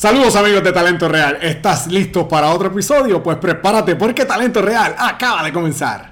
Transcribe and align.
Saludos 0.00 0.34
amigos 0.34 0.64
de 0.64 0.72
Talento 0.72 1.10
Real. 1.10 1.36
¿Estás 1.42 1.86
listo 1.88 2.26
para 2.26 2.54
otro 2.54 2.68
episodio? 2.68 3.22
Pues 3.22 3.36
prepárate 3.36 3.96
porque 3.96 4.24
Talento 4.24 4.62
Real 4.62 4.96
acaba 4.98 5.42
de 5.42 5.52
comenzar. 5.52 6.09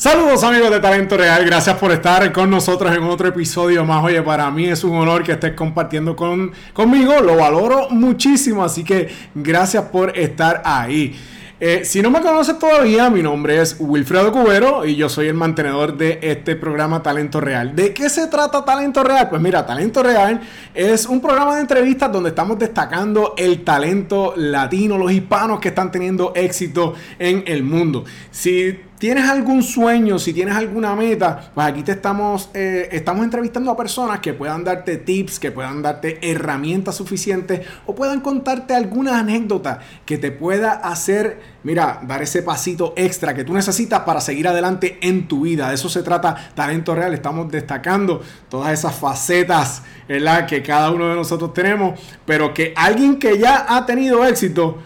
Saludos 0.00 0.42
amigos 0.44 0.70
de 0.70 0.80
Talento 0.80 1.18
Real, 1.18 1.44
gracias 1.44 1.76
por 1.76 1.92
estar 1.92 2.32
con 2.32 2.48
nosotros 2.48 2.96
en 2.96 3.02
otro 3.02 3.28
episodio 3.28 3.84
más. 3.84 4.02
Oye, 4.02 4.22
para 4.22 4.50
mí 4.50 4.64
es 4.64 4.82
un 4.82 4.96
honor 4.96 5.22
que 5.22 5.32
estés 5.32 5.52
compartiendo 5.52 6.16
con, 6.16 6.52
conmigo, 6.72 7.20
lo 7.20 7.36
valoro 7.36 7.90
muchísimo, 7.90 8.64
así 8.64 8.82
que 8.82 9.10
gracias 9.34 9.84
por 9.92 10.16
estar 10.16 10.62
ahí. 10.64 11.20
Eh, 11.62 11.84
si 11.84 12.00
no 12.00 12.10
me 12.10 12.22
conoces 12.22 12.58
todavía, 12.58 13.10
mi 13.10 13.22
nombre 13.22 13.60
es 13.60 13.76
Wilfredo 13.78 14.32
Cubero 14.32 14.86
y 14.86 14.96
yo 14.96 15.10
soy 15.10 15.26
el 15.28 15.34
mantenedor 15.34 15.94
de 15.98 16.18
este 16.22 16.56
programa 16.56 17.02
Talento 17.02 17.38
Real. 17.38 17.76
¿De 17.76 17.92
qué 17.92 18.08
se 18.08 18.26
trata 18.28 18.64
Talento 18.64 19.04
Real? 19.04 19.28
Pues 19.28 19.42
mira, 19.42 19.66
Talento 19.66 20.02
Real 20.02 20.40
es 20.72 21.04
un 21.04 21.20
programa 21.20 21.56
de 21.56 21.60
entrevistas 21.60 22.10
donde 22.10 22.30
estamos 22.30 22.58
destacando 22.58 23.34
el 23.36 23.64
talento 23.64 24.32
latino, 24.34 24.96
los 24.96 25.12
hispanos 25.12 25.60
que 25.60 25.68
están 25.68 25.92
teniendo 25.92 26.32
éxito 26.34 26.94
en 27.18 27.44
el 27.46 27.62
mundo. 27.62 28.06
Si 28.30 28.88
tienes 29.00 29.26
algún 29.30 29.62
sueño, 29.62 30.18
si 30.18 30.34
tienes 30.34 30.54
alguna 30.54 30.94
meta, 30.94 31.50
pues 31.54 31.66
aquí 31.66 31.82
te 31.82 31.92
estamos, 31.92 32.50
eh, 32.52 32.86
estamos 32.92 33.24
entrevistando 33.24 33.70
a 33.70 33.76
personas 33.76 34.20
que 34.20 34.34
puedan 34.34 34.62
darte 34.62 34.98
tips, 34.98 35.40
que 35.40 35.50
puedan 35.50 35.80
darte 35.80 36.18
herramientas 36.20 36.96
suficientes 36.96 37.66
o 37.86 37.94
puedan 37.94 38.20
contarte 38.20 38.74
alguna 38.74 39.18
anécdota 39.18 39.80
que 40.04 40.18
te 40.18 40.30
pueda 40.30 40.72
hacer, 40.72 41.40
mira, 41.64 42.02
dar 42.06 42.20
ese 42.20 42.42
pasito 42.42 42.92
extra 42.94 43.32
que 43.32 43.42
tú 43.42 43.54
necesitas 43.54 44.00
para 44.00 44.20
seguir 44.20 44.46
adelante 44.46 44.98
en 45.00 45.26
tu 45.26 45.40
vida. 45.40 45.70
De 45.70 45.76
eso 45.76 45.88
se 45.88 46.02
trata 46.02 46.50
Talento 46.54 46.94
Real. 46.94 47.14
Estamos 47.14 47.50
destacando 47.50 48.20
todas 48.50 48.70
esas 48.70 48.94
facetas 48.94 49.82
¿verdad? 50.06 50.46
que 50.46 50.62
cada 50.62 50.90
uno 50.90 51.08
de 51.08 51.16
nosotros 51.16 51.54
tenemos, 51.54 51.98
pero 52.26 52.52
que 52.52 52.74
alguien 52.76 53.18
que 53.18 53.38
ya 53.38 53.64
ha 53.66 53.86
tenido 53.86 54.26
éxito 54.26 54.76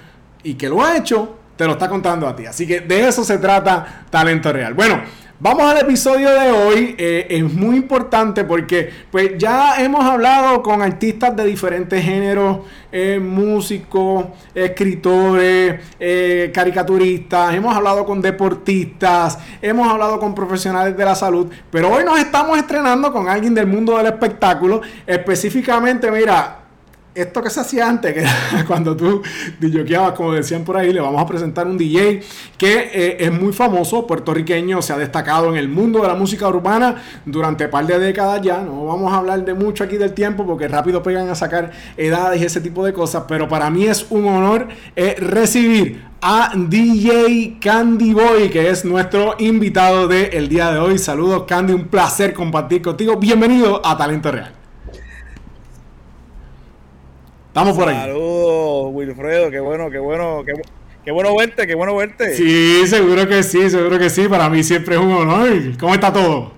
y 0.45 0.55
que 0.55 0.69
lo 0.69 0.85
ha 0.85 0.97
hecho, 0.97 1.37
te 1.57 1.67
lo 1.67 1.73
está 1.73 1.89
contando 1.89 2.27
a 2.27 2.35
ti. 2.35 2.47
Así 2.47 2.67
que 2.67 2.81
de 2.81 3.09
eso 3.09 3.25
se 3.25 3.39
trata 3.39 4.05
Talento 4.11 4.53
Real. 4.53 4.75
Bueno, 4.75 5.01
vamos 5.39 5.65
al 5.65 5.79
episodio 5.79 6.31
de 6.31 6.51
hoy. 6.51 6.95
Eh, 6.99 7.27
es 7.31 7.53
muy 7.53 7.77
importante 7.77 8.45
porque 8.45 8.91
pues 9.11 9.33
ya 9.39 9.83
hemos 9.83 10.05
hablado 10.05 10.63
con 10.63 10.83
artistas 10.83 11.37
de 11.37 11.45
diferentes 11.45 12.03
géneros, 12.03 12.61
eh, 12.91 13.19
músicos, 13.21 14.27
escritores, 14.55 15.81
eh, 15.99 16.51
caricaturistas, 16.53 17.55
hemos 17.55 17.75
hablado 17.77 18.05
con 18.05 18.21
deportistas, 18.21 19.39
hemos 19.63 19.89
hablado 19.89 20.19
con 20.19 20.35
profesionales 20.35 20.97
de 20.97 21.05
la 21.05 21.15
salud, 21.15 21.51
pero 21.71 21.93
hoy 21.93 22.05
nos 22.05 22.19
estamos 22.19 22.59
estrenando 22.59 23.13
con 23.13 23.29
alguien 23.29 23.55
del 23.55 23.67
mundo 23.67 23.97
del 23.97 24.07
espectáculo, 24.07 24.81
específicamente, 25.07 26.11
mira, 26.11 26.64
esto 27.15 27.43
que 27.43 27.51
se 27.51 27.61
hacía 27.61 27.89
antes, 27.89 28.13
que 28.13 28.25
cuando 28.67 28.97
tú 28.97 29.23
DJeabas, 29.61 30.13
como 30.13 30.33
decían 30.33 30.65
por 30.65 30.77
ahí, 30.77 30.93
le 30.93 31.01
vamos 31.01 31.23
a 31.23 31.27
presentar 31.27 31.67
un 31.67 31.79
DJ 31.79 32.23
que 32.59 32.91
eh, 32.93 33.17
es 33.21 33.33
muy 33.33 33.53
famoso, 33.53 34.07
puertorriqueño, 34.07 34.83
se 34.83 34.93
ha 34.93 34.99
destacado 34.99 35.51
en 35.51 35.57
el 35.57 35.69
mundo 35.69 36.03
de 36.03 36.09
la 36.09 36.15
música 36.15 36.49
urbana 36.49 37.03
durante 37.25 37.67
un 37.67 37.71
par 37.71 37.87
de 37.87 37.99
décadas 37.99 38.43
ya. 38.43 38.63
No 38.63 38.87
vamos 38.87 39.13
a 39.13 39.17
hablar 39.17 39.45
de 39.45 39.55
mucho 39.55 39.85
aquí 39.85 39.97
del 39.97 40.13
tiempo 40.13 40.45
porque 40.45 40.69
rápido 40.69 41.03
pegan 41.03 41.29
a 41.29 41.35
sacar 41.35 41.71
edades 41.97 42.41
y 42.41 42.45
ese 42.45 42.61
tipo 42.61 42.85
de 42.85 42.93
cosas, 42.93 43.25
pero 43.29 43.49
para 43.49 43.71
mí 43.71 43.85
es 43.85 44.07
un 44.11 44.27
honor 44.27 44.69
eh, 44.97 45.15
recibir 45.19 46.03
a 46.21 46.53
DJ 46.57 47.59
Candy 47.61 48.15
Boy, 48.15 48.49
que 48.49 48.71
es 48.71 48.85
nuestro 48.85 49.37
invitado 49.39 50.09
del 50.09 50.49
día 50.49 50.73
de 50.73 50.79
hoy. 50.79 50.99
Saludos 50.99 51.45
Candy, 51.47 51.75
un 51.75 51.89
placer 51.89 52.33
compartir 52.33 52.83
contigo. 52.83 53.17
Bienvenido 53.17 53.85
a 53.85 53.97
Talento 53.97 54.33
Real. 54.33 54.64
Estamos 57.55 57.77
por 57.77 57.89
ahí. 57.89 57.95
Saludos, 57.95 58.89
Wilfredo, 58.95 59.49
qué 59.49 59.61
bueno, 59.61 59.89
qué 59.89 60.01
bueno, 60.01 60.43
qué, 61.05 61.13
bueno 61.13 61.37
verte, 61.37 61.69
qué 61.69 61.77
bueno 61.77 61.95
verte. 61.95 62.35
Sí, 62.35 62.85
seguro 62.89 63.29
que 63.29 63.45
sí, 63.45 63.71
seguro 63.71 63.97
que 63.97 64.11
sí. 64.11 64.27
Para 64.27 64.51
mí 64.51 64.65
siempre 64.65 64.97
es 64.97 65.01
un 65.01 65.13
honor. 65.13 65.79
¿Cómo 65.79 65.95
está 65.95 66.13
todo? 66.13 66.53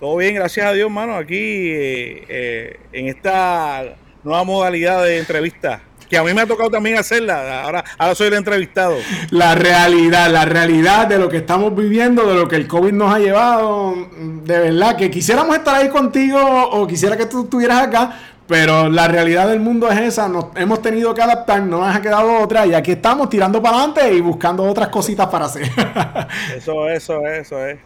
Todo 0.00 0.16
bien, 0.16 0.36
gracias 0.36 0.64
a 0.64 0.72
Dios, 0.72 0.90
mano. 0.90 1.16
Aquí 1.16 1.34
eh, 1.36 2.24
eh, 2.26 2.80
en 2.94 3.08
esta 3.08 3.94
nueva 4.24 4.42
modalidad 4.42 5.04
de 5.04 5.18
entrevista 5.18 5.82
que 6.12 6.18
a 6.18 6.24
mí 6.24 6.34
me 6.34 6.42
ha 6.42 6.46
tocado 6.46 6.68
también 6.68 6.98
hacerla. 6.98 7.62
Ahora, 7.62 7.82
ahora 7.96 8.14
soy 8.14 8.26
el 8.26 8.34
entrevistado. 8.34 8.98
La 9.30 9.54
realidad, 9.54 10.30
la 10.30 10.44
realidad 10.44 11.06
de 11.06 11.18
lo 11.18 11.30
que 11.30 11.38
estamos 11.38 11.74
viviendo, 11.74 12.26
de 12.26 12.34
lo 12.34 12.48
que 12.48 12.56
el 12.56 12.68
COVID 12.68 12.92
nos 12.92 13.14
ha 13.14 13.18
llevado. 13.18 14.10
De 14.44 14.58
verdad, 14.58 14.94
que 14.94 15.10
quisiéramos 15.10 15.56
estar 15.56 15.74
ahí 15.74 15.88
contigo 15.88 16.38
o 16.38 16.86
quisiera 16.86 17.16
que 17.16 17.24
tú 17.24 17.44
estuvieras 17.44 17.84
acá, 17.84 18.31
pero 18.52 18.90
la 18.90 19.08
realidad 19.08 19.48
del 19.48 19.60
mundo 19.60 19.90
es 19.90 19.98
esa, 19.98 20.28
nos 20.28 20.48
hemos 20.56 20.82
tenido 20.82 21.14
que 21.14 21.22
adaptar, 21.22 21.62
no 21.62 21.78
nos 21.80 21.96
ha 21.96 22.02
quedado 22.02 22.38
otra 22.38 22.66
y 22.66 22.74
aquí 22.74 22.90
estamos 22.90 23.30
tirando 23.30 23.62
para 23.62 23.78
adelante 23.78 24.12
y 24.12 24.20
buscando 24.20 24.62
otras 24.64 24.88
cositas 24.88 25.26
para 25.28 25.46
hacer. 25.46 25.70
eso, 26.54 26.86
eso, 26.86 27.26
eso 27.26 27.66
es. 27.66 27.78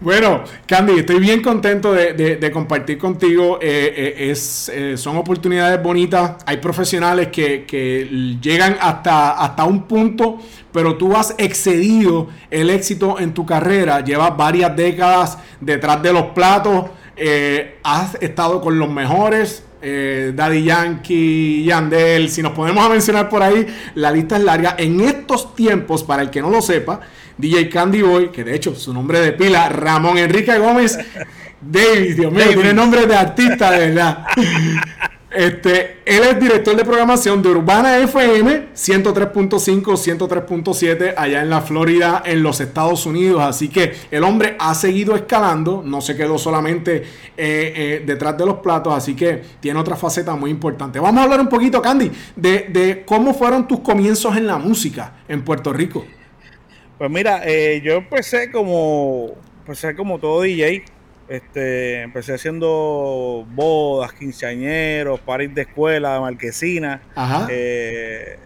Bueno, 0.00 0.44
Candy, 0.64 1.00
estoy 1.00 1.20
bien 1.20 1.42
contento 1.42 1.92
de, 1.92 2.50
compartir 2.50 2.96
contigo. 2.96 3.58
Eh, 3.60 3.92
eh, 3.94 4.30
es, 4.30 4.70
eh, 4.70 4.96
son 4.96 5.18
oportunidades 5.18 5.82
bonitas. 5.82 6.36
Hay 6.46 6.56
profesionales 6.56 7.28
que, 7.28 7.66
que 7.66 8.38
llegan 8.40 8.78
hasta, 8.80 9.32
hasta 9.32 9.64
un 9.64 9.82
punto, 9.82 10.38
pero 10.72 10.96
tú 10.96 11.14
has 11.14 11.34
excedido 11.36 12.28
el 12.50 12.70
éxito 12.70 13.20
en 13.20 13.34
tu 13.34 13.44
carrera. 13.44 14.00
Llevas 14.00 14.34
varias 14.38 14.74
décadas 14.74 15.36
detrás 15.60 16.02
de 16.02 16.14
los 16.14 16.28
platos. 16.28 16.86
Has 17.82 18.14
estado 18.20 18.60
con 18.60 18.78
los 18.78 18.90
mejores, 18.90 19.64
eh, 19.84 20.32
Daddy 20.32 20.62
Yankee, 20.62 21.64
Yandel, 21.64 22.30
si 22.30 22.40
nos 22.40 22.52
podemos 22.52 22.86
a 22.86 22.88
mencionar 22.88 23.28
por 23.28 23.42
ahí, 23.42 23.66
la 23.96 24.12
lista 24.12 24.36
es 24.36 24.44
larga. 24.44 24.76
En 24.78 25.00
estos 25.00 25.56
tiempos, 25.56 26.04
para 26.04 26.22
el 26.22 26.30
que 26.30 26.40
no 26.40 26.50
lo 26.50 26.62
sepa, 26.62 27.00
DJ 27.36 27.68
Candy 27.68 28.02
Boy, 28.02 28.28
que 28.28 28.44
de 28.44 28.54
hecho 28.54 28.76
su 28.76 28.94
nombre 28.94 29.20
de 29.20 29.32
pila, 29.32 29.68
Ramón 29.68 30.18
Enrique 30.18 30.56
Gómez 30.56 30.96
David, 31.60 32.16
Dios 32.16 32.32
mío, 32.32 32.44
tiene 32.54 32.72
nombre 32.72 33.06
de 33.06 33.16
artista, 33.16 33.72
de 33.72 33.88
verdad. 33.88 34.26
Este, 35.34 35.98
él 36.04 36.22
es 36.24 36.38
director 36.38 36.76
de 36.76 36.84
programación 36.84 37.42
de 37.42 37.48
Urbana 37.48 37.98
FM 37.98 38.68
103.5, 38.74 39.82
103.7 39.82 41.14
allá 41.16 41.42
en 41.42 41.48
la 41.48 41.62
Florida, 41.62 42.22
en 42.24 42.42
los 42.42 42.60
Estados 42.60 43.06
Unidos. 43.06 43.42
Así 43.42 43.68
que 43.68 43.92
el 44.10 44.24
hombre 44.24 44.56
ha 44.58 44.74
seguido 44.74 45.16
escalando, 45.16 45.82
no 45.84 46.00
se 46.00 46.16
quedó 46.16 46.38
solamente 46.38 46.96
eh, 46.96 47.04
eh, 47.36 48.02
detrás 48.04 48.36
de 48.36 48.44
los 48.44 48.56
platos, 48.58 48.94
así 48.94 49.16
que 49.16 49.42
tiene 49.60 49.80
otra 49.80 49.96
faceta 49.96 50.34
muy 50.36 50.50
importante. 50.50 51.00
Vamos 51.00 51.20
a 51.20 51.24
hablar 51.24 51.40
un 51.40 51.48
poquito, 51.48 51.80
Candy, 51.80 52.10
de, 52.36 52.66
de 52.68 53.02
cómo 53.06 53.32
fueron 53.32 53.66
tus 53.66 53.80
comienzos 53.80 54.36
en 54.36 54.46
la 54.46 54.58
música 54.58 55.14
en 55.28 55.42
Puerto 55.42 55.72
Rico. 55.72 56.04
Pues 56.98 57.10
mira, 57.10 57.40
eh, 57.44 57.80
yo 57.82 57.94
empecé 57.94 58.50
como, 58.50 59.32
empecé 59.60 59.96
como 59.96 60.18
todo 60.18 60.42
DJ 60.42 60.84
este, 61.28 62.02
empecé 62.02 62.34
haciendo 62.34 63.46
bodas, 63.50 64.12
quinceañeros, 64.12 65.20
parís 65.20 65.54
de 65.54 65.62
escuela, 65.62 66.14
de 66.14 66.20
marquesina. 66.20 67.00
Eh, 67.48 68.38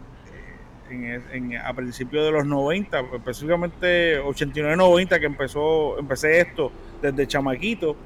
a 1.64 1.74
principios 1.74 2.24
de 2.24 2.30
los 2.30 2.46
90, 2.46 3.00
específicamente 3.16 4.20
89-90 4.20 5.18
que 5.18 5.26
empezó, 5.26 5.98
empecé 5.98 6.40
esto 6.40 6.70
desde 7.02 7.26
chamaquito. 7.26 7.96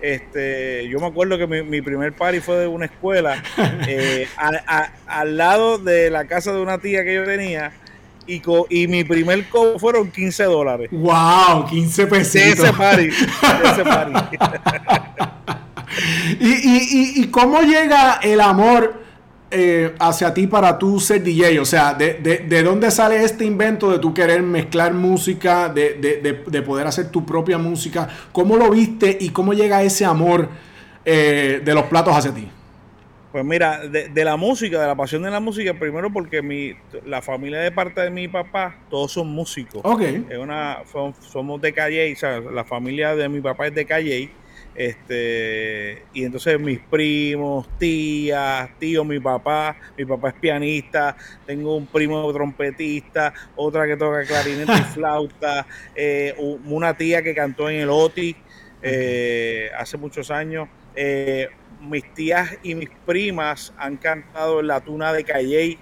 Este, 0.00 0.88
yo 0.88 0.98
me 0.98 1.06
acuerdo 1.06 1.38
que 1.38 1.46
mi, 1.46 1.80
primer 1.80 2.12
party 2.12 2.40
fue 2.40 2.56
de 2.56 2.66
una 2.66 2.86
escuela 2.86 3.40
eh, 3.86 4.26
al 5.06 5.36
lado 5.36 5.78
de 5.78 6.10
la 6.10 6.24
casa 6.26 6.52
de 6.52 6.60
una 6.60 6.78
tía 6.78 7.04
que 7.04 7.14
yo 7.14 7.24
tenía 7.24 7.72
y, 8.26 8.42
y 8.70 8.88
mi 8.88 9.04
primer 9.04 9.48
cobo 9.48 9.78
fueron 9.78 10.10
15 10.10 10.44
dólares. 10.44 10.88
¡Wow! 10.90 11.66
15 11.68 12.06
pesos. 12.06 12.36
ese 12.36 12.72
party. 12.72 13.08
ese 13.64 13.84
party. 13.84 14.36
¿Y, 16.40 16.46
y, 16.46 17.12
y, 17.22 17.26
cómo 17.28 17.60
llega 17.62 18.14
el 18.22 18.40
amor 18.40 19.02
eh, 19.50 19.94
hacia 19.98 20.32
ti 20.32 20.46
para 20.46 20.78
tú 20.78 20.98
ser 20.98 21.22
DJ? 21.22 21.60
O 21.60 21.64
sea, 21.64 21.94
de, 21.94 22.14
de, 22.14 22.38
de, 22.38 22.62
dónde 22.62 22.90
sale 22.90 23.22
este 23.22 23.44
invento 23.44 23.90
de 23.90 23.98
tú 23.98 24.14
querer 24.14 24.42
mezclar 24.42 24.94
música, 24.94 25.68
de, 25.68 25.94
de, 26.22 26.62
poder 26.62 26.86
hacer 26.86 27.10
tu 27.10 27.26
propia 27.26 27.58
música? 27.58 28.08
¿Cómo 28.32 28.56
lo 28.56 28.70
viste 28.70 29.16
y 29.20 29.28
cómo 29.30 29.52
llega 29.52 29.82
ese 29.82 30.04
amor 30.04 30.48
eh, 31.04 31.60
de 31.64 31.74
los 31.74 31.84
platos 31.84 32.16
hacia 32.16 32.32
ti? 32.32 32.48
Pues 33.32 33.46
mira, 33.46 33.88
de, 33.88 34.24
la 34.24 34.36
música, 34.36 34.78
de 34.78 34.86
la 34.86 34.94
pasión 34.94 35.22
de 35.22 35.30
la 35.30 35.40
música, 35.40 35.72
primero 35.72 36.12
porque 36.12 36.42
mi, 36.42 36.74
la 37.06 37.22
familia 37.22 37.60
de 37.60 37.72
parte 37.72 38.02
de 38.02 38.10
mi 38.10 38.28
papá, 38.28 38.76
todos 38.90 39.12
son 39.12 39.28
músicos. 39.28 39.80
Ok. 39.84 40.02
Es 40.28 40.36
una, 40.36 40.82
somos 41.20 41.58
de 41.62 41.72
Calle, 41.72 42.12
o 42.12 42.16
sea, 42.16 42.40
la 42.40 42.64
familia 42.64 43.16
de 43.16 43.30
mi 43.30 43.40
papá 43.40 43.68
es 43.68 43.74
de 43.74 43.86
Calle. 43.86 44.30
Este, 44.74 46.02
y 46.12 46.24
entonces 46.24 46.60
mis 46.60 46.78
primos, 46.78 47.66
tías, 47.78 48.70
tíos, 48.78 49.06
mi 49.06 49.18
papá, 49.18 49.76
mi 49.96 50.04
papá 50.04 50.28
es 50.28 50.34
pianista, 50.34 51.16
tengo 51.46 51.76
un 51.76 51.86
primo 51.86 52.30
trompetista, 52.32 53.32
otra 53.56 53.86
que 53.86 53.96
toca 53.96 54.24
clarinete 54.24 54.72
y 54.72 54.82
flauta, 54.94 55.66
eh, 55.94 56.34
una 56.66 56.96
tía 56.96 57.22
que 57.22 57.34
cantó 57.34 57.68
en 57.68 57.80
el 57.80 57.90
OTI 57.90 58.36
eh, 58.82 59.70
hace 59.78 59.96
muchos 59.96 60.30
años. 60.30 60.68
Eh, 60.94 61.48
mis 61.82 62.04
tías 62.14 62.56
y 62.62 62.74
mis 62.74 62.90
primas 63.04 63.72
han 63.76 63.96
cantado 63.96 64.60
en 64.60 64.68
la 64.68 64.80
tuna 64.80 65.12
de 65.12 65.24
Calley, 65.24 65.78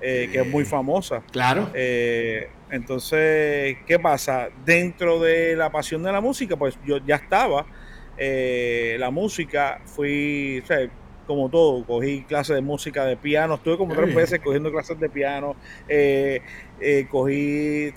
eh, 0.00 0.28
que 0.32 0.40
es 0.40 0.46
muy 0.46 0.64
famosa. 0.64 1.22
Claro. 1.30 1.70
Eh, 1.74 2.48
entonces, 2.70 3.76
¿qué 3.86 3.98
pasa? 3.98 4.48
Dentro 4.64 5.20
de 5.20 5.54
la 5.56 5.70
pasión 5.70 6.02
de 6.02 6.12
la 6.12 6.20
música, 6.20 6.56
pues 6.56 6.78
yo 6.84 6.98
ya 7.06 7.16
estaba. 7.16 7.66
Eh, 8.18 8.96
la 8.98 9.10
música, 9.10 9.80
fui, 9.84 10.60
o 10.62 10.66
sea, 10.66 10.88
como 11.26 11.48
todo, 11.48 11.84
cogí 11.84 12.22
clases 12.22 12.56
de 12.56 12.62
música 12.62 13.04
de 13.04 13.16
piano, 13.16 13.56
estuve 13.56 13.76
como 13.76 13.94
tres 13.94 14.14
veces 14.14 14.40
cogiendo 14.40 14.70
clases 14.70 14.98
de 14.98 15.08
piano, 15.08 15.56
cogí 17.10 17.92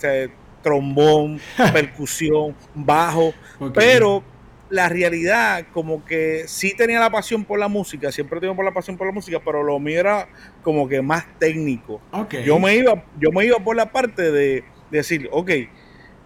trombón, 0.62 1.40
percusión, 1.72 2.54
bajo, 2.74 3.32
pero 3.72 4.22
la 4.70 4.88
realidad, 4.88 5.66
como 5.72 6.04
que 6.04 6.44
sí 6.46 6.74
tenía 6.76 7.00
la 7.00 7.10
pasión 7.10 7.44
por 7.44 7.58
la 7.58 7.68
música, 7.68 8.10
siempre 8.12 8.40
tengo 8.40 8.56
por 8.56 8.64
la 8.64 8.72
pasión 8.72 8.96
por 8.96 9.06
la 9.06 9.12
música, 9.12 9.40
pero 9.44 9.62
lo 9.62 9.78
mío 9.78 10.00
era 10.00 10.28
como 10.62 10.88
que 10.88 11.02
más 11.02 11.26
técnico. 11.38 12.00
Yo 12.44 12.58
me 12.58 12.76
iba, 12.76 13.04
yo 13.18 13.32
me 13.32 13.44
iba 13.44 13.58
por 13.58 13.76
la 13.76 13.92
parte 13.92 14.30
de, 14.30 14.64
decir, 14.90 15.28
ok, 15.32 15.50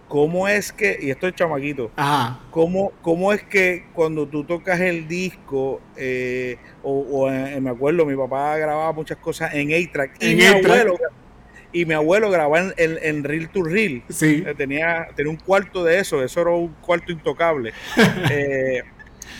¿cómo 0.07 0.47
es 0.47 0.71
que, 0.71 0.97
y 1.01 1.09
esto 1.09 1.27
es 1.27 1.35
chamaquito, 1.35 1.91
¿cómo, 2.51 2.91
¿cómo, 3.01 3.33
es 3.33 3.43
que 3.43 3.85
cuando 3.93 4.27
tú 4.27 4.43
tocas 4.43 4.79
el 4.79 5.07
disco, 5.07 5.81
eh, 5.97 6.57
o, 6.83 7.29
me 7.29 7.69
acuerdo, 7.69 8.05
mi 8.05 8.15
papá 8.15 8.57
grababa 8.57 8.91
muchas 8.93 9.17
cosas 9.17 9.53
en 9.53 9.71
A-Track, 9.71 10.23
y 10.23 10.35
mi 10.35 10.45
abuelo 10.45 10.97
y 11.75 11.85
mi 11.85 11.93
abuelo 11.93 12.31
grababa 12.31 12.57
en, 12.59 12.73
en, 12.77 13.23
Reel 13.25 13.49
to 13.49 13.61
Reel. 13.61 14.01
Sí. 14.07 14.41
Eh, 14.47 14.55
tenía, 14.55 15.09
tenía 15.13 15.29
un 15.29 15.37
cuarto 15.37 15.83
de 15.83 15.99
eso, 15.99 16.23
eso 16.23 16.39
era 16.39 16.51
un 16.51 16.73
cuarto 16.75 17.11
intocable. 17.11 17.73
Eh, 18.31 18.81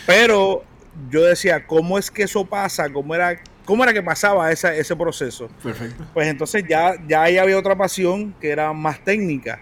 pero 0.05 0.63
yo 1.09 1.23
decía, 1.23 1.65
¿cómo 1.65 1.97
es 1.97 2.11
que 2.11 2.23
eso 2.23 2.45
pasa? 2.45 2.91
¿Cómo 2.91 3.15
era, 3.15 3.39
cómo 3.63 3.83
era 3.83 3.93
que 3.93 4.03
pasaba 4.03 4.51
esa, 4.51 4.75
ese 4.75 4.95
proceso? 4.95 5.49
Perfecto. 5.63 6.05
Pues 6.13 6.27
entonces 6.27 6.65
ya, 6.67 6.95
ya 7.07 7.23
ahí 7.23 7.37
había 7.37 7.57
otra 7.57 7.75
pasión 7.75 8.35
que 8.39 8.49
era 8.49 8.73
más 8.73 9.03
técnica. 9.03 9.61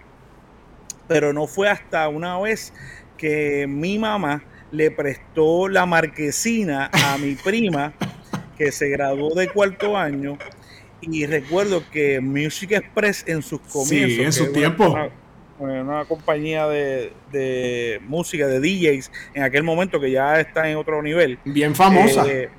Pero 1.07 1.31
no 1.31 1.47
fue 1.47 1.69
hasta 1.69 2.07
una 2.09 2.39
vez 2.39 2.73
que 3.17 3.67
mi 3.67 3.99
mamá 3.99 4.43
le 4.71 4.89
prestó 4.89 5.69
la 5.69 5.85
marquesina 5.85 6.89
a 6.91 7.17
mi 7.17 7.35
prima 7.35 7.93
que 8.57 8.71
se 8.71 8.89
graduó 8.89 9.33
de 9.35 9.47
cuarto 9.49 9.95
año 9.95 10.37
y 11.11 11.25
recuerdo 11.25 11.83
que 11.91 12.19
Music 12.21 12.71
Express 12.71 13.23
en 13.27 13.41
sus 13.41 13.59
comienzos, 13.61 14.25
en 14.25 14.33
su 14.33 14.51
tiempo, 14.51 14.95
una, 15.59 16.05
compañía 16.05 16.67
de, 16.67 17.99
música, 18.07 18.47
de 18.47 18.59
DJs, 18.59 19.11
en 19.33 19.43
aquel 19.43 19.63
momento 19.63 19.99
que 19.99 20.11
ya 20.11 20.39
está 20.39 20.69
en 20.69 20.77
otro 20.77 21.01
nivel. 21.01 21.39
Bien 21.45 21.75
famosa. 21.75 22.25
Eh, 22.27 22.49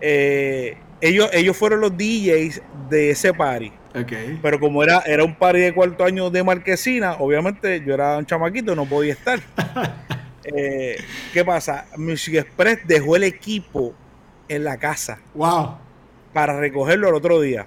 eh, 0.00 0.76
ellos, 1.00 1.28
ellos 1.32 1.56
fueron 1.56 1.80
los 1.80 1.96
DJs 1.96 2.62
de 2.88 3.10
ese 3.10 3.32
party. 3.32 3.72
Pero 4.42 4.60
como 4.60 4.82
era, 4.82 5.00
era 5.06 5.24
un 5.24 5.34
party 5.34 5.60
de 5.60 5.74
cuarto 5.74 6.04
año 6.04 6.28
de 6.28 6.44
Marquesina, 6.44 7.14
obviamente 7.14 7.82
yo 7.84 7.94
era 7.94 8.18
un 8.18 8.26
chamaquito, 8.26 8.74
no 8.74 8.86
podía 8.86 9.12
estar. 9.12 9.40
Eh, 10.48 10.94
¿Qué 11.32 11.44
pasa? 11.44 11.86
Music 11.96 12.36
Express 12.36 12.78
dejó 12.86 13.16
el 13.16 13.24
equipo 13.24 13.92
en 14.48 14.62
la 14.62 14.78
casa. 14.78 15.18
Wow 15.34 15.85
para 16.36 16.60
recogerlo 16.60 17.08
el 17.08 17.14
otro 17.14 17.40
día. 17.40 17.66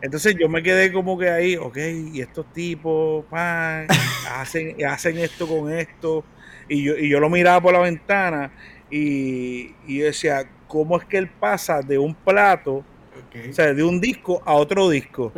Entonces 0.00 0.34
yo 0.40 0.48
me 0.48 0.62
quedé 0.62 0.90
como 0.90 1.18
que 1.18 1.28
ahí, 1.28 1.56
ok, 1.56 1.76
y 2.14 2.22
estos 2.22 2.50
tipos 2.54 3.26
pan, 3.26 3.86
hacen, 4.32 4.74
hacen 4.86 5.18
esto 5.18 5.46
con 5.46 5.70
esto. 5.70 6.24
Y 6.66 6.82
yo, 6.82 6.96
y 6.96 7.10
yo 7.10 7.20
lo 7.20 7.28
miraba 7.28 7.60
por 7.60 7.74
la 7.74 7.80
ventana 7.80 8.50
y, 8.90 9.74
y 9.86 9.98
decía, 9.98 10.48
¿cómo 10.66 10.96
es 10.96 11.04
que 11.04 11.18
él 11.18 11.28
pasa 11.28 11.82
de 11.82 11.98
un 11.98 12.14
plato, 12.14 12.76
o 12.76 13.52
sea, 13.52 13.74
de 13.74 13.82
un 13.82 14.00
disco 14.00 14.40
a 14.46 14.54
otro 14.54 14.88
disco? 14.88 15.30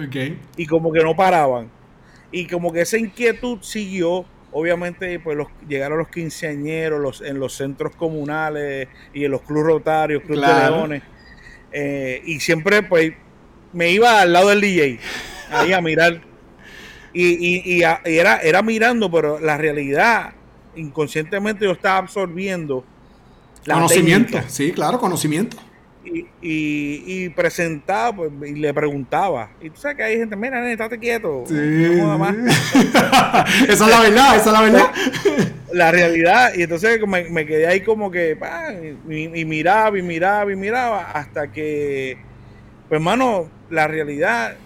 Y 0.57 0.67
como 0.67 0.93
que 0.93 1.03
no 1.03 1.17
paraban. 1.17 1.69
Y 2.31 2.47
como 2.47 2.73
que 2.73 2.83
esa 2.83 2.97
inquietud 2.97 3.59
siguió 3.61 4.25
obviamente 4.53 5.19
pues 5.19 5.37
los, 5.37 5.49
llegaron 5.67 5.99
los 5.99 6.09
quinceañeros 6.11 7.01
los, 7.01 7.21
en 7.23 7.41
los 7.41 7.55
centros 7.55 7.97
comunales 7.97 8.87
y 9.13 9.25
en 9.25 9.33
los 9.33 9.43
clubes 9.43 9.67
rotarios, 9.67 10.23
clubes 10.23 10.47
de 10.47 10.71
leones. 10.71 11.03
Eh, 11.79 12.23
y 12.25 12.41
siempre, 12.41 12.83
pues, 12.83 13.13
me 13.75 13.91
iba 13.91 14.23
al 14.23 14.33
lado 14.33 14.49
del 14.49 14.63
DJ, 14.63 14.99
ahí 15.51 15.75
a 15.75 15.83
mirar. 15.83 16.23
Y, 17.13 17.83
era, 17.83 18.39
era 18.39 18.63
mirando, 18.63 19.11
pero 19.11 19.39
la 19.41 19.59
realidad, 19.59 20.33
inconscientemente 20.75 21.67
yo 21.67 21.73
estaba 21.73 21.99
absorbiendo. 21.99 22.83
conocimiento, 23.67 24.39
sí, 24.49 24.73
claro, 24.73 24.99
conocimiento. 24.99 25.59
Y, 26.07 26.27
y, 26.41 27.29
presentaba, 27.31 28.15
pues, 28.15 28.31
y 28.47 28.55
le 28.55 28.73
preguntaba. 28.73 29.51
Y 29.61 29.71
tú 29.71 29.81
sabes 29.81 29.97
que 29.97 30.05
hay 30.05 30.19
gente, 30.19 30.37
mira, 30.37 30.61
nene, 30.61 30.73
estate 30.73 30.99
quieto. 30.99 31.45
Sí. 31.47 31.55
esa 33.69 33.69
es 33.69 33.81
la 33.81 34.01
verdad, 34.01 34.37
esa 34.37 34.47
es 34.47 34.53
la 34.53 34.63
verdad. 34.63 34.93
La 35.73 35.91
realidad. 35.91 36.53
Y 36.55 36.63
entonces 36.63 37.01
me, 37.07 37.47
quedé 37.47 37.67
ahí 37.67 37.81
como 37.81 38.11
que, 38.11 38.39
y, 39.09 39.45
miraba, 39.45 39.99
y 39.99 40.03
miraba, 40.03 40.53
y 40.53 40.57
miraba, 40.57 41.11
hasta 41.11 41.51
que, 41.51 42.19
pues, 42.89 42.99
hermano, 42.99 43.51
la 43.69 43.89
realidad, 43.89 44.57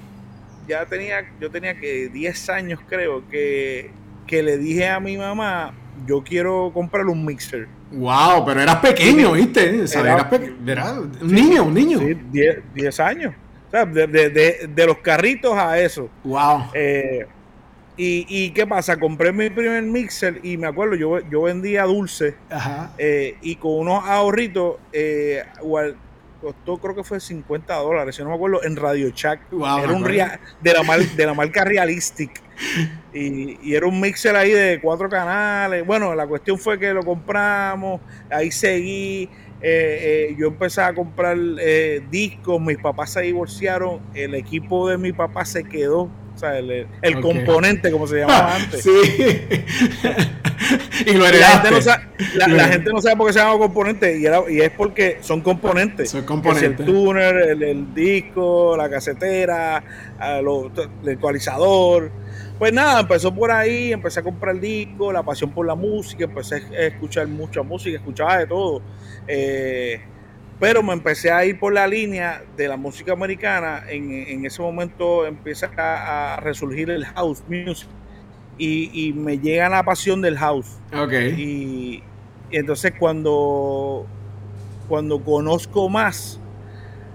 ya 0.68 0.84
tenía, 0.86 1.24
yo 1.40 1.50
tenía 1.50 1.80
que 1.80 2.10
10 2.10 2.50
años, 2.50 2.80
creo, 2.86 3.26
que, 3.28 3.90
que 4.26 4.42
le 4.42 4.58
dije 4.58 4.88
a 4.88 5.00
mi 5.00 5.16
mamá, 5.16 5.74
yo 6.06 6.22
quiero 6.22 6.70
comprar 6.74 7.06
un 7.06 7.24
mixer. 7.24 7.79
Wow, 7.92 8.44
pero 8.44 8.60
eras 8.60 8.76
pequeño, 8.76 9.32
¿viste? 9.32 9.84
era, 9.94 10.28
un 11.20 11.34
niño, 11.34 11.64
un 11.64 11.74
niño. 11.74 11.98
Sí, 11.98 12.16
10 12.74 13.00
años. 13.00 13.34
O 13.68 13.70
sea, 13.70 13.84
de, 13.84 14.84
los 14.86 14.98
carritos 14.98 15.56
a 15.56 15.78
eso. 15.78 16.08
Wow. 16.24 16.70
Eh, 16.74 17.26
y, 17.96 18.50
qué 18.50 18.66
pasa? 18.66 18.98
Compré 18.98 19.30
mi 19.32 19.50
primer 19.50 19.82
mixer 19.82 20.40
y 20.42 20.56
me 20.56 20.66
acuerdo, 20.66 20.94
yo, 20.94 21.20
yo 21.28 21.42
vendía 21.42 21.84
dulce 21.84 22.34
Ajá. 22.48 22.92
Eh, 22.96 23.36
y 23.42 23.56
con 23.56 23.72
unos 23.72 24.04
ahorritos, 24.06 24.76
eh, 24.92 25.42
costó 26.40 26.78
creo 26.78 26.94
que 26.94 27.04
fue 27.04 27.20
50 27.20 27.74
dólares, 27.76 28.16
si 28.16 28.22
no 28.22 28.30
me 28.30 28.34
acuerdo, 28.34 28.62
en 28.64 28.76
Radio 28.76 29.10
Shack. 29.14 29.52
era 29.52 29.92
un 29.92 30.02
de, 30.02 30.72
la 30.72 30.98
de 31.16 31.26
la 31.26 31.34
marca 31.34 31.64
Realistic. 31.64 32.42
Y, 33.12 33.74
era 33.74 33.86
un 33.86 34.00
mixer 34.00 34.36
ahí 34.36 34.50
de 34.50 34.80
cuatro 34.80 35.08
canales. 35.08 35.84
Bueno, 35.86 36.14
la 36.14 36.26
cuestión 36.26 36.58
fue 36.58 36.78
que 36.78 36.92
lo 36.92 37.02
compramos, 37.02 38.00
ahí 38.30 38.50
seguí. 38.50 39.28
Eh, 39.62 40.30
eh, 40.32 40.36
yo 40.38 40.46
empecé 40.46 40.80
a 40.80 40.94
comprar 40.94 41.36
eh, 41.60 42.02
discos, 42.10 42.60
mis 42.60 42.78
papás 42.78 43.12
se 43.12 43.20
divorciaron, 43.20 44.00
el 44.14 44.34
equipo 44.34 44.88
de 44.88 44.96
mi 44.96 45.12
papá 45.12 45.44
se 45.44 45.64
quedó, 45.64 46.08
o 46.40 46.40
sea, 46.40 46.58
el, 46.58 47.20
componente, 47.20 47.90
como 47.90 48.06
se 48.06 48.20
llamaba 48.20 48.54
antes. 48.56 48.82
Sí. 48.82 48.90
y 51.06 51.12
lo 51.12 51.24
la, 51.24 51.30
gente 51.30 51.70
no 51.70 51.82
sabe, 51.82 52.04
la, 52.34 52.64
gente 52.64 52.90
no 52.90 53.02
sabe 53.02 53.16
por 53.16 53.26
qué 53.26 53.34
se 53.34 53.40
llama 53.40 53.58
componente 53.58 54.18
y, 54.18 54.24
era, 54.24 54.50
y 54.50 54.62
es 54.62 54.70
porque 54.70 55.18
son 55.20 55.42
componentes. 55.42 56.10
Son 56.10 56.24
componentes. 56.24 56.80
el 56.80 56.86
tuner, 56.86 57.36
el, 57.60 57.94
disco, 57.94 58.74
la 58.74 58.88
casetera, 58.88 59.84
el 60.18 60.48
ecualizador. 61.08 62.10
Pues 62.58 62.72
nada, 62.72 63.00
empezó 63.00 63.34
por 63.34 63.50
ahí, 63.50 63.92
empecé 63.92 64.20
a 64.20 64.22
comprar 64.22 64.54
el 64.54 64.62
disco, 64.62 65.12
la 65.12 65.22
pasión 65.22 65.50
por 65.50 65.66
la 65.66 65.74
música, 65.74 66.24
empecé 66.24 66.56
a 66.56 66.86
escuchar 66.86 67.26
mucha 67.26 67.62
música, 67.62 67.98
escuchaba 67.98 68.38
de 68.38 68.46
todo. 68.46 68.80
Eh, 69.28 70.00
pero 70.60 70.82
me 70.82 70.92
empecé 70.92 71.32
a 71.32 71.44
ir 71.46 71.58
por 71.58 71.72
la 71.72 71.86
línea 71.86 72.44
de 72.56 72.68
la 72.68 72.76
música 72.76 73.14
americana. 73.14 73.82
En, 73.88 74.44
ese 74.44 74.60
momento 74.60 75.26
empieza 75.26 75.70
a, 75.76 76.38
resurgir 76.40 76.90
el 76.90 77.06
house 77.06 77.42
music 77.48 77.88
y, 78.58 79.14
me 79.16 79.38
llega 79.38 79.70
la 79.70 79.82
pasión 79.82 80.20
del 80.20 80.36
house. 80.36 80.78
Ok. 80.92 81.12
Y, 81.12 82.02
y, 82.52 82.56
entonces 82.56 82.92
cuando, 82.98 84.06
cuando 84.86 85.24
conozco 85.24 85.88
más, 85.88 86.38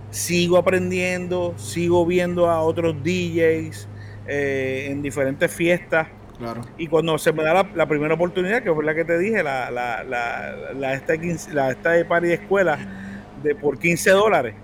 sigo 0.09 0.57
aprendiendo, 0.57 1.53
sigo 1.57 2.03
viendo 2.05 2.49
a 2.49 2.61
otros 2.61 2.95
DJs 3.03 3.87
eh, 4.27 4.87
en 4.89 5.03
diferentes 5.03 5.53
fiestas. 5.53 6.07
Claro. 6.39 6.61
Y 6.77 6.87
cuando 6.87 7.17
se 7.19 7.31
me 7.31 7.43
da 7.43 7.67
la, 7.75 7.85
primera 7.87 8.15
oportunidad, 8.15 8.63
que 8.63 8.73
fue 8.73 8.83
la 8.83 8.95
que 8.95 9.05
te 9.05 9.19
dije, 9.19 9.43
la, 9.43 9.69
la, 9.69 10.03
la, 10.03 10.93
esta, 10.93 11.13
la 11.53 11.69
esta 11.69 11.91
de 11.91 12.05
party 12.05 12.27
de 12.27 12.33
escuela, 12.33 13.04
de 13.45 13.55
por 13.55 13.79
15 13.79 14.09
dólares. 14.11 14.55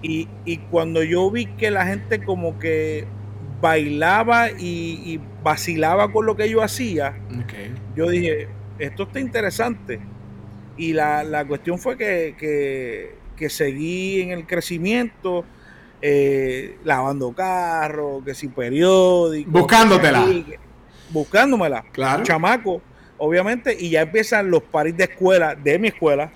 Y, 0.00 0.56
cuando 0.70 1.02
yo 1.02 1.30
vi 1.30 1.46
que 1.46 1.70
la 1.70 1.84
gente 1.84 2.24
como 2.24 2.58
que 2.58 3.04
bailaba 3.60 4.50
y, 4.50 5.20
vacilaba 5.42 6.10
con 6.12 6.26
lo 6.26 6.36
que 6.36 6.48
yo 6.48 6.62
hacía, 6.62 7.14
yo 7.94 8.08
dije, 8.08 8.48
esto 8.78 9.04
está 9.04 9.20
interesante. 9.20 10.00
Y 10.76 10.92
la, 10.92 11.44
cuestión 11.46 11.78
fue 11.78 11.96
que, 11.96 13.16
que, 13.36 13.50
seguí 13.50 14.22
en 14.22 14.30
el 14.30 14.46
crecimiento, 14.46 15.44
eh, 16.00 16.78
lavando 16.84 17.32
carros, 17.32 18.24
que 18.24 18.34
sin 18.34 18.50
periódico. 18.50 19.50
Buscándotela. 19.50 20.24
buscándomela. 21.10 21.84
Claro. 21.92 22.22
Chamaco, 22.22 22.80
obviamente, 23.18 23.76
y 23.78 23.90
ya 23.90 24.02
empiezan 24.02 24.50
los 24.50 24.62
paris 24.62 24.96
de 24.96 25.04
escuela, 25.04 25.54
de 25.54 25.78
mi 25.78 25.88
escuela, 25.88 26.30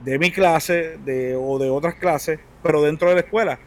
de 0.00 0.18
mi 0.18 0.30
clase 0.30 0.98
de, 1.04 1.36
o 1.36 1.58
de 1.58 1.70
otras 1.70 1.94
clases, 1.94 2.38
pero 2.62 2.82
dentro 2.82 3.08
de 3.08 3.14
la 3.14 3.20
escuela. 3.20 3.58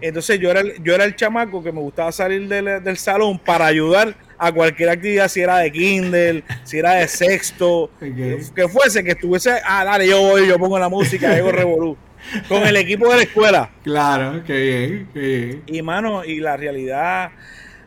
Entonces 0.00 0.38
yo 0.38 0.50
era, 0.50 0.60
el, 0.60 0.82
yo 0.82 0.94
era 0.94 1.04
el 1.04 1.16
chamaco 1.16 1.62
que 1.62 1.72
me 1.72 1.80
gustaba 1.80 2.12
salir 2.12 2.48
del, 2.48 2.96
salón 2.96 3.38
para 3.38 3.66
ayudar 3.66 4.14
a 4.38 4.52
cualquier 4.52 4.90
actividad, 4.90 5.28
si 5.28 5.40
era 5.40 5.58
de 5.58 5.72
Kindle, 5.72 6.44
si 6.64 6.78
era 6.78 6.94
de 6.94 7.08
sexto, 7.08 7.90
que 8.00 8.68
fuese, 8.68 9.02
que 9.02 9.10
estuviese, 9.10 9.60
ah, 9.64 9.84
dale, 9.84 10.06
yo 10.06 10.20
voy, 10.20 10.46
yo 10.46 10.58
pongo 10.58 10.78
la 10.78 10.88
música, 10.88 11.34
hago 11.34 11.52
revolú. 11.52 11.96
Con 12.48 12.66
el 12.66 12.76
equipo 12.76 13.08
de 13.10 13.16
la 13.16 13.22
escuela. 13.22 13.70
Claro, 13.82 14.42
qué 14.44 14.60
bien, 14.60 15.08
qué 15.14 15.20
bien. 15.20 15.62
Y 15.66 15.82
mano, 15.82 16.24
y 16.24 16.40
la 16.40 16.56
realidad, 16.56 17.30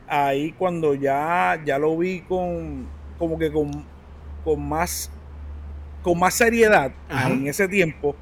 ahí 0.07 0.53
cuando 0.53 0.95
ya, 0.95 1.61
ya 1.65 1.77
lo 1.77 1.97
vi 1.97 2.21
con, 2.21 2.87
como 3.17 3.37
que 3.37 3.51
con, 3.51 3.85
con 4.43 4.67
más 4.67 5.11
con 6.01 6.19
más 6.19 6.33
seriedad 6.33 6.91
en 7.09 7.47
ese 7.47 7.67
tiempo. 7.67 8.15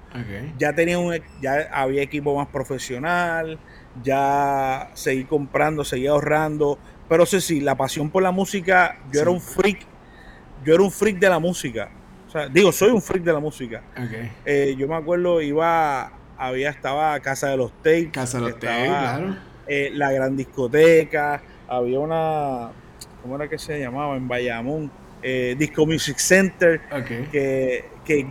Ya 0.58 0.74
tenía 0.74 1.00
un, 1.00 1.20
ya 1.42 1.70
había 1.72 2.02
equipo 2.02 2.36
más 2.36 2.48
profesional, 2.48 3.60
ya 4.04 4.90
seguí 4.94 5.24
comprando, 5.24 5.84
seguí 5.84 6.08
ahorrando. 6.08 6.78
Pero 7.08 7.26
sí, 7.26 7.42
sí, 7.42 7.62
la 7.62 7.76
pasión 7.76 8.10
por 8.10 8.22
la 8.22 8.32
música, 8.32 8.98
yo 9.12 9.22
era 9.22 9.32
un 9.32 9.42
freak, 9.42 9.80
yo 10.64 10.76
era 10.76 10.84
un 10.84 10.92
freak 10.92 11.18
de 11.18 11.30
la 11.30 11.40
música. 11.40 11.90
O 12.28 12.32
sea, 12.32 12.48
digo, 12.48 12.72
soy 12.72 12.92
un 12.92 13.02
freak 13.02 13.24
de 13.24 13.34
la 13.34 13.40
música. 13.40 13.82
Eh, 14.46 14.76
yo 14.78 14.88
me 14.88 14.96
acuerdo, 14.96 15.42
iba, 15.42 16.12
había, 16.38 16.70
estaba 16.70 17.20
Casa 17.22 17.48
de 17.48 17.58
los 17.58 17.72
Tapes. 17.78 18.12
Casa 18.12 18.38
de 18.40 18.44
los 18.44 18.60
Tapes, 18.60 18.88
claro. 18.88 19.36
Eh, 19.68 19.92
la 19.94 20.12
gran 20.12 20.36
discoteca, 20.38 21.42
había 21.68 22.00
una, 22.00 22.72
¿cómo 23.22 23.36
era 23.36 23.48
que 23.48 23.58
se 23.58 23.80
llamaba? 23.80 24.16
En 24.16 24.28
Bayamón 24.28 24.92
eh, 25.22 25.56
Disco 25.58 25.86
Music 25.86 26.18
Center, 26.18 26.82
que, 27.32 27.86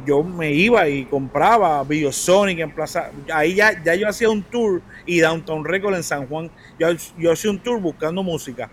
yo 0.04 0.24
me 0.24 0.52
iba 0.52 0.88
y 0.88 1.04
compraba 1.04 1.84
Biosonic 1.84 2.58
en 2.58 2.70
Plaza. 2.72 3.12
Ahí 3.32 3.54
ya, 3.54 3.80
ya 3.84 3.94
yo 3.94 4.08
hacía 4.08 4.28
un 4.28 4.42
tour 4.42 4.82
y 5.06 5.20
Downtown 5.20 5.64
Record 5.64 5.94
en 5.94 6.02
San 6.02 6.26
Juan. 6.26 6.50
Yo, 6.80 6.88
yo 7.16 7.30
hacía 7.30 7.50
un 7.52 7.60
tour 7.60 7.80
buscando 7.80 8.24
música 8.24 8.68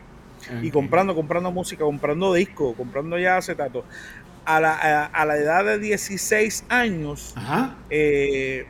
y 0.61 0.71
comprando, 0.71 1.15
comprando 1.15 1.51
música, 1.51 1.83
comprando 1.83 2.33
disco, 2.33 2.73
comprando 2.73 3.17
ya 3.17 3.37
acetato. 3.37 3.83
A 4.45 4.59
la, 4.59 5.05
a, 5.05 5.25
la 5.25 5.37
edad 5.37 5.65
de 5.65 5.79
16 5.79 6.65
años, 6.69 7.33
eh, 7.89 8.67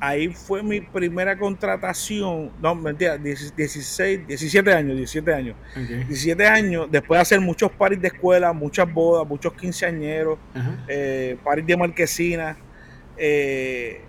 ahí 0.00 0.28
fue 0.28 0.62
mi 0.62 0.80
primera 0.80 1.38
contratación, 1.38 2.50
no, 2.60 2.74
mentira, 2.74 3.18
16, 3.18 4.26
17 4.26 4.72
años, 4.72 4.96
17 4.96 5.34
años. 5.34 5.56
17 5.76 6.46
años, 6.46 6.88
después 6.90 7.18
de 7.18 7.22
hacer 7.22 7.40
muchos 7.40 7.70
paris 7.70 8.00
de 8.00 8.08
escuela, 8.08 8.52
muchas 8.52 8.92
bodas, 8.92 9.28
muchos 9.28 9.52
quinceañeros, 9.52 10.38
eh, 10.88 11.36
paris 11.44 11.66
de 11.66 11.76
marquesina. 11.76 12.56
Eh, 13.16 14.00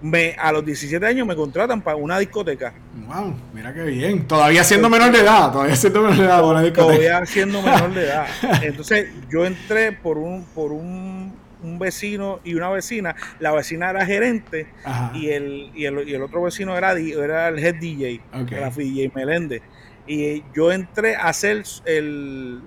me, 0.00 0.36
a 0.38 0.52
los 0.52 0.64
17 0.64 1.04
años 1.06 1.26
me 1.26 1.34
contratan 1.34 1.80
para 1.80 1.96
una 1.96 2.18
discoteca. 2.18 2.74
Wow, 3.06 3.34
mira 3.52 3.72
qué 3.72 3.84
bien. 3.84 4.26
Todavía 4.26 4.64
siendo 4.64 4.90
menor 4.90 5.12
de 5.12 5.20
edad, 5.20 5.52
todavía 5.52 5.76
siendo 5.76 6.02
menor 6.02 6.16
de 6.18 6.24
edad 6.24 6.44
una 6.44 6.62
discoteca. 6.62 6.94
Todavía 6.94 7.26
siendo 7.26 7.62
menor 7.62 7.94
de 7.94 8.04
edad. 8.04 8.26
Entonces 8.62 9.08
yo 9.30 9.46
entré 9.46 9.92
por 9.92 10.18
un, 10.18 10.44
por 10.54 10.72
un 10.72 11.32
un 11.64 11.78
vecino 11.78 12.40
y 12.44 12.54
una 12.54 12.70
vecina. 12.70 13.16
La 13.40 13.52
vecina 13.52 13.90
era 13.90 14.04
gerente 14.06 14.66
y 15.14 15.30
el, 15.30 15.70
y 15.74 15.86
el, 15.86 16.08
y, 16.08 16.14
el, 16.14 16.22
otro 16.22 16.42
vecino 16.42 16.76
era, 16.76 16.92
era 16.92 17.48
el 17.48 17.58
head 17.58 17.76
DJ, 17.76 18.20
era 18.50 18.70
DJ 18.70 19.10
Meléndez. 19.14 19.62
Y 20.06 20.44
yo 20.54 20.70
entré 20.70 21.16
a 21.16 21.32
ser 21.32 21.64
el, 21.86 22.60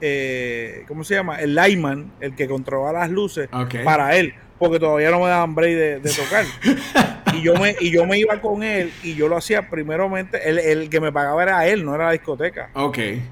eh, 0.00 0.84
¿cómo 0.86 1.02
se 1.02 1.14
llama? 1.14 1.40
El 1.40 1.54
lineman, 1.54 2.12
el 2.20 2.34
que 2.34 2.46
controlaba 2.46 3.00
las 3.00 3.10
luces 3.10 3.48
para 3.84 4.14
él, 4.16 4.34
porque 4.58 4.78
todavía 4.78 5.10
no 5.10 5.20
me 5.20 5.28
daban 5.28 5.54
break 5.54 6.02
de, 6.02 6.10
tocar. 6.10 6.44
y 7.34 7.40
yo 7.40 7.54
me 7.54 7.74
y 7.80 7.90
yo 7.90 8.04
me 8.04 8.18
iba 8.18 8.38
con 8.40 8.62
él 8.62 8.92
y 9.02 9.14
yo 9.14 9.28
lo 9.28 9.38
hacía 9.38 9.70
primeramente, 9.70 10.48
el, 10.48 10.58
el 10.58 10.90
que 10.90 11.00
me 11.00 11.10
pagaba 11.10 11.42
era 11.42 11.66
él, 11.66 11.84
no 11.84 11.94
era 11.94 12.06
la 12.06 12.12
discoteca. 12.12 12.70
Okay. 12.74 13.22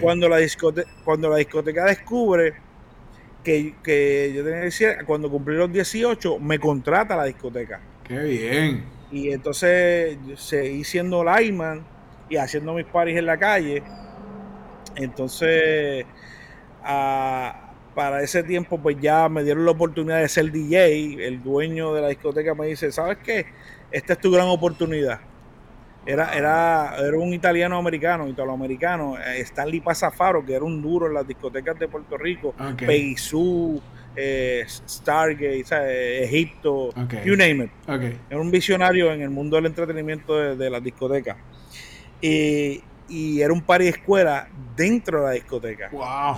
Cuando 0.00 0.28
la 0.28 0.38
discoteca, 0.38 0.88
cuando 1.04 1.28
la 1.28 1.36
discoteca 1.36 1.84
descubre 1.84 2.54
que, 3.82 4.32
yo 4.34 4.44
tenía 4.44 4.60
que 4.60 4.64
decir, 4.66 4.96
cuando 5.06 5.30
cumplí 5.30 5.56
los 5.56 5.72
18, 5.72 6.38
me 6.38 6.58
contrata 6.58 7.16
la 7.16 7.24
discoteca. 7.24 7.80
Qué 8.04 8.18
bien. 8.18 8.84
Y 9.10 9.30
entonces 9.30 10.18
seguí 10.36 10.84
siendo 10.84 11.24
lineman 11.24 11.84
y 12.28 12.36
haciendo 12.36 12.74
mis 12.74 12.86
paris 12.86 13.16
en 13.16 13.26
la 13.26 13.38
calle. 13.38 13.82
Entonces, 14.96 16.04
para 16.82 18.22
ese 18.22 18.42
tiempo, 18.42 18.78
pues 18.78 18.96
ya 19.00 19.28
me 19.28 19.42
dieron 19.44 19.64
la 19.64 19.70
oportunidad 19.70 20.20
de 20.20 20.28
ser 20.28 20.52
DJ. 20.52 21.26
El 21.26 21.42
dueño 21.42 21.94
de 21.94 22.02
la 22.02 22.08
discoteca 22.08 22.54
me 22.54 22.66
dice, 22.66 22.92
¿sabes 22.92 23.18
qué? 23.18 23.46
Esta 23.90 24.12
es 24.12 24.18
tu 24.20 24.30
gran 24.30 24.48
oportunidad. 24.48 25.20
Era, 26.06 26.32
era, 26.32 26.96
era 26.98 27.18
un 27.18 27.34
italiano 27.34 27.76
americano, 27.78 28.26
italoamericano, 28.28 29.18
eh, 29.18 29.40
Stanley 29.40 29.80
Pasafaro, 29.80 30.44
que 30.44 30.54
era 30.54 30.64
un 30.64 30.80
duro 30.80 31.06
en 31.06 31.14
las 31.14 31.26
discotecas 31.26 31.78
de 31.78 31.86
Puerto 31.86 32.16
Rico, 32.16 32.54
okay. 32.58 33.14
eh, 34.16 34.64
Stargate, 34.66 36.24
Egipto, 36.24 36.94
you 37.24 37.36
name 37.36 37.64
it. 37.64 37.70
Era 38.30 38.40
un 38.40 38.50
visionario 38.50 39.12
en 39.12 39.20
el 39.20 39.30
mundo 39.30 39.56
del 39.56 39.66
entretenimiento 39.66 40.56
de, 40.56 40.70
las 40.70 40.82
discotecas. 40.82 41.36
Y, 42.20 42.82
y, 43.08 43.40
era 43.42 43.52
un 43.52 43.60
party 43.60 43.88
escuela 43.88 44.48
dentro 44.74 45.20
de 45.20 45.26
la 45.26 45.32
discoteca. 45.32 45.90
Wow. 45.92 46.36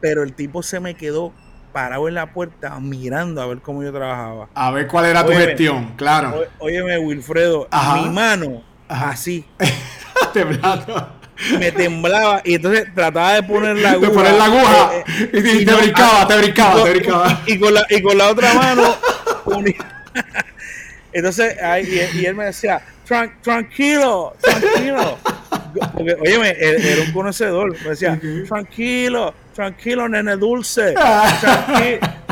Pero 0.00 0.22
el 0.22 0.32
tipo 0.32 0.62
se 0.62 0.80
me 0.80 0.94
quedó 0.94 1.32
parado 1.72 2.06
en 2.06 2.14
la 2.14 2.32
puerta 2.32 2.78
mirando 2.78 3.42
a 3.42 3.46
ver 3.46 3.58
cómo 3.58 3.82
yo 3.82 3.92
trabajaba. 3.92 4.48
A 4.54 4.70
ver 4.70 4.86
cuál 4.86 5.06
era 5.06 5.24
tu 5.26 5.32
gestión, 5.32 5.94
claro. 5.96 6.44
óyeme, 6.58 6.98
Wilfredo, 6.98 7.68
mi 7.96 8.10
mano 8.10 8.71
así. 8.92 9.44
Temblando. 10.32 11.22
Me 11.58 11.72
temblaba 11.72 12.40
y 12.44 12.54
entonces 12.54 12.86
trataba 12.94 13.34
de 13.34 13.42
poner 13.42 13.76
la 13.76 13.90
aguja. 13.92 14.08
De 14.08 14.14
poner 14.14 14.32
la 14.34 14.44
aguja 14.44 14.90
eh, 14.96 15.04
eh, 15.08 15.28
y, 15.32 15.64
te, 15.64 15.74
brincaba, 15.74 16.28
te 16.28 16.36
brincaba, 16.38 16.84
te 16.84 16.90
brincaba. 16.90 17.42
Y, 17.46 17.58
con 17.58 17.74
la, 17.74 17.86
y 17.88 18.02
con 18.02 18.18
la 18.18 18.30
otra 18.30 18.54
mano. 18.54 18.96
entonces, 21.12 21.56
y, 22.14 22.24
él 22.24 22.34
me 22.34 22.46
decía, 22.46 22.80
tranquilo, 23.42 24.34
tranquilo. 24.40 25.18
Porque, 25.94 26.14
óyeme, 26.14 26.54
era 26.58 27.02
un 27.02 27.12
conocedor. 27.12 27.76
Me 27.82 27.90
decía, 27.90 28.20
tranquilo, 28.46 29.34
tranquilo, 29.54 30.08
nene 30.08 30.36
dulce. 30.36 30.94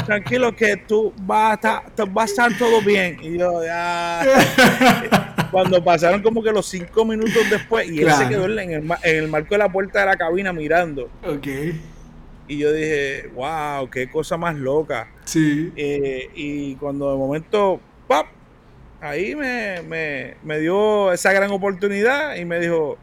Tranquilo, 0.06 0.54
que 0.54 0.76
tú 0.76 1.12
vas 1.18 1.52
a, 1.52 1.54
estar, 1.54 2.16
va 2.16 2.22
a 2.22 2.24
estar 2.24 2.56
todo 2.56 2.80
bien. 2.80 3.18
Y 3.22 3.38
yo, 3.38 3.64
ya 3.64 5.29
cuando 5.50 5.82
pasaron 5.82 6.22
como 6.22 6.42
que 6.42 6.52
los 6.52 6.66
cinco 6.66 7.04
minutos 7.04 7.48
después 7.50 7.90
y 7.90 8.02
él 8.02 8.12
se 8.12 8.28
quedó 8.28 8.44
en 8.46 8.52
el, 8.52 8.58
en 9.02 9.16
el, 9.16 9.28
marco 9.28 9.54
de 9.54 9.58
la 9.58 9.70
puerta 9.70 10.00
de 10.00 10.06
la 10.06 10.16
cabina 10.16 10.52
mirando. 10.52 11.10
Ok. 11.26 11.46
Y 12.48 12.58
yo 12.58 12.72
dije, 12.72 13.30
wow, 13.34 13.88
qué 13.88 14.10
cosa 14.10 14.36
más 14.36 14.56
loca. 14.56 15.08
Sí. 15.24 15.72
Eh, 15.76 16.30
y 16.34 16.74
cuando 16.76 17.12
de 17.12 17.16
momento, 17.16 17.80
¡pap! 18.08 18.26
Ahí 19.00 19.34
me, 19.34 19.82
me, 19.82 20.34
me, 20.42 20.58
dio 20.58 21.12
esa 21.12 21.32
gran 21.32 21.50
oportunidad 21.52 22.36
y 22.36 22.44
me 22.44 22.58
dijo, 22.58 22.98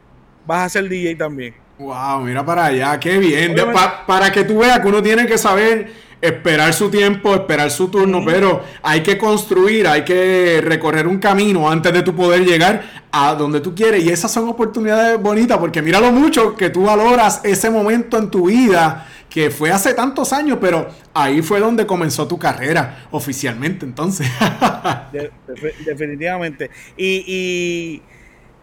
vas 0.46 0.66
a 0.66 0.68
ser 0.68 0.88
DJ 0.88 1.16
también. 1.16 1.54
Wow, 1.78 2.20
mira 2.22 2.44
para 2.44 2.66
allá, 2.66 2.98
qué 2.98 3.18
bien. 3.18 3.54
para 4.06 4.32
que 4.32 4.44
tú 4.44 4.58
veas 4.58 4.80
que 4.80 4.88
uno 4.88 5.02
tiene 5.02 5.26
que 5.26 5.38
saber 5.38 5.90
esperar 6.20 6.72
su 6.74 6.90
tiempo, 6.90 7.34
esperar 7.34 7.70
su 7.70 7.88
turno, 7.88 8.22
pero 8.24 8.62
hay 8.82 9.02
que 9.02 9.16
construir, 9.16 9.86
hay 9.86 10.04
que 10.04 10.60
recorrer 10.62 11.06
un 11.06 11.18
camino 11.18 11.70
antes 11.70 11.92
de 11.92 12.02
tú 12.02 12.14
poder 12.14 12.44
llegar 12.44 12.82
a 13.12 13.34
donde 13.34 13.60
tú 13.60 13.74
quieres. 13.74 14.04
Y 14.04 14.10
esas 14.10 14.32
son 14.32 14.48
oportunidades 14.48 15.20
bonitas, 15.20 15.58
porque 15.58 15.82
mira 15.82 16.00
lo 16.00 16.10
mucho 16.10 16.56
que 16.56 16.70
tú 16.70 16.84
valoras 16.84 17.40
ese 17.44 17.70
momento 17.70 18.18
en 18.18 18.30
tu 18.30 18.48
vida, 18.48 19.06
que 19.30 19.50
fue 19.50 19.70
hace 19.70 19.94
tantos 19.94 20.32
años, 20.32 20.58
pero 20.60 20.88
ahí 21.14 21.42
fue 21.42 21.60
donde 21.60 21.86
comenzó 21.86 22.26
tu 22.26 22.38
carrera 22.38 23.06
oficialmente, 23.10 23.86
entonces. 23.86 24.26
definitivamente. 25.84 26.70
y 26.96 27.24
y 27.26 28.02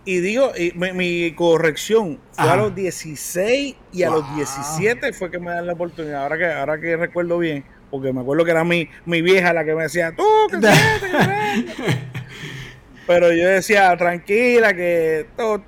digo, 0.06 0.52
mi, 0.76 1.32
corrección 1.34 2.20
fue 2.32 2.50
a 2.50 2.56
los 2.56 2.76
16 2.76 3.76
y 3.92 4.04
a 4.04 4.10
los 4.10 4.36
17 4.36 5.14
fue 5.14 5.32
que 5.32 5.40
me 5.40 5.52
dan 5.52 5.66
la 5.66 5.74
oportunidad. 5.74 6.24
Ahora 6.24 6.38
que, 6.38 6.46
ahora 6.46 6.80
que 6.80 6.96
recuerdo 6.96 7.40
bien, 7.40 7.66
porque 7.90 8.14
me 8.14 8.22
acuerdo 8.22 8.46
que 8.46 8.52
era 8.52 8.64
mi, 8.64 8.88
mi 9.06 9.22
vieja 9.22 9.52
la 9.54 9.66
que 9.66 9.74
me 9.74 9.84
decía, 9.84 10.16
tú, 10.16 10.24
que 10.50 10.58
Pero 13.08 13.32
yo 13.32 13.48
decía, 13.48 13.96
tranquila, 13.98 14.74
que 14.74 15.28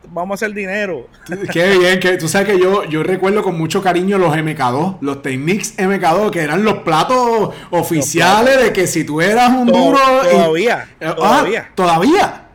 vamos 0.10 0.32
a 0.32 0.46
hacer 0.46 0.56
dinero. 0.56 1.08
Qué 1.52 1.78
bien, 1.78 2.00
que 2.00 2.18
tú 2.18 2.28
sabes 2.28 2.48
que 2.48 2.60
yo, 2.60 2.84
yo 2.86 3.04
recuerdo 3.04 3.44
con 3.44 3.58
mucho 3.58 3.82
cariño 3.82 4.18
los 4.18 4.36
MK2, 4.36 4.98
los 5.02 5.22
Technics 5.22 5.78
MK2, 5.78 6.32
que 6.32 6.42
eran 6.42 6.64
los 6.64 6.80
platos 6.80 7.54
oficiales 7.70 8.64
de 8.64 8.74
que 8.74 8.88
si 8.88 9.04
tú 9.04 9.22
eras 9.22 9.52
un 9.52 9.68
duro. 9.68 10.00
Todavía. 10.32 10.88
Eh, 11.00 11.06
ah, 11.06 11.70
todavía. 11.76 12.47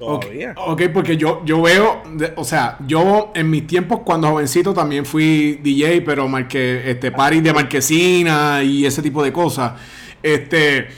Todavía. 0.00 0.54
Ok, 0.56 0.82
porque 0.94 1.18
yo, 1.18 1.42
yo 1.44 1.60
veo, 1.60 2.02
o 2.36 2.44
sea, 2.44 2.78
yo 2.86 3.32
en 3.34 3.50
mis 3.50 3.66
tiempos 3.66 4.00
cuando 4.02 4.30
jovencito 4.30 4.72
también 4.72 5.04
fui 5.04 5.60
DJ, 5.62 6.00
pero 6.00 6.26
marque, 6.26 6.90
este, 6.90 7.12
party 7.12 7.40
de 7.40 7.52
marquesina 7.52 8.62
y 8.62 8.86
ese 8.86 9.02
tipo 9.02 9.22
de 9.22 9.30
cosas. 9.30 9.74
Este, 10.22 10.88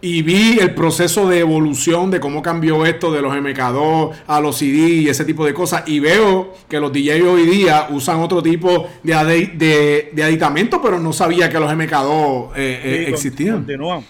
y 0.00 0.22
vi 0.22 0.60
el 0.60 0.74
proceso 0.74 1.28
de 1.28 1.40
evolución 1.40 2.12
de 2.12 2.20
cómo 2.20 2.40
cambió 2.40 2.86
esto 2.86 3.12
de 3.12 3.20
los 3.20 3.32
MK2 3.34 4.12
a 4.28 4.40
los 4.40 4.56
CD 4.58 4.88
y 4.88 5.08
ese 5.08 5.24
tipo 5.24 5.44
de 5.44 5.52
cosas. 5.52 5.82
Y 5.86 5.98
veo 5.98 6.54
que 6.68 6.78
los 6.78 6.92
DJs 6.92 7.22
hoy 7.22 7.46
día 7.46 7.88
usan 7.90 8.20
otro 8.20 8.40
tipo 8.44 8.88
de, 9.02 10.10
de, 10.12 10.22
aditamento, 10.22 10.80
pero 10.80 11.00
no 11.00 11.12
sabía 11.12 11.48
que 11.50 11.58
los 11.58 11.70
MK2 11.72 12.50
eh, 12.54 12.80
eh, 12.84 13.04
existían. 13.08 13.56
Continúan. 13.56 14.04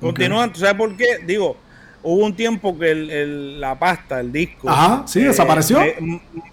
Continúan. 0.00 0.52
¿Tú 0.52 0.58
sabes 0.58 0.74
por 0.74 0.96
qué? 0.96 1.18
Digo, 1.24 1.56
hubo 2.02 2.24
un 2.24 2.34
tiempo 2.34 2.78
que 2.78 2.90
el, 2.90 3.60
la 3.60 3.78
pasta, 3.78 4.20
el 4.20 4.32
disco. 4.32 4.68
Ajá, 4.68 5.04
sí, 5.06 5.20
eh, 5.20 5.28
desapareció. 5.28 5.80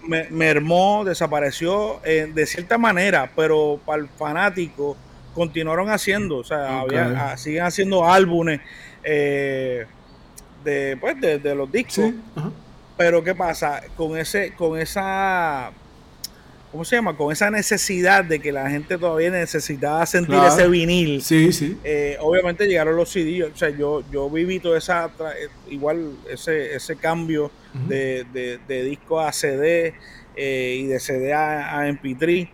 Me, 0.06 0.28
mermó, 0.30 1.04
desapareció 1.04 2.00
de 2.02 2.46
cierta 2.46 2.78
manera, 2.78 3.30
pero 3.34 3.80
para 3.84 4.02
el 4.02 4.08
fanático 4.08 4.96
continuaron 5.34 5.90
haciendo, 5.90 6.38
o 6.38 6.44
sea, 6.44 6.84
ah, 7.16 7.36
siguen 7.36 7.64
haciendo 7.64 8.04
álbumes 8.04 8.60
eh, 9.02 9.86
de, 10.64 10.96
pues, 11.00 11.20
de, 11.20 11.54
los 11.54 11.70
discos. 11.70 12.12
pero 12.96 13.22
¿qué 13.22 13.34
pasa? 13.34 13.80
Con 13.96 14.16
ese, 14.16 14.52
con 14.54 14.78
esa 14.78 15.70
¿cómo 16.70 16.84
se 16.84 16.96
llama? 16.96 17.16
Con 17.16 17.32
esa 17.32 17.50
necesidad 17.50 18.24
de 18.24 18.40
que 18.40 18.52
la 18.52 18.70
gente 18.70 18.96
todavía 18.96 19.30
necesitaba 19.30 20.04
sentir 20.06 20.36
ese 20.46 20.68
vinil. 20.68 21.22
Sí, 21.22 21.52
sí. 21.52 21.76
Eh, 21.84 22.16
obviamente 22.20 22.66
llegaron 22.66 22.96
los 22.96 23.10
CD. 23.10 23.44
O 23.44 23.56
sea, 23.56 23.70
yo, 23.70 24.02
yo 24.10 24.30
viví 24.30 24.60
todo 24.60 24.76
esa, 24.76 25.06
eh, 25.06 25.48
igual 25.68 26.12
ese, 26.30 26.74
ese 26.74 26.96
cambio 26.96 27.50
de, 27.88 28.58
disco 28.68 29.20
a 29.20 29.32
CD 29.32 29.94
eh, 30.36 30.78
y 30.80 30.86
de 30.86 31.00
CD 31.00 31.32
a, 31.32 31.88
MP3. 31.88 32.48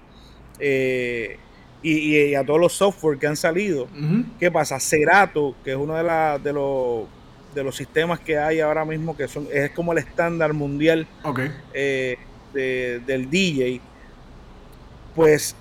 y, 1.82 2.34
a 2.34 2.44
todos 2.44 2.60
los 2.60 2.72
software 2.72 3.18
que 3.18 3.26
han 3.26 3.36
salido. 3.36 3.88
¿Qué 4.38 4.50
pasa? 4.50 4.80
Cerato, 4.80 5.54
que 5.62 5.72
es 5.72 5.76
uno 5.76 5.94
de, 5.94 6.02
la, 6.02 6.38
de 6.38 6.52
los 6.52 7.04
de 7.54 7.64
los 7.64 7.74
sistemas 7.74 8.20
que 8.20 8.36
hay 8.36 8.60
ahora 8.60 8.84
mismo, 8.84 9.16
que 9.16 9.28
son 9.28 9.48
es 9.50 9.70
como 9.70 9.92
el 9.92 9.98
estándar 9.98 10.52
mundial 10.52 11.06
del 12.52 13.30
DJ 13.30 13.80
pues 15.16 15.56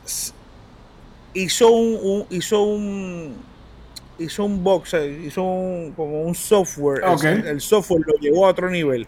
hizo 1.33 1.71
un, 1.71 2.25
hizo 2.29 2.61
un 2.61 3.35
hizo 4.19 4.45
un 4.45 4.63
box, 4.63 4.93
eh, 4.93 5.23
hizo 5.25 5.43
un, 5.43 5.93
como 5.93 6.21
un 6.21 6.35
software. 6.35 7.01
El, 7.45 7.61
software 7.61 8.01
lo 8.05 8.13
llevó 8.19 8.45
a 8.45 8.49
otro 8.49 8.69
nivel. 8.69 9.07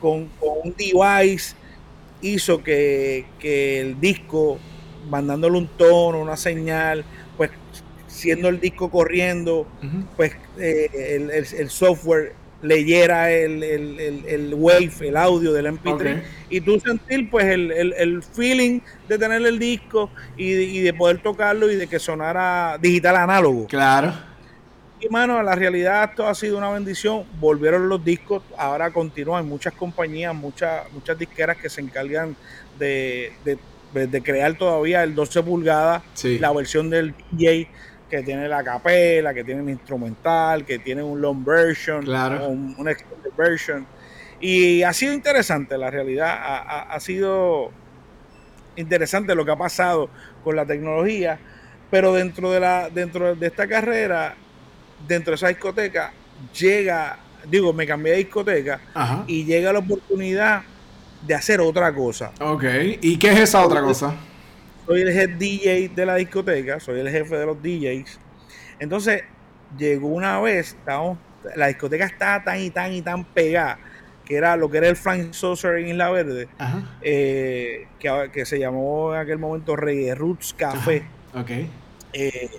Con, 0.00 0.28
un 0.40 0.74
device 0.76 1.54
hizo 2.22 2.62
que, 2.62 3.26
el 3.42 4.00
disco, 4.00 4.58
mandándole 5.08 5.58
un 5.58 5.66
tono, 5.66 6.20
una 6.20 6.36
señal, 6.36 7.04
pues 7.36 7.50
siendo 8.06 8.48
el 8.48 8.60
disco 8.60 8.90
corriendo, 8.90 9.66
pues 10.16 10.32
eh, 10.58 11.16
el, 11.16 11.30
el, 11.30 11.70
software 11.70 12.34
leyera 12.62 13.30
el, 13.30 13.62
el, 13.62 14.24
el, 14.26 14.54
wave, 14.54 14.92
el 15.00 15.16
audio 15.16 15.52
del 15.52 15.66
MP3 15.66 16.22
y 16.50 16.60
tú 16.60 16.78
sentir 16.80 17.30
pues 17.30 17.46
el, 17.46 18.22
feeling 18.22 18.80
de 19.08 19.18
tener 19.18 19.44
el 19.46 19.58
disco 19.58 20.10
y, 20.36 20.80
de 20.80 20.92
poder 20.92 21.22
tocarlo 21.22 21.70
y 21.70 21.76
de 21.76 21.86
que 21.86 21.98
sonara 21.98 22.76
digital 22.80 23.16
análogo. 23.16 23.66
Claro. 23.66 24.12
Y 25.00 25.08
mano, 25.08 25.42
la 25.42 25.54
realidad 25.54 26.10
esto 26.10 26.26
ha 26.26 26.34
sido 26.34 26.58
una 26.58 26.70
bendición. 26.70 27.24
Volvieron 27.40 27.88
los 27.88 28.04
discos, 28.04 28.42
ahora 28.58 28.90
continúan 28.90 29.48
muchas 29.48 29.72
compañías, 29.72 30.34
muchas, 30.34 30.92
muchas 30.92 31.18
disqueras 31.18 31.56
que 31.56 31.70
se 31.70 31.80
encargan 31.80 32.36
de, 32.78 33.32
de, 33.44 34.22
crear 34.22 34.54
todavía 34.58 35.02
el 35.02 35.14
12 35.14 35.42
pulgadas, 35.42 36.02
la 36.22 36.52
versión 36.52 36.90
del 36.90 37.14
DJ 37.32 37.68
que 38.10 38.22
tiene 38.22 38.48
la 38.48 38.62
capela, 38.64 39.32
que 39.32 39.44
tiene 39.44 39.62
un 39.62 39.70
instrumental, 39.70 40.66
que 40.66 40.80
tiene 40.80 41.02
un 41.02 41.20
long 41.20 41.44
version, 41.44 42.06
un, 42.08 42.88
extended 42.88 43.30
version. 43.36 43.86
Y 44.40 44.82
ha 44.82 44.92
sido 44.92 45.14
interesante, 45.14 45.78
la 45.78 45.90
realidad, 45.90 46.28
ha, 46.90 46.98
sido 47.00 47.70
interesante 48.76 49.34
lo 49.34 49.44
que 49.44 49.52
ha 49.52 49.56
pasado 49.56 50.10
con 50.42 50.56
la 50.56 50.66
tecnología, 50.66 51.38
pero 51.90 52.12
dentro 52.12 52.50
de, 52.50 52.60
la, 52.60 52.90
dentro 52.90 53.34
de 53.36 53.46
esta 53.46 53.68
carrera, 53.68 54.34
dentro 55.06 55.32
de 55.32 55.36
esa 55.36 55.48
discoteca, 55.48 56.12
llega, 56.58 57.18
digo, 57.48 57.72
me 57.72 57.86
cambié 57.86 58.12
de 58.12 58.18
discoteca 58.18 58.80
y 59.26 59.44
llega 59.44 59.72
la 59.72 59.78
oportunidad 59.78 60.62
de 61.26 61.34
hacer 61.34 61.60
otra 61.60 61.94
cosa. 61.94 62.32
Ok, 62.40 62.64
¿y 63.02 63.18
qué 63.18 63.28
es 63.28 63.40
esa 63.40 63.64
otra 63.64 63.82
cosa? 63.82 64.14
Soy 64.90 65.02
el 65.02 65.08
head 65.10 65.30
DJ 65.38 65.92
de 65.94 66.04
la 66.04 66.16
discoteca, 66.16 66.80
soy 66.80 66.98
el 66.98 67.08
jefe 67.08 67.36
de 67.36 67.46
los 67.46 67.62
DJs. 67.62 68.18
Entonces, 68.80 69.22
llegó 69.78 70.08
una 70.08 70.40
vez, 70.40 70.76
la 71.54 71.68
discoteca 71.68 72.06
estaba 72.06 72.42
tan 72.42 72.58
y 72.58 72.70
tan 72.70 72.92
y 72.92 73.00
tan 73.00 73.22
pegada, 73.22 73.78
que 74.24 74.34
era 74.34 74.56
lo 74.56 74.68
que 74.68 74.78
era 74.78 74.88
el 74.88 74.96
Frank 74.96 75.32
Saucer 75.32 75.76
en 75.76 75.90
Isla 75.90 76.10
Verde, 76.10 76.48
eh, 77.02 77.86
que, 78.00 78.44
se 78.44 78.58
llamó 78.58 79.14
en 79.14 79.20
aquel 79.20 79.38
momento 79.38 79.76
Reggae 79.76 80.12
Roots 80.16 80.54
Café. 80.58 81.04
Eh, 82.12 82.50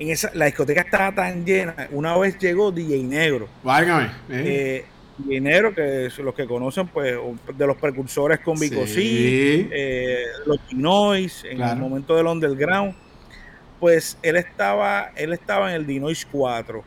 en 0.00 0.10
esa, 0.10 0.32
la 0.34 0.46
discoteca 0.46 0.80
estaba 0.80 1.14
tan 1.14 1.44
llena, 1.44 1.86
una 1.92 2.18
vez 2.18 2.36
llegó 2.36 2.72
DJ 2.72 3.04
Negro. 3.04 3.48
Válgame. 3.62 4.10
Eh, 4.28 4.84
Dinero, 5.18 5.74
que 5.74 6.10
los 6.18 6.34
que 6.34 6.46
conocen, 6.46 6.88
pues, 6.88 7.14
de 7.56 7.66
los 7.66 7.76
precursores 7.76 8.40
con 8.40 8.58
Vico 8.58 8.86
sí. 8.86 9.68
Eh, 9.72 10.24
los 10.44 10.58
Dinois, 10.68 11.44
en 11.44 11.62
el 11.62 11.76
momento 11.76 12.14
del 12.16 12.26
underground, 12.26 12.94
pues 13.80 14.18
él 14.22 14.36
estaba, 14.36 15.12
él 15.16 15.32
estaba 15.32 15.70
en 15.70 15.76
el 15.76 15.86
Dinois 15.86 16.26
4 16.30 16.84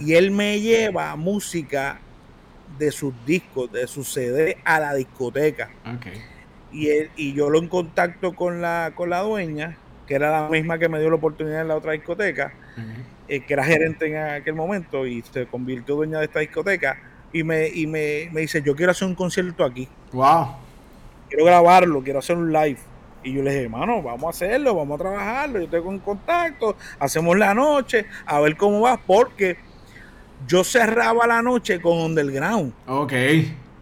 y 0.00 0.14
él 0.14 0.30
me 0.30 0.60
lleva 0.60 1.14
música 1.16 2.00
de 2.78 2.90
sus 2.90 3.14
discos, 3.26 3.70
de 3.72 3.86
su 3.86 4.04
CD 4.04 4.56
a 4.64 4.80
la 4.80 4.94
discoteca. 4.94 5.70
Y, 6.72 6.88
él, 6.88 7.10
y 7.16 7.32
yo 7.32 7.50
lo 7.50 7.58
en 7.58 7.68
contacto 7.68 8.34
con 8.34 8.60
la, 8.60 8.92
con 8.94 9.10
la 9.10 9.20
dueña, 9.20 9.76
que 10.06 10.14
era 10.14 10.30
la 10.30 10.48
misma 10.48 10.78
que 10.78 10.88
me 10.88 11.00
dio 11.00 11.10
la 11.10 11.16
oportunidad 11.16 11.62
en 11.62 11.68
la 11.68 11.76
otra 11.76 11.92
discoteca, 11.92 12.52
eh, 13.28 13.40
que 13.40 13.52
era 13.52 13.64
gerente 13.64 14.06
en 14.06 14.16
aquel 14.16 14.54
momento 14.54 15.06
y 15.06 15.22
se 15.22 15.46
convirtió 15.46 15.96
dueña 15.96 16.18
de 16.18 16.26
esta 16.26 16.40
discoteca 16.40 16.98
y 17.32 17.42
me, 17.42 17.68
y 17.68 17.86
me, 17.86 18.28
me 18.32 18.42
dice, 18.42 18.62
yo 18.62 18.74
quiero 18.74 18.92
hacer 18.92 19.08
un 19.08 19.14
concierto 19.14 19.64
aquí. 19.64 19.88
Wow. 20.12 20.48
Quiero 21.28 21.44
grabarlo, 21.44 22.02
quiero 22.02 22.18
hacer 22.18 22.36
un 22.36 22.52
live. 22.52 22.78
Y 23.22 23.32
yo 23.32 23.42
le 23.42 23.50
dije, 23.50 23.64
hermano, 23.64 24.02
vamos 24.02 24.24
a 24.24 24.30
hacerlo, 24.30 24.74
vamos 24.74 25.00
a 25.00 25.02
trabajarlo, 25.02 25.60
yo 25.60 25.68
tengo 25.68 25.90
en 25.90 25.98
contacto, 25.98 26.76
hacemos 26.98 27.36
la 27.36 27.52
noche, 27.52 28.06
a 28.24 28.40
ver 28.40 28.56
cómo 28.56 28.80
va, 28.80 28.96
porque 28.96 29.58
yo 30.46 30.62
cerraba 30.62 31.26
la 31.26 31.42
noche 31.42 31.80
con 31.80 31.98
Underground. 31.98 32.72
Ok. 32.86 33.12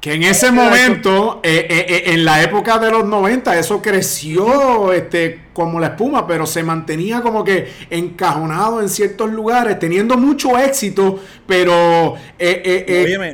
Que 0.01 0.15
en 0.15 0.23
ese 0.23 0.51
momento, 0.51 1.41
eh, 1.43 1.67
eh, 1.69 1.87
eh, 1.89 2.03
en 2.13 2.25
la 2.25 2.43
época 2.43 2.79
de 2.79 2.91
los 2.91 3.05
90, 3.05 3.59
eso 3.59 3.83
creció 3.83 4.93
este, 4.93 5.41
como 5.57 5.81
la 5.81 5.87
espuma, 5.87 6.27
pero 6.27 6.45
se 6.45 6.63
mantenía 6.63 7.23
como 7.23 7.43
que 7.43 7.73
encajonado 7.89 8.83
en 8.83 8.91
ciertos 8.91 9.31
lugares, 9.31 9.79
teniendo 9.79 10.19
mucho 10.19 10.59
éxito, 10.59 11.19
pero... 11.47 12.15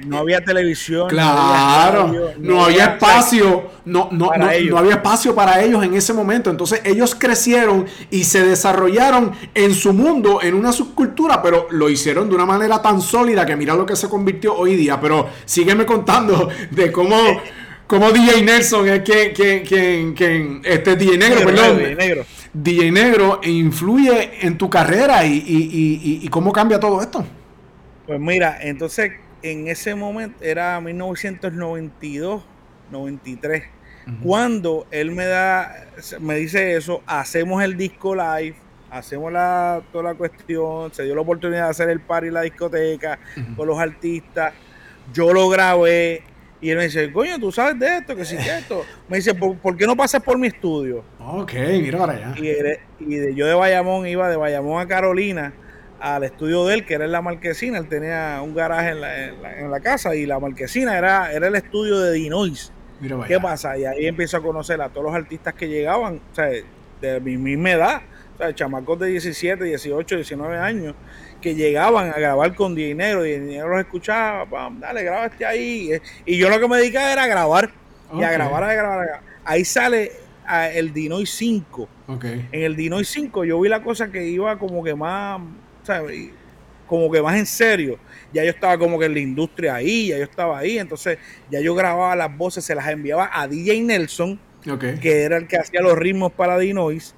no 0.06 0.18
había 0.18 0.44
televisión. 0.44 1.08
Claro, 1.08 2.14
no 2.38 2.64
había, 2.64 2.84
espacio, 2.84 3.70
no, 3.86 4.08
no, 4.12 4.30
no, 4.36 4.78
había 4.78 4.92
espacio 4.92 5.34
para 5.34 5.60
ellos 5.64 5.82
en 5.82 5.94
ese 5.94 6.12
momento. 6.12 6.48
Entonces 6.48 6.80
ellos 6.84 7.16
crecieron 7.16 7.86
y 8.08 8.22
se 8.22 8.46
desarrollaron 8.46 9.32
en 9.52 9.74
su 9.74 9.92
mundo, 9.92 10.38
en 10.42 10.54
una 10.54 10.70
subcultura, 10.70 11.42
pero 11.42 11.66
lo 11.70 11.90
hicieron 11.90 12.28
de 12.28 12.36
una 12.36 12.46
manera 12.46 12.80
tan 12.80 13.00
sólida 13.00 13.44
que 13.44 13.56
mira 13.56 13.74
lo 13.74 13.84
que 13.84 13.96
se 13.96 14.08
convirtió 14.08 14.54
hoy 14.54 14.76
día. 14.76 15.00
Pero 15.00 15.28
sígueme 15.44 15.84
contando 15.84 16.48
de 16.70 16.92
cómo, 16.92 17.16
cómo 17.86 18.10
DJ 18.10 18.42
Nelson 18.42 18.88
es 18.88 19.02
quien, 19.02 19.32
quien, 19.64 20.14
quien, 20.14 20.62
este 20.64 20.96
DJ 20.96 21.18
Negro, 21.18 21.44
perdón. 21.44 21.78
DJ 21.78 21.94
Negro. 21.94 22.24
DJ 22.52 22.92
Negro 22.92 23.40
influye 23.44 24.46
en 24.46 24.58
tu 24.58 24.68
carrera 24.68 25.24
y, 25.24 25.36
y, 25.36 26.20
y, 26.22 26.28
cómo 26.28 26.52
cambia 26.52 26.78
todo 26.78 27.00
esto. 27.00 27.24
Pues 28.06 28.20
mira, 28.20 28.58
entonces 28.60 29.12
en 29.42 29.68
ese 29.68 29.94
momento 29.94 30.42
era 30.42 30.80
1992, 30.80 32.42
93. 32.90 33.64
Cuando 34.22 34.86
él 34.90 35.12
me 35.12 35.26
da, 35.26 35.86
me 36.20 36.34
dice 36.34 36.76
eso, 36.76 37.02
hacemos 37.06 37.62
el 37.62 37.76
disco 37.76 38.16
live, 38.16 38.56
hacemos 38.90 39.32
la, 39.32 39.80
toda 39.92 40.04
la 40.04 40.14
cuestión, 40.14 40.92
se 40.92 41.04
dio 41.04 41.14
la 41.14 41.20
oportunidad 41.20 41.64
de 41.64 41.70
hacer 41.70 41.88
el 41.88 42.00
party 42.00 42.26
en 42.26 42.34
la 42.34 42.42
discoteca 42.42 43.18
con 43.56 43.68
los 43.68 43.78
artistas, 43.78 44.52
yo 45.12 45.32
lo 45.32 45.48
grabé 45.48 46.24
y 46.62 46.70
él 46.70 46.76
me 46.76 46.84
dice, 46.84 47.10
coño, 47.10 47.40
tú 47.40 47.50
sabes 47.50 47.76
de 47.76 47.98
esto, 47.98 48.14
que 48.14 48.24
sí 48.24 48.36
esto. 48.36 48.84
Me 49.08 49.16
dice, 49.16 49.34
¿por, 49.34 49.76
qué 49.76 49.84
no 49.84 49.96
pasas 49.96 50.22
por 50.22 50.38
mi 50.38 50.46
estudio? 50.46 51.02
Ok, 51.18 51.54
mira 51.54 51.98
para 51.98 52.12
allá. 52.12 52.34
Y, 53.00 53.34
yo 53.34 53.46
de 53.46 53.54
Bayamón 53.54 54.06
iba 54.06 54.30
de 54.30 54.36
Bayamón 54.36 54.80
a 54.80 54.86
Carolina 54.86 55.52
al 55.98 56.22
estudio 56.22 56.64
de 56.64 56.74
él, 56.74 56.86
que 56.86 56.94
era 56.94 57.04
en 57.04 57.10
la 57.10 57.20
marquesina. 57.20 57.78
Él 57.78 57.88
tenía 57.88 58.40
un 58.44 58.54
garaje 58.54 58.90
en 58.90 59.00
la, 59.00 59.58
en 59.58 59.70
la, 59.72 59.80
casa 59.80 60.14
y 60.14 60.24
la 60.24 60.38
marquesina 60.38 60.96
era, 60.96 61.32
era 61.32 61.48
el 61.48 61.56
estudio 61.56 61.98
de 61.98 62.12
Dinois. 62.12 62.72
¿Qué 63.26 63.40
pasa? 63.40 63.76
Y 63.76 63.84
ahí 63.84 64.06
empiezo 64.06 64.36
a 64.36 64.40
conocer 64.40 64.80
a 64.80 64.88
todos 64.88 65.06
los 65.06 65.14
artistas 65.16 65.54
que 65.54 65.66
llegaban, 65.66 66.20
o 66.30 66.34
sea, 66.34 66.48
de 67.00 67.20
mi 67.20 67.36
misma 67.36 67.72
edad, 67.72 68.02
chamacos 68.54 68.98
de 68.98 69.08
17, 69.08 69.64
18, 69.64 70.16
19 70.16 70.58
años, 70.58 70.94
que 71.40 71.54
llegaban 71.54 72.10
a 72.10 72.14
grabar 72.14 72.54
con 72.54 72.74
dinero, 72.74 73.24
y 73.24 73.38
dinero 73.38 73.68
los 73.68 73.80
escuchaba, 73.80 74.70
dale, 74.78 75.02
graba 75.02 75.26
este 75.26 75.46
ahí. 75.46 75.90
Y 76.24 76.36
yo 76.38 76.48
lo 76.50 76.58
que 76.58 76.68
me 76.68 76.78
dedicaba 76.78 77.12
era 77.12 77.24
a 77.24 77.26
grabar, 77.26 77.70
y 78.12 78.22
a 78.22 78.30
grabar, 78.30 78.64
a 78.64 78.74
grabar, 78.74 79.20
Ahí 79.44 79.64
sale 79.64 80.12
el 80.74 80.92
Dinois 80.92 81.30
5. 81.30 81.88
En 82.22 82.48
el 82.52 82.76
Dinois 82.76 83.08
5 83.08 83.44
yo 83.44 83.60
vi 83.60 83.68
la 83.68 83.82
cosa 83.82 84.10
que 84.10 84.26
iba 84.26 84.58
como 84.58 84.82
que 84.82 84.94
más, 84.94 85.40
¿sabes? 85.82 86.30
como 86.92 87.10
que 87.10 87.22
más 87.22 87.36
en 87.38 87.46
serio. 87.46 87.98
Ya 88.34 88.44
yo 88.44 88.50
estaba 88.50 88.76
como 88.76 88.98
que 88.98 89.06
en 89.06 89.14
la 89.14 89.20
industria 89.20 89.76
ahí, 89.76 90.08
ya 90.08 90.18
yo 90.18 90.24
estaba 90.24 90.58
ahí, 90.58 90.78
entonces 90.78 91.16
ya 91.50 91.58
yo 91.58 91.74
grababa 91.74 92.14
las 92.14 92.36
voces, 92.36 92.66
se 92.66 92.74
las 92.74 92.86
enviaba 92.86 93.30
a 93.32 93.48
DJ 93.48 93.80
Nelson, 93.80 94.38
que 94.62 95.22
era 95.22 95.36
el 95.36 95.46
que 95.46 95.56
hacía 95.56 95.80
los 95.80 95.96
ritmos 95.98 96.32
para 96.32 96.58
Dinois. 96.58 97.14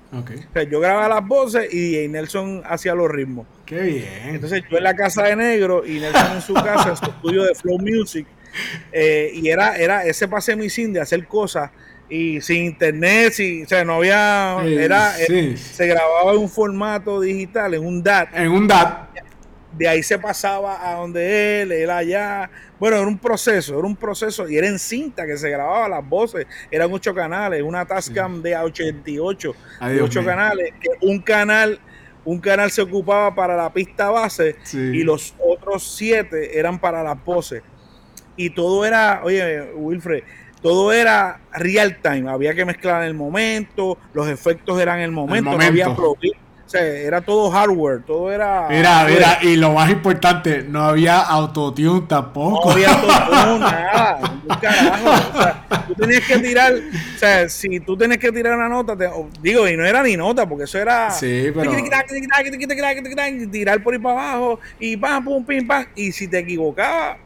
yo 0.71 0.81
grababa 0.81 1.09
las 1.09 1.27
voces 1.27 1.73
y 1.73 1.79
DJ 1.79 2.09
Nelson 2.09 2.63
hacía 2.65 2.95
los 2.95 3.11
ritmos. 3.11 3.47
Qué 3.67 3.81
bien. 3.81 4.35
Entonces 4.35 4.63
yo 4.71 4.79
en 4.79 4.85
la 4.85 4.95
casa 4.95 5.25
de 5.25 5.37
negro 5.37 5.87
y 5.87 6.01
Nelson 6.01 6.33
en 6.33 6.43
su 6.43 6.55
casa, 6.55 6.91
en 6.91 6.97
su 6.97 7.05
estudio 7.05 7.45
de 7.45 7.55
Flow 7.55 7.79
Music, 7.79 8.27
eh, 8.93 9.31
y 9.35 9.49
era, 9.49 9.77
era 9.77 10.05
ese 10.05 10.29
pase 10.29 10.57
mi 10.57 10.71
sin 10.71 10.93
de 10.93 11.01
hacer 11.01 11.27
cosas 11.27 11.71
y 12.09 12.41
sin 12.41 12.67
internet, 12.67 13.33
si, 13.33 13.63
o 13.63 13.67
sea, 13.67 13.85
no 13.85 13.95
había, 13.95 14.59
era, 14.65 15.19
eh, 15.21 15.57
se 15.57 15.87
grababa 15.87 16.33
en 16.33 16.39
un 16.39 16.51
formato 16.51 17.21
digital, 17.21 17.75
en 17.75 17.85
un 17.85 18.03
DAT. 18.03 18.29
En 18.35 18.53
un 18.53 18.69
DAT 18.69 19.15
de 19.77 19.89
ahí 19.89 20.03
se 20.03 20.19
pasaba 20.19 20.89
a 20.89 20.95
donde 20.95 21.63
él, 21.63 21.73
él 21.73 21.91
allá. 21.91 22.51
Bueno, 22.79 22.97
era 22.97 23.07
un 23.07 23.19
proceso, 23.19 23.79
era 23.79 23.87
un 23.87 23.97
proceso, 23.97 24.49
y 24.49 24.57
era 24.57 24.67
en 24.67 24.79
cinta 24.79 25.27
que 25.27 25.37
se 25.37 25.51
grababa 25.51 25.89
las 25.89 26.09
voces, 26.09 26.47
eran 26.71 26.93
ocho 26.93 27.15
canales, 27.15 27.63
una 27.63 27.85
Tascam 27.85 28.43
de 28.43 28.57
88, 28.57 29.55
de 29.89 30.03
ocho 30.03 30.25
canales, 30.25 30.73
que 30.81 30.91
un 31.01 31.21
canal, 31.21 31.81
un 32.25 32.41
canal 32.41 32.71
se 32.71 32.83
ocupaba 32.83 33.35
para 33.35 33.57
la 33.57 33.73
pista 33.73 34.11
base 34.11 34.57
y 34.73 35.03
los 35.03 35.35
otros 35.39 35.97
siete 35.97 36.59
eran 36.59 36.79
para 36.79 37.03
las 37.03 37.23
voces. 37.25 37.63
Y 38.37 38.51
todo 38.51 38.85
era, 38.85 39.21
oye, 39.23 39.73
Wilfred, 39.75 40.25
todo 40.61 40.93
era 40.93 41.41
real 41.53 41.99
time, 42.03 42.29
había 42.29 42.55
que 42.55 42.65
mezclar 42.65 43.03
en 43.03 43.09
el 43.09 43.15
momento, 43.15 43.99
los 44.13 44.29
efectos 44.29 44.81
eran 44.81 44.99
en 44.99 45.05
el 45.05 45.11
momento, 45.11 45.57
no 45.57 45.63
había 45.63 45.95
era 46.81 47.21
todo 47.21 47.51
hardware, 47.51 48.03
todo 48.05 48.31
era. 48.31 48.67
Mira, 48.69 49.05
mira, 49.09 49.39
y 49.43 49.57
lo 49.57 49.73
más 49.73 49.91
importante, 49.91 50.65
no 50.69 50.83
había 50.83 51.21
autotune 51.21 52.07
tampoco. 52.09 52.69
No 52.69 52.73
había 52.73 52.91
autotune, 52.91 53.59
nada. 53.61 54.41
Carajo. 54.61 55.87
tú 55.89 55.95
tenías 55.95 56.27
que 56.27 56.39
tirar, 56.39 56.73
o 56.75 57.19
sea, 57.19 57.49
si 57.49 57.81
tú 57.81 57.97
tenías 57.97 58.19
que 58.19 58.33
tirar 58.33 58.57
una 58.57 58.69
nota, 58.69 58.97
digo, 59.41 59.69
y 59.69 59.77
no 59.77 59.85
era 59.85 60.03
ni 60.03 60.17
nota, 60.17 60.49
porque 60.49 60.65
eso 60.65 60.79
era. 60.79 61.11
Sí, 61.11 61.51
pero. 61.55 61.71
Tirar 63.51 63.83
por 63.83 63.95
ahí 63.95 64.01
para 64.01 64.31
abajo, 64.31 64.61
y 64.79 64.97
pam, 64.97 65.25
pum, 65.25 65.45
pim, 65.45 65.67
pam. 65.67 65.87
Y 65.95 66.13
si 66.13 66.29
te 66.29 66.39
equivocabas, 66.39 67.19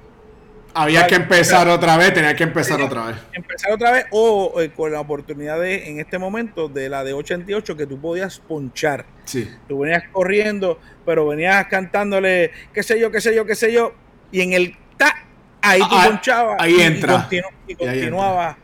había 0.74 1.06
que 1.06 1.16
empezar 1.16 1.68
otra 1.68 1.96
vez, 1.96 2.14
tenía 2.14 2.34
que 2.34 2.44
empezar 2.44 2.80
otra 2.80 3.06
vez. 3.06 3.16
Empezar 3.32 3.72
otra 3.72 3.92
vez 3.92 4.06
o 4.10 4.60
eh, 4.60 4.70
con 4.70 4.92
la 4.92 5.00
oportunidad 5.00 5.60
de, 5.60 5.88
en 5.88 6.00
este 6.00 6.18
momento, 6.18 6.68
de 6.68 6.88
la 6.88 7.04
de 7.04 7.12
88, 7.12 7.76
que 7.76 7.86
tú 7.86 8.00
podías 8.00 8.38
ponchar. 8.38 9.06
Sí. 9.24 9.50
Tú 9.68 9.80
venías 9.80 10.04
corriendo, 10.12 10.78
pero 11.04 11.26
venías 11.26 11.66
cantándole, 11.66 12.52
qué 12.72 12.82
sé 12.82 12.98
yo, 13.00 13.10
qué 13.10 13.20
sé 13.20 13.34
yo, 13.34 13.44
qué 13.44 13.54
sé 13.54 13.72
yo, 13.72 13.94
y 14.30 14.40
en 14.40 14.52
el 14.52 14.76
ta, 14.96 15.14
ahí 15.62 15.80
tú 15.80 15.86
ah, 15.90 16.02
ah, 16.04 16.08
ponchabas. 16.08 16.56
Ahí 16.60 16.80
entra. 16.80 17.28
Y, 17.66 17.74
continuabas, 17.74 18.56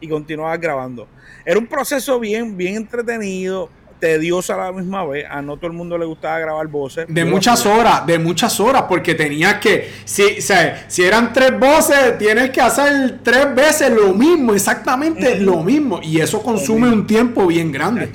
y 0.00 0.08
continuabas 0.08 0.60
grabando. 0.60 1.08
Era 1.44 1.58
un 1.58 1.66
proceso 1.66 2.20
bien, 2.20 2.56
bien 2.56 2.76
entretenido 2.76 3.70
tediosa 4.02 4.54
a 4.54 4.64
la 4.64 4.72
misma 4.72 5.06
vez. 5.06 5.24
A 5.30 5.40
no 5.40 5.56
todo 5.56 5.68
el 5.68 5.74
mundo 5.74 5.96
le 5.96 6.04
gustaba 6.04 6.40
grabar 6.40 6.66
voces. 6.66 7.06
De 7.08 7.24
muchas 7.24 7.64
horas, 7.64 8.04
de 8.04 8.18
muchas 8.18 8.58
horas, 8.58 8.82
porque 8.88 9.14
tenías 9.14 9.60
que, 9.60 9.92
si, 10.04 10.38
si 10.88 11.02
eran 11.04 11.32
tres 11.32 11.56
voces, 11.56 12.18
tienes 12.18 12.50
que 12.50 12.60
hacer 12.60 13.20
tres 13.22 13.54
veces 13.54 13.92
lo 13.92 14.12
mismo, 14.12 14.54
exactamente 14.54 15.36
lo 15.36 15.62
mismo. 15.62 16.00
Y 16.02 16.18
eso 16.18 16.42
consume 16.42 16.88
un 16.88 17.06
tiempo 17.06 17.46
bien 17.46 17.70
grande. 17.70 18.10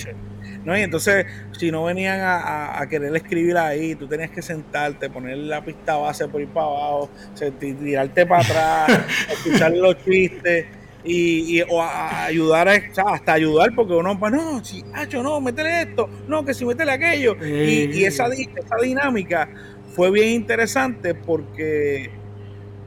No, 0.66 0.78
y 0.78 0.82
entonces, 0.82 1.26
si 1.58 1.72
no 1.72 1.86
venían 1.86 2.20
a, 2.22 2.86
querer 2.90 3.16
escribir 3.16 3.56
ahí, 3.58 3.96
tú 3.96 4.08
tenías 4.08 4.32
que 4.32 4.42
sentarte, 4.42 5.10
poner 5.10 5.38
la 5.38 5.64
pista 5.64 5.96
base 5.96 6.28
por 6.28 6.42
ir 6.42 6.50
para 6.50 6.66
abajo, 6.66 7.10
tirarte 7.58 8.26
para 8.26 8.42
atrás, 8.42 9.06
escuchar 9.32 9.72
los 9.72 9.96
chistes 10.04 10.66
y, 11.08 11.62
o 11.70 11.82
ayudar 11.82 12.68
a, 12.68 12.74
hasta 13.08 13.34
ayudar 13.34 13.74
porque 13.74 13.94
uno 13.94 14.20
pues 14.20 14.32
no 14.34 14.64
si 14.64 14.84
hacho 14.94 15.24
no 15.24 15.40
métele 15.40 15.84
esto 15.84 16.10
no 16.28 16.44
que 16.44 16.54
si 16.54 16.66
métele 16.66 16.92
aquello. 16.92 17.36
Y, 17.42 18.04
esa, 18.04 18.28
esa 18.28 18.76
dinámica 18.82 19.50
fue 19.96 20.12
bien 20.12 20.30
interesante 20.30 21.16
porque 21.16 22.12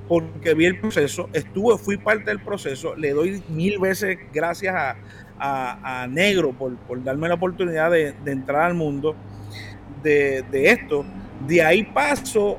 porque 0.07 0.55
vi 0.55 0.67
el 0.67 0.79
proceso 0.79 1.29
estuve 1.33 1.79
fui 1.79 1.97
parte 1.97 2.25
del 2.25 2.41
proceso 2.41 2.95
le 2.95 3.11
doy 3.11 3.43
mil 3.49 3.79
veces 3.79 4.19
gracias 4.33 4.75
a, 4.77 4.97
Negro 6.11 6.53
por, 6.53 7.03
darme 7.03 7.27
la 7.27 7.35
oportunidad 7.35 7.91
de, 7.91 8.15
entrar 8.27 8.61
al 8.63 8.75
mundo 8.75 9.17
de, 10.03 10.45
esto. 10.53 11.03
De 11.47 11.63
ahí 11.63 11.83
paso 11.83 12.59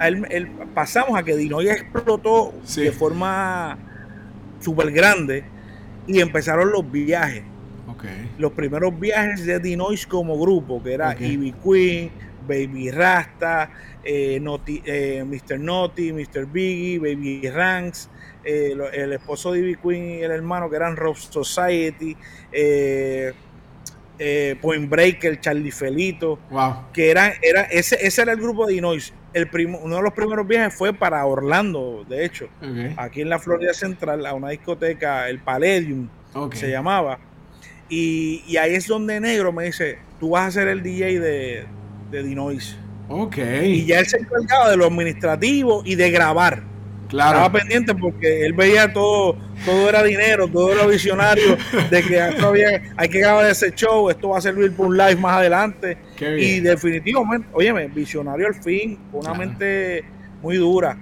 el, 0.00 0.48
pasamos 0.72 1.18
a 1.18 1.24
que 1.24 1.36
Dinoy 1.36 1.68
explotó 1.68 2.54
de 2.76 2.92
forma 2.92 3.76
súper 4.62 4.90
grande 4.90 5.44
y 6.06 6.20
empezaron 6.20 6.70
los 6.70 6.90
viajes. 6.90 7.44
Los 8.38 8.52
primeros 8.52 8.98
viajes 8.98 9.44
de 9.44 9.60
Dinois 9.60 10.06
como 10.06 10.38
grupo, 10.38 10.82
que 10.82 10.94
era 10.94 11.14
Ivy 11.18 11.52
Queen, 11.62 12.10
Baby 12.48 12.90
Rasta, 12.90 13.70
eh, 14.02 14.42
eh, 14.84 15.24
Mr. 15.24 15.60
Naughty, 15.60 16.12
Mr. 16.12 16.46
Biggie, 16.46 16.98
Baby 16.98 17.48
Ranks, 17.48 18.08
eh, 18.44 18.74
el 18.94 19.12
esposo 19.12 19.52
de 19.52 19.60
Ivy 19.60 19.76
Queen 19.76 20.10
y 20.10 20.22
el 20.22 20.32
hermano 20.32 20.68
que 20.68 20.76
eran 20.76 20.96
Rock 20.96 21.16
Society, 21.16 22.16
Point 24.60 24.88
Breaker, 24.88 25.40
Charlie 25.40 25.70
Felito, 25.70 26.38
que 26.92 27.10
era, 27.10 27.34
era 27.42 27.62
ese, 27.62 27.98
ese 28.00 28.22
era 28.22 28.32
el 28.32 28.40
grupo 28.40 28.66
de 28.66 28.74
Dinois 28.74 29.12
el 29.32 29.48
uno 29.82 29.96
de 29.96 30.02
los 30.02 30.12
primeros 30.12 30.46
viajes 30.46 30.74
fue 30.74 30.92
para 30.92 31.24
Orlando, 31.24 32.04
de 32.08 32.24
hecho, 32.24 32.48
aquí 32.96 33.20
en 33.20 33.28
la 33.28 33.38
Florida 33.38 33.72
Central, 33.72 34.24
a 34.26 34.34
una 34.34 34.50
discoteca, 34.50 35.28
el 35.28 35.38
Palladium, 35.40 36.08
se 36.52 36.70
llamaba. 36.70 37.18
Y, 37.88 38.56
ahí 38.56 38.74
es 38.74 38.86
donde 38.86 39.20
Negro 39.20 39.52
me 39.52 39.64
dice, 39.64 39.98
tú 40.18 40.30
vas 40.30 40.48
a 40.48 40.50
ser 40.50 40.68
el 40.68 40.82
DJ 40.82 41.20
de, 41.20 41.64
de 42.10 42.22
Dinois. 42.22 42.76
Ok. 43.08 43.36
Y 43.64 43.84
ya 43.84 44.00
él 44.00 44.06
se 44.06 44.16
encargaba 44.16 44.70
de 44.70 44.76
lo 44.76 44.86
administrativo 44.86 45.82
y 45.84 45.96
de 45.96 46.10
grabar. 46.10 46.71
Estaba 47.12 47.52
pendiente 47.52 47.94
porque 47.94 48.46
él 48.46 48.52
veía 48.54 48.92
todo, 48.92 49.36
todo 49.64 49.88
era 49.88 50.02
dinero, 50.02 50.48
todo 50.48 50.72
era 50.72 50.86
visionario, 50.86 51.56
de 51.90 52.02
que 52.02 52.20
hay 52.96 53.08
que 53.08 53.18
grabar 53.20 53.50
ese 53.50 53.72
show, 53.74 54.08
esto 54.10 54.30
va 54.30 54.38
a 54.38 54.40
servir 54.40 54.74
por 54.74 54.86
un 54.86 54.96
live 54.96 55.16
más 55.16 55.36
adelante. 55.36 55.98
Y 56.20 56.60
definitivamente, 56.60 57.48
óyeme, 57.52 57.88
visionario 57.88 58.46
al 58.46 58.54
fin, 58.54 58.98
una 59.12 59.34
mente 59.34 60.04
muy 60.40 60.56
dura. 60.56 60.98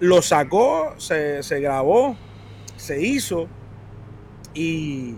Lo 0.00 0.22
sacó, 0.22 0.94
se, 0.98 1.42
se 1.42 1.60
grabó, 1.60 2.16
se 2.76 3.04
hizo 3.04 3.48
y, 4.54 5.16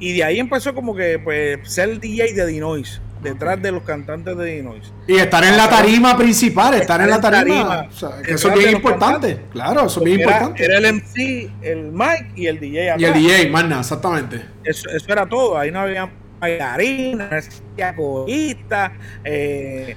y 0.00 0.12
de 0.14 0.24
ahí 0.24 0.40
empezó 0.40 0.74
como 0.74 0.94
que 0.94 1.18
pues 1.18 1.72
ser 1.72 1.90
el 1.90 2.00
DJ 2.00 2.34
de 2.34 2.46
Dinois 2.46 3.00
detrás 3.22 3.60
de 3.60 3.72
los 3.72 3.82
cantantes 3.82 4.36
de 4.36 4.54
Illinois. 4.54 4.92
Y 5.06 5.16
estar 5.16 5.44
en 5.44 5.56
la 5.56 5.68
tarima 5.68 6.16
principal, 6.16 6.74
estar, 6.74 7.00
en 7.00 7.10
la 7.10 7.20
tarima. 7.20 7.88
eso 7.90 8.48
es 8.48 8.54
bien 8.54 8.70
importante. 8.70 9.40
Claro, 9.52 9.86
eso 9.86 10.00
es 10.00 10.04
bien 10.04 10.20
importante. 10.20 10.64
Era 10.64 10.78
el 10.78 10.94
MC, 10.94 11.50
el 11.62 11.92
Mike 11.92 12.32
y 12.36 12.46
el 12.46 12.60
DJ. 12.60 12.94
Y 12.98 13.04
el 13.04 13.14
DJ, 13.14 13.50
más 13.50 13.64
exactamente. 13.64 14.44
Eso, 14.64 14.88
eso 14.88 15.12
era 15.12 15.26
todo. 15.26 15.58
Ahí 15.58 15.70
no 15.70 15.80
había 15.80 16.10
bailarinas, 16.40 17.62
corista. 17.96 18.92
Eh, 19.24 19.94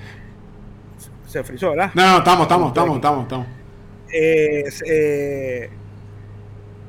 se 1.27 1.43
frizó, 1.43 1.71
¿verdad? 1.71 1.91
No, 1.93 2.11
no, 2.11 2.17
estamos, 2.19 2.43
estamos, 2.43 2.67
estamos, 2.69 2.95
estamos, 2.95 3.23
estamos. 3.23 3.47
Eh, 4.13 4.63
eh, 4.87 5.69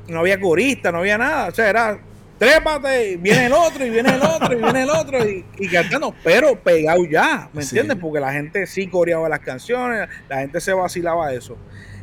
no 0.07 0.19
había 0.19 0.39
corista, 0.39 0.91
no 0.91 0.99
había 0.99 1.17
nada. 1.17 1.47
O 1.47 1.51
sea, 1.51 1.69
era 1.69 1.99
trépate, 2.37 3.17
viene 3.17 3.45
el 3.47 3.53
otro, 3.53 3.85
y 3.85 3.89
viene 3.89 4.15
el 4.15 4.21
otro, 4.21 4.53
y 4.53 4.61
viene 4.61 4.83
el 4.83 4.89
otro, 4.89 5.27
y, 5.27 5.45
y 5.57 5.67
cantando, 5.69 6.13
pero 6.23 6.59
pegado 6.59 7.05
ya, 7.05 7.49
¿me 7.53 7.61
entiendes? 7.61 7.97
Porque 7.99 8.19
la 8.19 8.33
gente 8.33 8.65
sí 8.67 8.87
coreaba 8.87 9.29
las 9.29 9.39
canciones, 9.39 10.07
la 10.29 10.37
gente 10.39 10.59
se 10.59 10.73
vacilaba 10.73 11.33
eso. 11.33 11.57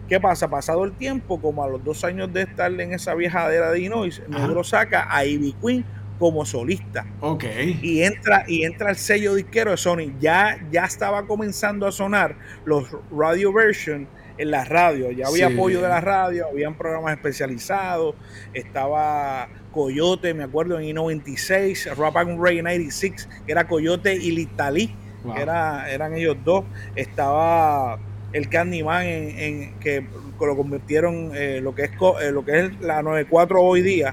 ¿Qué 0.09 0.21
pasa? 0.21 0.49
Pasado 0.49 0.85
el 0.85 0.93
tiempo, 0.93 1.41
como 1.41 1.65
a 1.65 1.69
los 1.69 1.83
dos 1.83 2.05
años 2.05 2.33
de 2.33 2.43
estar 2.43 2.71
en 2.73 2.93
esa 2.93 3.15
viejadera 3.15 3.71
de 3.71 3.79
Illinois, 3.81 4.23
Negro 4.29 4.63
saca 4.65 5.07
a 5.09 5.25
Ivy 5.25 5.55
Queen 5.63 5.85
como 6.19 6.45
solista. 6.45 7.07
Ok. 7.21 7.45
Y 7.83 8.03
entra, 8.03 8.45
y 8.47 8.65
entra 8.65 8.91
el 8.91 8.97
sello 8.97 9.35
disquero 9.35 9.71
de 9.71 9.77
Sony. 9.77 10.13
Ya, 10.21 10.59
ya 10.71 10.85
estaba 10.85 11.27
comenzando 11.27 11.87
a 11.87 11.93
sonar 11.93 12.37
los 12.65 12.89
radio 13.11 13.53
version 13.53 14.07
en 14.39 14.51
la 14.51 14.65
radio. 14.65 15.11
Ya 15.13 15.27
había 15.29 15.49
Sí. 15.49 15.55
apoyo 15.55 15.81
de 15.81 15.89
la 15.89 16.01
radio, 16.01 16.47
habían 16.47 16.77
programas 16.77 17.15
especializados. 17.15 18.15
Estaba 18.53 19.49
Coyote, 19.73 20.33
me 20.35 20.45
acuerdo, 20.45 20.79
en 20.79 20.85
I-96, 20.85 21.95
Rap 21.97 22.17
and 22.19 22.41
Ray 22.41 22.63
96, 22.63 23.29
que 23.47 23.53
era 23.53 23.67
Coyote 23.67 24.15
y 24.15 24.31
Litalí. 24.31 24.95
Wow. 25.25 25.37
Era, 25.37 25.91
eran 25.91 26.15
ellos 26.15 26.37
dos. 26.45 26.65
Estaba 26.95 27.99
el 28.33 28.49
Candyman 28.49 29.05
en, 29.05 29.39
en- 29.39 29.75
que 29.81 30.05
lo 30.41 30.57
convirtieron 30.57 31.31
eh, 31.37 31.61
lo 31.63 31.73
que 31.73 31.83
es 31.85 31.91
eh, 32.21 32.33
lo 32.33 32.45
que 32.45 32.59
es 32.67 32.81
la 32.81 33.01
94 33.03 33.63
hoy 33.63 33.81
día, 33.81 34.13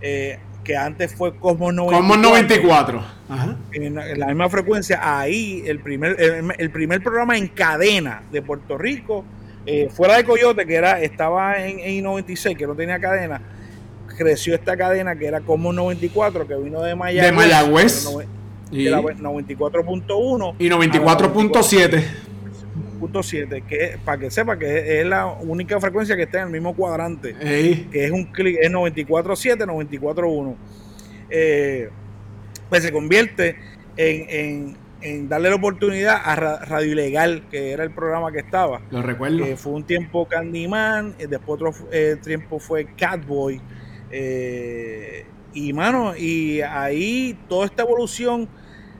eh, 0.00 0.38
que 0.64 0.74
antes 0.78 1.14
fue 1.14 1.36
Cosmos 1.36 1.74
94. 1.74 1.98
Como 1.98 2.16
94. 2.16 3.02
Ajá. 3.28 3.56
En, 3.72 3.94
la- 3.94 4.08
en 4.10 4.18
la 4.18 4.26
misma 4.28 4.48
frecuencia, 4.48 4.98
ahí 5.20 5.62
el 5.66 5.80
primer, 5.80 6.18
el, 6.18 6.52
el 6.56 6.70
primer 6.70 7.02
programa 7.02 7.36
en 7.36 7.48
cadena 7.48 8.22
de 8.32 8.40
Puerto 8.40 8.78
Rico, 8.78 9.26
eh, 9.66 9.90
fuera 9.92 10.16
de 10.16 10.24
Coyote, 10.24 10.64
que 10.64 10.74
era, 10.76 11.02
estaba 11.02 11.58
en, 11.62 11.80
en 11.80 11.90
I-96, 11.96 12.56
que 12.56 12.66
no 12.66 12.74
tenía 12.74 12.98
cadena, 12.98 13.42
creció 14.18 14.54
esta 14.54 14.76
cadena 14.76 15.16
que 15.16 15.26
era 15.26 15.40
Cosmos 15.40 15.74
94, 15.74 16.46
que 16.46 16.56
vino 16.56 16.82
de 16.82 16.94
Mayagüez. 16.94 17.30
De 17.30 17.32
Mayagüez. 17.32 18.08
Y, 18.70 18.86
era 18.86 19.00
94.1 19.00 20.54
y 20.58 20.68
94.7. 20.68 22.04
punto 23.00 23.22
7, 23.22 23.62
que 23.66 23.96
para 24.04 24.18
que 24.18 24.30
sepa 24.30 24.58
que 24.58 25.00
es 25.00 25.06
la 25.06 25.26
única 25.26 25.80
frecuencia 25.80 26.16
que 26.16 26.24
está 26.24 26.40
en 26.40 26.46
el 26.48 26.52
mismo 26.52 26.74
cuadrante, 26.74 27.34
Ey. 27.40 27.88
que 27.92 28.04
es 28.04 28.10
un 28.10 28.24
clic, 28.24 28.58
es 28.60 28.70
94.7, 28.70 29.64
94.1. 29.64 30.54
Eh, 31.30 31.88
pues 32.68 32.82
se 32.82 32.92
convierte 32.92 33.56
en, 33.96 34.26
en- 34.28 34.76
en 35.00 35.28
darle 35.28 35.48
la 35.48 35.54
oportunidad 35.54 36.20
a 36.24 36.34
Ra- 36.34 36.64
Radio 36.64 36.90
Ilegal, 36.90 37.44
que 37.52 37.70
era 37.70 37.84
el 37.84 37.92
programa 37.92 38.32
que 38.32 38.40
estaba. 38.40 38.80
Lo 38.90 39.00
recuerdo. 39.00 39.44
Eh, 39.44 39.56
fue 39.56 39.72
un 39.74 39.84
tiempo 39.84 40.26
Candyman, 40.26 41.14
eh, 41.20 41.28
después 41.28 41.62
otro 41.62 41.72
eh, 41.92 42.16
tiempo 42.22 42.58
fue 42.58 42.84
Catboy. 42.96 43.60
Eh, 44.10 45.26
y 45.54 45.72
mano, 45.72 46.16
y 46.16 46.60
ahí 46.60 47.38
toda 47.48 47.66
esta 47.66 47.82
evolución 47.82 48.48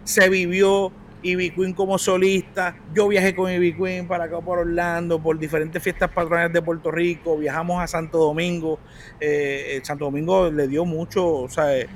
se 0.05 0.29
vivió. 0.29 0.93
Ivy 1.23 1.51
Queen 1.51 1.73
como 1.73 1.99
solista. 1.99 2.77
Yo 2.95 3.09
viajé 3.09 3.35
con 3.35 3.51
Ivy 3.51 3.75
Queen 3.75 4.07
para 4.07 4.25
acá 4.25 4.41
por 4.41 4.59
Orlando, 4.59 5.21
por 5.21 5.39
diferentes 5.39 5.83
fiestas 5.83 6.11
patronales 6.11 6.53
de 6.53 6.63
Puerto 6.63 6.91
Rico. 6.91 7.37
Viajamos 7.37 7.83
a 7.83 7.87
Santo 7.87 8.19
Domingo. 8.19 8.79
Eh, 9.21 9.77
eh, 9.77 9.81
Santo 9.83 10.05
Domingo 10.05 10.51
le 10.51 10.69
dio 10.69 10.85
mucho, 10.85 11.27
o 11.27 11.49
sea, 11.49 11.77
eh, 11.77 11.89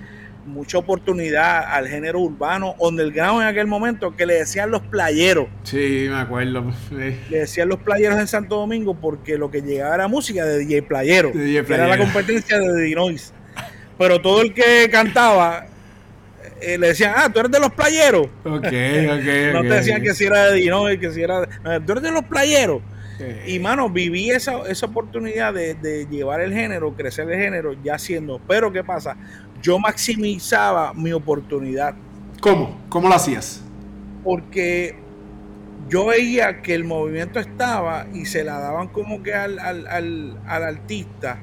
mucha 0.44 0.78
oportunidad 0.78 1.64
al 1.72 1.88
género 1.88 2.20
urbano, 2.20 2.74
underground 2.78 3.42
en 3.42 3.48
aquel 3.48 3.66
momento, 3.66 4.16
que 4.16 4.26
le 4.26 4.34
decían 4.34 4.70
los 4.70 4.82
playeros 4.82 5.46
Sí, 5.62 6.06
me 6.08 6.16
acuerdo. 6.16 6.72
Sí. 6.88 7.16
le 7.30 7.38
decían 7.38 7.68
los 7.68 7.78
playeros 7.80 8.18
en 8.18 8.26
Santo 8.26 8.56
Domingo 8.56 8.94
porque 8.94 9.38
lo 9.38 9.50
que 9.50 9.62
llegaba 9.62 9.94
era 9.94 10.08
música 10.08 10.44
de 10.44 10.58
DJ 10.58 10.82
Playero, 10.82 11.30
De 11.32 11.44
DJ 11.44 11.74
era 11.74 11.86
la 11.86 11.98
competencia 11.98 12.58
de 12.58 12.82
Dinois. 12.82 13.32
Pero 13.98 14.20
todo 14.20 14.42
el 14.42 14.52
que 14.52 14.88
cantaba 14.90 15.66
eh, 16.60 16.78
le 16.78 16.88
decían, 16.88 17.12
ah, 17.16 17.28
tú 17.32 17.40
eres 17.40 17.52
de 17.52 17.60
los 17.60 17.72
playeros. 17.72 18.26
Ok, 18.44 18.54
ok, 18.64 19.52
No 19.52 19.62
te 19.62 19.68
decían 19.74 20.02
que 20.02 20.14
si 20.14 20.24
era 20.24 20.50
de 20.50 20.56
Dinois, 20.56 20.98
que 20.98 21.10
si 21.10 21.22
era. 21.22 21.46
no, 21.62 21.80
tú 21.84 21.92
eres 21.92 22.04
de 22.04 22.10
los 22.10 22.24
playeros. 22.24 22.82
Y 23.46 23.60
mano, 23.60 23.88
viví 23.88 24.30
esa, 24.30 24.62
esa 24.68 24.86
oportunidad 24.86 25.54
de, 25.54 25.74
de 25.74 26.06
llevar 26.06 26.40
el 26.40 26.52
género, 26.52 26.92
crecer 26.94 27.30
el 27.30 27.38
género, 27.38 27.76
ya 27.84 27.96
siendo. 27.96 28.40
Pero 28.48 28.72
¿qué 28.72 28.82
pasa? 28.82 29.16
Yo 29.62 29.78
maximizaba 29.78 30.92
mi 30.94 31.12
oportunidad 31.12 31.94
¿Cómo? 32.40 32.76
¿Cómo 32.88 33.08
lo 33.08 33.14
hacías? 33.14 33.62
porque 34.24 34.96
yo 35.88 36.06
veía 36.06 36.62
que 36.62 36.74
el 36.74 36.84
movimiento 36.84 37.40
estaba 37.40 38.06
y 38.14 38.24
se 38.26 38.44
la 38.44 38.58
daban 38.58 38.88
como 38.88 39.22
que 39.22 39.34
al, 39.34 39.58
al, 39.58 39.86
al, 39.88 40.38
al 40.46 40.62
artista, 40.62 41.38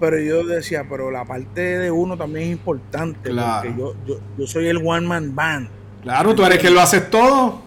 pero 0.00 0.18
yo 0.18 0.44
decía, 0.46 0.86
pero 0.88 1.10
la 1.10 1.24
parte 1.26 1.78
de 1.78 1.90
uno 1.90 2.16
también 2.16 2.46
es 2.46 2.52
importante, 2.52 3.30
Claro. 3.30 3.68
porque 3.68 3.78
yo, 3.78 3.94
yo, 4.06 4.20
yo 4.38 4.46
soy 4.46 4.66
el 4.68 4.78
one 4.78 5.06
man 5.06 5.34
band. 5.34 5.68
Claro, 6.02 6.34
tú 6.34 6.42
eres 6.44 6.58
que 6.58 6.70
lo 6.70 6.80
haces 6.80 7.10
todo. 7.10 7.62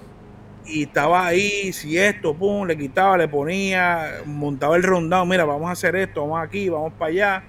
Y 0.65 0.83
estaba 0.83 1.27
ahí, 1.27 1.71
si 1.73 1.97
esto, 1.97 2.33
pum, 2.33 2.65
le 2.65 2.75
quitaba, 2.77 3.17
le 3.17 3.27
ponía, 3.27 4.21
montaba 4.25 4.75
el 4.75 4.83
rondado, 4.83 5.25
mira, 5.25 5.45
vamos 5.45 5.69
a 5.69 5.73
hacer 5.73 5.95
esto, 5.95 6.21
vamos 6.21 6.43
aquí, 6.43 6.69
vamos 6.69 6.93
para 6.97 7.11
allá. 7.11 7.43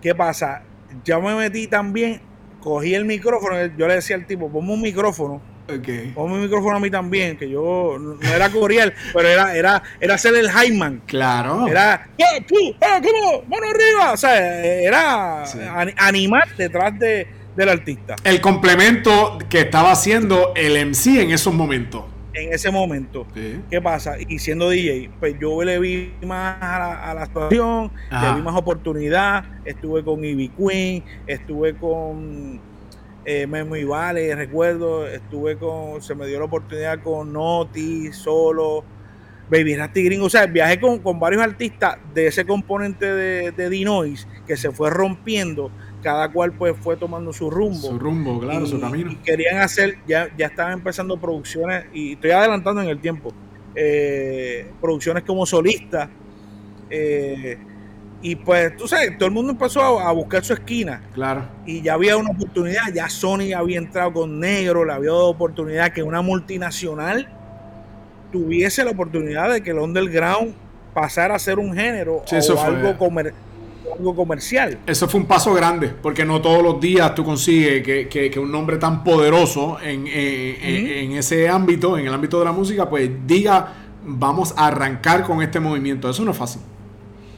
¿Qué 0.00 0.14
pasa? 0.14 0.62
Ya 1.04 1.18
me 1.18 1.34
metí 1.34 1.66
también, 1.66 2.20
cogí 2.60 2.94
el 2.94 3.04
micrófono, 3.04 3.56
yo 3.76 3.86
le 3.88 3.94
decía 3.94 4.16
al 4.16 4.26
tipo, 4.26 4.50
ponme 4.50 4.72
un 4.72 4.80
micrófono, 4.82 5.40
Ok. 5.66 6.14
ponme 6.14 6.34
un 6.34 6.42
micrófono 6.42 6.76
a 6.76 6.80
mí 6.80 6.90
también, 6.90 7.36
que 7.38 7.48
yo 7.48 7.96
no 7.98 8.18
era 8.34 8.50
coreal, 8.50 8.92
pero 9.12 9.28
era, 9.28 9.54
era, 9.56 9.82
era 10.00 10.18
ser 10.18 10.34
el 10.34 10.50
Hyman. 10.50 11.02
Claro. 11.06 11.66
Era, 11.66 12.08
¡eh, 12.18 12.42
tú! 12.46 12.54
¡eh! 12.58 13.42
¡Mano 13.48 13.66
arriba! 13.68 14.12
O 14.12 14.16
sea, 14.16 14.64
era 14.64 15.44
Sí. 15.46 15.58
animar 15.96 16.48
detrás 16.56 16.98
de, 16.98 17.26
del 17.56 17.68
artista 17.68 18.16
El 18.24 18.40
complemento 18.40 19.38
que 19.48 19.60
estaba 19.60 19.92
haciendo 19.92 20.52
el 20.56 20.76
MC 20.88 21.22
en 21.22 21.30
esos 21.30 21.54
momentos. 21.54 22.04
En 22.34 22.52
ese 22.52 22.70
momento. 22.70 23.26
Sí. 23.34 23.60
¿Qué 23.70 23.80
pasa? 23.80 24.16
Y 24.18 24.38
siendo 24.38 24.68
DJ, 24.70 25.10
pues 25.20 25.36
yo 25.40 25.62
le 25.62 25.78
vi 25.78 26.12
más 26.26 26.56
a 26.60 26.78
la, 26.78 27.10
a 27.10 27.14
la 27.14 27.22
actuación, 27.22 27.90
Ajá. 28.10 28.30
le 28.30 28.36
vi 28.36 28.42
más 28.42 28.56
oportunidad. 28.56 29.44
Estuve 29.64 30.04
con 30.04 30.24
Ivy 30.24 30.48
Queen, 30.50 31.04
estuve 31.26 31.74
con 31.76 32.60
eh, 33.24 33.46
Memo 33.46 33.76
y 33.76 33.84
Vale, 33.84 34.34
recuerdo. 34.34 35.06
Estuve 35.06 35.56
con, 35.56 36.02
se 36.02 36.14
me 36.14 36.26
dio 36.26 36.38
la 36.38 36.44
oportunidad 36.46 37.02
con 37.02 37.32
Noti, 37.32 38.12
Solo, 38.12 38.84
Baby 39.50 39.76
Rasty 39.76 40.04
Gringo. 40.04 40.26
O 40.26 40.30
sea, 40.30 40.46
viajé 40.46 40.80
con, 40.80 40.98
con 40.98 41.18
varios 41.18 41.42
artistas 41.42 41.98
de 42.14 42.26
ese 42.26 42.44
componente 42.44 43.06
de, 43.06 43.52
de 43.52 43.70
Dinois 43.70 44.26
que 44.46 44.56
se 44.56 44.70
fue 44.70 44.90
rompiendo. 44.90 45.70
Cada 46.04 46.28
cual 46.30 46.52
pues 46.52 46.76
fue 46.80 46.96
tomando 46.96 47.32
su 47.32 47.50
rumbo 47.50 47.78
Su 47.88 47.98
rumbo, 47.98 48.38
claro, 48.38 48.64
y, 48.66 48.68
su 48.68 48.78
camino. 48.78 49.10
y 49.10 49.16
querían 49.16 49.56
hacer, 49.62 49.96
ya, 50.06 50.28
ya 50.36 50.46
estaban 50.46 50.74
empezando 50.74 51.16
producciones, 51.16 51.86
y 51.94 52.12
estoy 52.12 52.30
adelantando 52.30 52.82
en 52.82 52.88
el 52.90 53.00
tiempo, 53.00 53.32
eh, 53.74 54.70
producciones 54.80 55.24
como 55.24 55.44
solista. 55.46 56.08
eh, 56.90 57.58
y 58.22 58.36
pues, 58.36 58.74
tú 58.76 58.86
sabes, 58.88 59.18
todo 59.18 59.26
el 59.26 59.34
mundo 59.34 59.52
empezó 59.52 59.80
a, 59.98 60.08
a 60.08 60.12
buscar 60.12 60.42
su 60.44 60.54
esquina 60.54 61.02
Claro. 61.12 61.46
y 61.66 61.82
ya 61.82 61.92
había 61.94 62.16
una 62.16 62.30
oportunidad, 62.30 62.84
ya 62.94 63.08
Sony 63.10 63.52
había 63.54 63.76
entrado 63.78 64.12
con 64.14 64.38
negro, 64.40 64.84
le 64.84 64.92
había 64.94 65.10
dado 65.10 65.28
oportunidad 65.28 65.92
que 65.92 66.02
una 66.02 66.22
multinacional 66.22 67.28
tuviese 68.32 68.82
la 68.84 68.92
oportunidad 68.92 69.52
de 69.52 69.62
que 69.62 69.70
el 69.70 69.78
underground 69.78 70.54
pasara 70.94 71.34
a 71.34 71.38
ser 71.38 71.58
un 71.58 71.74
género 71.74 72.22
Sí, 72.26 72.36
o 72.50 72.60
algo, 72.62 72.96
comer- 72.96 73.34
algo 73.98 74.14
comercial. 74.14 74.78
Eso 74.86 75.08
fue 75.08 75.20
un 75.20 75.26
paso 75.26 75.52
grande, 75.54 75.88
porque 75.88 76.24
no 76.24 76.40
todos 76.40 76.62
los 76.62 76.80
días 76.80 77.14
tú 77.14 77.24
consigues 77.24 77.82
que, 77.82 78.08
que- 78.08 78.30
que 78.30 78.38
un 78.40 78.50
nombre 78.52 78.76
tan 78.78 79.02
poderoso 79.04 79.78
en, 79.82 80.06
en- 80.06 80.56
en- 80.62 80.86
en 80.86 81.12
ese 81.12 81.48
ámbito, 81.48 81.96
en 81.98 82.06
el 82.06 82.12
ámbito 82.14 82.38
de 82.38 82.44
la 82.44 82.52
música, 82.52 82.88
pues 82.88 83.10
diga, 83.26 83.72
vamos 84.06 84.54
a 84.56 84.66
arrancar 84.66 85.22
con 85.24 85.42
este 85.42 85.60
movimiento. 85.60 86.08
Eso 86.10 86.24
no 86.24 86.32
es 86.32 86.36
fácil. 86.36 86.60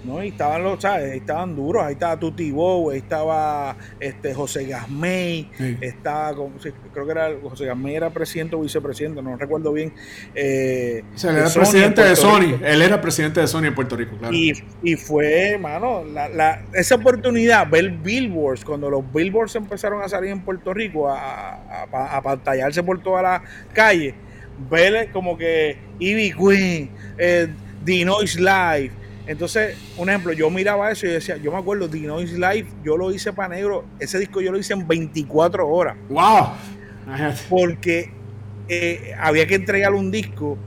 ¿No? 0.07 0.23
Y 0.25 0.29
estaban 0.29 0.62
los, 0.62 0.81
¿sabes? 0.81 1.11
Ahí 1.12 1.19
estaban 1.19 1.55
duros, 1.57 1.83
ahí 1.85 1.95
estaba 1.95 2.19
Tuti 2.19 2.51
Bow, 2.53 2.90
ahí 2.90 2.99
estaba 2.99 3.77
este 4.01 4.33
José 4.33 4.66
Gasmey, 4.66 5.51
Sí. 5.59 5.77
estaba, 5.81 6.35
con- 6.35 6.61
sí, 6.61 6.71
creo 6.92 7.05
que 7.05 7.12
era 7.12 7.29
José 7.42 7.66
Gasmey 7.66 7.95
era 7.97 8.11
presidente 8.11 8.57
o 8.57 8.61
vicepresidente, 8.61 9.21
no 9.23 9.37
recuerdo 9.37 9.73
bien. 9.73 9.92
eh, 10.35 11.03
O 11.14 11.19
sea, 11.19 11.31
él 11.33 11.38
era 11.38 11.49
presidente 11.51 12.01
en 12.03 12.09
de 12.09 12.16
Sony. 12.16 12.40
Rico. 12.40 12.59
Él 12.64 12.83
era 12.83 13.01
presidente 13.01 13.40
de 13.40 13.47
Sony 13.47 13.64
en 13.66 13.75
Puerto 13.75 13.97
Rico, 13.97 14.16
claro. 14.16 14.35
Y, 14.35 14.53
y 14.83 14.97
fue, 14.97 15.51
hermano, 15.51 16.05
la, 16.05 16.29
la- 16.29 16.62
esa 16.75 16.95
oportunidad, 16.95 17.69
ver 17.69 17.90
billboards, 17.90 18.64
cuando 18.64 18.88
los 18.90 19.03
billboards 19.12 19.57
empezaron 19.57 20.03
a 20.03 20.09
salir 20.09 20.31
en 20.31 20.40
Puerto 20.40 20.73
Rico, 20.73 21.09
a, 21.09 21.19
a, 21.19 21.87
a- 21.92 22.16
a 22.16 22.23
pantallarse 22.23 22.83
por 22.83 23.03
toda 23.03 23.23
la 23.23 23.42
calle, 23.73 24.14
ver 24.71 25.11
como 25.12 25.37
que 25.37 25.77
Ivy 25.99 26.33
Queen, 26.33 26.90
eh, 27.19 27.49
Dinois 27.85 28.37
Live. 28.38 28.90
Entonces, 29.27 29.77
un 29.97 30.09
ejemplo, 30.09 30.33
yo 30.33 30.49
miraba 30.51 30.91
eso 30.91 31.07
y 31.07 31.11
decía, 31.11 31.37
yo 31.37 31.51
me 31.51 31.59
acuerdo, 31.59 31.89
Dinois 31.89 32.33
Live, 32.33 32.67
yo 32.85 32.97
lo 32.97 33.12
hice 33.12 33.33
para 33.33 33.55
negro, 33.55 33.85
ese 33.99 34.19
disco 34.19 34.41
yo 34.41 34.53
lo 34.53 34.59
hice 34.59 34.73
en 34.75 34.87
24 34.87 35.69
horas 35.69 35.97
¡Wow! 36.09 36.49
Porque 37.49 38.11
eh, 38.69 39.15
había 39.19 39.47
que 39.47 39.55
entregar 39.57 39.95
un 39.95 40.11
disco 40.11 40.59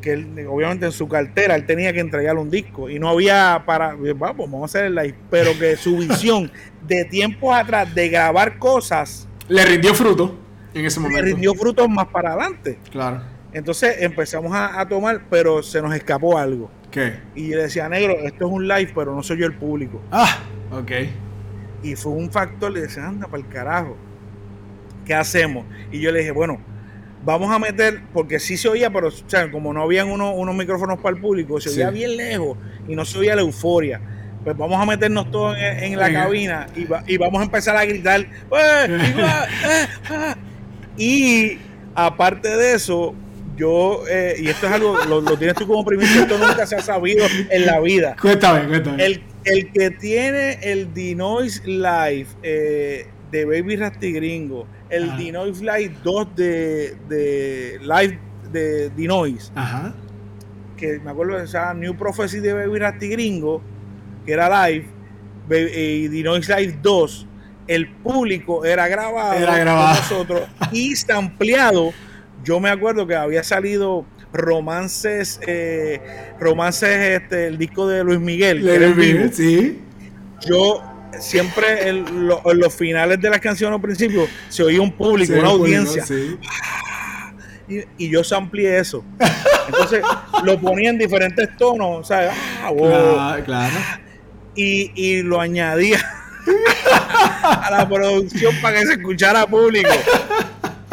que 0.00 0.12
él, 0.12 0.46
obviamente 0.48 0.86
en 0.86 0.92
su 0.92 1.08
cartera 1.08 1.54
él 1.54 1.64
tenía 1.66 1.92
que 1.92 2.00
entregar 2.00 2.36
un 2.36 2.50
disco 2.50 2.90
y 2.90 2.98
no 2.98 3.08
había 3.08 3.62
para, 3.64 3.94
vamos, 3.94 4.50
vamos 4.50 4.62
a 4.62 4.64
hacer 4.64 4.86
el 4.86 4.94
live, 4.94 5.14
pero 5.30 5.56
que 5.58 5.76
su 5.76 5.96
visión 5.98 6.50
de 6.86 7.04
tiempos 7.04 7.56
atrás 7.56 7.94
de 7.94 8.08
grabar 8.08 8.58
cosas 8.58 9.28
le 9.48 9.64
rindió 9.64 9.94
fruto 9.94 10.36
en 10.72 10.84
ese 10.84 11.00
momento. 11.00 11.22
Le 11.22 11.32
rindió 11.32 11.54
frutos 11.54 11.88
más 11.88 12.06
para 12.08 12.32
adelante. 12.32 12.78
Claro. 12.90 13.22
Entonces 13.52 13.96
empezamos 14.00 14.52
a, 14.52 14.84
tomar, 14.88 15.22
pero 15.30 15.62
se 15.62 15.80
nos 15.80 15.94
escapó 15.94 16.36
algo. 16.36 16.70
¿Qué? 16.94 17.14
Y 17.34 17.48
yo 17.48 17.56
le 17.56 17.64
decía, 17.64 17.88
negro, 17.88 18.16
esto 18.20 18.46
es 18.46 18.52
un 18.52 18.68
live, 18.68 18.92
pero 18.94 19.12
no 19.16 19.22
soy 19.24 19.38
yo 19.38 19.46
el 19.46 19.54
público. 19.54 20.00
Ah, 20.12 20.38
ok. 20.70 20.92
Y 21.82 21.96
fue 21.96 22.12
un 22.12 22.30
factor, 22.30 22.70
le 22.70 22.82
decía, 22.82 23.04
anda 23.04 23.26
para 23.26 23.42
el 23.42 23.48
carajo. 23.48 23.96
¿Qué 25.04 25.12
hacemos? 25.12 25.66
Y 25.90 25.98
yo 25.98 26.12
le 26.12 26.20
dije, 26.20 26.30
bueno, 26.30 26.60
vamos 27.24 27.50
a 27.50 27.58
meter, 27.58 28.00
porque 28.12 28.38
sí 28.38 28.56
se 28.56 28.68
oía, 28.68 28.92
pero 28.92 29.08
o 29.08 29.50
como 29.50 29.72
no 29.72 29.82
habían 29.82 30.08
unos 30.08 30.54
micrófonos 30.54 31.00
para 31.00 31.16
el 31.16 31.20
público, 31.20 31.60
se 31.60 31.70
oía 31.70 31.90
bien 31.90 32.16
lejos 32.16 32.56
y 32.86 32.94
no 32.94 33.04
se 33.04 33.18
oía 33.18 33.34
la 33.34 33.42
euforia. 33.42 34.00
Pues 34.44 34.56
vamos 34.56 34.80
a 34.80 34.86
meternos 34.86 35.32
todos 35.32 35.56
en, 35.58 35.98
la 35.98 36.12
cabina 36.12 36.68
y, 36.76 37.16
vamos 37.16 37.40
a 37.40 37.44
empezar 37.44 37.76
a 37.76 37.84
gritar. 37.84 38.20
¡Eh, 38.20 38.28
eh, 38.52 39.86
eh! 40.12 40.34
Y 40.96 41.58
aparte 41.96 42.56
de 42.56 42.74
eso, 42.74 43.16
yo, 43.56 44.02
y 44.38 44.48
esto 44.48 44.66
es 44.66 44.72
algo, 44.72 44.96
lo, 45.04 45.22
tienes 45.36 45.54
tú 45.56 45.66
como 45.66 45.84
primicia, 45.84 46.22
esto 46.22 46.38
nunca 46.38 46.66
se 46.66 46.76
ha 46.76 46.82
sabido 46.82 47.26
en 47.50 47.66
la 47.66 47.80
vida. 47.80 48.16
Cuéntame, 48.20 48.66
cuéntame. 48.66 49.04
El, 49.04 49.22
el 49.44 49.72
que 49.72 49.90
tiene 49.90 50.58
el 50.62 50.92
Dinois 50.92 51.62
Live 51.64 52.28
de 53.34 53.44
Baby 53.44 53.76
Rasty 53.76 54.12
Gringo, 54.12 54.66
el 54.90 55.16
Dinois 55.16 55.60
Live 55.60 55.96
2 56.04 56.36
de, 56.36 56.96
de 57.08 57.80
Live 57.80 58.18
de 58.52 58.90
Dinois, 58.90 59.50
Ajá. 59.56 59.92
que 60.76 61.00
me 61.00 61.10
acuerdo 61.10 61.38
de 61.38 61.44
esa 61.44 61.74
New 61.74 61.96
Prophecy 61.96 62.38
de 62.38 62.52
Baby 62.52 62.78
Rasty 62.78 63.08
Gringo, 63.08 63.60
que 64.24 64.32
era 64.32 64.68
live, 64.68 64.86
y 65.50 66.08
Dinois 66.08 66.48
Live 66.48 66.78
2, 66.80 67.26
el 67.66 67.88
público 67.88 68.64
era 68.64 68.86
grabado, 68.86 69.34
era 69.34 69.58
grabado. 69.58 69.96
nosotros 69.96 70.42
y 70.72 70.94
ampliado. 71.10 71.92
Yo 72.44 72.60
me 72.60 72.70
acuerdo 72.70 73.06
que 73.06 73.14
había 73.14 73.42
salido 73.42 74.04
romances, 74.32 75.40
eh, 75.46 76.00
romances, 76.38 77.20
este, 77.20 77.48
el 77.48 77.58
disco 77.58 77.88
de 77.88 78.04
Luis 78.04 78.20
Miguel. 78.20 78.60
Luis 78.60 78.96
Miguel, 78.96 79.32
sí. 79.32 79.80
Yo 80.46 80.82
siempre 81.18 81.88
en, 81.88 82.28
los 82.28 82.74
finales 82.74 83.20
de 83.20 83.30
las 83.30 83.40
canciones 83.40 83.76
al 83.76 83.82
principio 83.82 84.26
se 84.48 84.62
oía 84.62 84.80
un 84.80 84.92
público, 84.92 85.32
una 85.34 85.48
audiencia. 85.48 86.04
Y, 87.66 88.10
yo 88.10 88.22
samplié 88.22 88.78
eso. 88.78 89.04
Entonces 89.66 90.02
lo 90.44 90.60
ponía 90.60 90.90
en 90.90 90.98
diferentes 90.98 91.56
tonos, 91.56 92.00
o 92.00 92.04
sea, 92.04 92.30
ah, 92.62 93.38
claro 93.44 93.74
y, 94.54 95.22
lo 95.22 95.40
añadía 95.40 95.98
a 97.42 97.68
la 97.70 97.88
producción 97.88 98.54
para 98.60 98.80
que 98.80 98.86
se 98.86 98.92
escuchara 98.94 99.46
público. 99.46 99.88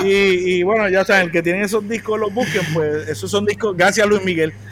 Y, 0.03 0.63
bueno, 0.63 0.89
ya 0.89 1.05
saben, 1.05 1.25
el 1.25 1.31
que 1.31 1.41
tienen 1.41 1.63
esos 1.63 1.87
discos 1.87 2.19
los 2.19 2.33
busquen, 2.33 2.61
pues 2.73 3.07
esos 3.07 3.29
son 3.29 3.45
discos, 3.45 3.75
gracias 3.75 4.07
Luis 4.07 4.23
Miguel. 4.23 4.53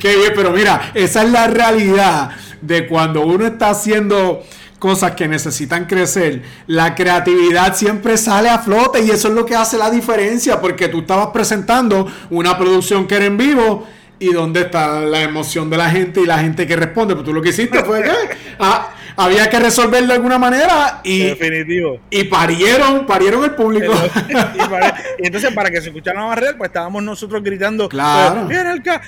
Qué 0.00 0.16
bien, 0.16 0.32
pero 0.34 0.50
mira, 0.50 0.92
esa 0.94 1.22
es 1.22 1.30
la 1.30 1.46
realidad 1.46 2.30
de 2.60 2.86
cuando 2.86 3.22
uno 3.22 3.46
está 3.46 3.70
haciendo 3.70 4.42
cosas 4.78 5.12
que 5.12 5.28
necesitan 5.28 5.84
crecer, 5.84 6.42
la 6.66 6.94
creatividad 6.94 7.76
siempre 7.76 8.16
sale 8.16 8.48
a 8.48 8.58
flote 8.58 9.02
y 9.02 9.10
eso 9.10 9.28
es 9.28 9.34
lo 9.34 9.46
que 9.46 9.54
hace 9.54 9.78
la 9.78 9.90
diferencia, 9.90 10.60
porque 10.60 10.88
tú 10.88 11.00
estabas 11.00 11.28
presentando 11.28 12.10
una 12.30 12.58
producción 12.58 13.06
que 13.06 13.16
era 13.16 13.26
en 13.26 13.36
vivo 13.36 13.86
y 14.18 14.32
dónde 14.32 14.60
está 14.62 15.00
la 15.00 15.22
emoción 15.22 15.70
de 15.70 15.76
la 15.76 15.90
gente 15.90 16.20
y 16.20 16.26
la 16.26 16.38
gente 16.38 16.66
que 16.66 16.76
responde. 16.76 17.14
Pues 17.14 17.24
tú 17.24 17.32
lo 17.32 17.40
que 17.42 17.50
hiciste 17.50 17.82
fue 17.84 18.02
que 18.02 18.10
ah, 18.58 18.90
había 19.20 19.48
que 19.50 19.58
resolverlo 19.58 20.08
de 20.08 20.14
alguna 20.14 20.38
manera 20.38 21.00
y, 21.04 21.24
Definitivo. 21.24 22.00
y 22.10 22.24
parieron, 22.24 23.06
parieron 23.06 23.44
el 23.44 23.54
público. 23.54 23.92
y, 25.18 25.26
entonces 25.26 25.52
para 25.52 25.70
que 25.70 25.80
se 25.80 25.88
escuchara 25.88 26.24
más 26.24 26.38
real, 26.38 26.56
pues 26.56 26.68
estábamos 26.68 27.02
nosotros 27.02 27.42
gritando, 27.42 27.88
claro. 27.88 28.46
¡Viene 28.46 28.72
el, 28.72 28.82
ca 28.82 29.00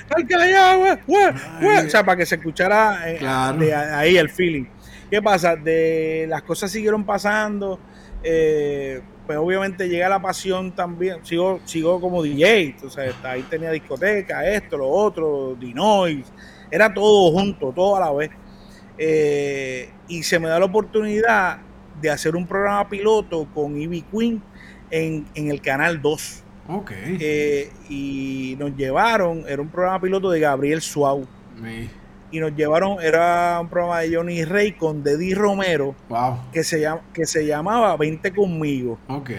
O 1.85 1.89
sea, 1.89 2.03
para 2.05 2.17
que 2.17 2.25
se 2.25 2.35
escuchara 2.35 3.09
eh, 3.09 3.25
ahí 3.93 4.17
el 4.17 4.29
feeling. 4.29 4.65
¿Qué 5.09 5.21
pasa? 5.21 5.55
De 5.55 6.25
las 6.29 6.43
cosas 6.43 6.71
siguieron 6.71 7.03
pasando. 7.03 7.79
Eh, 8.23 9.01
pues 9.25 9.37
obviamente 9.37 9.87
llega 9.87 10.09
la 10.09 10.21
pasión 10.21 10.73
también. 10.73 11.25
Sigo, 11.25 11.59
sigo 11.65 11.99
como 11.99 12.21
DJ, 12.23 12.61
entonces 12.61 13.13
ahí 13.23 13.43
tenía 13.43 13.71
discoteca, 13.71 14.45
esto, 14.47 14.77
lo 14.77 14.87
otro, 14.87 15.55
Dinois, 15.59 16.25
era 16.69 16.93
todo 16.93 17.31
junto, 17.31 17.71
todo 17.71 17.97
a 17.97 17.99
la 18.01 18.11
vez. 18.11 18.31
Eh, 18.97 19.89
y 20.07 20.23
se 20.23 20.39
me 20.39 20.47
da 20.47 20.59
la 20.59 20.65
oportunidad 20.65 21.59
de 22.01 22.09
hacer 22.09 22.35
un 22.35 22.47
programa 22.47 22.87
piloto 22.89 23.47
con 23.53 23.79
Ivy 23.79 24.03
Queen 24.03 24.41
en, 24.91 25.25
el 25.35 25.61
canal 25.61 26.01
2. 26.01 26.43
Ok. 26.69 26.91
Eh, 26.95 27.71
y 27.89 28.55
nos 28.59 28.75
llevaron, 28.75 29.43
era 29.47 29.61
un 29.61 29.69
programa 29.69 29.99
piloto 29.99 30.29
de 30.29 30.39
Gabriel 30.39 30.81
Suau 30.81 31.27
y 32.33 32.39
nos 32.39 32.55
llevaron, 32.55 32.97
era 32.99 33.59
un 33.61 33.69
programa 33.69 33.99
de 33.99 34.15
Johnny 34.15 34.43
Rey 34.43 34.71
con 34.71 35.03
Deddy 35.03 35.35
Romero, 35.35 35.93
que, 36.51 36.63
se 36.63 36.81
llama, 36.81 37.01
que 37.13 37.27
se 37.27 37.45
llamaba 37.45 37.95
20 37.95 38.33
conmigo. 38.33 38.97
Ok. 39.07 39.29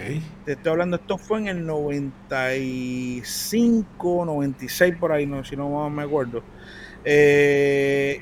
Te 0.45 0.53
estoy 0.53 0.71
hablando, 0.71 0.95
esto 0.95 1.17
fue 1.17 1.39
en 1.39 1.49
el 1.49 1.65
95, 1.65 4.23
96 4.25 4.95
por 4.95 5.11
ahí, 5.11 5.25
no, 5.25 5.43
si 5.43 5.57
no 5.57 5.89
me 5.89 6.03
acuerdo. 6.03 6.41
Eh, 7.03 8.21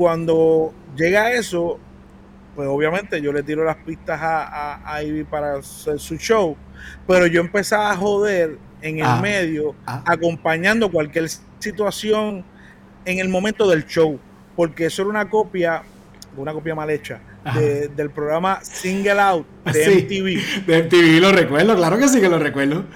cuando 0.00 0.72
llega 0.96 1.30
eso, 1.30 1.78
pues 2.56 2.66
obviamente 2.66 3.20
yo 3.20 3.34
le 3.34 3.42
tiro 3.42 3.64
las 3.64 3.76
pistas 3.76 4.18
a, 4.18 4.98
Ivy 5.02 5.24
para 5.24 5.56
hacer 5.56 5.98
su 5.98 6.16
show, 6.16 6.56
pero 7.06 7.26
yo 7.26 7.42
empezaba 7.42 7.90
a 7.90 7.96
joder 7.98 8.56
en 8.80 9.00
el 9.00 9.04
ah. 9.04 9.20
medio, 9.20 9.74
ah. 9.84 10.02
acompañando 10.06 10.90
cualquier 10.90 11.28
situación 11.58 12.46
en 13.04 13.18
el 13.18 13.28
momento 13.28 13.68
del 13.68 13.84
show, 13.84 14.18
porque 14.56 14.86
eso 14.86 15.02
era 15.02 15.10
una 15.10 15.28
copia, 15.28 15.82
una 16.34 16.54
copia 16.54 16.74
mal 16.74 16.88
hecha, 16.88 17.20
del 17.94 18.08
programa 18.08 18.60
Single 18.62 19.20
Out 19.20 19.46
de 19.66 19.96
MTV. 19.96 20.66
De 20.66 20.82
MTV 20.84 21.20
lo 21.20 21.30
recuerdo, 21.30 21.76
claro 21.76 21.98
que 21.98 22.08
sí 22.08 22.22
que 22.22 22.28
lo 22.30 22.38
recuerdo. 22.38 22.86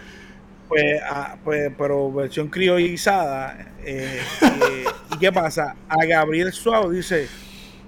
Pues, 0.70 1.02
ah, 1.06 1.36
pues 1.44 1.70
pero 1.76 2.10
versión 2.10 2.48
criollizada. 2.48 3.73
Eh, 3.86 4.20
eh, 4.42 4.84
¿Y 5.14 5.18
qué 5.18 5.32
pasa? 5.32 5.76
A 5.88 6.04
Gabriel 6.04 6.52
Suárez 6.52 6.90
dice, 6.90 7.28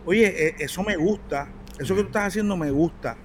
oye, 0.04 0.26
e, 0.26 0.54
eso 0.58 0.82
me 0.82 0.96
gusta, 0.96 1.48
eso 1.78 1.94
que 1.94 2.02
tú 2.02 2.08
estás 2.08 2.28
haciendo 2.28 2.56
me 2.56 2.70
gusta. 2.70 3.16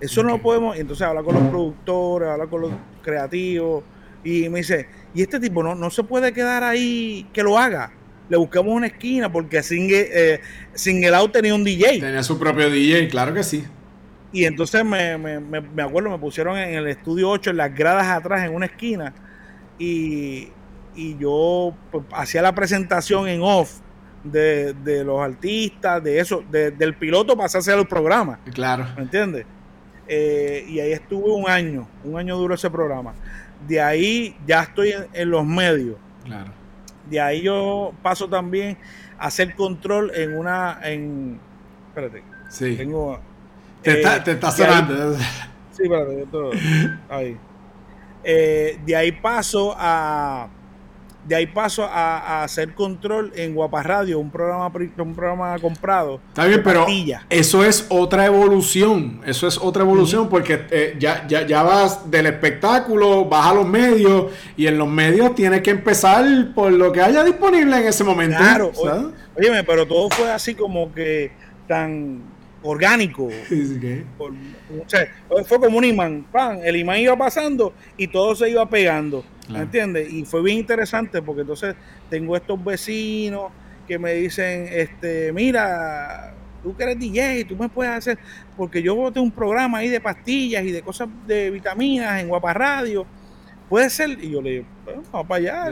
Eso 0.00 0.22
no 0.22 0.30
lo 0.30 0.42
podemos, 0.42 0.76
y 0.76 0.80
entonces 0.80 1.06
habla 1.06 1.22
con 1.22 1.34
los 1.34 1.44
productores, 1.48 2.28
habla 2.28 2.46
con 2.46 2.60
los 2.62 2.72
creativos, 3.02 3.82
y 4.22 4.48
me 4.48 4.58
dice, 4.58 4.88
y 5.14 5.22
este 5.22 5.40
tipo 5.40 5.62
no, 5.62 5.74
no 5.74 5.90
se 5.90 6.04
puede 6.04 6.32
quedar 6.32 6.62
ahí 6.62 7.26
que 7.32 7.42
lo 7.42 7.58
haga. 7.58 7.92
Le 8.28 8.36
buscamos 8.36 8.72
una 8.74 8.86
esquina 8.86 9.32
porque 9.32 9.62
Single, 9.62 10.08
eh, 10.12 10.40
Single 10.74 11.16
Out 11.16 11.32
tenía 11.32 11.54
un 11.54 11.64
DJ. 11.64 11.98
Tenía 12.00 12.22
su 12.22 12.38
propio 12.38 12.70
DJ, 12.70 13.08
claro 13.08 13.32
que 13.32 13.42
sí. 13.42 13.64
Y 14.30 14.44
entonces 14.44 14.84
me, 14.84 15.16
me, 15.16 15.40
me, 15.40 15.82
acuerdo, 15.82 16.10
me 16.10 16.18
pusieron 16.18 16.58
en 16.58 16.74
el 16.74 16.86
estudio 16.88 17.30
8, 17.30 17.50
en 17.50 17.56
las 17.56 17.74
gradas 17.74 18.06
atrás, 18.06 18.44
en 18.44 18.54
una 18.54 18.66
esquina. 18.66 19.14
Y, 19.78 20.48
yo 20.96 21.74
pues, 21.90 22.04
hacía 22.12 22.42
la 22.42 22.54
presentación 22.54 23.28
en 23.28 23.42
off 23.42 23.80
de, 24.24 25.02
los 25.04 25.20
artistas, 25.20 26.02
de 26.02 26.18
eso, 26.18 26.42
del 26.50 26.94
piloto 26.94 27.36
pasarse 27.36 27.72
a 27.72 27.76
los 27.76 27.86
programas. 27.86 28.38
Claro. 28.52 28.86
¿Me 28.96 29.02
entiendes? 29.02 29.46
Eh, 30.06 30.64
y 30.68 30.80
ahí 30.80 30.92
estuve 30.92 31.30
un 31.30 31.48
año, 31.48 31.86
un 32.04 32.18
año 32.18 32.36
duro 32.36 32.54
ese 32.54 32.70
programa. 32.70 33.14
De 33.66 33.80
ahí 33.80 34.36
ya 34.46 34.62
estoy 34.62 34.94
en, 35.12 35.30
los 35.30 35.44
medios. 35.44 35.96
Claro. 36.24 36.52
De 37.08 37.20
ahí 37.20 37.42
yo 37.42 37.92
paso 38.02 38.28
también 38.28 38.78
a 39.18 39.26
hacer 39.26 39.54
control 39.54 40.12
en 40.14 40.36
una. 40.36 40.80
En, 40.82 41.38
espérate. 41.88 42.22
Sí. 42.48 42.76
Tengo. 42.76 43.20
Te, 43.82 43.98
está, 43.98 44.22
te 44.22 44.32
está 44.32 44.50
sonando. 44.50 45.16
sí, 45.72 45.82
espérate, 45.82 46.26
todo, 46.30 46.50
ahí. 47.08 47.36
Eh, 48.24 48.78
de 48.84 48.96
ahí 48.96 49.12
paso 49.12 49.74
a 49.78 50.48
de 51.28 51.36
ahí 51.36 51.46
paso 51.46 51.84
a, 51.84 52.42
hacer 52.42 52.74
control 52.74 53.32
en 53.36 53.54
Guapa 53.54 53.82
Radio, 53.82 54.18
un 54.18 54.30
programa, 54.30 54.72
un 54.98 55.14
programa 55.14 55.58
comprado. 55.58 56.20
Está 56.28 56.46
bien, 56.46 56.62
pero 56.64 56.86
eso 57.28 57.64
es 57.64 57.86
otra 57.90 58.24
evolución. 58.26 59.20
Eso 59.26 59.46
es 59.46 59.58
otra 59.58 59.82
evolución 59.82 60.28
porque 60.30 60.66
eh, 60.70 60.96
ya, 60.98 61.26
ya, 61.28 61.46
ya 61.46 61.62
vas 61.62 62.10
del 62.10 62.26
espectáculo, 62.26 63.26
vas 63.26 63.46
a 63.46 63.54
los 63.54 63.66
medios 63.66 64.32
y 64.56 64.66
en 64.66 64.78
los 64.78 64.88
medios 64.88 65.34
tienes 65.34 65.60
que 65.60 65.70
empezar 65.70 66.24
por 66.54 66.72
lo 66.72 66.90
que 66.90 67.02
haya 67.02 67.22
disponible 67.22 67.76
en 67.76 67.86
ese 67.86 68.04
momento. 68.04 68.38
Claro, 68.38 68.72
oye, 69.36 69.64
pero 69.64 69.86
todo 69.86 70.08
fue 70.10 70.30
así 70.30 70.54
como 70.54 70.92
que 70.92 71.30
tan 71.66 72.22
orgánico. 72.62 73.28
fue 75.46 75.58
como 75.58 75.78
un 75.78 75.84
imán, 75.84 76.26
pan, 76.30 76.60
el 76.64 76.76
imán 76.76 76.98
iba 76.98 77.16
pasando 77.16 77.72
y 77.96 78.08
todo 78.08 78.34
se 78.34 78.50
iba 78.50 78.68
pegando, 78.68 79.24
¿me 79.48 79.60
entiendes? 79.60 80.12
Y 80.12 80.24
fue 80.24 80.42
bien 80.42 80.58
interesante 80.58 81.22
porque 81.22 81.42
entonces 81.42 81.74
tengo 82.10 82.36
estos 82.36 82.62
vecinos 82.62 83.52
que 83.86 83.98
me 83.98 84.14
dicen, 84.14 84.68
este, 84.70 85.32
mira, 85.32 86.34
tú 86.62 86.76
que 86.76 86.82
eres 86.82 86.98
DJ, 86.98 87.44
tú 87.44 87.56
me 87.56 87.68
puedes 87.68 87.92
hacer, 87.92 88.18
porque 88.56 88.82
yo 88.82 88.94
tengo 89.12 89.24
un 89.24 89.30
programa 89.30 89.78
ahí 89.78 89.88
de 89.88 90.00
pastillas 90.00 90.64
y 90.64 90.72
de 90.72 90.82
cosas 90.82 91.08
de 91.26 91.50
vitaminas 91.50 92.20
en 92.20 92.28
Guapa 92.28 92.52
Radio. 92.52 93.06
Puede 93.68 93.90
ser, 93.90 94.10
y 94.22 94.30
yo 94.30 94.40
le 94.40 94.50
digo, 94.50 94.64
vamos 95.12 95.26
para 95.26 95.38
allá, 95.38 95.70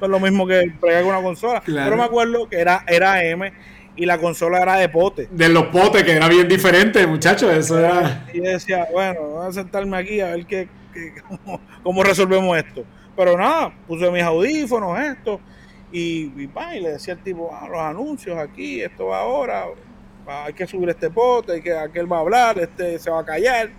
es 0.00 0.08
lo 0.08 0.20
mismo 0.20 0.46
que 0.46 0.72
pegar 0.80 1.02
con 1.02 1.14
una 1.14 1.22
consola. 1.22 1.62
Pero 1.64 1.96
me 1.96 2.04
acuerdo 2.04 2.48
que 2.48 2.60
era, 2.60 2.84
era 2.86 3.24
M 3.24 3.52
y 3.96 4.06
la 4.06 4.18
consola 4.18 4.60
era 4.60 4.76
de 4.76 4.88
pote. 4.88 5.28
De 5.30 5.48
los 5.48 5.66
potes, 5.66 6.02
que 6.02 6.12
era 6.12 6.28
bien 6.28 6.48
diferente, 6.48 7.06
muchachos, 7.06 7.52
eso 7.52 7.78
era... 7.78 8.26
Y 8.32 8.40
decía, 8.40 8.88
bueno, 8.92 9.20
voy 9.22 9.46
a 9.48 9.52
sentarme 9.52 9.96
aquí 9.96 10.20
a 10.20 10.34
ver 10.34 10.46
qué, 10.46 10.68
cómo, 11.82 12.02
resolvemos 12.02 12.56
esto. 12.56 12.84
Pero 13.16 13.36
nada, 13.38 13.72
puse 13.86 14.10
mis 14.10 14.22
audífonos, 14.22 14.98
esto, 14.98 15.40
y, 15.92 16.32
y, 16.36 16.50
y 16.76 16.80
le 16.80 16.90
decía 16.90 17.14
al 17.14 17.22
tipo, 17.22 17.50
ah, 17.52 17.68
los 17.68 17.80
anuncios 17.80 18.36
aquí, 18.36 18.80
esto 18.80 19.06
va 19.06 19.20
ahora, 19.20 19.66
hay 20.26 20.52
que 20.52 20.66
subir 20.66 20.88
este 20.88 21.10
pote, 21.10 21.52
hay 21.52 21.62
que, 21.62 21.72
aquel 21.72 22.10
va 22.10 22.16
a 22.18 22.20
hablar, 22.20 22.58
este 22.58 22.98
se 22.98 23.10
va 23.10 23.20
a 23.20 23.24
callar. 23.24 23.70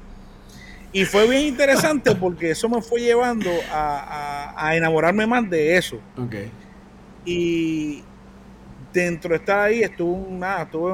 Y 0.94 1.04
fue 1.04 1.28
bien 1.28 1.48
interesante 1.48 2.16
porque 2.16 2.52
eso 2.52 2.70
me 2.70 2.82
fue 2.82 3.02
llevando 3.02 3.50
a, 3.70 4.54
a, 4.56 4.76
enamorarme 4.78 5.28
más 5.28 5.50
de 5.50 5.76
eso. 5.76 6.00
Okay. 6.18 6.50
Y, 7.26 8.04
dentro 8.96 9.30
de 9.30 9.36
estar 9.36 9.60
ahí 9.60 9.82
estuve 9.82 10.32
nada, 10.32 10.64
estuve 10.64 10.94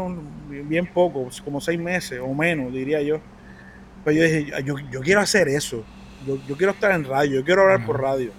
bien 0.63 0.87
poco, 0.87 1.29
como 1.43 1.61
seis 1.61 1.79
meses 1.79 2.19
o 2.21 2.33
menos, 2.33 2.73
diría 2.73 3.01
yo. 3.01 3.19
Pero 4.03 4.17
yo 4.17 4.23
dije, 4.23 4.63
yo, 4.63 5.01
quiero 5.01 5.21
hacer 5.21 5.47
eso. 5.47 5.83
Yo, 6.25 6.57
quiero 6.57 6.73
estar 6.73 6.91
en 6.91 7.03
radio, 7.03 7.39
yo 7.39 7.45
quiero 7.45 7.61
hablar 7.61 7.85
por 7.85 8.01
radio. 8.01 8.31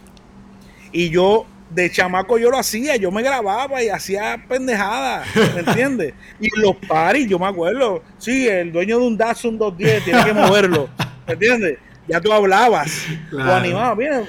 Y 0.93 1.11
yo, 1.11 1.47
de 1.71 1.91
chamaco, 1.91 2.39
yo 2.39 2.51
lo 2.51 2.59
hacía, 2.59 2.97
yo 2.97 3.11
me 3.11 3.23
grababa 3.23 3.83
y 3.83 3.89
hacía 3.89 4.45
pendejadas, 4.49 5.27
¿me 5.55 5.61
entiendes? 5.67 6.15
y 6.39 6.49
los 6.61 6.77
paris, 6.77 7.27
yo 7.29 7.39
me 7.39 7.47
acuerdo, 7.47 8.03
sí, 8.19 8.47
el 8.47 8.71
dueño 8.73 8.99
de 8.99 9.07
un 9.07 9.17
Datsun 9.17 9.57
210 9.59 10.05
tiene 10.05 10.25
que 10.25 10.33
moverlo, 10.35 10.89
¿me 11.27 11.33
entiendes? 11.33 11.79
Ya 12.07 12.21
tú 12.21 12.33
hablabas, 12.33 13.07
lo 13.31 13.55
animabas, 13.55 13.97
mira, 13.97 14.23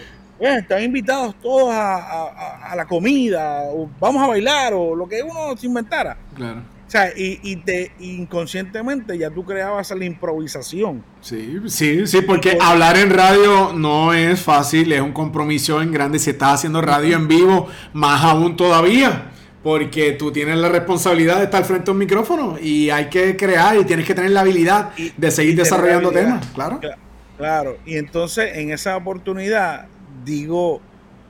están 0.47 0.83
invitados 0.83 1.35
todos 1.41 1.69
a, 1.73 2.73
la 2.75 2.85
comida, 2.85 3.61
o 3.65 3.89
vamos 3.99 4.23
a 4.23 4.27
bailar, 4.27 4.73
o 4.73 4.95
lo 4.95 5.07
que 5.07 5.21
uno 5.21 5.55
se 5.57 5.67
inventara. 5.67 6.17
Claro. 6.35 6.61
O 6.87 6.91
sea, 6.93 7.11
y, 7.15 7.55
te 7.57 7.91
inconscientemente 7.99 9.17
ya 9.17 9.31
tú 9.31 9.43
creabas 9.43 9.89
la 9.91 10.05
improvisación. 10.05 11.03
Sí, 11.21 11.59
sí, 11.67 12.05
sí, 12.05 12.21
porque 12.21 12.57
hablar 12.61 12.97
en 12.97 13.09
radio 13.09 13.73
no 13.73 14.13
es 14.13 14.39
fácil, 14.39 14.91
es 14.91 15.01
un 15.01 15.11
compromiso 15.11 15.81
en 15.81 15.91
grande. 15.91 16.19
Si 16.19 16.29
estás 16.29 16.55
haciendo 16.55 16.81
radio 16.81 17.15
en 17.15 17.27
vivo, 17.27 17.67
más 17.93 18.23
aún 18.23 18.55
todavía 18.55 19.31
porque 19.63 20.11
tú 20.11 20.31
tienes 20.31 20.57
la 20.57 20.67
responsabilidad 20.67 21.37
de 21.37 21.45
estar 21.45 21.63
frente 21.63 21.89
a 21.89 21.93
un 21.93 21.97
micrófono 21.97 22.57
y 22.61 22.89
hay 22.89 23.05
que 23.05 23.37
crear 23.37 23.77
y 23.77 23.85
tienes 23.85 24.05
que 24.05 24.13
tener 24.13 24.31
la 24.31 24.41
habilidad 24.41 24.91
de 25.15 25.31
seguir 25.31 25.55
desarrollando 25.55 26.11
temas, 26.11 26.45
claro. 26.47 26.81
Claro, 27.37 27.77
y 27.85 27.97
entonces 27.97 28.57
en 28.57 28.71
esa 28.71 28.95
oportunidad 28.95 29.87
digo, 30.23 30.81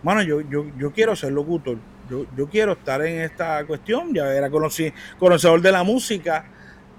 bueno, 0.02 0.22
yo, 0.22 0.42
yo, 0.42 0.66
yo 0.78 0.92
quiero 0.92 1.16
ser 1.16 1.32
locutor, 1.32 1.78
yo, 2.10 2.26
yo 2.36 2.48
quiero 2.48 2.74
estar 2.74 3.02
en 3.02 3.22
esta 3.22 3.66
cuestión, 3.66 4.14
ya 4.14 4.34
era 4.34 4.50
conocedor 4.50 5.62
de 5.62 5.72
la 5.72 5.84
música, 5.84 6.46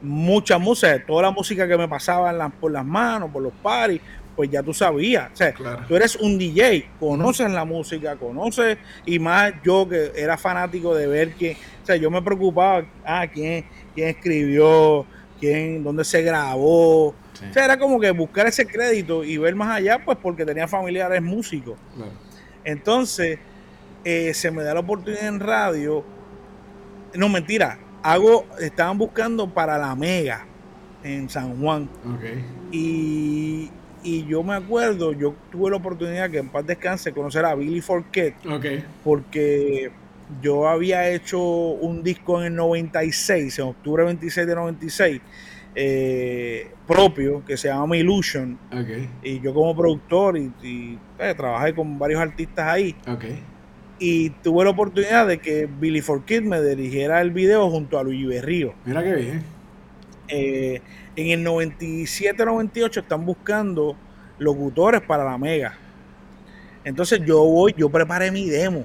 mucha 0.01 0.59
música, 0.59 1.05
toda 1.07 1.23
la 1.23 1.31
música 1.31 1.67
que 1.67 1.77
me 1.77 1.89
pasaba 1.89 2.49
por 2.61 2.73
las 2.73 2.85
manos, 2.85 3.31
por 3.31 3.43
los 3.43 3.53
paris, 3.63 4.01
pues 4.35 4.51
ya 4.51 4.63
tú 4.63 4.75
sabías. 4.75 5.31
O 5.33 5.37
sea, 5.37 5.55
tú 5.87 5.97
eres 5.97 6.17
un 6.17 6.39
DJ, 6.39 6.91
conoces 6.99 7.51
la 7.51 7.65
música, 7.65 8.17
conoces, 8.17 8.79
y 9.07 9.19
más 9.19 9.53
yo 9.63 9.89
que 9.89 10.13
era 10.17 10.37
fanático 10.37 10.95
de 10.95 11.07
ver 11.07 11.35
que, 11.35 11.57
o 11.83 11.87
sea, 11.87 11.97
yo 11.97 12.11
me 12.11 12.23
preocupaba, 12.23 12.85
ah, 13.05 13.27
quién, 13.33 13.65
quién 13.95 14.09
escribió, 14.09 15.07
quién, 15.39 15.83
dónde 15.83 16.05
se 16.05 16.23
grabó, 16.23 17.15
o 17.51 17.53
sea, 17.53 17.65
era 17.65 17.79
como 17.79 18.01
que 18.01 18.11
buscar 18.11 18.47
ese 18.47 18.67
crédito 18.67 19.25
y 19.25 19.37
ver 19.39 19.55
más 19.55 19.77
allá, 19.77 20.05
pues 20.05 20.17
porque 20.21 20.45
tenía 20.45 20.69
familiares 20.69 21.21
músicos. 21.23 21.77
Entonces, 22.65 23.39
eh, 24.05 24.33
se 24.35 24.51
me 24.51 24.63
da 24.63 24.75
la 24.75 24.81
oportunidad 24.81 25.27
en 25.27 25.41
radio. 25.41 26.05
No, 27.15 27.29
mentira. 27.29 27.79
Hago, 28.03 28.47
estaban 28.61 28.99
buscando 28.99 29.53
para 29.53 29.79
la 29.79 29.95
Mega 29.95 30.47
en 31.03 31.29
San 31.29 31.61
Juan. 31.61 31.89
Y, 32.71 33.71
yo 34.29 34.43
me 34.43 34.55
acuerdo, 34.55 35.13
yo 35.13 35.35
tuve 35.51 35.71
la 35.71 35.77
oportunidad 35.77 36.31
que 36.31 36.39
en 36.39 36.51
paz 36.51 36.67
descanse 36.67 37.13
conocer 37.13 37.45
a 37.45 37.55
Billy 37.55 37.81
Forquet. 37.81 38.35
Porque 39.03 39.91
yo 40.43 40.69
había 40.69 41.11
hecho 41.11 41.41
un 41.41 42.03
disco 42.03 42.41
en 42.41 42.47
el 42.47 42.57
96, 42.57 43.59
en 43.59 43.65
octubre 43.67 44.05
26 44.05 44.47
de 44.47 44.55
96 44.55 45.21
eh, 45.77 46.71
propio 46.87 47.45
que 47.45 47.57
se 47.57 47.69
llama 47.69 47.97
Illusion. 47.97 48.59
Y 49.23 49.41
yo 49.41 49.53
como 49.53 49.75
productor 49.75 50.39
y, 50.39 50.99
eh, 51.19 51.35
trabajé 51.37 51.75
con 51.75 51.99
varios 51.99 52.21
artistas 52.21 52.67
ahí. 52.69 52.95
Y 53.99 54.31
tuve 54.31 54.65
la 54.65 54.71
oportunidad 54.71 55.27
de 55.27 55.39
que 55.39 55.67
Billy 55.67 56.01
For 56.01 56.25
Kid 56.25 56.43
me 56.43 56.61
dirigiera 56.61 57.21
el 57.21 57.31
video 57.31 57.71
junto 57.71 57.99
a 57.99 58.05
Luigi 58.05 58.27
Berrío. 58.27 58.75
Mira 58.85 59.03
qué 59.03 59.15
bien. 59.15 59.45
Eh, 60.29 60.81
en 61.17 61.31
el 61.31 61.47
97-98 61.47 63.03
están 63.03 63.25
buscando 63.25 63.97
locutores 64.39 65.01
para 65.01 65.25
la 65.25 65.39
Mega. 65.39 65.77
Entonces 66.85 67.21
yo 67.25 67.43
voy, 67.45 67.75
yo 67.77 67.89
preparé 67.89 68.31
mi 68.31 68.49
demo. 68.49 68.85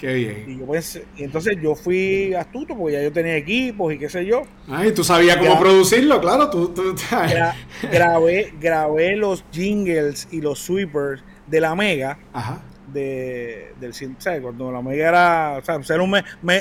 Qué 0.00 0.14
bien. 0.14 0.44
Y, 0.48 0.58
yo 0.58 0.64
pues, 0.64 0.98
entonces 1.18 1.58
yo 1.62 1.74
fui 1.74 2.32
astuto 2.32 2.74
porque 2.74 2.94
ya 2.94 3.02
yo 3.02 3.12
tenía 3.12 3.36
equipos 3.36 3.92
y 3.92 3.98
qué 3.98 4.08
sé 4.08 4.24
yo. 4.24 4.44
Ay, 4.66 4.92
tú 4.92 5.04
sabías 5.04 5.36
cómo 5.36 5.60
producirlo, 5.60 6.18
claro. 6.22 6.48
Tú, 6.48 6.72
grabé, 7.92 8.54
grabé 8.58 9.14
los 9.16 9.44
jingles 9.52 10.26
y 10.30 10.40
los 10.40 10.58
sweepers 10.58 11.22
de 11.46 11.60
la 11.60 11.74
Mega. 11.74 12.18
Ajá. 12.32 12.62
De, 12.90 13.74
del 13.78 13.92
¿sabes? 13.94 14.40
cuando 14.40 14.72
la 14.72 14.82
Mega 14.82 15.08
era 15.08 15.58
o 15.58 15.64
sea, 15.64 15.80
ser 15.84 16.00
un, 16.00 16.16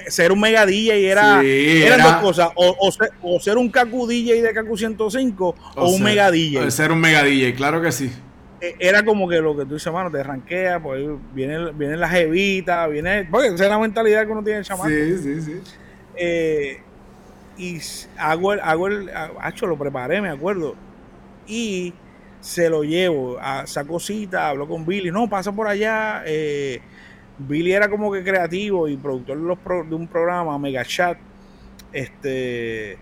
ser 0.09 0.31
un 0.31 0.39
Mega 0.39 0.63
DJ 0.63 1.09
era, 1.09 1.41
eran 1.41 2.03
dos 2.03 2.15
cosas 2.17 2.49
o, 2.53 2.91
ser, 2.91 3.09
o 3.23 3.39
ser 3.39 3.57
un 3.57 3.71
Kaku 3.71 4.05
DJ 4.05 4.43
de 4.43 4.53
Kaku 4.53 4.77
105 4.77 5.55
o, 5.75 5.89
un 5.89 6.03
Mega 6.03 6.29
DJ 6.29 6.69
ser 6.69 6.91
un 6.91 6.99
Mega 6.99 7.23
DJ, 7.23 7.55
claro 7.55 7.81
que 7.81 7.91
sí 7.91 8.11
era 8.61 9.03
como 9.03 9.27
que 9.27 9.39
lo 9.39 9.55
que 9.55 9.65
tú 9.65 9.75
dices, 9.75 9.91
mano, 9.91 10.11
te 10.11 10.21
ranquea, 10.21 10.81
pues 10.81 11.01
viene, 11.33 11.71
viene 11.71 11.97
la 11.97 12.09
jevita, 12.09 12.87
viene. 12.87 13.27
Porque 13.29 13.47
esa 13.47 13.63
es 13.63 13.69
la 13.69 13.79
mentalidad 13.79 14.25
que 14.25 14.31
uno 14.31 14.43
tiene 14.43 14.59
el 14.59 14.65
chamaco. 14.65 14.89
Sí, 14.89 15.17
sí, 15.17 15.41
sí. 15.41 15.61
Eh, 16.15 16.81
y 17.57 17.79
hago 18.17 18.53
el, 18.53 18.59
hago 18.59 18.87
el, 18.87 19.09
hecho, 19.47 19.67
lo 19.67 19.77
preparé, 19.77 20.21
me 20.21 20.29
acuerdo. 20.29 20.75
Y 21.47 21.93
se 22.41 22.69
lo 22.69 22.83
llevo, 22.83 23.37
a, 23.39 23.65
saco 23.67 23.99
cita, 23.99 24.49
hablo 24.49 24.67
con 24.67 24.85
Billy, 24.85 25.11
no, 25.11 25.29
pasa 25.29 25.51
por 25.51 25.67
allá. 25.67 26.23
Eh, 26.25 26.81
Billy 27.37 27.71
era 27.71 27.89
como 27.89 28.11
que 28.11 28.23
creativo 28.23 28.87
y 28.87 28.97
productor 28.97 29.37
de, 29.37 29.43
los 29.43 29.89
de 29.89 29.95
un 29.95 30.07
programa, 30.07 30.57
Mega 30.57 30.83
Chat. 30.83 31.17
Este 31.91 32.97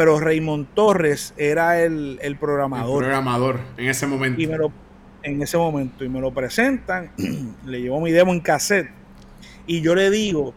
pero 0.00 0.18
Raymond 0.18 0.68
Torres 0.72 1.34
era 1.36 1.82
el, 1.82 2.18
programador. 2.40 3.02
El 3.02 3.10
programador 3.10 3.60
en 3.76 3.86
ese 3.90 4.06
momento. 4.06 4.40
Y 4.40 4.46
me 4.46 4.56
lo, 4.56 4.72
en 5.22 5.42
ese 5.42 5.58
momento. 5.58 6.06
Y 6.06 6.08
me 6.08 6.22
lo 6.22 6.32
presentan, 6.32 7.10
le 7.66 7.82
llevo 7.82 8.00
mi 8.00 8.10
demo 8.10 8.32
en 8.32 8.40
cassette. 8.40 8.88
Y 9.66 9.82
yo 9.82 9.94
le 9.94 10.08
digo, 10.08 10.54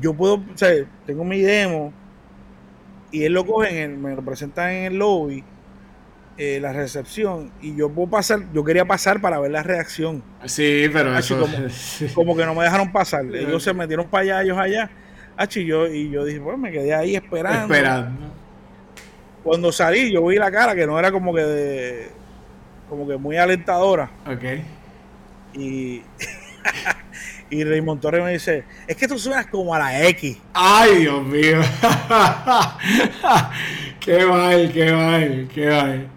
yo 0.00 0.12
puedo, 0.14 0.38
o 0.38 0.56
sea, 0.56 0.72
tengo 1.06 1.22
mi 1.22 1.40
demo. 1.40 1.92
Y 3.12 3.22
él 3.22 3.32
lo 3.32 3.46
coge, 3.46 3.86
me 3.86 4.12
lo 4.16 4.24
presenta 4.24 4.74
en 4.74 4.86
el 4.86 4.98
lobby, 4.98 5.44
eh, 6.36 6.58
la 6.60 6.72
recepción. 6.72 7.52
Y 7.62 7.76
yo 7.76 7.90
puedo 7.90 8.10
pasar, 8.10 8.40
yo 8.52 8.64
quería 8.64 8.86
pasar 8.86 9.20
para 9.20 9.38
ver 9.38 9.52
la 9.52 9.62
reacción. 9.62 10.20
Sí, 10.46 10.90
pero 10.92 11.16
eso... 11.16 11.46
Como, 12.12 12.36
que 12.36 12.44
no 12.44 12.56
me 12.56 12.64
dejaron 12.64 12.90
pasar. 12.90 13.24
Ellos 13.24 13.62
se 13.62 13.72
metieron 13.72 14.08
para 14.08 14.22
allá, 14.22 14.42
ellos 14.42 14.58
allá. 14.58 14.90
y 15.54 15.64
yo, 15.64 15.86
y 15.86 16.10
yo 16.10 16.24
dije, 16.24 16.40
pues 16.40 16.58
me 16.58 16.72
quedé 16.72 16.92
ahí 16.92 17.14
esperando. 17.14 17.72
Esperando 17.72 18.40
cuando 19.42 19.72
salí, 19.72 20.12
yo 20.12 20.26
vi 20.26 20.36
la 20.36 20.50
cara 20.50 20.74
que 20.74 20.86
no 20.86 20.98
era 20.98 21.10
como 21.10 21.34
que 21.34 21.42
de, 21.42 22.08
como 22.88 23.08
que 23.08 23.16
muy 23.16 23.36
alentadora. 23.36 24.10
Ok. 24.26 24.44
Y, 25.54 26.02
y 27.50 27.64
Raymond 27.64 28.00
Torres 28.00 28.22
me 28.22 28.32
dice, 28.32 28.64
es 28.86 28.96
que 28.96 29.08
tú 29.08 29.18
suenas 29.18 29.46
como 29.46 29.74
a 29.74 29.78
la 29.78 30.06
X. 30.08 30.38
Ay, 30.52 31.00
Dios 31.00 31.24
mío. 31.24 31.60
qué 34.00 34.24
mal, 34.24 34.70
qué 34.72 34.92
mal, 34.92 35.48
qué 35.54 35.66
mal. 35.66 36.08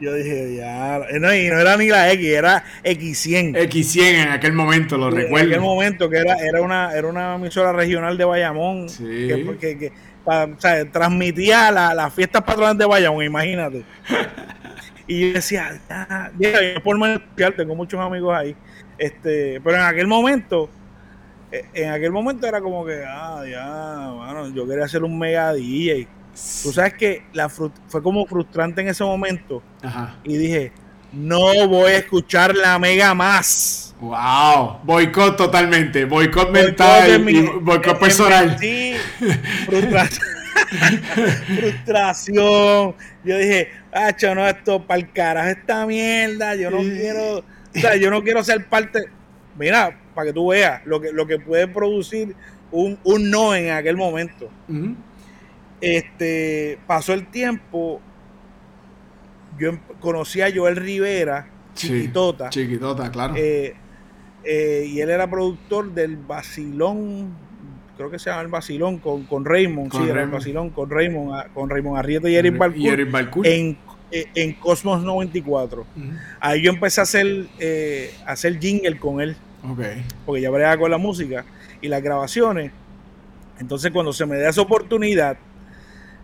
Yo, 0.00 0.14
dije, 0.14 0.56
ya. 0.56 1.00
No, 1.18 1.34
y 1.34 1.48
no 1.48 1.60
era 1.60 1.76
ni 1.76 1.88
la 1.88 2.12
X, 2.12 2.26
era 2.26 2.64
X100. 2.84 3.56
X100 3.68 4.02
en 4.02 4.28
aquel 4.28 4.52
momento, 4.52 4.98
lo 4.98 5.10
recuerdo. 5.10 5.46
En 5.46 5.52
aquel 5.52 5.60
momento, 5.60 6.10
que 6.10 6.18
era, 6.18 6.36
era, 6.36 6.60
una, 6.60 6.92
era 6.92 7.08
una 7.08 7.36
emisora 7.36 7.72
regional 7.72 8.18
de 8.18 8.24
Bayamón. 8.24 8.88
Sí. 8.88 9.28
que, 9.60 9.92
o 10.24 10.60
sea, 10.60 10.90
transmitía 10.90 11.70
las 11.70 12.12
fiestas 12.14 12.42
patronales 12.42 12.78
de 12.78 12.86
Bayamón, 12.86 13.24
imagínate. 13.24 13.84
Y 15.06 15.20
yo 15.20 15.34
decía, 15.34 15.80
ah, 15.90 16.30
yo 16.38 16.48
por 16.82 16.96
especial, 17.06 17.54
tengo 17.54 17.74
muchos 17.74 18.00
amigos 18.00 18.34
ahí. 18.34 18.56
Este, 18.96 19.60
pero 19.60 19.76
en 19.76 19.82
aquel 19.82 20.06
momento, 20.06 20.70
eh, 21.52 21.66
en 21.74 21.90
aquel 21.90 22.10
momento 22.10 22.46
era 22.46 22.60
como 22.60 22.86
que, 22.86 23.04
ah, 23.06 23.42
ya, 23.46 24.12
bueno, 24.12 24.48
yo 24.54 24.66
quería 24.66 24.84
hacer 24.84 25.04
un 25.04 25.18
mega 25.18 25.52
DJ. 25.52 26.08
Tú 26.62 26.72
sabes 26.72 26.94
que 26.94 27.22
la 27.32 27.48
fue 27.48 27.70
como 28.02 28.26
frustrante 28.26 28.80
en 28.80 28.88
ese 28.88 29.04
momento. 29.04 29.62
Y 30.24 30.36
dije, 30.36 30.72
no 31.12 31.68
voy 31.68 31.92
a 31.92 31.98
escuchar 31.98 32.56
la 32.56 32.78
mega 32.78 33.14
más. 33.14 33.83
Wow, 34.04 34.80
boicot 34.82 35.36
totalmente, 35.36 36.04
boicot 36.04 36.50
mental 36.50 37.26
y 37.26 37.40
boicot 37.60 37.98
personal. 37.98 38.58
Sí, 38.58 38.94
frustración. 39.64 40.26
frustración. 41.46 42.94
Yo 43.24 43.38
dije, 43.38 43.70
hacho, 43.92 44.34
no, 44.34 44.46
esto 44.46 44.86
para 44.86 45.00
el 45.00 45.10
carajo, 45.10 45.48
esta 45.48 45.86
mierda, 45.86 46.54
yo 46.54 46.70
no 46.70 46.80
quiero, 46.80 47.38
o 47.38 47.44
sea, 47.72 47.96
yo 47.96 48.10
no 48.10 48.22
quiero 48.22 48.44
ser 48.44 48.66
parte. 48.68 49.08
Mira, 49.58 49.98
para 50.14 50.26
que 50.26 50.32
tú 50.34 50.48
veas 50.48 50.84
lo 50.84 51.00
que, 51.00 51.10
lo 51.10 51.26
que 51.26 51.38
puede 51.38 51.66
producir 51.66 52.36
un, 52.72 52.98
no 53.04 53.54
en 53.54 53.70
aquel 53.70 53.96
momento. 53.96 54.50
Este, 55.80 56.78
pasó 56.86 57.14
el 57.14 57.26
tiempo, 57.28 58.02
yo 59.58 59.70
em, 59.70 59.78
conocí 59.98 60.42
a 60.42 60.54
Joel 60.54 60.76
Rivera, 60.76 61.48
chiquitota. 61.74 62.50
chiquitota, 62.50 63.10
claro. 63.10 63.34
Eh, 63.36 63.76
eh, 64.44 64.86
y 64.88 65.00
él 65.00 65.10
era 65.10 65.28
productor 65.28 65.92
del 65.92 66.16
Basilón, 66.16 67.34
creo 67.96 68.10
que 68.10 68.18
se 68.18 68.30
llama 68.30 68.42
el 68.42 68.48
Basilón 68.48 68.98
con, 68.98 69.24
con 69.24 69.44
Raymond, 69.44 69.92
sí, 69.92 70.08
era 70.08 70.22
el 70.22 70.30
Basilón 70.30 70.70
con 70.70 70.90
Raymond, 70.90 71.32
ah, 71.34 71.46
con 71.52 71.70
Raymond 71.70 71.98
Arrieta 71.98 72.28
y 72.28 72.36
Eric 72.36 72.56
Balcour, 72.56 73.46
en, 73.46 73.76
eh, 74.10 74.26
en 74.34 74.52
Cosmos 74.54 75.02
94. 75.02 75.86
Ahí 76.40 76.62
yo 76.62 76.70
empecé 76.70 77.00
a 77.00 77.04
hacer, 77.04 77.46
a 78.26 78.32
hacer 78.32 78.58
jingle 78.58 78.98
con 78.98 79.20
él. 79.20 79.36
Porque 80.26 80.42
ya 80.42 80.50
bregaba 80.50 80.76
con 80.76 80.90
la 80.90 80.98
música 80.98 81.44
y 81.80 81.88
las 81.88 82.02
grabaciones. 82.02 82.70
Entonces 83.58 83.90
cuando 83.92 84.12
se 84.12 84.26
me 84.26 84.38
da 84.38 84.50
esa 84.50 84.60
oportunidad, 84.60 85.38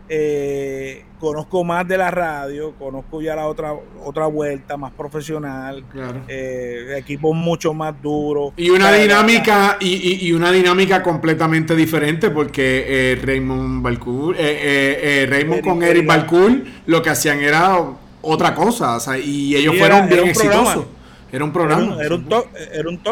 eh, 0.09 1.05
conozco 1.21 1.63
más 1.63 1.87
de 1.87 1.99
la 1.99 2.11
radio, 2.11 2.75
conozco 2.79 3.23
ya 3.23 3.37
la 3.37 3.47
otra 3.47 3.73
otra 4.05 4.27
vuelta 4.27 4.77
más 4.77 4.93
profesional, 4.93 5.85
eh, 6.27 6.97
equipos 6.97 7.37
mucho 7.37 7.75
más 7.75 7.95
duros. 8.03 8.53
Y 8.57 8.71
una 8.71 8.93
dinámica 8.93 9.77
y, 9.81 10.33
una 10.33 10.51
dinámica 10.51 11.03
completamente 11.03 11.77
diferente 11.77 12.31
porque 12.31 12.87
eh, 12.89 13.21
Raymond 13.23 13.83
Balcour, 13.83 14.37
Raymond 14.37 15.63
con 15.63 15.83
Eric 15.83 16.07
Balcour 16.07 16.65
lo 16.87 17.03
que 17.03 17.11
hacían 17.11 17.41
era 17.41 17.79
otra 18.23 18.55
cosa, 18.55 18.99
y 19.19 19.55
ellos 19.57 19.77
fueron 19.79 20.09
bien 20.09 20.29
exitosos. 20.29 20.87
Era 21.33 21.45
un 21.45 21.53
programa. 21.53 22.03
Era 22.03 22.17
un, 22.17 22.25
talk, 22.29 22.49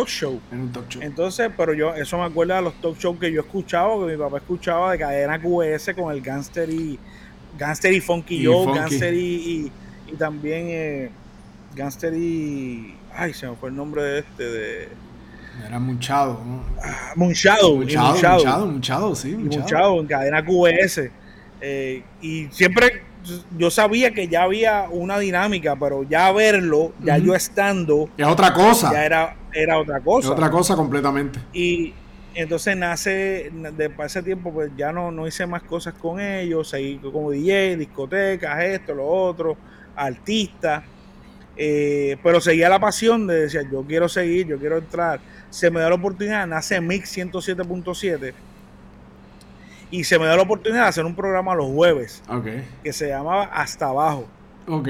show. 0.08 0.40
Era 0.50 0.56
un 0.58 0.72
talk 0.72 0.88
show. 0.88 1.02
Entonces, 1.02 1.50
pero 1.56 1.72
yo, 1.72 1.94
eso 1.94 2.18
me 2.18 2.24
acuerda 2.24 2.56
de 2.56 2.62
los 2.62 2.74
talk 2.80 2.98
shows 2.98 3.18
que 3.18 3.30
yo 3.30 3.42
escuchaba, 3.42 3.94
que 4.04 4.12
mi 4.12 4.18
papá 4.18 4.38
escuchaba 4.38 4.90
de 4.90 4.98
cadena 4.98 5.40
QS 5.40 5.94
con 5.94 6.12
el 6.12 6.20
Gangster 6.20 6.68
y, 6.68 6.98
Gangster 7.58 7.92
y 7.92 8.00
Funky 8.00 8.46
Joe, 8.46 8.72
Gangster 8.74 9.12
y, 9.12 9.70
y, 10.06 10.12
también 10.16 10.66
eh, 10.68 11.10
Gangster 11.74 12.14
y. 12.14 12.94
Ay, 13.14 13.34
se 13.34 13.48
me 13.48 13.56
fue 13.56 13.70
el 13.70 13.76
nombre 13.76 14.02
de 14.02 14.18
este, 14.20 14.42
de. 14.44 14.88
Era 15.66 15.80
Munchado, 15.80 16.40
¿no? 16.46 16.62
Ah, 16.82 17.12
Munchado, 17.16 17.74
Munchado, 17.74 18.12
Munchado, 18.12 18.66
Munchado, 18.66 19.14
sí. 19.16 19.34
Munchado. 19.34 20.00
en 20.00 20.06
cadena 20.06 20.44
QS. 20.44 21.10
Eh, 21.60 22.04
y 22.22 22.46
siempre 22.52 23.02
yo 23.56 23.70
sabía 23.70 24.12
que 24.12 24.28
ya 24.28 24.44
había 24.44 24.86
una 24.90 25.18
dinámica, 25.18 25.76
pero 25.76 26.04
ya 26.04 26.30
verlo, 26.32 26.92
ya 27.02 27.18
yo 27.18 27.34
estando. 27.34 28.08
Es 28.16 28.26
otra 28.26 28.52
cosa. 28.52 28.92
Ya 28.92 29.04
era, 29.04 29.36
era 29.52 29.78
otra 29.78 30.00
cosa. 30.00 30.30
otra 30.30 30.50
cosa 30.50 30.76
completamente. 30.76 31.40
Y 31.52 31.92
entonces 32.34 32.76
nace, 32.76 33.50
de 33.52 33.90
ese 34.04 34.22
tiempo, 34.22 34.52
pues 34.52 34.70
ya 34.76 34.92
no, 34.92 35.10
no 35.10 35.26
hice 35.26 35.46
más 35.46 35.62
cosas 35.62 35.94
con 35.94 36.20
ellos, 36.20 36.68
seguí 36.68 36.98
como 36.98 37.30
DJ, 37.30 37.76
discotecas, 37.76 38.62
esto, 38.64 38.94
lo 38.94 39.06
otro, 39.06 39.56
artista. 39.96 40.84
Eh, 41.56 42.16
pero 42.22 42.40
seguía 42.40 42.68
la 42.68 42.78
pasión 42.78 43.26
de 43.26 43.42
decir, 43.42 43.68
yo 43.70 43.82
quiero 43.82 44.08
seguir, 44.08 44.46
yo 44.46 44.58
quiero 44.58 44.78
entrar. 44.78 45.20
Se 45.50 45.70
me 45.70 45.80
da 45.80 45.88
la 45.88 45.96
oportunidad, 45.96 46.46
nace 46.46 46.80
Mix 46.80 47.16
107.7 47.16 48.32
y 49.90 50.04
se 50.04 50.18
me 50.18 50.26
da 50.26 50.36
la 50.36 50.42
oportunidad 50.42 50.82
de 50.82 50.88
hacer 50.88 51.04
un 51.04 51.14
programa 51.14 51.54
los 51.54 51.66
jueves 51.66 52.22
que 52.82 52.92
se 52.92 53.08
llamaba 53.08 53.44
Hasta 53.44 53.86
Abajo. 53.86 54.28
Ok. 54.66 54.88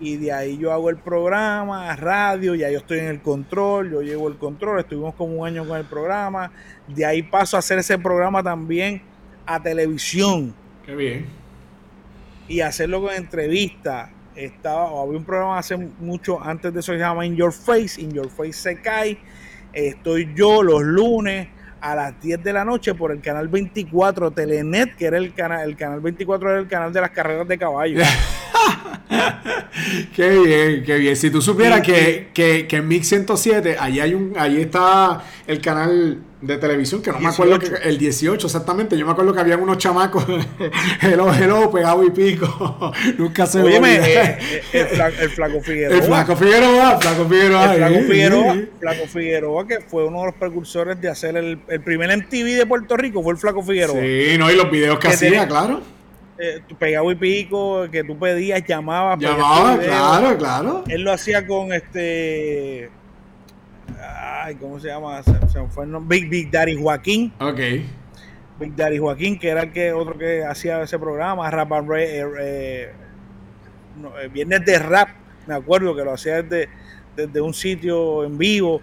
Y 0.00 0.16
de 0.16 0.32
ahí 0.32 0.58
yo 0.58 0.72
hago 0.72 0.90
el 0.90 0.96
programa, 0.96 1.94
radio, 1.96 2.54
ya 2.54 2.70
yo 2.70 2.78
estoy 2.78 3.00
en 3.00 3.06
el 3.06 3.20
control, 3.20 3.90
yo 3.90 4.02
llevo 4.02 4.28
el 4.28 4.36
control, 4.36 4.78
estuvimos 4.78 5.14
como 5.16 5.34
un 5.40 5.46
año 5.46 5.66
con 5.66 5.76
el 5.76 5.84
programa. 5.84 6.52
De 6.86 7.04
ahí 7.04 7.22
paso 7.22 7.56
a 7.56 7.58
hacer 7.58 7.78
ese 7.78 7.98
programa 7.98 8.42
también 8.42 9.02
a 9.44 9.60
televisión. 9.60 10.54
Qué 10.86 10.94
bien. 10.94 11.26
Y 12.46 12.60
hacerlo 12.60 13.02
con 13.02 13.14
entrevistas. 13.14 14.10
Estaba, 14.36 14.84
había 14.84 15.18
un 15.18 15.24
programa 15.24 15.58
hace 15.58 15.76
mucho 15.76 16.40
antes 16.40 16.72
de 16.72 16.78
eso 16.78 16.92
que 16.92 16.98
se 16.98 17.04
llama 17.04 17.26
In 17.26 17.34
Your 17.34 17.52
Face. 17.52 18.00
In 18.00 18.12
Your 18.12 18.30
Face 18.30 18.52
se 18.52 18.80
cae. 18.80 19.18
Estoy 19.72 20.32
yo 20.34 20.62
los 20.62 20.82
lunes 20.82 21.48
a 21.80 21.94
las 21.94 22.20
10 22.20 22.42
de 22.42 22.52
la 22.52 22.64
noche 22.64 22.94
por 22.94 23.12
el 23.12 23.20
canal 23.20 23.48
24 23.48 24.30
Telenet, 24.30 24.96
que 24.96 25.06
era 25.06 25.18
el 25.18 25.34
canal, 25.34 25.68
el 25.68 25.76
canal 25.76 26.00
24 26.00 26.50
era 26.50 26.58
el 26.60 26.68
canal 26.68 26.92
de 26.92 27.00
las 27.00 27.10
carreras 27.10 27.46
de 27.46 27.58
caballos. 27.58 28.06
qué 30.14 30.30
bien, 30.30 30.84
qué 30.84 30.98
bien. 30.98 31.16
Si 31.16 31.30
tú 31.30 31.40
supieras 31.40 31.80
que, 31.80 32.28
que, 32.34 32.66
que, 32.66 32.76
en 32.76 32.88
Mix 32.88 33.08
107, 33.08 33.76
ahí 33.78 34.00
hay 34.00 34.14
un, 34.14 34.34
ahí 34.36 34.60
está 34.60 35.24
el 35.46 35.60
canal 35.60 36.18
de 36.40 36.56
televisión, 36.56 37.02
que 37.02 37.10
no 37.10 37.18
me 37.18 37.28
acuerdo 37.28 37.58
que 37.58 37.66
el 37.82 37.98
18 37.98 38.46
exactamente, 38.46 38.96
yo 38.96 39.04
me 39.04 39.12
acuerdo 39.12 39.32
que 39.32 39.40
había 39.40 39.56
unos 39.56 39.78
chamacos, 39.78 40.24
hello, 41.02 41.32
hello, 41.34 41.70
pegado 41.70 42.04
y 42.04 42.10
pico, 42.10 42.92
nunca 43.18 43.44
se 43.46 43.60
Oye, 43.60 43.78
eh, 43.78 44.38
eh, 44.72 44.88
el, 44.92 45.00
el, 45.20 45.30
Flaco 45.30 45.60
Figueroa. 45.60 45.96
El 45.96 46.02
Flaco 46.04 46.36
Figueroa, 46.36 47.00
Flaco 47.00 47.28
Figueroa. 47.28 47.74
El 47.74 47.78
Flaco 47.78 48.00
Figueroa, 48.06 48.56
Flaco 48.78 49.06
Figueroa, 49.06 49.66
que 49.66 49.80
fue 49.80 50.04
uno 50.04 50.20
de 50.20 50.26
los 50.26 50.34
precursores 50.36 51.00
de 51.00 51.08
hacer 51.08 51.36
el, 51.36 51.58
el 51.66 51.80
primer 51.80 52.16
MTV 52.16 52.56
de 52.56 52.66
Puerto 52.66 52.96
Rico, 52.96 53.22
fue 53.22 53.32
el 53.32 53.38
Flaco 53.38 53.62
Figueroa. 53.62 54.00
Sí, 54.00 54.36
no, 54.38 54.50
y 54.50 54.54
los 54.54 54.70
videos 54.70 54.98
que, 54.98 55.08
hacía, 55.08 55.48
claro. 55.48 55.80
Eh, 56.38 56.62
pegado 56.78 57.10
y 57.10 57.16
pico, 57.16 57.88
que 57.90 58.04
tú 58.04 58.16
pedías, 58.16 58.62
llamabas. 58.64 59.18
Llamabas, 59.18 59.78
claro, 59.80 60.38
claro. 60.38 60.84
Él 60.86 61.02
lo 61.02 61.10
hacía 61.10 61.44
con 61.44 61.72
este 61.72 62.90
ay, 64.48 64.56
¿cómo 64.56 64.80
se 64.80 64.88
llama? 64.88 65.22
Se, 65.22 65.34
fue 65.68 65.84
el 65.84 65.90
nombre. 65.90 66.18
Big, 66.18 66.30
Big 66.30 66.50
Daddy 66.50 66.74
Joaquín. 66.80 67.32
Ok. 67.38 67.60
Big 68.58 68.74
Daddy 68.74 68.98
Joaquín, 68.98 69.38
que 69.38 69.48
era 69.48 69.62
el 69.62 69.72
que 69.72 69.92
otro 69.92 70.16
que 70.16 70.42
hacía 70.44 70.82
ese 70.82 70.98
programa, 70.98 71.50
Rap 71.50 71.72
and 71.72 71.88
Ray, 71.88 72.04
eh, 72.04 72.24
eh, 72.40 72.92
eh, 74.22 74.28
Viernes 74.32 74.64
de 74.64 74.78
Rap, 74.78 75.10
me 75.46 75.54
acuerdo 75.54 75.94
que 75.94 76.02
lo 76.02 76.12
hacía 76.12 76.42
desde, 76.42 76.68
desde 77.14 77.40
un 77.40 77.54
sitio 77.54 78.24
en 78.24 78.38
vivo. 78.38 78.80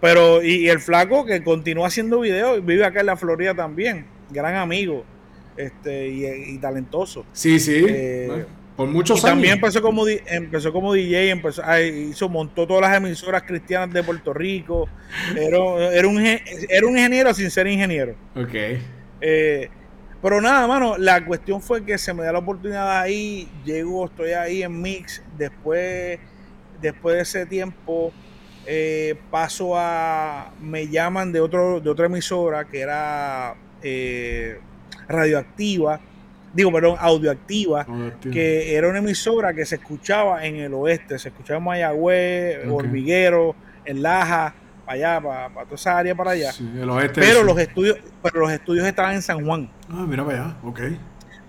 Pero, 0.00 0.42
y, 0.42 0.68
el 0.68 0.80
flaco 0.80 1.24
que 1.24 1.44
continúa 1.44 1.86
haciendo 1.86 2.20
videos, 2.20 2.64
vive 2.64 2.84
acá 2.84 3.00
en 3.00 3.06
la 3.06 3.16
Florida 3.16 3.54
también, 3.54 4.06
gran 4.30 4.56
amigo 4.56 5.04
este 5.56 6.08
y, 6.08 6.58
talentoso. 6.58 7.26
Sí, 7.32 7.60
sí. 7.60 7.84
Por 8.82 8.90
muchos 8.90 9.20
y 9.20 9.22
También 9.22 9.54
empezó 9.54 9.80
como, 9.80 10.08
empezó 10.08 10.72
como 10.72 10.92
DJ, 10.92 11.30
empezó, 11.30 11.62
hizo, 11.80 12.28
montó 12.28 12.66
todas 12.66 12.82
las 12.82 12.96
emisoras 12.96 13.44
cristianas 13.44 13.94
de 13.94 14.02
Puerto 14.02 14.34
Rico. 14.34 14.88
Era, 15.36 15.58
era, 15.92 16.08
un, 16.08 16.18
era 16.20 16.86
un 16.86 16.98
ingeniero 16.98 17.32
sin 17.32 17.48
ser 17.48 17.68
ingeniero. 17.68 18.16
Ok. 18.34 18.54
Eh, 19.20 19.70
pero 20.20 20.40
nada, 20.40 20.66
mano, 20.66 20.98
la 20.98 21.24
cuestión 21.24 21.62
fue 21.62 21.84
que 21.84 21.96
se 21.96 22.12
me 22.12 22.24
da 22.24 22.32
la 22.32 22.40
oportunidad 22.40 23.00
ahí, 23.00 23.48
llego, 23.64 24.06
estoy 24.06 24.32
ahí 24.32 24.64
en 24.64 24.82
Mix, 24.82 25.22
después, 25.38 26.18
después 26.80 27.14
de 27.14 27.22
ese 27.22 27.46
tiempo 27.46 28.12
eh, 28.66 29.14
paso 29.30 29.74
a, 29.76 30.54
me 30.60 30.88
llaman 30.88 31.30
de, 31.30 31.38
otro, 31.38 31.78
de 31.78 31.88
otra 31.88 32.06
emisora 32.06 32.64
que 32.64 32.80
era 32.80 33.54
eh, 33.80 34.58
radioactiva, 35.06 36.00
digo, 36.52 36.72
perdón, 36.72 36.96
audioactiva, 36.98 37.86
que 38.20 38.74
era 38.76 38.88
una 38.88 38.98
emisora 38.98 39.54
que 39.54 39.64
se 39.64 39.76
escuchaba 39.76 40.44
en 40.44 40.56
el 40.56 40.74
oeste, 40.74 41.18
se 41.18 41.28
escuchaba 41.28 41.58
en 41.58 41.64
Mayagüez, 41.64 42.66
Hormiguero, 42.68 43.54
en 43.84 44.02
Laja, 44.02 44.54
para 44.84 44.94
allá, 44.94 45.20
para, 45.20 45.64
toda 45.64 45.74
esa 45.74 45.98
área 45.98 46.14
para 46.14 46.32
allá. 46.32 46.50
el 46.60 46.90
oeste 46.90 47.20
pero 47.20 47.42
los 47.42 47.58
estudios, 47.58 47.98
pero 48.22 48.40
los 48.40 48.52
estudios 48.52 48.86
estaban 48.86 49.14
en 49.14 49.22
San 49.22 49.44
Juan. 49.44 49.70
Ah, 49.88 50.04
mira 50.06 50.24
para 50.24 50.44
allá, 50.44 50.56
ok. 50.62 50.80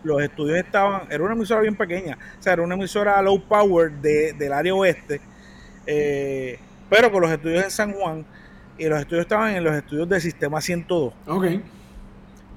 Los 0.04 0.22
estudios 0.22 0.58
estaban, 0.58 1.04
era 1.10 1.24
una 1.24 1.34
emisora 1.34 1.62
bien 1.62 1.76
pequeña, 1.76 2.18
o 2.40 2.44
sea, 2.44 2.54
era 2.54 2.62
una 2.62 2.76
emisora 2.76 3.22
low 3.22 3.42
power 3.42 3.92
de, 3.92 4.34
del 4.34 4.54
área 4.54 4.74
oeste, 4.74 5.22
eh, 5.86 6.60
pero 6.90 7.12
con 7.12 7.22
los 7.22 7.32
estudios 7.32 7.64
en 7.64 7.72
San 7.72 7.94
Juan, 7.94 8.26
y 8.78 8.86
los 8.86 9.00
estudios 9.00 9.24
estaban 9.24 9.56
en 9.56 9.64
los 9.64 9.76
estudios 9.76 10.08
del 10.10 10.22
sistema 10.22 10.60
102. 10.60 11.14
Ok 11.28 11.46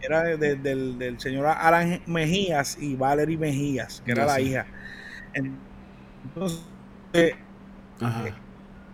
era 0.01 0.23
del, 0.23 0.99
del, 0.99 1.21
señor 1.21 1.47
Alan 1.47 2.01
Mejías 2.07 2.77
y 2.81 2.95
Valerie 2.97 3.37
Mejías, 3.37 4.03
que 4.05 4.13
era 4.13 4.27
la 4.27 4.41
hija. 4.41 4.67
Entonces, 5.33 6.63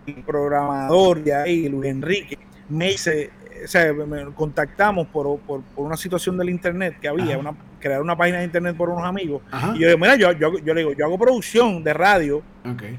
el 0.06 0.22
programador 0.26 1.22
de 1.22 1.34
ahí, 1.34 1.68
Luis 1.68 1.90
Enrique, 1.90 2.38
me 2.68 2.88
dice, 2.88 3.30
o 3.64 3.68
sea, 3.68 3.92
me 3.92 4.24
contactamos 4.32 5.06
por, 5.08 5.38
por, 5.40 5.62
una 5.76 5.96
situación 5.96 6.36
del 6.36 6.50
internet 6.50 6.96
que 7.00 7.08
había, 7.08 7.38
una, 7.38 7.54
crear 7.80 8.00
una 8.00 8.16
página 8.16 8.38
de 8.38 8.44
internet 8.44 8.76
por 8.76 8.88
unos 8.88 9.04
amigos. 9.04 9.42
Y 9.74 9.80
yo 9.80 9.88
digo, 9.88 9.98
mira, 9.98 10.16
yo, 10.16 10.32
yo, 10.32 10.58
yo, 10.58 10.74
le 10.74 10.80
digo, 10.80 10.92
yo 10.92 11.04
hago 11.04 11.18
producción 11.18 11.82
de 11.84 11.94
radio, 11.94 12.42
okay. 12.60 12.98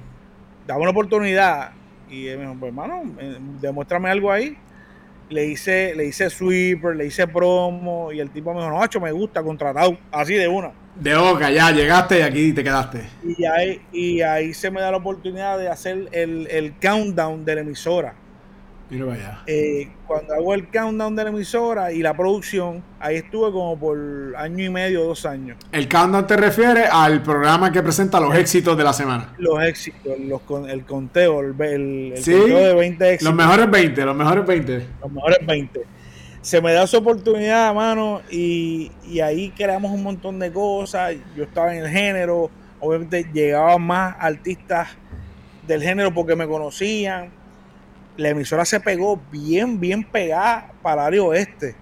dame 0.68 0.82
una 0.82 0.91
oportunidad. 0.91 1.72
Y 2.10 2.28
él 2.28 2.38
me 2.38 2.45
dijo, 2.45 2.58
pues 2.60 2.70
hermano, 2.70 3.04
eh, 3.20 3.38
demuéstrame 3.60 4.10
algo 4.10 4.32
ahí. 4.32 4.58
Le 5.30 5.45
hice, 5.45 5.95
le 5.95 6.05
hice 6.05 6.30
sweeper, 6.30 6.95
le 6.95 7.07
hice 7.07 7.28
promo, 7.28 8.11
y 8.11 8.19
el 8.19 8.30
tipo 8.30 8.53
me 8.53 8.59
dijo, 8.59 8.71
no, 8.71 9.01
me 9.01 9.11
gusta, 9.11 9.41
contratado, 9.41 9.97
así 10.11 10.34
de 10.36 10.47
una. 10.47 10.71
De 10.95 11.15
boca, 11.15 11.49
ya 11.49 11.71
llegaste 11.71 12.19
y 12.19 12.21
aquí 12.21 12.53
te 12.53 12.63
quedaste. 12.63 13.01
Y 13.24 13.45
ahí, 13.45 13.82
y 13.91 14.21
ahí 14.21 14.53
se 14.53 14.69
me 14.69 14.80
da 14.80 14.91
la 14.91 14.97
oportunidad 14.97 15.57
de 15.57 15.67
hacer 15.67 16.07
el, 16.11 16.47
el 16.51 16.74
countdown 16.80 17.43
de 17.45 17.55
la 17.55 17.61
emisora. 17.61 18.13
Eh, 19.47 19.89
cuando 20.05 20.34
hago 20.34 20.53
el 20.53 20.67
countdown 20.67 21.15
de 21.15 21.23
la 21.23 21.29
emisora 21.31 21.91
y 21.91 21.99
la 21.99 22.15
producción, 22.15 22.84
ahí 22.99 23.17
estuve 23.17 23.51
como 23.51 23.77
por 23.77 23.97
año 24.38 24.65
y 24.65 24.69
medio, 24.69 25.03
dos 25.03 25.25
años. 25.25 25.57
¿El 25.71 25.89
countdown 25.89 26.27
te 26.27 26.38
refiere 26.38 26.86
al 26.86 27.23
programa 27.23 27.71
que 27.71 27.81
presenta 27.81 28.19
los 28.19 28.36
éxitos 28.36 28.77
de 28.77 28.84
la 28.84 28.93
semana? 28.93 29.34
Los 29.39 29.63
éxitos, 29.63 30.19
los, 30.19 30.41
el 30.69 30.86
conteo, 30.86 31.41
el, 31.41 31.55
conteo 31.55 32.67
de 32.67 32.73
20 32.75 33.13
éxitos. 33.13 33.23
Los 33.23 33.36
mejores 33.36 33.71
20, 33.71 34.05
los 34.05 34.15
mejores 34.15 34.45
20. 34.45 34.88
Los 35.01 35.11
mejores 35.11 35.39
20. 35.45 35.81
Se 36.41 36.61
me 36.61 36.73
da 36.73 36.84
esa 36.84 36.97
oportunidad, 36.97 37.73
mano, 37.73 38.21
y, 38.29 38.91
y 39.07 39.21
ahí 39.21 39.49
creamos 39.55 39.91
un 39.91 40.03
montón 40.03 40.39
de 40.39 40.51
cosas. 40.51 41.15
Yo 41.36 41.45
estaba 41.45 41.73
en 41.75 41.86
el 41.86 41.89
género, 41.89 42.51
obviamente 42.79 43.25
llegaban 43.34 43.81
más 43.81 44.15
artistas 44.19 44.89
del 45.65 45.81
género 45.81 46.13
porque 46.13 46.36
me 46.36 46.45
conocían 46.45 47.43
la 48.18 48.30
emisora 48.30 48.66
se 48.66 48.80
pegó 48.80 49.22
bien, 49.32 49.80
bien 49.80 50.03
pegada 50.03 50.72
para 50.82 51.03
el 51.03 51.07
área 51.07 51.24
oeste. 51.24 51.76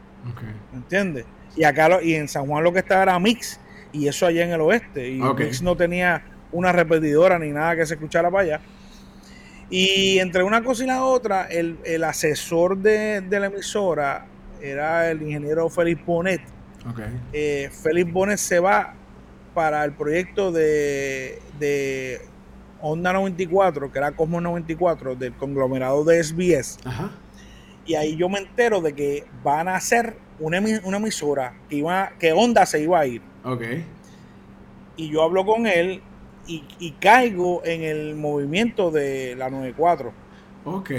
¿Me 0.72 0.78
entiendes? 0.78 1.26
Y 1.56 1.64
acá 1.64 2.02
y 2.02 2.14
en 2.14 2.28
San 2.28 2.46
Juan 2.46 2.64
lo 2.64 2.72
que 2.72 2.80
estaba 2.80 3.04
era 3.04 3.20
Mix, 3.20 3.60
y 3.92 4.08
eso 4.08 4.26
allá 4.26 4.46
en 4.46 4.52
el 4.52 4.62
oeste. 4.62 5.10
Y 5.10 5.22
Mix 5.22 5.62
no 5.62 5.76
tenía 5.76 6.24
una 6.52 6.72
repetidora 6.72 7.38
ni 7.40 7.50
nada 7.50 7.76
que 7.76 7.86
se 7.86 7.96
escuchara 7.96 8.30
para 8.30 8.44
allá. 8.44 8.62
Y 9.70 10.20
entre 10.20 10.44
una 10.44 10.64
cosa 10.64 10.84
y 10.84 10.88
la 10.88 11.04
otra, 11.04 11.48
el, 11.48 12.04
asesor 12.04 12.78
de, 12.78 13.26
la 13.30 13.48
emisora 13.48 14.26
era 14.62 15.10
el 15.10 15.22
ingeniero 15.22 15.70
Félix 15.70 16.06
Bonet. 16.06 16.42
Eh, 17.32 17.70
Félix 17.72 18.12
Bonet 18.12 18.38
se 18.38 18.60
va 18.60 18.94
para 19.54 19.84
el 19.84 19.94
proyecto 19.94 20.52
de 20.52 21.40
Onda 22.82 23.14
94, 23.14 23.92
que 23.92 23.98
era 23.98 24.12
Cosmos 24.12 24.42
94, 24.42 25.16
del 25.16 25.34
conglomerado 25.34 26.04
de 26.04 26.24
SBS. 26.24 26.80
Y 27.86 27.96
ahí 27.96 28.16
yo 28.16 28.30
me 28.30 28.40
entero 28.40 28.82
de 28.82 28.94
que 28.94 29.26
van 29.44 29.68
a 29.68 29.76
hacer 29.76 30.16
una, 30.40 30.58
emisora 30.58 31.54
que, 31.70 31.78
iba, 31.78 32.12
que 32.20 32.34
Onda 32.34 32.66
se 32.66 32.82
iba 32.82 33.00
a 33.00 33.06
ir. 33.06 33.22
Ok. 33.44 33.64
Y 34.98 35.10
yo 35.10 35.24
hablo 35.24 35.46
con 35.46 35.68
él 35.68 36.02
y, 36.48 36.92
caigo 37.00 37.62
en 37.64 37.84
el 37.84 38.16
movimiento 38.16 38.92
de 38.92 39.36
la 39.36 39.50
94. 39.50 40.14
Ok, 40.64 40.92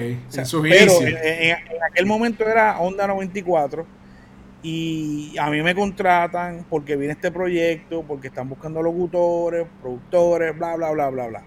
pero 0.63 0.93
en, 1.03 1.57
aquel 1.89 2.07
momento 2.07 2.45
era 2.49 2.81
Onda 2.81 3.07
94 3.07 3.87
y 4.63 5.37
a 5.39 5.51
mí 5.51 5.63
me 5.63 5.75
contratan 5.75 6.67
porque 6.69 6.97
viene 6.97 7.15
este 7.15 7.31
proyecto, 7.31 8.03
porque 8.03 8.29
están 8.29 8.49
buscando 8.49 8.83
locutores, 8.83 9.67
productores, 9.81 10.57
bla, 10.57 10.77
bla, 10.77 10.91
bla, 10.91 11.11
bla, 11.11 11.27
bla. 11.29 11.45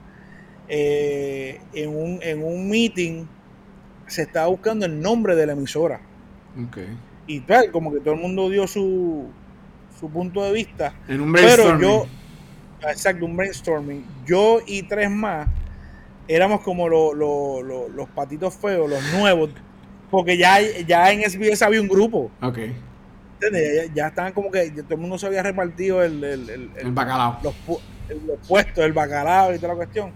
Eh, 0.68 1.61
en, 1.74 1.95
un, 1.95 2.20
en 2.22 2.43
un 2.43 2.70
meeting 2.70 3.26
se 4.07 4.24
estaba 4.24 4.47
buscando 4.47 4.86
el 4.86 4.99
nombre 4.99 5.36
de 5.36 5.45
la 5.45 5.53
emisora. 5.53 6.01
Y 7.28 7.41
tal, 7.41 7.72
como 7.72 7.91
que 7.91 7.99
todo 7.99 8.13
el 8.13 8.20
mundo 8.20 8.49
dio 8.49 8.68
su, 8.68 9.28
su 9.99 10.09
punto 10.09 10.43
de 10.43 10.53
vista. 10.53 10.93
En 11.07 11.22
un 11.22 11.32
brainstorming. 11.32 11.80
Pero 11.80 12.03
yo, 12.03 12.89
exacto, 12.89 13.26
un 13.26 13.36
brainstorming. 13.36 14.05
Yo 14.26 14.59
y 14.66 14.84
tres 14.84 15.09
más 15.09 15.47
éramos 16.28 16.61
como 16.61 16.88
los 16.89 18.09
patitos 18.16 18.55
feos, 18.55 18.89
los 18.89 19.03
nuevos, 19.13 19.49
porque 20.09 20.38
ya, 20.38 20.59
ya 20.88 21.11
en 21.11 21.30
SBS 21.30 21.61
había 21.61 21.82
un 21.82 21.88
grupo. 21.88 22.32
Ok. 22.41 22.59
Ya, 23.93 24.07
estaban 24.07 24.34
como 24.34 24.49
que 24.49 24.72
todo 24.72 24.95
el 24.95 24.97
mundo 24.97 25.18
se 25.20 25.28
había 25.28 25.43
repartido 25.43 26.01
el, 26.01 26.24
el, 26.24 26.72
el, 26.76 26.91
bacalao. 26.91 27.39
Los, 27.43 27.53
los 28.26 28.47
puestos, 28.47 28.84
el 28.84 28.93
bacalao 28.93 29.53
y 29.53 29.57
toda 29.57 29.70
la 29.70 29.76
cuestión. 29.76 30.11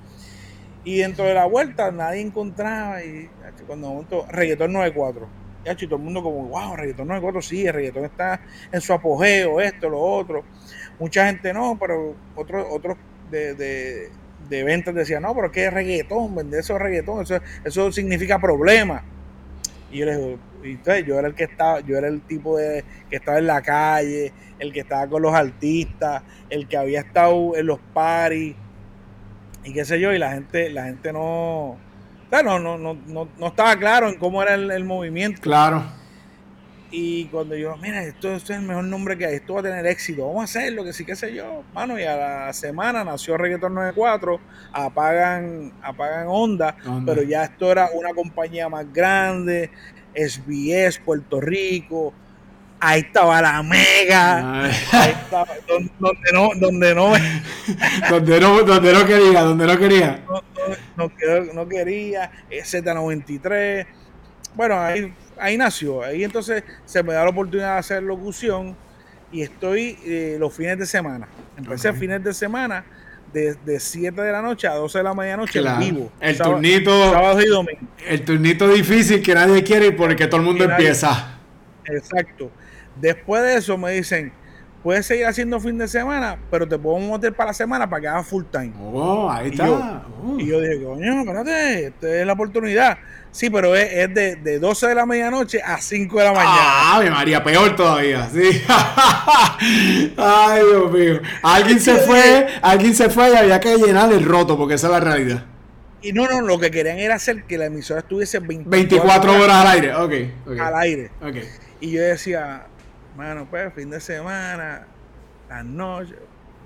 Y 0.84 0.98
dentro 0.98 1.26
de 1.26 1.34
la 1.34 1.46
vuelta 1.46 1.92
nadie 1.92 2.22
encontraba. 2.22 3.04
Y 3.04 3.30
cuando 3.68 3.90
momento, 3.90 4.26
reggaetón 4.30 4.74
94. 4.74 5.28
Ya, 5.66 5.74
y 5.74 5.76
todo 5.76 5.98
el 5.98 6.02
mundo 6.02 6.24
como, 6.24 6.48
wow, 6.48 6.76
reggaetón 6.76 7.08
94, 7.08 7.42
sí, 7.42 7.68
el 7.68 7.74
reggaetón 7.74 8.06
está 8.06 8.40
en 8.72 8.80
su 8.80 8.94
apogeo, 8.94 9.60
esto, 9.60 9.90
lo 9.90 10.00
otro. 10.00 10.44
Mucha 11.00 11.26
gente 11.26 11.54
no, 11.54 11.78
pero 11.80 12.16
otros 12.36 12.66
otros 12.70 12.98
de, 13.30 13.54
de, 13.56 14.10
de, 14.48 14.64
ventas 14.64 14.96
decían, 14.96 15.24
no, 15.24 15.36
pero 15.36 15.52
¿qué 15.52 15.66
es 15.66 15.74
reggaetón? 15.74 16.34
Vender 16.34 16.62
eso 16.62 16.78
es 16.78 17.04
eso, 17.04 17.42
eso 17.66 17.92
significa 17.92 18.40
problema. 18.40 19.04
Y 19.92 19.98
yo 20.00 20.06
les 20.06 20.18
digo, 20.18 20.40
y 20.64 21.04
yo 21.06 21.20
era 21.20 21.28
el 21.28 21.36
que 21.36 21.46
estaba, 21.46 21.82
yo 21.82 21.98
era 21.98 22.08
el 22.08 22.22
tipo 22.22 22.58
de 22.58 22.84
que 23.10 23.18
estaba 23.18 23.38
en 23.40 23.48
la 23.48 23.62
calle, 23.62 24.32
el 24.60 24.72
que 24.72 24.82
estaba 24.82 25.08
con 25.08 25.22
los 25.22 25.34
artistas, 25.34 26.24
el 26.50 26.68
que 26.68 26.78
había 26.78 27.02
estado 27.02 27.56
en 27.56 27.66
los 27.66 27.80
paris 27.94 28.56
y 29.70 29.74
qué 29.74 29.86
sé 29.86 30.00
yo, 30.00 30.12
y 30.12 30.18
la 30.18 30.32
gente, 30.32 30.72
la 30.72 30.86
gente 30.86 31.14
no, 31.14 31.78
claro, 32.30 32.58
no, 32.58 32.80
no, 32.80 32.96
no, 33.06 33.30
no 33.38 33.48
estaba 33.48 33.76
claro 33.76 34.10
en 34.10 34.18
cómo 34.18 34.42
era 34.42 34.56
el, 34.56 34.84
movimiento. 34.84 35.42
Claro. 35.42 35.84
Y 36.90 37.26
cuando 37.26 37.56
yo, 37.56 37.78
mira, 37.78 38.02
esto, 38.02 38.34
es 38.34 38.50
el 38.50 38.64
mejor 38.64 38.86
nombre 38.86 39.16
que 39.16 39.28
hay, 39.28 39.36
esto 39.36 39.54
va 39.54 39.60
a 39.60 39.64
tener 39.64 39.86
éxito, 39.86 40.26
vamos 40.26 40.42
a 40.42 40.44
hacerlo, 40.46 40.84
que 40.84 40.92
sí, 40.92 41.06
qué 41.06 41.16
sé 41.16 41.36
yo, 41.36 41.64
mano, 41.72 42.00
y 42.00 42.04
a 42.04 42.18
la 42.18 42.54
semana 42.54 43.04
nació 43.04 43.38
Reggaeton 43.38 43.76
94, 43.76 44.40
apagan, 44.74 45.72
apagan 45.84 46.26
Onda, 46.28 46.76
pero 47.06 47.22
ya 47.22 47.44
esto 47.44 47.72
era 47.72 47.90
una 47.94 48.16
compañía 48.16 48.70
más 48.70 48.92
grande, 48.92 49.70
SBS, 50.16 51.00
Puerto 51.06 51.40
Rico, 51.40 52.12
ahí 52.80 53.02
estaba 53.02 53.42
la 53.42 53.64
mega, 53.64 54.64
ahí 54.64 55.12
estaba, 55.12 55.48
donde, 55.68 55.92
no, 56.32 56.50
donde 56.56 56.96
no, 56.96 57.12
donde 58.10 58.40
no, 58.40 58.64
donde 58.64 58.94
no 58.94 59.06
quería, 59.06 59.42
donde 59.42 59.68
no 59.68 59.78
quería, 59.78 60.24
no, 60.28 61.12
no, 61.54 61.68
quería, 61.68 62.32
Z93, 62.50 63.86
bueno, 64.56 64.80
ahí, 64.80 65.14
ahí 65.38 65.58
nació, 65.58 66.04
ahí 66.04 66.24
entonces 66.24 66.64
se 66.86 67.04
me 67.04 67.14
da 67.14 67.24
la 67.24 67.30
oportunidad 67.30 67.74
de 67.74 67.80
hacer 67.80 68.04
locución 68.04 68.76
y 69.32 69.42
estoy 69.42 69.98
eh, 70.06 70.38
los 70.40 70.54
fines 70.54 70.78
de 70.80 70.86
semana, 70.86 71.28
empecé 71.58 71.94
fines 71.94 72.24
de 72.24 72.34
semana 72.34 72.86
de, 73.34 73.80
7 73.80 74.22
de 74.22 74.32
la 74.32 74.42
noche 74.42 74.68
a 74.68 74.74
12 74.74 74.98
de 74.98 75.04
la 75.04 75.14
medianoche 75.14 75.60
en 75.60 75.80
vivo. 75.80 76.12
El 76.20 76.38
turnito. 76.38 77.12
Sábado 77.12 77.42
y 77.42 77.48
domingo. 77.48 77.82
El 78.08 78.26
turnito 78.26 78.68
difícil 78.68 79.22
que 79.22 79.36
nadie 79.36 79.64
quiere 79.64 79.88
y 79.88 79.92
por 79.92 80.10
el 80.10 80.16
que 80.16 80.28
todo 80.28 80.38
el 80.38 80.48
mundo 80.48 80.64
empieza. 80.64 81.38
Exacto. 81.86 82.52
Después 83.00 83.42
de 83.44 83.56
eso 83.56 83.78
me 83.78 83.92
dicen, 83.92 84.32
puedes 84.84 85.06
seguir 85.06 85.26
haciendo 85.26 85.60
fin 85.60 85.78
de 85.78 85.88
semana, 85.88 86.38
pero 86.50 86.68
te 86.68 86.78
podemos 86.78 87.12
meter 87.12 87.34
para 87.34 87.50
la 87.50 87.54
semana 87.54 87.90
para 87.90 88.02
que 88.02 88.08
hagas 88.08 88.28
full 88.28 88.44
time. 88.52 88.74
Oh, 88.82 89.30
ahí 89.30 89.50
está. 89.50 89.70
Oh. 89.70 90.38
Y 90.38 90.48
yo 90.48 90.62
dije, 90.62 90.84
coño, 90.84 91.20
espérate, 91.22 91.88
esta 91.88 92.08
es 92.08 92.26
la 92.26 92.34
oportunidad. 92.34 92.98
Sí, 93.32 93.50
pero 93.50 93.76
es, 93.76 94.14
de, 94.14 94.38
de, 94.38 94.60
12 94.60 94.88
de 94.88 94.96
la 94.96 95.06
medianoche 95.06 95.62
a 95.62 95.80
5 95.80 96.18
de 96.18 96.26
la 96.26 96.32
mañana. 96.32 96.58
Ah, 96.58 97.02
María, 97.12 97.44
peor 97.44 97.76
todavía. 97.76 98.28
Sí. 98.30 98.64
Ay, 100.18 100.62
Dios 100.66 100.92
mío. 100.92 101.22
Alguien 101.44 101.80
se 101.80 101.96
fue, 101.98 102.48
alguien 102.62 102.96
se 102.96 103.10
fue 103.10 103.32
y 103.32 103.36
había 103.36 103.60
que 103.60 103.78
llenar 103.78 104.12
el 104.12 104.26
roto, 104.26 104.58
porque 104.58 104.74
esa 104.76 104.88
es 104.88 104.94
la 104.94 105.00
realidad. 105.00 105.46
Y 106.02 106.14
no, 106.14 106.28
no, 106.28 106.42
lo 106.42 106.58
que 106.60 106.72
querían 106.72 106.98
era 106.98 107.16
hacer 107.16 107.44
que 107.44 107.58
la 107.58 107.66
emisora 107.66 108.00
estuviese 108.00 108.40
24, 108.40 108.72
24 108.72 109.44
horas, 109.44 109.56
al 109.56 109.68
aire. 109.68 109.96
Okay, 109.96 110.34
ok. 110.48 110.60
Al 110.60 110.76
aire. 110.78 111.12
Okay. 111.22 111.44
Y 111.82 111.92
yo 111.92 112.02
decía, 112.02 112.66
bueno, 113.16 113.48
pues 113.50 113.74
fin 113.74 113.90
de 113.90 114.00
semana, 114.00 114.88
las 115.50 115.66
noches, 115.66 116.16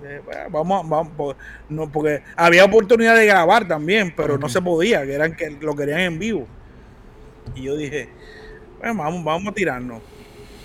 eh, 0.03 0.21
pues, 0.23 0.37
vamos, 0.51 0.87
vamos, 0.89 1.35
no, 1.69 1.89
porque 1.91 2.23
había 2.35 2.65
oportunidad 2.65 3.15
de 3.15 3.25
grabar 3.25 3.67
también, 3.67 4.13
pero 4.15 4.37
no 4.37 4.49
se 4.49 4.61
podía, 4.61 5.03
que 5.03 5.13
eran 5.13 5.35
que 5.35 5.49
lo 5.49 5.75
querían 5.75 5.99
en 6.01 6.19
vivo. 6.19 6.47
Y 7.55 7.63
yo 7.63 7.75
dije, 7.75 8.09
bueno, 8.79 8.95
pues, 8.95 8.97
vamos, 8.97 9.23
vamos 9.23 9.51
a 9.51 9.53
tirarnos. 9.53 10.01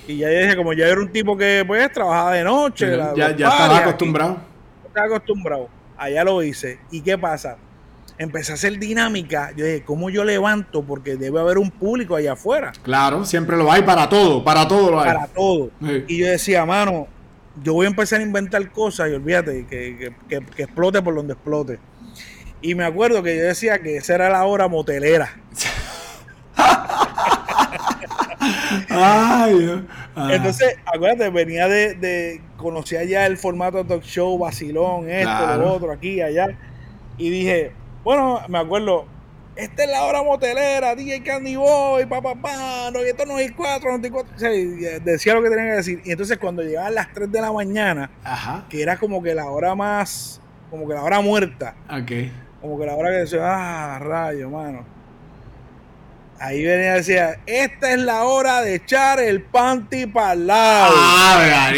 Y 0.06 0.16
ya 0.16 0.28
dije, 0.28 0.56
como 0.56 0.72
ya 0.72 0.86
era 0.86 1.00
un 1.00 1.12
tipo 1.12 1.36
que 1.36 1.62
pues 1.66 1.92
trabajaba 1.92 2.32
de 2.32 2.42
noche, 2.42 2.96
ya, 3.14 3.36
ya 3.36 3.48
estaba 3.48 3.78
acostumbrado. 3.78 4.38
Estaba 4.86 5.06
acostumbrado. 5.06 5.68
Allá 5.96 6.24
lo 6.24 6.42
hice. 6.42 6.78
¿Y 6.90 7.02
qué 7.02 7.18
pasa? 7.18 7.58
Empecé 8.18 8.52
a 8.52 8.54
hacer 8.56 8.78
dinámica. 8.78 9.52
Yo 9.56 9.64
dije, 9.64 9.82
¿cómo 9.84 10.10
yo 10.10 10.24
levanto? 10.24 10.82
Porque 10.82 11.16
debe 11.16 11.40
haber 11.40 11.58
un 11.58 11.70
público 11.70 12.16
allá 12.16 12.32
afuera. 12.32 12.72
Claro, 12.82 13.24
siempre 13.24 13.56
lo 13.56 13.70
hay 13.70 13.82
para 13.82 14.08
todo, 14.08 14.44
para 14.44 14.66
todo 14.66 14.90
lo 14.90 15.00
hay. 15.00 15.12
Para 15.12 15.26
todo. 15.28 15.70
Y 16.06 16.18
yo 16.18 16.26
decía, 16.26 16.66
mano, 16.66 17.06
yo 17.62 17.74
voy 17.74 17.86
a 17.86 17.88
empezar 17.88 18.20
a 18.20 18.22
inventar 18.22 18.70
cosas 18.70 19.10
y 19.10 19.14
olvídate, 19.14 19.66
que, 19.66 20.12
que, 20.28 20.44
que, 20.44 20.62
explote 20.62 21.02
por 21.02 21.14
donde 21.14 21.34
explote. 21.34 21.78
Y 22.60 22.74
me 22.74 22.84
acuerdo 22.84 23.22
que 23.22 23.36
yo 23.36 23.44
decía 23.44 23.80
que 23.80 23.96
esa 23.96 24.16
era 24.16 24.28
la 24.28 24.44
hora 24.44 24.68
motelera. 24.68 25.36
Ay, 28.90 29.84
ah. 30.16 30.28
Entonces, 30.32 30.76
acuérdate, 30.84 31.30
venía 31.30 31.68
de, 31.68 31.94
de 31.94 32.42
conocía 32.56 33.04
ya 33.04 33.26
el 33.26 33.36
formato 33.36 33.84
talk 33.84 34.02
show, 34.02 34.36
vacilón, 34.38 35.08
esto, 35.08 35.56
lo 35.56 35.72
otro, 35.74 35.92
aquí, 35.92 36.20
allá. 36.20 36.48
Y 37.16 37.30
dije, 37.30 37.72
bueno, 38.04 38.40
me 38.48 38.58
acuerdo, 38.58 39.06
esta 39.56 39.84
es 39.84 39.90
la 39.90 40.04
hora 40.04 40.22
motelera, 40.22 40.94
DJ 40.94 41.22
Candy 41.22 41.56
Boy, 41.56 42.06
papá, 42.06 42.34
pa, 42.34 42.90
no, 42.92 43.00
esto 43.00 43.26
no 43.26 43.38
es 43.38 43.52
4, 43.52 43.90
94. 43.90 44.36
O 44.36 44.38
sea, 44.38 44.50
decía 44.50 45.34
lo 45.34 45.42
que 45.42 45.50
tenía 45.50 45.64
que 45.64 45.76
decir. 45.76 46.02
Y 46.04 46.12
entonces 46.12 46.38
cuando 46.38 46.62
llegaban 46.62 46.94
las 46.94 47.12
3 47.12 47.30
de 47.30 47.40
la 47.40 47.52
mañana, 47.52 48.10
que 48.68 48.82
era 48.82 48.96
como 48.96 49.22
que 49.22 49.34
la 49.34 49.46
hora 49.50 49.74
más, 49.74 50.40
como 50.70 50.86
que 50.86 50.94
la 50.94 51.02
hora 51.02 51.20
muerta. 51.20 51.74
Como 52.60 52.78
que 52.78 52.86
la 52.86 52.94
hora 52.94 53.10
que 53.10 53.16
decía, 53.16 53.40
ah, 53.42 53.98
rayo, 53.98 54.50
mano 54.50 54.97
Ahí 56.40 56.64
venía 56.64 56.92
y 56.92 56.98
decía, 56.98 57.40
esta 57.46 57.92
es 57.92 57.98
la 57.98 58.22
hora 58.24 58.62
de 58.62 58.76
echar 58.76 59.18
el 59.18 59.42
panty 59.42 60.06
para 60.06 60.34
el 60.34 60.46
lado. 60.46 60.94
Ah, 60.96 61.70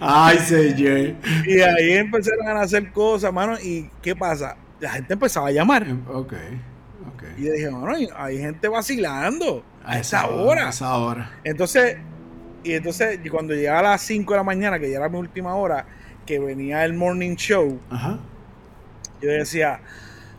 Ay, 0.00 0.38
señor. 0.38 1.14
Y 1.46 1.60
ahí 1.60 1.92
empezaron 1.92 2.48
a 2.48 2.60
hacer 2.62 2.92
cosas, 2.92 3.32
mano. 3.32 3.56
¿Y 3.58 3.90
qué 4.02 4.14
pasa? 4.14 4.56
La 4.80 4.90
gente 4.90 5.14
empezaba 5.14 5.48
a 5.48 5.50
llamar. 5.50 5.86
Ok, 6.08 6.34
ok. 7.14 7.22
Y 7.38 7.42
dije, 7.42 7.70
mano, 7.70 7.96
hay 8.16 8.38
gente 8.38 8.68
vacilando 8.68 9.64
a, 9.82 9.98
esa, 9.98 10.26
hora. 10.26 10.66
A 10.66 10.70
esa 10.70 10.94
hora. 10.96 11.30
Entonces, 11.42 11.96
y 12.62 12.74
entonces 12.74 13.18
cuando 13.30 13.54
llegaba 13.54 13.78
a 13.78 13.82
las 13.92 14.02
5 14.02 14.32
de 14.32 14.36
la 14.36 14.44
mañana, 14.44 14.78
que 14.78 14.90
ya 14.90 14.98
era 14.98 15.08
mi 15.08 15.18
última 15.18 15.54
hora, 15.54 15.86
que 16.26 16.38
venía 16.38 16.84
el 16.84 16.92
morning 16.92 17.36
show, 17.36 17.78
yo 19.22 19.30
decía, 19.30 19.80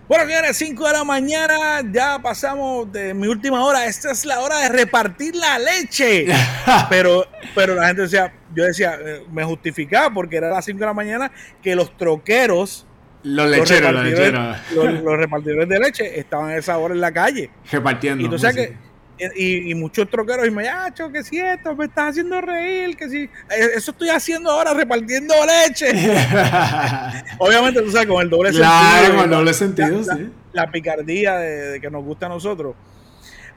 bueno, 0.08 0.26
señores, 0.26 0.58
5 0.58 0.88
de 0.88 0.94
la 0.94 1.04
mañana, 1.04 1.82
ya 1.92 2.18
pasamos 2.20 2.90
de 2.92 3.14
mi 3.14 3.28
última 3.28 3.64
hora. 3.66 3.86
Esta 3.86 4.12
es 4.12 4.24
la 4.26 4.40
hora 4.40 4.60
de 4.60 4.70
repartir 4.70 5.36
la 5.36 5.60
leche. 5.60 6.28
pero, 6.90 7.26
pero 7.54 7.76
la 7.76 7.88
gente 7.88 8.04
decía, 8.04 8.34
yo 8.56 8.64
decía, 8.64 8.98
eh, 9.04 9.24
me 9.32 9.44
justificaba 9.44 10.14
porque 10.14 10.38
era 10.38 10.50
las 10.50 10.64
5 10.64 10.80
de 10.80 10.86
la 10.86 10.94
mañana 10.94 11.32
que 11.62 11.76
los 11.76 11.96
troqueros, 11.98 12.88
los 13.24 13.50
lecheros, 13.50 13.92
los, 13.92 14.04
repartidores, 14.04 15.04
los, 15.04 15.18
repartidores 15.18 15.68
de 15.68 15.80
leche 15.80 16.20
estaban 16.20 16.52
a 16.52 16.56
esa 16.56 16.78
hora 16.78 16.94
en 16.94 17.02
la 17.02 17.12
calle. 17.12 17.50
Repartiendo. 17.70 18.22
Y 18.22 18.26
entonces, 18.26 18.56
que, 18.56 18.87
y, 19.36 19.74
muchos 19.76 20.10
troqueros 20.10 20.48
y 20.48 20.52
me 20.52 20.68
ah, 20.68 20.94
que 21.12 21.24
si 21.24 21.40
esto 21.40 21.76
me 21.76 21.86
estás 21.86 22.10
haciendo 22.10 22.40
reír, 22.42 22.96
que 22.96 23.10
si 23.10 23.24
eh, 23.24 23.30
eso 23.76 23.92
estoy 23.92 24.10
haciendo 24.10 24.52
ahora 24.52 24.74
repartiendo 24.74 25.34
leche. 25.46 25.88
Obviamente, 27.40 27.82
tú 27.82 27.92
sabes, 27.92 28.08
con 28.08 28.22
el 28.22 28.30
doble 28.30 28.54
sentido. 28.54 29.16
con 29.16 29.24
el 29.24 29.30
doble 29.30 29.54
sentido, 29.54 30.02
la, 30.02 30.16
sí. 30.16 30.32
La, 30.54 30.72
picardía 30.72 31.38
de, 31.38 31.82
que 31.82 31.90
nos 31.90 32.04
gusta 32.04 32.28
a 32.28 32.30
nosotros. 32.30 32.76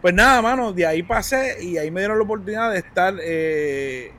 Pues 0.00 0.14
nada, 0.14 0.40
mano, 0.40 0.72
de 0.72 0.86
ahí 0.86 1.02
pasé 1.02 1.62
y 1.62 1.76
ahí 1.76 1.90
me 1.90 2.00
dieron 2.00 2.16
la 2.18 2.24
oportunidad 2.24 2.72
de 2.72 2.78
estar 2.78 3.14
eh, 3.22 4.12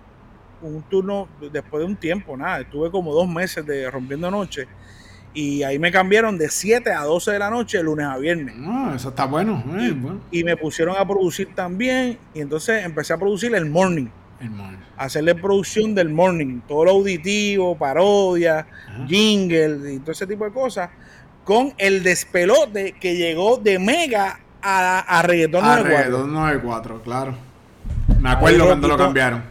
un 0.61 0.83
turno 0.83 1.27
después 1.51 1.81
de 1.81 1.85
un 1.85 1.95
tiempo, 1.95 2.37
nada, 2.37 2.61
estuve 2.61 2.91
como 2.91 3.13
dos 3.13 3.27
meses 3.27 3.65
de 3.65 3.89
rompiendo 3.89 4.29
noche 4.29 4.67
y 5.34 5.63
ahí 5.63 5.79
me 5.79 5.91
cambiaron 5.91 6.38
de 6.38 6.49
7 6.49 6.91
a 6.91 7.03
12 7.03 7.32
de 7.32 7.39
la 7.39 7.49
noche, 7.49 7.82
lunes 7.82 8.05
a 8.05 8.17
viernes. 8.17 8.55
Ah, 8.65 8.93
eso 8.95 9.09
está 9.09 9.25
bueno, 9.25 9.63
y, 10.32 10.43
me 10.43 10.57
pusieron 10.57 10.95
a 10.97 11.07
producir 11.07 11.55
también. 11.55 12.17
Y 12.34 12.41
entonces 12.41 12.84
empecé 12.84 13.13
a 13.13 13.17
producir 13.17 13.55
el 13.55 13.65
morning. 13.65 14.07
El 14.41 14.49
morning. 14.49 14.77
Hacerle 14.97 15.36
producción 15.36 15.95
del 15.95 16.09
morning. 16.09 16.59
Todo 16.67 16.86
lo 16.86 16.91
auditivo, 16.91 17.77
parodia, 17.77 18.67
jingle 19.07 19.93
y 19.93 19.99
todo 19.99 20.11
ese 20.11 20.27
tipo 20.27 20.43
de 20.45 20.51
cosas. 20.51 20.89
Con 21.45 21.73
el 21.77 22.03
despelote 22.03 22.93
que 22.99 23.15
llegó 23.15 23.57
de 23.57 23.79
Mega 23.79 24.39
a, 24.61 24.99
a 24.99 25.21
Reggaeton 25.21 25.63
94. 25.63 26.27
94, 26.27 27.01
claro. 27.03 27.36
Me 28.19 28.29
acuerdo 28.29 28.65
cuando 28.65 28.88
lo 28.88 28.97
cambiaron. 28.97 29.43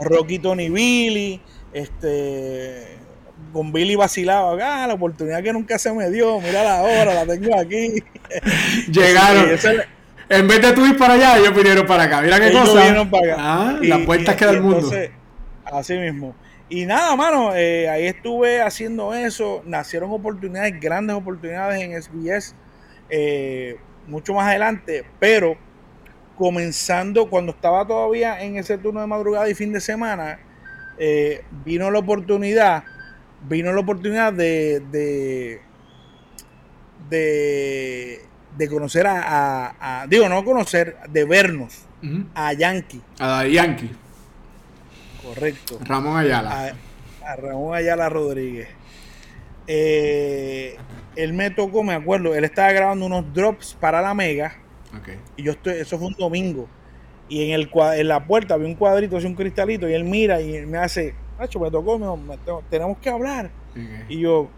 Rocky 0.00 0.38
Tony 0.38 0.70
Billy, 0.70 1.40
este 1.72 3.01
con 3.52 3.72
Billy 3.72 3.96
vacilaba, 3.96 4.56
ah, 4.62 4.86
la 4.86 4.94
oportunidad 4.94 5.42
que 5.42 5.52
nunca 5.52 5.78
se 5.78 5.92
me 5.92 6.10
dio, 6.10 6.40
mira 6.40 6.64
la 6.64 6.82
hora, 6.82 7.14
la 7.14 7.26
tengo 7.26 7.58
aquí. 7.58 8.02
Llegaron. 8.90 9.50
en 10.28 10.48
vez 10.48 10.62
de 10.62 10.72
tú 10.72 10.86
ir 10.86 10.96
para 10.96 11.14
allá, 11.14 11.38
ellos 11.38 11.54
vinieron 11.54 11.86
para 11.86 12.04
acá. 12.04 12.22
Mira 12.22 12.40
qué 12.40 12.52
cosa. 12.52 12.80
Vinieron 12.80 13.10
para 13.10 13.32
acá. 13.32 13.36
Ah, 13.38 13.78
las 13.80 14.00
puertas 14.00 14.36
que 14.36 14.44
da 14.44 14.50
el 14.52 14.60
mundo. 14.60 14.90
así 15.64 15.98
mismo. 15.98 16.34
Y 16.68 16.86
nada, 16.86 17.14
mano, 17.16 17.54
eh, 17.54 17.88
ahí 17.90 18.06
estuve 18.06 18.62
haciendo 18.62 19.12
eso. 19.12 19.62
Nacieron 19.66 20.10
oportunidades, 20.10 20.80
grandes 20.80 21.14
oportunidades 21.14 21.82
en 21.82 22.02
SBS, 22.02 22.54
eh, 23.10 23.76
mucho 24.06 24.32
más 24.32 24.48
adelante, 24.48 25.04
pero 25.18 25.58
comenzando 26.38 27.28
cuando 27.28 27.52
estaba 27.52 27.86
todavía 27.86 28.42
en 28.42 28.56
ese 28.56 28.78
turno 28.78 29.02
de 29.02 29.06
madrugada 29.06 29.50
y 29.50 29.54
fin 29.54 29.70
de 29.70 29.80
semana, 29.80 30.40
eh, 30.98 31.44
vino 31.64 31.90
la 31.90 31.98
oportunidad 31.98 32.84
vino 33.48 33.72
la 33.72 33.80
oportunidad 33.80 34.32
de, 34.32 34.80
de, 34.90 35.60
de, 38.56 38.68
conocer 38.68 39.06
a, 39.08 40.06
digo, 40.08 40.28
no 40.28 40.44
conocer, 40.44 40.96
de 41.08 41.24
vernos 41.24 41.86
a 42.34 42.52
Yankee. 42.52 43.00
A 43.18 43.46
Yankee. 43.46 43.90
Correcto. 45.22 45.78
Ramón 45.84 46.18
Ayala. 46.18 46.74
A, 47.24 47.36
Ramón 47.36 47.74
Ayala 47.74 48.08
Rodríguez. 48.08 48.68
Eh, 49.66 50.76
él 51.14 51.32
me 51.32 51.50
tocó, 51.50 51.82
me 51.82 51.94
acuerdo, 51.94 52.34
él 52.34 52.44
estaba 52.44 52.72
grabando 52.72 53.06
unos 53.06 53.32
drops 53.32 53.76
para 53.78 54.02
la 54.02 54.14
Mega. 54.14 54.56
Y 55.36 55.44
yo 55.44 55.52
estoy, 55.52 55.74
eso 55.74 55.98
fue 55.98 56.08
un 56.08 56.14
domingo. 56.14 56.68
Y 57.28 57.50
en, 57.50 57.52
el, 57.52 57.70
en 57.96 58.08
la 58.08 58.26
puerta 58.26 58.54
había 58.54 58.66
un 58.66 58.74
cuadrito, 58.74 59.16
así 59.16 59.26
un 59.26 59.34
cristalito, 59.34 59.88
y 59.88 59.94
él 59.94 60.04
mira 60.04 60.40
y 60.42 60.66
me 60.66 60.78
hace, 60.78 61.14
me 61.60 61.70
tocó, 61.70 62.62
tenemos 62.70 62.98
que 62.98 63.10
hablar. 63.10 63.50
Y 64.08 64.20
yo, 64.20 64.48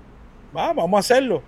va, 0.57 0.73
vamos 0.73 0.97
a 0.97 1.01
hacerlo. 1.01 1.43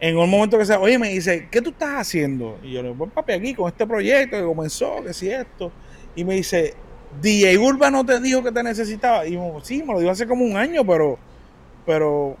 En 0.00 0.16
un 0.16 0.28
momento 0.28 0.58
que 0.58 0.64
se, 0.64 0.74
oye, 0.74 0.98
me 0.98 1.10
dice, 1.10 1.48
¿qué 1.50 1.62
tú 1.62 1.70
estás 1.70 2.00
haciendo? 2.00 2.58
Y 2.62 2.72
yo 2.72 2.82
le 2.82 2.88
digo, 2.88 2.98
pues 2.98 3.12
papi, 3.12 3.32
aquí 3.32 3.54
con 3.54 3.68
este 3.68 3.86
proyecto 3.86 4.36
que 4.36 4.42
comenzó, 4.42 5.02
que 5.04 5.12
si 5.12 5.30
esto. 5.30 5.70
Y 6.16 6.24
me 6.24 6.34
dice, 6.34 6.74
DJ 7.20 7.56
Urba 7.58 7.90
no 7.90 8.04
te 8.04 8.18
dijo 8.20 8.42
que 8.42 8.50
te 8.50 8.62
necesitaba. 8.62 9.26
Y 9.26 9.34
yo, 9.34 9.60
sí, 9.62 9.82
me 9.82 9.92
lo 9.92 10.00
dijo 10.00 10.10
hace 10.10 10.26
como 10.26 10.44
un 10.44 10.56
año, 10.56 10.84
pero, 10.84 11.18
pero, 11.86 12.30
o 12.30 12.36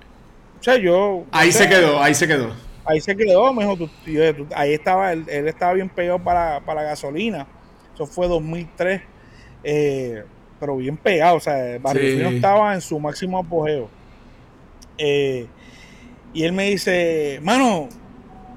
sea, 0.60 0.76
yo. 0.76 1.24
Ahí 1.30 1.52
se 1.52 1.68
quedó, 1.68 2.02
ahí 2.02 2.14
se 2.14 2.26
quedó. 2.26 2.52
Ahí 2.84 3.00
se 3.00 3.16
quedó, 3.16 3.54
mejor 3.54 3.78
ahí 4.56 4.72
estaba, 4.72 5.12
él, 5.12 5.28
estaba 5.28 5.72
bien 5.74 5.88
pegado 5.88 6.18
para, 6.18 6.60
para 6.64 6.82
gasolina. 6.82 7.46
Eso 7.94 8.06
fue 8.06 8.26
2003. 8.26 9.02
Eh, 9.62 10.24
pero 10.62 10.76
bien 10.76 10.96
pegado. 10.96 11.38
O 11.38 11.40
sea, 11.40 11.76
Barrio 11.80 12.28
estaba 12.28 12.72
en 12.72 12.80
su 12.80 13.00
máximo 13.00 13.36
apogeo. 13.36 13.88
Eh, 14.96 15.48
y 16.32 16.44
él 16.44 16.52
me 16.52 16.70
dice, 16.70 17.40
mano, 17.42 17.88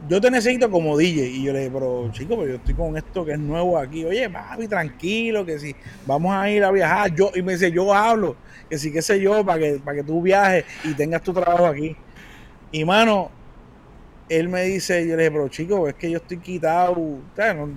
yo 0.07 0.21
te 0.21 0.29
necesito 0.29 0.69
como 0.69 0.95
DJ. 0.95 1.29
Y 1.29 1.43
yo 1.45 1.51
le 1.51 1.61
dije, 1.61 1.71
pero 1.73 2.07
chico, 2.11 2.37
pero 2.37 2.47
yo 2.47 2.55
estoy 2.57 2.75
con 2.75 2.95
esto 2.95 3.25
que 3.25 3.31
es 3.31 3.39
nuevo 3.39 3.79
aquí. 3.79 4.05
Oye, 4.05 4.29
papi, 4.29 4.67
tranquilo, 4.67 5.43
que 5.47 5.57
si 5.57 5.75
vamos 6.05 6.31
a 6.35 6.47
ir 6.47 6.63
a 6.63 6.69
viajar. 6.69 7.15
Yo, 7.15 7.31
y 7.33 7.41
me 7.41 7.53
dice, 7.53 7.71
yo 7.71 7.91
hablo, 7.91 8.35
que 8.69 8.77
sí, 8.77 8.91
qué 8.91 9.01
sé 9.01 9.19
yo, 9.19 9.43
para 9.43 9.57
que, 9.57 9.79
para 9.83 9.97
que 9.97 10.03
tú 10.03 10.21
viajes 10.21 10.63
y 10.83 10.93
tengas 10.93 11.23
tu 11.23 11.33
trabajo 11.33 11.65
aquí. 11.65 11.95
Y 12.71 12.85
mano, 12.85 13.31
él 14.29 14.49
me 14.49 14.63
dice, 14.63 15.07
yo 15.07 15.15
le 15.15 15.23
dije, 15.23 15.31
pero 15.31 15.47
chico, 15.49 15.87
es 15.87 15.95
que 15.95 16.09
yo 16.09 16.17
estoy 16.17 16.37
quitado, 16.37 16.95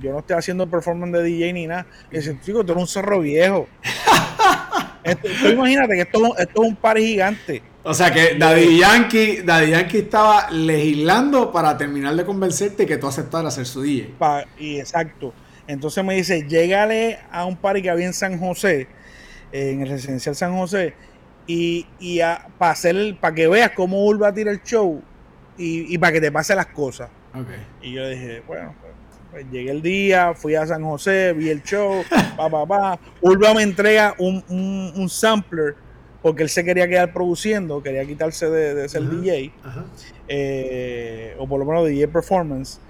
yo 0.00 0.12
no 0.12 0.18
estoy 0.20 0.36
haciendo 0.36 0.66
performance 0.66 1.12
de 1.12 1.22
DJ 1.22 1.52
ni 1.52 1.66
nada. 1.66 1.86
Y 2.10 2.16
dice, 2.16 2.38
chico, 2.42 2.64
tú 2.64 2.72
eres 2.72 2.82
un 2.82 2.88
cerro 2.88 3.20
viejo. 3.20 3.68
imagínate 5.52 5.94
que 5.94 6.00
esto, 6.02 6.36
es 6.36 6.48
un 6.54 6.76
par 6.76 6.98
gigante. 6.98 7.62
O 7.82 7.94
sea 7.94 8.10
que 8.10 8.34
Daddy 8.36 8.78
Yankee, 8.78 9.42
Daddy 9.42 9.70
Yankee 9.70 9.98
estaba 9.98 10.50
legislando 10.50 11.52
para 11.52 11.76
terminar 11.76 12.14
de 12.16 12.24
convencerte 12.24 12.86
que 12.86 12.96
tú 12.96 13.06
aceptaras 13.06 13.54
ser 13.54 13.66
su 13.66 13.82
DJ. 13.82 14.14
y 14.58 14.78
exacto. 14.78 15.32
Entonces 15.66 16.02
me 16.02 16.14
dice, 16.14 16.46
llégale 16.48 17.18
a 17.30 17.44
un 17.44 17.56
party 17.56 17.82
que 17.82 17.90
había 17.90 18.06
en 18.06 18.14
San 18.14 18.38
José, 18.38 18.88
en 19.52 19.82
el 19.82 19.88
residencial 19.88 20.34
San 20.34 20.56
José, 20.56 20.94
y, 21.46 21.86
y 21.98 22.20
para 22.58 22.74
para 23.20 23.34
que 23.34 23.48
veas 23.48 23.72
cómo 23.72 24.04
Urba 24.06 24.32
tira 24.32 24.50
el 24.50 24.62
show 24.62 25.02
y, 25.58 25.92
y 25.92 25.98
para 25.98 26.12
que 26.12 26.20
te 26.20 26.32
pase 26.32 26.54
las 26.54 26.66
cosas. 26.66 27.10
Y 27.82 27.92
yo 27.92 28.08
dije, 28.08 28.42
bueno, 28.46 28.74
pues, 28.80 28.92
pues, 29.30 29.46
llegué 29.50 29.70
el 29.70 29.82
día, 29.82 30.34
fui 30.34 30.54
a 30.54 30.66
San 30.66 30.82
José, 30.82 31.32
vi 31.34 31.50
el 31.50 31.62
show, 31.62 32.02
pa, 32.36 32.48
pa, 32.48 32.66
pa. 32.66 32.98
Urba 33.20 33.54
me 33.54 33.62
entrega 33.62 34.14
un, 34.18 34.42
un, 34.48 35.08
sampler 35.08 35.76
porque 36.22 36.42
él 36.42 36.48
se 36.48 36.64
quería 36.64 36.88
quedar 36.88 37.12
produciendo, 37.12 37.82
quería 37.82 38.04
quitarse 38.04 38.50
de, 38.50 38.88
ser 38.88 39.08
DJ, 39.08 39.52
eh, 40.26 41.36
o 41.38 41.46
por 41.46 41.60
lo 41.60 41.64
menos 41.64 41.86
DJ 41.86 42.08
performance, 42.08 42.80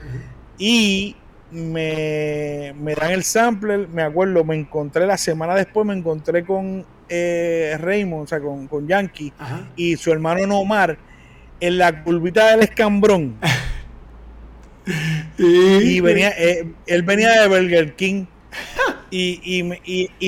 y 0.56 1.14
me, 1.50 2.72
dan 2.98 3.10
el 3.10 3.24
sampler, 3.24 3.88
me 3.88 4.02
acuerdo, 4.02 4.44
me 4.44 4.56
encontré 4.56 5.06
la 5.06 5.18
semana 5.18 5.54
después, 5.54 5.86
me 5.86 5.94
encontré 5.94 6.44
con 6.44 6.86
eh, 7.08 7.76
Raymond, 7.78 8.24
o 8.24 8.26
sea, 8.26 8.40
con, 8.40 8.66
con 8.66 8.86
Yankee 8.88 9.32
y 9.76 9.96
su 9.96 10.10
hermano 10.12 10.46
Nomar 10.46 10.98
en 11.60 11.78
la 11.78 12.02
curvita 12.02 12.50
del 12.50 12.60
escambrón. 12.60 13.36
y 15.38 16.00
venía, 16.00 16.30
eh, 16.30 16.66
él 16.86 17.02
venía 17.02 17.42
de 17.42 17.48
Burger 17.48 17.94
King. 17.94 18.26
Y, 19.10 19.62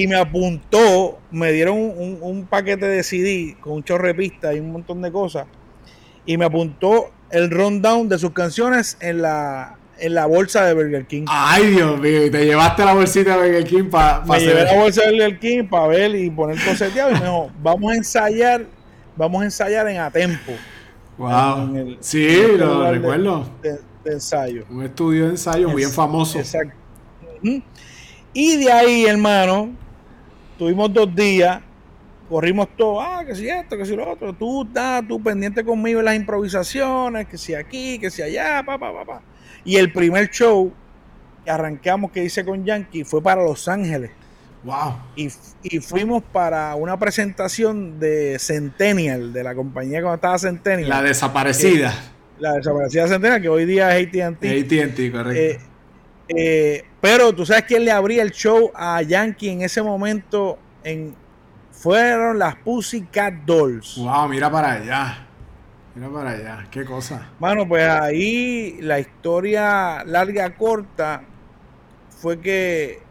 me 0.08 0.16
apuntó, 0.16 1.18
me 1.30 1.52
dieron 1.52 1.76
un, 1.78 2.46
paquete 2.48 2.86
de 2.86 3.02
CD 3.02 3.56
con 3.60 3.74
un 3.74 3.84
chorrepista 3.84 4.54
y 4.54 4.60
un 4.60 4.72
montón 4.72 5.02
de 5.02 5.12
cosas. 5.12 5.46
Y 6.24 6.36
me 6.36 6.46
apuntó 6.46 7.10
el 7.30 7.50
rundown 7.50 8.08
de 8.08 8.18
sus 8.18 8.32
canciones 8.32 8.96
en 9.00 9.22
la, 9.22 9.76
en 9.98 10.14
la 10.14 10.26
bolsa 10.26 10.64
de 10.64 10.74
Burger 10.74 11.06
King. 11.06 11.24
Ay, 11.28 11.66
Dios 11.68 12.00
mío, 12.00 12.30
te 12.30 12.44
llevaste 12.44 12.84
la 12.84 12.94
bolsita 12.94 13.36
de 13.36 13.48
Burger 13.48 13.64
King 13.64 13.90
para 13.90 14.24
pa 14.24 14.34
Me 14.34 14.40
llevé 14.40 14.64
la 14.64 14.74
bolsa 14.74 15.02
de 15.02 15.10
Burger 15.10 15.38
King 15.38 15.64
para 15.68 15.86
ver 15.88 16.14
y 16.14 16.30
poner 16.30 16.56
coseteado 16.64 17.10
y 17.10 17.14
me 17.14 17.20
dijo, 17.20 17.50
vamos 17.62 17.92
a 17.92 17.96
ensayar, 17.96 18.64
vamos 19.16 19.42
a 19.42 19.44
ensayar 19.44 19.88
en 19.88 19.98
a 19.98 20.10
tempo. 20.10 20.52
Wow. 21.20 21.98
sí, 22.00 22.56
lo 22.56 22.90
recuerdo. 22.90 23.46
De, 23.62 23.78
ensayo. 24.06 24.64
Un 24.70 24.84
estudio 24.84 25.24
de 25.26 25.30
ensayo 25.32 25.74
bien 25.74 25.90
famoso. 25.90 26.38
Exacto. 26.38 26.74
Y 28.32 28.56
de 28.56 28.72
ahí, 28.72 29.04
hermano, 29.04 29.70
tuvimos 30.56 30.90
dos 30.90 31.14
días, 31.14 31.60
corrimos 32.26 32.68
todo, 32.74 33.02
ah, 33.02 33.22
que 33.26 33.34
si 33.34 33.46
esto, 33.50 33.76
que 33.76 33.84
si 33.84 33.94
lo 33.94 34.10
otro, 34.10 34.32
tú 34.32 34.62
estás, 34.62 35.06
tú 35.06 35.22
pendiente 35.22 35.62
conmigo 35.62 35.98
en 35.98 36.06
las 36.06 36.16
improvisaciones, 36.16 37.26
que 37.28 37.36
si 37.36 37.54
aquí, 37.54 37.98
que 37.98 38.10
si 38.10 38.22
allá, 38.22 38.62
pa, 38.64 38.78
pa, 38.78 38.90
pa, 38.90 39.04
pa. 39.04 39.22
Y 39.62 39.76
el 39.76 39.92
primer 39.92 40.30
show 40.30 40.72
que 41.44 41.50
arrancamos 41.50 42.12
que 42.12 42.24
hice 42.24 42.46
con 42.46 42.64
Yankee 42.64 43.04
fue 43.04 43.22
para 43.22 43.42
Los 43.42 43.68
Ángeles. 43.68 44.12
Wow. 44.62 44.98
Y, 45.16 45.30
fuimos 45.80 46.22
para 46.22 46.74
una 46.74 46.98
presentación 46.98 47.98
de 47.98 48.38
Centennial, 48.38 49.32
de 49.32 49.42
la 49.42 49.54
compañía 49.54 50.00
cuando 50.02 50.16
estaba 50.16 50.38
Centennial. 50.38 50.88
La 50.88 51.02
desaparecida. 51.02 51.94
la 52.38 52.54
desaparecida 52.54 53.08
Centennial, 53.08 53.40
que 53.40 53.48
hoy 53.48 53.64
día 53.64 53.96
es 53.96 54.06
ATT. 54.06 54.44
ATT, 54.44 55.12
correcto. 55.12 55.32
Eh, 55.32 55.58
eh, 56.28 56.84
pero 57.00 57.34
tú 57.34 57.46
sabes 57.46 57.64
quién 57.64 57.84
le 57.84 57.90
abría 57.90 58.22
el 58.22 58.30
show 58.30 58.70
a 58.74 59.02
Yankee 59.02 59.48
en 59.48 59.62
ese 59.62 59.82
momento 59.82 60.58
en, 60.84 61.14
fueron 61.72 62.38
las 62.38 62.56
Pussycat 62.56 63.32
Dolls. 63.46 63.96
Wow, 63.96 64.28
mira 64.28 64.50
para 64.50 64.72
allá. 64.72 65.26
Mira 65.94 66.08
para 66.10 66.30
allá, 66.30 66.66
qué 66.70 66.84
cosa. 66.84 67.30
Bueno, 67.38 67.66
pues 67.66 67.88
ahí 67.88 68.78
la 68.82 69.00
historia 69.00 70.04
larga 70.04 70.54
corta 70.54 71.22
fue 72.10 72.38
que 72.38 73.02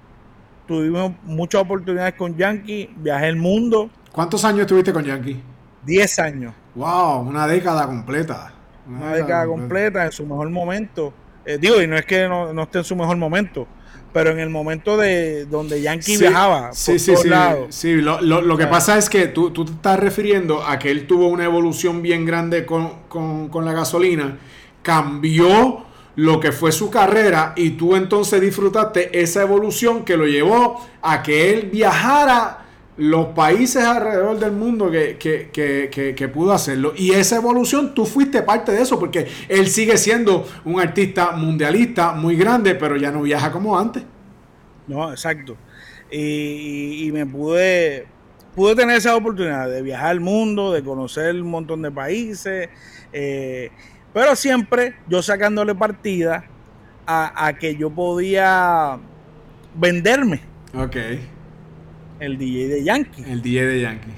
tuvimos 0.70 1.14
muchas 1.24 1.62
oportunidades 1.64 2.14
con 2.14 2.38
Yankee, 2.38 2.92
viajé 2.98 3.28
el 3.28 3.38
mundo. 3.38 3.90
¿Cuántos 4.12 4.46
años 4.46 4.62
estuviste 4.62 4.94
con 4.94 5.04
Yankee? 5.04 5.42
Diez 5.84 6.20
años. 6.20 6.54
Wow, 6.76 7.22
una 7.22 7.48
década 7.48 7.88
completa. 7.88 8.54
Una, 8.88 9.16
década, 9.16 9.48
completa. 9.48 10.06
en 10.06 10.12
su 10.12 10.28
mejor 10.28 10.48
momento. 10.52 11.12
Eh, 11.44 11.58
digo, 11.60 11.82
y 11.82 11.88
no 11.88 11.96
es 11.96 12.06
que 12.06 12.28
no, 12.28 12.54
no, 12.54 12.64
esté 12.64 12.78
en 12.78 12.84
su 12.84 12.96
mejor 12.96 13.18
momento, 13.18 13.66
pero 14.14 14.30
en 14.30 14.38
el 14.38 14.52
momento 14.52 14.96
de 14.96 15.46
donde 15.46 15.82
Yankee 15.82 16.18
viajaba 16.18 16.72
sí, 16.72 16.92
por 16.92 17.00
sí, 17.00 17.06
todos 17.08 17.24
sí, 17.24 17.30
lados. 17.30 17.76
Sí, 17.76 17.96
lo, 17.96 18.22
lo, 18.22 18.42
lo 18.42 18.56
que 18.56 18.68
pasa 18.68 18.96
es 18.96 19.10
que 19.10 19.26
tú, 19.26 19.50
tú, 19.50 19.66
te 19.66 19.72
estás 19.72 20.00
refiriendo 20.00 20.64
a 20.64 20.78
que 20.78 20.92
él 20.92 21.08
tuvo 21.08 21.30
una 21.30 21.46
evolución 21.46 22.04
bien 22.04 22.26
grande 22.26 22.68
con, 22.68 22.94
con, 23.08 23.50
con 23.50 23.66
la 23.66 23.74
gasolina, 23.74 24.38
cambió 24.84 25.89
lo 26.20 26.42
que 26.42 26.52
fue 26.52 26.74
su 26.74 26.90
carrera 26.90 27.54
y 27.56 27.72
tú 27.72 27.96
entonces 27.96 28.42
disfrutaste 28.42 29.22
esa 29.22 29.42
evolución 29.42 30.04
que 30.04 30.18
lo 30.18 30.26
llevó 30.26 30.86
a 31.02 31.24
que 31.24 31.54
él 31.54 31.70
viajara 31.72 32.66
los 32.98 33.28
países 33.28 33.86
alrededor 33.86 34.38
del 34.38 34.52
mundo 34.52 34.92
que, 34.92 35.18
que, 35.18 35.50
que, 35.50 36.14
que, 36.14 36.28
pudo 36.28 36.52
hacerlo. 36.52 36.92
Y 36.98 37.12
esa 37.12 37.38
evolución, 37.38 37.96
tú 37.96 38.06
fuiste 38.06 38.42
parte 38.42 38.74
de 38.74 38.82
eso, 38.82 39.00
porque 39.00 39.28
él 39.48 39.70
sigue 39.70 39.96
siendo 39.96 40.46
un 40.66 40.82
artista 40.82 41.32
mundialista 41.32 42.12
muy 42.12 42.36
grande, 42.36 42.76
pero 42.76 42.98
ya 42.98 43.12
no 43.12 43.22
viaja 43.22 43.50
como 43.54 43.80
antes. 43.80 44.04
No, 44.88 45.10
exacto. 45.12 45.56
Y, 46.12 47.10
me 47.14 47.26
pude, 47.26 48.08
pude 48.54 48.76
tener 48.76 48.98
esa 48.98 49.16
oportunidad 49.16 49.70
de 49.70 49.82
viajar 49.82 50.08
al 50.08 50.20
mundo, 50.20 50.74
de 50.74 50.84
conocer 50.84 51.34
un 51.42 51.50
montón 51.50 51.82
de 51.82 51.92
países, 51.92 52.68
eh, 53.14 53.72
pero 54.20 54.36
siempre 54.36 54.96
yo 55.08 55.22
sacándole 55.22 55.74
partida 55.76 56.44
a, 57.06 57.48
a 57.48 57.54
que 57.54 57.76
yo 57.78 57.90
podía 57.90 59.00
venderme. 59.76 60.42
Ok 60.74 60.98
el 62.20 62.38
DJ 62.38 62.68
de 62.68 62.84
Yankee. 62.84 63.24
El 63.28 63.42
DJ 63.42 63.66
de 63.66 63.82
Yankee. 63.82 64.14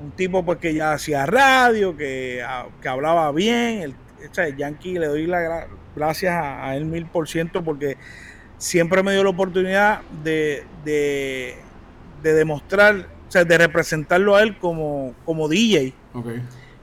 Un 0.00 0.10
tipo 0.12 0.44
pues 0.44 0.58
que 0.58 0.74
ya 0.74 0.92
hacía 0.92 1.26
radio, 1.26 1.96
que, 1.96 2.44
que 2.80 2.88
hablaba 2.88 3.32
bien. 3.32 3.82
El, 3.82 3.94
Yankee 4.56 4.98
le 4.98 5.06
doy 5.06 5.26
las 5.26 5.66
gracias 5.94 6.34
a, 6.34 6.74
él 6.76 6.86
mil 6.86 7.06
por 7.06 7.28
ciento 7.28 7.62
porque 7.62 7.96
siempre 8.56 9.02
me 9.02 9.12
dio 9.12 9.22
la 9.22 9.30
oportunidad 9.30 10.00
de, 10.22 10.64
de, 10.84 11.56
demostrar, 12.22 13.06
o 13.28 13.30
sea, 13.30 13.44
de 13.44 13.58
representarlo 13.58 14.34
a 14.34 14.42
él 14.42 14.56
como, 14.56 15.14
como 15.24 15.48
DJ. 15.48 15.92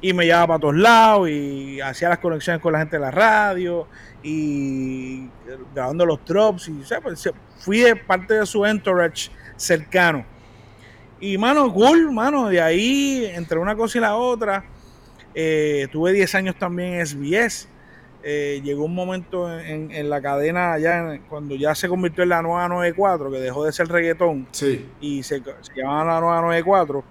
Y 0.02 0.14
me 0.14 0.26
llevaba 0.26 0.48
para 0.48 0.60
todos 0.60 0.76
lados 0.76 1.30
y 1.30 1.80
hacía 1.80 2.10
las 2.10 2.18
conexiones 2.18 2.62
con 2.62 2.74
la 2.74 2.80
gente 2.80 2.96
de 2.98 3.02
la 3.02 3.12
radio 3.12 3.88
y 4.24 5.28
grabando 5.74 6.06
los 6.06 6.26
drops. 6.26 6.70
Y, 6.70 6.84
pues, 7.04 7.30
fui 7.60 7.80
de 7.80 7.96
parte 7.96 8.34
de 8.34 8.46
su 8.46 8.66
entourage 8.66 9.30
cercano. 9.56 10.26
Y 11.20 11.38
mano, 11.38 11.72
cool, 11.72 12.12
mano, 12.12 12.50
de 12.50 12.60
ahí, 12.60 13.30
entre 13.36 13.60
una 13.60 13.76
cosa 13.76 14.00
y 14.00 14.02
la 14.02 14.16
otra, 14.16 14.66
eh, 15.36 15.88
tuve 15.92 16.14
10 16.14 16.34
años 16.36 16.56
también 16.58 16.96
en 16.96 17.06
SBS. 17.06 17.68
Eh, 18.24 18.62
llegó 18.64 18.86
un 18.86 18.94
momento 18.94 19.52
en, 19.60 20.10
la 20.10 20.22
cadena 20.22 20.78
ya 20.78 21.20
cuando 21.28 21.56
ya 21.56 21.74
se 21.74 21.88
convirtió 21.88 22.22
en 22.24 22.30
la 22.30 22.42
nueva 22.42 22.68
94, 22.68 23.32
que 23.32 23.40
dejó 23.40 23.66
de 23.66 23.72
ser 23.72 23.88
reggaetón 23.88 24.48
y 25.00 25.24
se, 25.24 25.42
llamaba 25.76 26.14
la 26.14 26.20
nueva 26.20 26.42
94. 26.42 27.04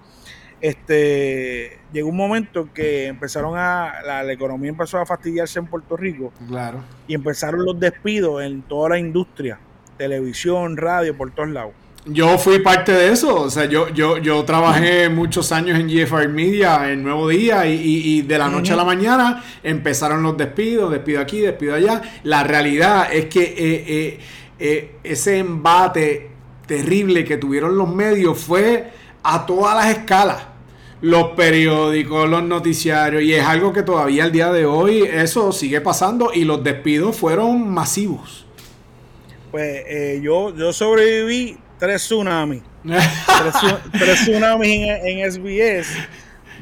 Este, 0.61 1.79
llegó 1.93 2.11
un 2.11 2.17
momento 2.17 2.69
que 2.75 3.07
empezaron 3.07 3.57
a, 3.57 4.03
la, 4.05 4.23
la, 4.23 4.33
economía 4.33 4.71
empezó 4.71 4.99
a 4.99 5.07
fastidiarse 5.07 5.59
en 5.59 5.67
Puerto 5.67 5.97
Rico. 5.97 6.33
Claro. 6.49 6.81
Y 7.07 7.15
empezaron 7.15 7.65
los 7.65 7.81
despidos 7.81 8.43
en 8.43 8.63
toda 8.63 8.91
la 8.91 8.99
industria, 8.99 9.59
televisión, 9.97 10.77
radio, 10.77 11.17
por 11.17 11.31
todos 11.31 11.49
lados. 11.49 11.73
Yo 12.07 12.39
fui 12.39 12.61
parte 12.61 12.93
de 12.93 13.13
eso, 13.13 13.43
o 13.43 13.51
sea, 13.51 13.67
yo, 13.67 13.91
yo, 13.91 14.17
yo 14.17 14.43
trabajé 14.45 15.11
muchos 15.11 15.53
años 15.53 15.79
en 15.79 15.87
GFR 15.87 16.29
Media, 16.29 16.91
en 16.91 17.03
Nuevo 17.03 17.29
Día, 17.29 17.67
y, 17.67 18.23
de 18.23 18.39
la 18.39 18.49
noche 18.49 18.73
a 18.73 18.77
la 18.77 18.85
mañana 18.85 19.45
empezaron 19.63 20.23
los 20.23 20.35
despidos, 20.37 20.91
despido 20.91 21.21
aquí, 21.21 21.41
despido 21.41 21.75
allá. 21.75 22.01
La 22.23 22.43
realidad 22.43 23.13
es 23.13 23.27
que 23.27 23.43
eh, 23.43 23.85
eh, 23.87 24.21
eh, 24.59 24.95
ese 25.05 25.39
embate 25.39 26.31
terrible 26.67 27.23
que 27.23 27.37
tuvieron 27.37 27.77
los 27.77 27.95
medios 27.95 28.39
fue 28.39 28.91
a 29.23 29.45
todas 29.45 29.77
las 29.77 29.99
escalas. 29.99 30.50
Los 31.03 31.29
periódicos, 31.31 32.29
los 32.29 32.43
noticiarios, 32.43 33.23
y 33.23 33.35
es 33.35 33.45
algo 33.45 33.73
que 33.73 33.83
todavía 33.83 34.25
al 34.25 34.33
día 34.33 34.53
de 34.53 34.67
hoy 34.67 35.03
eso 35.03 35.51
sigue 35.51 35.81
pasando 35.81 36.31
y 36.35 36.45
los 36.45 36.63
despidos 36.63 37.17
fueron 37.17 37.69
masivos. 37.71 38.47
Pues 39.51 39.85
yo, 40.23 40.55
yo 40.55 40.73
sobreviví 40.73 41.59
tres 41.81 42.03
tsunamis. 42.03 42.63
tres, 43.93 44.21
tsunamis 44.23 44.89
en, 45.03 45.33
SBS. 45.33 45.89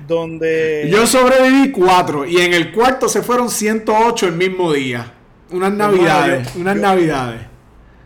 Donde. 0.07 0.89
Yo 0.91 1.07
sobreviví 1.07 1.73
cuatro. 1.73 2.25
Y 2.25 2.39
en 2.39 2.55
el 2.55 2.73
cuarto 2.73 3.09
se 3.09 3.21
fueron 3.21 3.51
108 3.51 4.29
el 4.29 4.35
mismo 4.35 4.73
día. 4.73 5.13
Unas 5.51 5.73
navidades. 5.73 6.55
unas 6.55 6.77
navidades. 6.77 7.48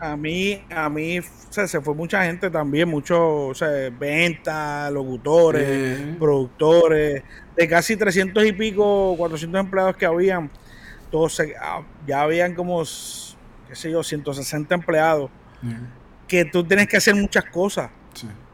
A 0.05 0.16
mí, 0.16 0.61
a 0.68 0.88
mí 0.88 1.20
se 1.50 1.80
fue 1.80 1.94
mucha 1.94 2.24
gente 2.24 2.50
también, 2.50 2.88
muchos 2.88 3.62
ventas, 3.98 4.92
locutores, 4.92 5.62
eh. 5.64 6.16
productores, 6.18 7.22
de 7.57 7.68
casi 7.68 7.96
300 7.96 8.44
y 8.44 8.53
pico, 8.53 9.14
400 9.16 9.61
empleados 9.61 9.96
que 9.96 10.05
habían, 10.05 10.50
todos 11.11 11.40
ah, 11.61 11.82
ya 12.05 12.22
habían 12.22 12.55
como, 12.55 12.82
qué 12.82 13.76
sé 13.76 13.92
yo, 13.92 14.03
160 14.03 14.74
empleados. 14.74 15.30
Eh 15.64 16.03
que 16.32 16.46
tú 16.46 16.64
tienes 16.64 16.88
que 16.88 16.96
hacer 16.96 17.14
muchas 17.14 17.44
cosas. 17.44 17.90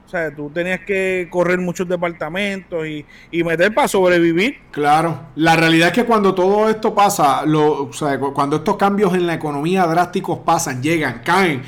O 0.08 0.10
sea, 0.10 0.34
tú 0.34 0.48
tenías 0.48 0.80
que 0.86 1.28
correr 1.30 1.58
muchos 1.58 1.86
departamentos 1.86 2.86
y, 2.86 3.04
y, 3.30 3.44
meter 3.44 3.74
para 3.74 3.86
sobrevivir. 3.88 4.56
Claro, 4.70 5.26
la 5.36 5.54
realidad 5.54 5.88
es 5.88 5.92
que 5.92 6.06
cuando 6.06 6.34
todo 6.34 6.70
esto 6.70 6.94
pasa, 6.94 7.44
lo, 7.44 7.82
o 7.82 7.92
sea, 7.92 8.18
cuando 8.18 8.56
estos 8.56 8.78
cambios 8.78 9.12
en 9.12 9.26
la 9.26 9.34
economía 9.34 9.84
drásticos 9.86 10.38
pasan, 10.38 10.82
llegan, 10.82 11.20
caen, 11.22 11.60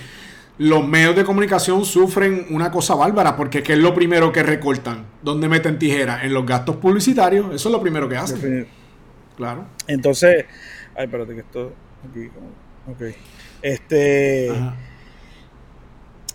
los 0.57 0.89
medios 0.89 1.15
de 1.17 1.23
comunicación 1.23 1.85
sufren 1.85 2.47
una 2.49 2.71
cosa 2.71 2.95
bárbara, 2.95 3.37
porque 3.37 3.63
¿qué 3.63 3.75
es 3.75 3.79
lo 3.79 3.93
primero 3.93 4.33
que 4.33 4.43
recortan? 4.43 5.05
¿Dónde 5.21 5.47
meten 5.47 5.79
tijeras? 5.79 6.25
En 6.25 6.33
los 6.33 6.47
gastos 6.47 6.77
publicitarios, 6.77 7.55
eso 7.55 7.69
es 7.69 7.73
lo 7.75 7.83
primero 7.83 8.09
que 8.09 8.17
hacen. 8.17 8.67
Claro. 9.37 9.67
Entonces, 9.87 10.47
ay, 10.97 11.05
espérate 11.05 11.35
que 11.35 11.41
esto 11.41 11.75
aquí, 12.09 12.31
ok. 12.91 13.15
Este, 13.61 14.51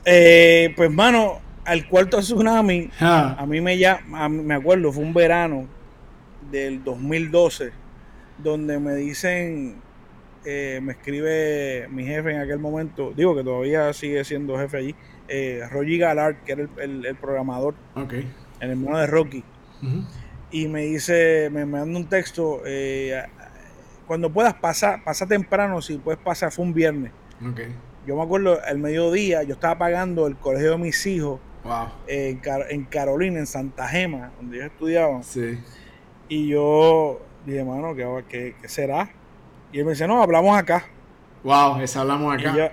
eh, 0.05 0.71
pues 0.75 0.91
mano, 0.91 1.44
al 1.65 1.87
cuarto 1.87 2.19
tsunami, 2.19 2.89
a 2.99 3.45
mí 3.47 3.59
me 3.59 3.77
ya, 3.77 3.99
me 4.29 4.53
acuerdo, 4.53 4.91
fue 4.91 5.03
un 5.03 5.13
verano 5.13 5.67
del 6.51 6.83
2012, 6.83 7.71
donde 8.37 8.79
me 8.79 8.95
dicen, 8.95 9.81
eh, 10.45 10.79
me 10.81 10.93
escribe 10.93 11.87
mi 11.89 12.05
jefe 12.05 12.31
en 12.31 12.41
aquel 12.41 12.59
momento, 12.59 13.13
digo 13.15 13.35
que 13.35 13.43
todavía 13.43 13.91
sigue 13.93 14.23
siendo 14.23 14.57
jefe 14.57 14.77
allí, 14.77 14.95
eh, 15.27 15.63
Roger 15.71 15.99
Gallard, 15.99 16.35
que 16.45 16.51
era 16.51 16.67
el, 16.77 17.17
programador, 17.19 17.73
el 18.59 18.69
hermano 18.69 18.99
de 18.99 19.07
Rocky, 19.07 19.43
y 20.51 20.67
me 20.67 20.83
dice, 20.83 21.49
me, 21.51 21.65
manda 21.65 21.97
un 21.97 22.07
texto, 22.07 22.61
eh, 22.65 23.23
cuando 24.05 24.31
puedas 24.31 24.53
pasar, 24.53 25.03
pasa 25.03 25.25
temprano, 25.25 25.81
si 25.81 25.97
puedes 25.97 26.21
pasar, 26.21 26.51
fue 26.51 26.63
un 26.63 26.75
viernes. 26.75 27.11
Yo 28.05 28.15
me 28.15 28.21
acuerdo, 28.21 28.63
el 28.63 28.77
mediodía, 28.77 29.41
yo 29.41 29.55
estaba 29.55 29.79
pagando 29.79 30.27
el 30.27 30.35
colegio 30.35 30.73
de 30.73 30.77
mis 30.77 31.03
hijos 31.07 31.39
en, 32.07 32.85
Carolina, 32.85 33.39
en 33.39 33.47
Santa 33.47 33.87
Gema, 33.87 34.31
donde 34.37 34.57
ellos 34.57 34.71
estudiaban. 34.71 35.21
Y 36.27 36.47
yo 36.47 37.21
dije, 37.45 37.63
mano, 37.63 37.95
¿qué, 38.27 38.55
qué 38.61 38.67
será? 38.67 39.09
Y 39.71 39.79
él 39.79 39.85
me 39.85 39.91
dice, 39.91 40.07
no, 40.07 40.21
hablamos 40.21 40.57
acá. 40.57 40.85
Wow, 41.43 41.79
ese 41.81 41.99
hablamos 41.99 42.33
acá. 42.33 42.71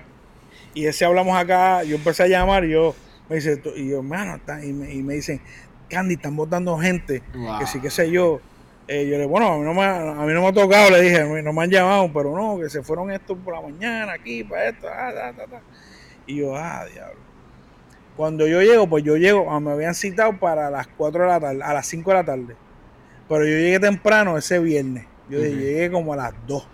Y, 0.74 0.86
ese 0.86 1.05
hablamos 1.05 1.36
acá, 1.36 1.82
yo 1.82 1.97
empecé 1.97 2.22
a 2.22 2.28
llamar 2.28 2.64
y 2.64 2.70
yo, 2.70 2.95
me 3.28 3.36
dice, 3.36 3.61
y 3.76 3.90
yo, 3.90 4.03
mano, 4.03 4.40
y 4.62 4.72
me, 4.72 4.95
y 4.95 5.03
me 5.03 5.14
dicen, 5.14 5.40
Candy, 5.88 6.14
están 6.14 6.36
votando 6.36 6.78
gente, 6.78 7.22
que 7.59 7.66
sí, 7.66 7.80
qué 7.80 7.90
sé 7.90 8.11
yo. 8.11 8.40
Eh, 8.88 9.07
yo 9.09 9.16
le 9.16 9.26
bueno, 9.26 9.53
a 9.53 9.59
mí, 9.59 9.64
no 9.64 9.74
me, 9.74 9.84
a 9.84 10.26
mí 10.26 10.32
no 10.32 10.43
me 10.43 10.49
ha 10.49 10.53
tocado, 10.53 10.90
le 10.90 11.01
dije, 11.03 11.43
no 11.43 11.53
me 11.53 11.62
han 11.62 11.70
llamado, 11.70 12.11
pero 12.12 12.36
no, 12.36 12.59
que 12.59 12.68
se 12.68 12.82
fueron 12.82 13.11
estos 13.11 13.38
por 13.38 13.55
la 13.55 13.61
mañana 13.61 14.14
aquí, 14.14 14.43
para 14.43 14.68
esto, 14.68 14.88
ah, 14.88 15.45
Y 16.26 16.36
yo, 16.36 16.57
ah, 16.57 16.84
diablo. 16.93 17.31
Cuando 18.22 18.46
yo 18.46 18.62
llego, 18.62 18.86
pues 18.86 19.02
yo 19.02 19.16
llego, 19.16 19.50
ah, 19.50 19.58
me 19.58 19.72
habían 19.72 19.96
citado 19.96 20.38
para 20.38 20.70
las 20.70 20.86
4 20.86 21.24
de 21.24 21.28
la 21.28 21.40
tarde, 21.40 21.60
a 21.60 21.74
las 21.74 21.84
5 21.88 22.08
de 22.08 22.16
la 22.16 22.24
tarde. 22.24 22.56
Pero 23.28 23.44
yo 23.44 23.50
llegué 23.50 23.80
temprano 23.80 24.38
ese 24.38 24.60
viernes. 24.60 25.06
Yo 25.28 25.40
llegué 25.40 25.90
como 25.90 26.12
a 26.12 26.16
las 26.16 26.32
2. 26.46 26.68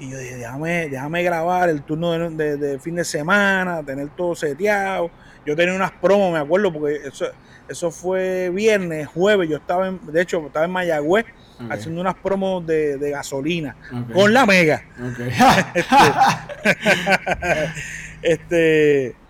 Y 0.00 0.10
yo 0.10 0.18
dije, 0.18 0.36
déjame, 0.36 0.90
déjame 0.90 1.22
grabar 1.22 1.70
el 1.70 1.80
turno 1.80 2.28
de, 2.28 2.78
fin 2.80 2.96
de 2.96 3.04
semana, 3.04 3.82
tener 3.82 4.10
todo 4.10 4.34
seteado. 4.34 5.10
Yo 5.46 5.56
tenía 5.56 5.74
unas 5.74 5.92
promos, 5.92 6.30
me 6.30 6.38
acuerdo, 6.38 6.70
porque 6.70 6.96
eso, 6.96 7.24
eso 7.66 7.90
fue 7.90 8.50
viernes, 8.50 9.06
jueves. 9.06 9.48
Yo 9.48 9.56
estaba, 9.56 9.88
en, 9.88 10.04
de 10.04 10.20
hecho, 10.20 10.48
estaba 10.48 10.66
en 10.66 10.72
Mayagüez 10.72 11.24
haciendo 11.70 12.02
unas 12.02 12.16
promos 12.16 12.66
de, 12.66 13.10
gasolina 13.10 13.74
con 14.12 14.34
la 14.34 14.44
mega. 14.44 14.84
este, 18.22 19.06
este 19.12 19.21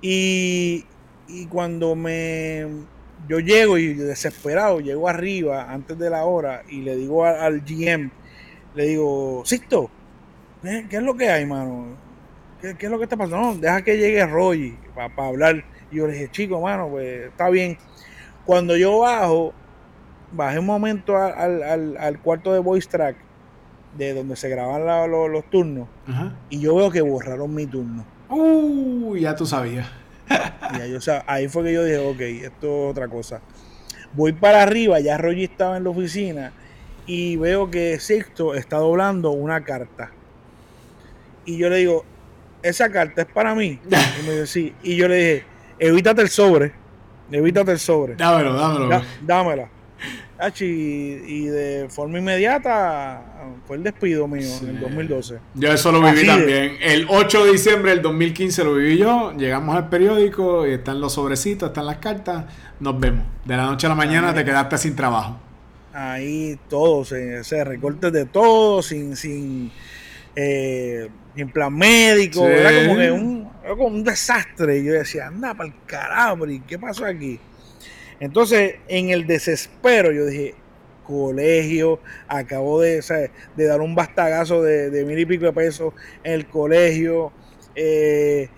y, 0.00 0.84
y 1.26 1.46
cuando 1.46 1.94
me 1.94 2.66
yo 3.26 3.40
llego 3.40 3.78
y 3.78 3.94
desesperado, 3.94 4.80
llego 4.80 5.08
arriba 5.08 5.70
antes 5.70 5.98
de 5.98 6.10
la 6.10 6.24
hora 6.24 6.62
y 6.68 6.82
le 6.82 6.96
digo 6.96 7.24
al 7.24 7.60
GM, 7.60 8.10
le 8.74 8.86
digo, 8.86 9.42
Sisto, 9.44 9.90
¿qué, 10.62 10.86
es 10.90 11.02
lo 11.02 11.16
que 11.16 11.28
hay, 11.28 11.44
mano? 11.44 11.96
¿Qué, 12.60 12.76
es 12.78 12.90
lo 12.90 12.98
que 12.98 13.04
está 13.04 13.16
pasando? 13.16 13.38
No, 13.38 13.54
deja 13.56 13.82
que 13.82 13.98
llegue 13.98 14.24
Roy 14.26 14.76
para 14.94 15.28
hablar. 15.28 15.64
Y 15.90 15.96
yo 15.96 16.06
le 16.06 16.14
dije, 16.14 16.28
chico, 16.30 16.60
mano, 16.60 16.88
pues 16.88 17.28
está 17.28 17.48
bien. 17.50 17.78
Cuando 18.44 18.76
yo 18.76 19.00
bajo, 19.00 19.52
bajé 20.32 20.58
un 20.58 20.66
momento 20.66 21.16
al, 21.16 22.20
cuarto 22.22 22.52
de 22.52 22.60
voice 22.60 22.88
track, 22.88 23.16
de 23.96 24.14
donde 24.14 24.36
se 24.36 24.48
graban 24.48 24.86
los, 25.10 25.44
turnos, 25.50 25.88
y 26.50 26.60
yo 26.60 26.76
veo 26.76 26.90
que 26.90 27.00
borraron 27.00 27.54
mi 27.54 27.66
turno. 27.66 28.04
Uh, 28.28 29.16
ya 29.16 29.34
tú 29.34 29.46
sabías. 29.46 29.88
ahí 31.26 31.48
fue 31.48 31.64
que 31.64 31.72
yo 31.72 31.84
dije, 31.84 31.98
ok, 31.98 32.20
esto 32.20 32.84
es 32.84 32.90
otra 32.90 33.08
cosa. 33.08 33.40
Voy 34.12 34.32
para 34.32 34.62
arriba, 34.62 35.00
ya 35.00 35.18
Roy 35.18 35.44
estaba 35.44 35.76
en 35.76 35.84
la 35.84 35.90
oficina 35.90 36.52
y 37.06 37.36
veo 37.36 37.70
que 37.70 37.98
Sixto 38.00 38.54
está 38.54 38.76
doblando 38.78 39.30
una 39.30 39.64
carta. 39.64 40.10
Y 41.44 41.56
yo 41.56 41.70
le 41.70 41.76
digo, 41.78 42.04
esa 42.62 42.90
carta 42.90 43.22
es 43.22 43.28
para 43.28 43.54
mí. 43.54 43.80
Y 43.86 44.26
me 44.26 44.32
dice, 44.32 44.46
sí. 44.46 44.74
Y 44.82 44.96
yo 44.96 45.08
le 45.08 45.16
dije, 45.16 45.44
evítate 45.78 46.22
el 46.22 46.28
sobre. 46.28 46.72
Evítate 47.30 47.72
el 47.72 47.78
sobre. 47.78 48.16
Dámelo, 48.16 48.54
dámelo. 48.54 49.02
dámela. 49.22 49.68
Y, 50.60 51.46
de 51.46 51.88
forma 51.88 52.18
inmediata 52.18 53.22
fue 53.66 53.76
el 53.76 53.82
despido 53.82 54.28
mío 54.28 54.48
en 54.62 54.68
el 54.68 54.80
2012. 54.80 55.38
Yo 55.54 55.72
eso 55.72 55.90
lo 55.90 56.00
viví 56.00 56.26
también. 56.26 56.76
El 56.80 57.06
8 57.08 57.44
de 57.44 57.52
diciembre 57.52 57.90
del 57.90 58.02
2015 58.02 58.64
lo 58.64 58.74
viví 58.74 58.98
yo. 58.98 59.32
Llegamos 59.36 59.76
al 59.76 59.88
periódico 59.88 60.66
y 60.66 60.74
están 60.74 61.00
los 61.00 61.14
sobrecitos, 61.14 61.70
están 61.70 61.86
las 61.86 61.98
cartas. 61.98 62.44
Nos 62.78 63.00
vemos. 63.00 63.24
De 63.44 63.56
la 63.56 63.66
noche 63.66 63.86
a 63.86 63.90
la 63.90 63.96
mañana 63.96 64.32
te 64.32 64.44
quedaste 64.44 64.78
sin 64.78 64.94
trabajo 64.94 65.40
ahí 65.98 66.58
todo, 66.68 67.04
se, 67.04 67.42
se 67.44 67.64
recortes 67.64 68.12
de 68.12 68.24
todo, 68.26 68.82
sin, 68.82 69.16
sin, 69.16 69.70
eh, 70.36 71.08
plan 71.52 71.74
médico, 71.74 72.46
era 72.46 72.86
como 72.86 72.98
que 72.98 73.10
un, 73.10 73.48
como 73.68 73.86
un 73.86 74.04
desastre. 74.04 74.78
Y 74.78 74.84
yo 74.84 74.92
decía, 74.92 75.28
anda 75.28 75.54
para 75.54 75.68
el 75.68 75.74
carajo, 75.86 76.46
¿y 76.46 76.60
qué 76.60 76.78
pasó 76.78 77.04
aquí? 77.04 77.38
Entonces, 78.20 78.76
en 78.88 79.10
el 79.10 79.26
desespero, 79.26 80.12
yo 80.12 80.26
dije, 80.26 80.54
colegio, 81.06 82.00
acabo 82.26 82.80
de, 82.80 83.02
de 83.56 83.64
dar 83.66 83.80
un 83.80 83.94
bastagazo 83.94 84.62
de, 84.62 84.90
de, 84.90 85.04
mil 85.04 85.18
y 85.18 85.26
pico 85.26 85.46
de 85.46 85.52
pesos 85.52 85.94
en 86.22 86.32
el 86.32 86.46
colegio. 86.46 87.32
Eh, 87.74 88.48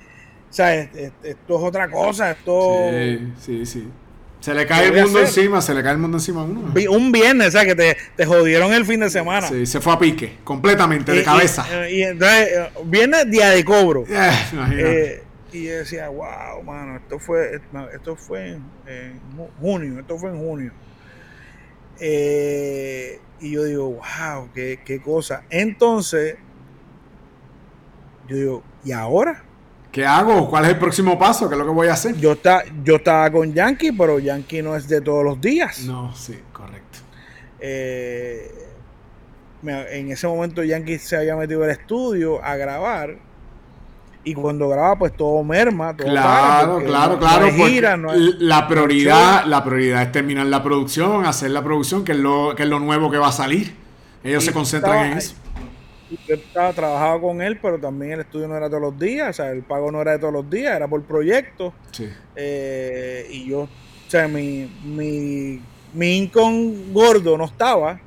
¿sabes? 0.50 0.88
Esto 1.22 1.56
es 1.56 1.62
otra 1.62 1.90
cosa, 1.90 2.32
esto... 2.32 2.90
Sí, 2.90 3.32
sí, 3.40 3.66
sí. 3.66 3.88
Se 4.40 4.54
le 4.54 4.66
cae 4.66 4.86
el 4.86 5.02
mundo 5.04 5.20
encima, 5.20 5.60
se 5.60 5.74
le 5.74 5.82
cae 5.82 5.92
el 5.92 5.98
mundo 5.98 6.16
encima 6.16 6.40
a 6.40 6.44
uno. 6.44 6.72
Un 6.90 7.12
viernes, 7.12 7.48
o 7.48 7.50
sea, 7.50 7.66
que 7.66 7.74
te, 7.74 7.96
te, 8.16 8.24
jodieron 8.24 8.72
el 8.72 8.86
fin 8.86 9.00
de 9.00 9.10
semana. 9.10 9.46
Sí, 9.46 9.66
se 9.66 9.80
fue 9.80 9.92
a 9.92 9.98
pique, 9.98 10.38
completamente, 10.44 11.12
de 11.12 11.22
cabeza. 11.22 11.66
Y, 11.90 12.02
entonces, 12.02 12.48
eh, 12.48 12.70
viernes, 12.86 13.30
día 13.30 13.50
de 13.50 13.62
cobro. 13.64 14.04
Eh, 14.08 15.22
y 15.52 15.64
yo 15.64 15.78
decía, 15.78 16.08
wow, 16.08 16.62
mano, 16.64 16.96
esto 16.96 17.18
fue, 17.18 17.60
esto 17.92 18.16
fue 18.16 18.58
en, 18.86 19.20
junio, 19.60 20.00
esto 20.00 20.18
fue 20.18 20.30
en 20.30 20.38
junio. 20.38 20.72
Eh, 21.98 23.20
y 23.40 23.50
yo 23.52 23.64
digo, 23.64 23.90
wow, 23.90 24.48
qué, 24.54 24.80
qué 24.84 25.00
cosa. 25.00 25.44
Entonces, 25.50 26.36
yo 28.28 28.36
digo, 28.36 28.62
¿y 28.84 28.92
ahora? 28.92 29.44
¿Qué 29.92 30.06
hago? 30.06 30.48
¿Cuál 30.48 30.66
es 30.66 30.70
el 30.70 30.78
próximo 30.78 31.18
paso? 31.18 31.48
¿Qué 31.48 31.54
es 31.54 31.58
lo 31.58 31.64
que 31.64 31.72
voy 31.72 31.88
a 31.88 31.94
hacer? 31.94 32.16
Yo, 32.16 32.32
está, 32.32 32.62
yo 32.84 32.96
estaba 32.96 33.30
con 33.30 33.52
Yankee, 33.52 33.90
pero 33.92 34.20
Yankee 34.20 34.62
no 34.62 34.76
es 34.76 34.86
de 34.88 35.00
todos 35.00 35.24
los 35.24 35.40
días. 35.40 35.84
No, 35.84 36.14
sí, 36.14 36.38
correcto. 36.52 37.00
Eh, 37.58 38.52
en 39.62 40.10
ese 40.10 40.26
momento 40.26 40.62
Yankee 40.62 40.98
se 40.98 41.16
había 41.16 41.34
metido 41.36 41.64
al 41.64 41.70
estudio 41.70 42.42
a 42.42 42.56
grabar. 42.56 43.29
Y 44.22 44.34
cuando 44.34 44.68
graba, 44.68 44.98
pues 44.98 45.16
todo 45.16 45.42
merma. 45.42 45.96
Todo 45.96 46.08
claro, 46.08 46.78
claro, 46.84 47.18
claro. 47.18 47.46
la, 48.38 48.68
prioridad, 48.68 49.44
la 49.46 49.64
prioridad 49.64 50.02
es 50.02 50.12
terminar 50.12 50.46
la 50.46 50.62
producción, 50.62 51.24
hacer 51.24 51.50
la 51.50 51.64
producción, 51.64 52.04
que 52.04 52.12
es 52.12 52.18
lo, 52.18 52.54
que 52.54 52.64
es 52.64 52.68
lo 52.68 52.80
nuevo 52.80 53.10
que 53.10 53.18
va 53.18 53.28
a 53.28 53.32
salir. 53.32 53.74
Ellos 54.22 54.44
se 54.44 54.52
concentran 54.52 55.12
en 55.12 55.18
eso 55.18 55.34
yo 56.26 56.34
estaba, 56.34 56.72
trabajaba 56.72 57.20
con 57.20 57.40
él, 57.40 57.58
pero 57.60 57.78
también 57.78 58.12
el 58.12 58.20
estudio 58.20 58.48
no 58.48 58.56
era 58.56 58.68
todos 58.68 58.82
los 58.82 58.98
días, 58.98 59.30
o 59.30 59.32
sea, 59.32 59.50
el 59.50 59.62
pago 59.62 59.92
no 59.92 60.00
era 60.00 60.12
de 60.12 60.18
todos 60.18 60.32
los 60.32 60.48
días, 60.48 60.74
era 60.76 60.88
por 60.88 61.02
proyecto. 61.02 61.72
Eh, 62.36 63.28
y 63.30 63.46
yo, 63.48 63.62
o 63.62 63.68
sea, 64.08 64.26
mi, 64.26 64.70
mi, 64.84 65.60
mi 65.92 66.16
income 66.16 66.92
gordo 66.92 67.36
no 67.38 67.44
estaba. 67.44 68.00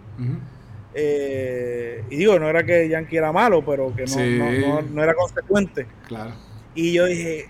Eh, 0.95 2.03
y 2.09 2.17
digo, 2.17 2.37
no 2.39 2.47
era 2.47 2.63
que 2.63 2.87
Yankee 2.87 3.17
era 3.17 3.31
malo, 3.31 3.63
pero 3.65 3.93
que 3.95 4.05
no, 4.05 4.81
no, 4.81 5.03
era 5.03 5.13
consecuente. 5.13 5.87
Claro. 6.07 6.33
Y 6.75 6.93
yo 6.93 7.05
dije, 7.05 7.49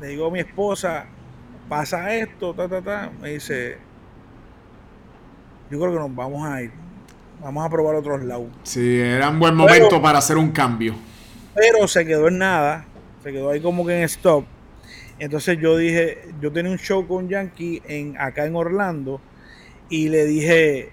le 0.00 0.08
digo 0.08 0.26
a 0.26 0.30
mi 0.30 0.40
esposa, 0.40 1.06
pasa 1.68 2.14
esto, 2.14 2.54
ta, 2.54 2.68
ta, 2.68 2.82
ta. 2.82 3.12
Me 3.20 3.30
dice, 3.30 3.78
yo 5.70 5.78
creo 5.78 5.92
que 5.92 5.98
nos 5.98 6.14
vamos 6.14 6.46
a 6.46 6.62
ir 6.62 6.82
vamos 7.42 7.66
a 7.66 7.68
probar 7.68 7.96
otros 7.96 8.22
lados. 8.22 8.46
Sí, 8.62 8.98
era 8.98 9.28
un 9.28 9.40
buen 9.40 9.54
momento 9.54 10.00
para 10.00 10.18
hacer 10.18 10.36
un 10.36 10.52
cambio. 10.52 10.94
Pero 11.54 11.86
se 11.88 12.06
quedó 12.06 12.28
en 12.28 12.38
nada, 12.38 12.86
se 13.22 13.32
quedó 13.32 13.50
ahí 13.50 13.60
como 13.60 13.84
que 13.84 13.98
en 13.98 14.04
stop. 14.04 14.44
Entonces 15.18 15.58
yo 15.60 15.76
dije, 15.76 16.32
yo 16.40 16.52
tenía 16.52 16.70
un 16.70 16.78
show 16.78 17.06
con 17.06 17.28
Yankee 17.28 17.82
en, 17.86 18.16
acá 18.18 18.46
en 18.46 18.56
Orlando 18.56 19.20
y 19.88 20.08
le 20.08 20.24
dije, 20.24 20.90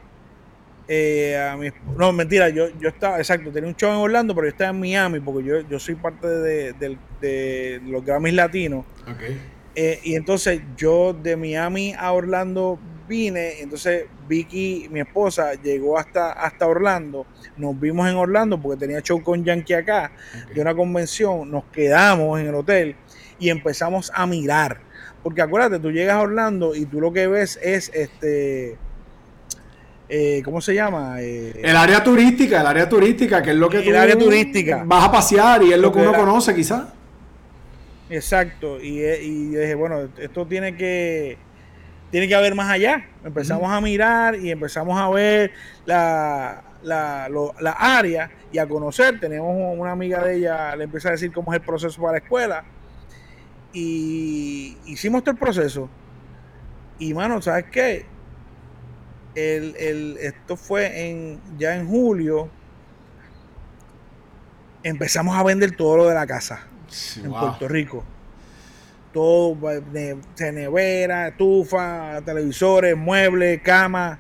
eh, 0.92 1.38
a 1.38 1.56
mi, 1.56 1.70
no, 1.96 2.12
mentira, 2.12 2.50
yo, 2.50 2.68
yo 2.80 2.90
estaba, 2.90 3.20
exacto, 3.20 3.52
tenía 3.52 3.70
un 3.70 3.76
show 3.76 3.92
en 3.92 3.98
Orlando, 3.98 4.34
pero 4.34 4.48
yo 4.48 4.52
estaba 4.52 4.72
en 4.72 4.80
Miami 4.80 5.20
porque 5.20 5.48
yo, 5.48 5.62
yo 5.62 5.80
soy 5.80 5.94
parte 5.94 6.28
de, 6.28 6.74
de, 6.74 6.98
de 7.22 7.82
los 7.86 8.04
Grammys 8.04 8.34
Latinos. 8.34 8.86
Ok. 9.04 9.22
Eh, 9.76 10.00
y 10.04 10.16
entonces 10.16 10.62
yo 10.76 11.14
de 11.14 11.38
Miami 11.38 11.94
a 11.98 12.12
Orlando 12.12 12.80
vine, 13.08 13.62
entonces 13.62 14.08
Vicky, 14.28 14.90
mi 14.92 15.00
esposa, 15.00 15.54
llegó 15.54 15.98
hasta, 15.98 16.32
hasta 16.32 16.68
Orlando, 16.68 17.26
nos 17.56 17.80
vimos 17.80 18.10
en 18.10 18.16
Orlando 18.16 18.60
porque 18.60 18.80
tenía 18.80 19.02
show 19.02 19.22
con 19.22 19.46
Yankee 19.46 19.76
acá, 19.76 20.12
de 20.54 20.60
una 20.60 20.76
convención, 20.76 21.50
nos 21.50 21.66
quedamos 21.66 22.40
en 22.40 22.48
el 22.48 22.56
hotel 22.56 22.96
y 23.40 23.50
empezamos 23.50 24.12
a 24.14 24.26
mirar. 24.26 24.82
Porque 25.24 25.42
acuérdate, 25.42 25.80
tú 25.80 25.92
llegas 25.92 26.16
a 26.16 26.22
Orlando 26.22 26.74
y 26.76 26.86
tú 26.86 27.00
lo 27.00 27.14
que 27.14 27.28
ves 27.28 27.60
es 27.62 27.92
este. 27.94 28.78
Eh, 30.10 30.42
¿Cómo 30.44 30.60
se 30.60 30.74
llama? 30.74 31.22
Eh, 31.22 31.54
El 31.64 31.76
área 31.78 32.04
turística, 32.04 32.62
el 32.62 32.68
área 32.68 32.90
turística, 32.90 33.42
que 33.44 33.52
es 33.52 33.56
lo 33.56 33.70
que 33.70 33.78
El 33.78 33.86
tú 33.94 33.96
área 33.98 34.18
turística. 34.18 34.84
vas 34.86 35.06
a 35.06 35.12
pasear 35.12 35.62
y 35.64 35.72
es 35.72 35.78
lo 35.80 35.92
que 35.94 36.00
uno 36.00 36.14
conoce 36.14 36.56
quizás. 36.56 36.86
Exacto. 38.10 38.82
Y, 38.82 39.00
eh, 39.02 39.22
y 39.24 39.52
yo 39.54 39.60
dije, 39.60 39.76
bueno, 39.76 40.10
esto 40.18 40.46
tiene 40.48 40.76
que. 40.76 41.38
Tiene 42.12 42.28
que 42.28 42.34
haber 42.34 42.56
más 42.56 42.72
allá. 42.72 43.06
Empezamos 43.24 43.72
a 43.72 43.80
mirar 43.82 44.36
y 44.36 44.50
empezamos 44.50 45.00
a 45.00 45.08
ver 45.12 45.52
la, 45.86 46.64
la, 46.82 47.30
lo- 47.30 47.54
la 47.60 47.74
área 47.74 48.32
y 48.52 48.58
a 48.58 48.68
conocer. 48.68 49.20
Tenemos 49.20 49.52
una 49.78 49.92
amiga 49.92 50.24
de 50.24 50.38
ella, 50.38 50.76
le 50.76 50.86
empieza 50.86 51.10
a 51.10 51.12
decir 51.12 51.32
cómo 51.32 51.54
es 51.54 51.60
el 51.60 51.66
proceso 51.66 52.02
para 52.02 52.14
la 52.14 52.18
escuela. 52.18 52.64
Y 53.74 54.76
hicimos 54.88 55.22
todo 55.24 55.34
el 55.34 55.38
proceso. 55.38 55.88
Y 56.98 57.14
mano, 57.14 57.42
¿sabes 57.44 57.66
qué? 57.72 58.06
El, 59.36 59.76
el- 59.78 60.18
esto 60.20 60.56
fue 60.58 61.10
en, 61.10 61.40
ya 61.58 61.76
en 61.76 61.88
julio. 61.88 62.50
Empezamos 64.84 65.36
a 65.38 65.44
vender 65.44 65.76
todo 65.76 65.98
lo 65.98 66.08
de 66.08 66.16
la 66.16 66.26
casa 66.26 66.62
en 67.18 67.30
Wow. 67.30 67.40
Puerto 67.40 67.68
Rico. 67.68 68.04
Todo, 69.14 69.58
nevera, 70.40 71.28
estufa, 71.30 72.22
televisores, 72.24 72.96
muebles, 72.96 73.62
cama. 73.62 74.20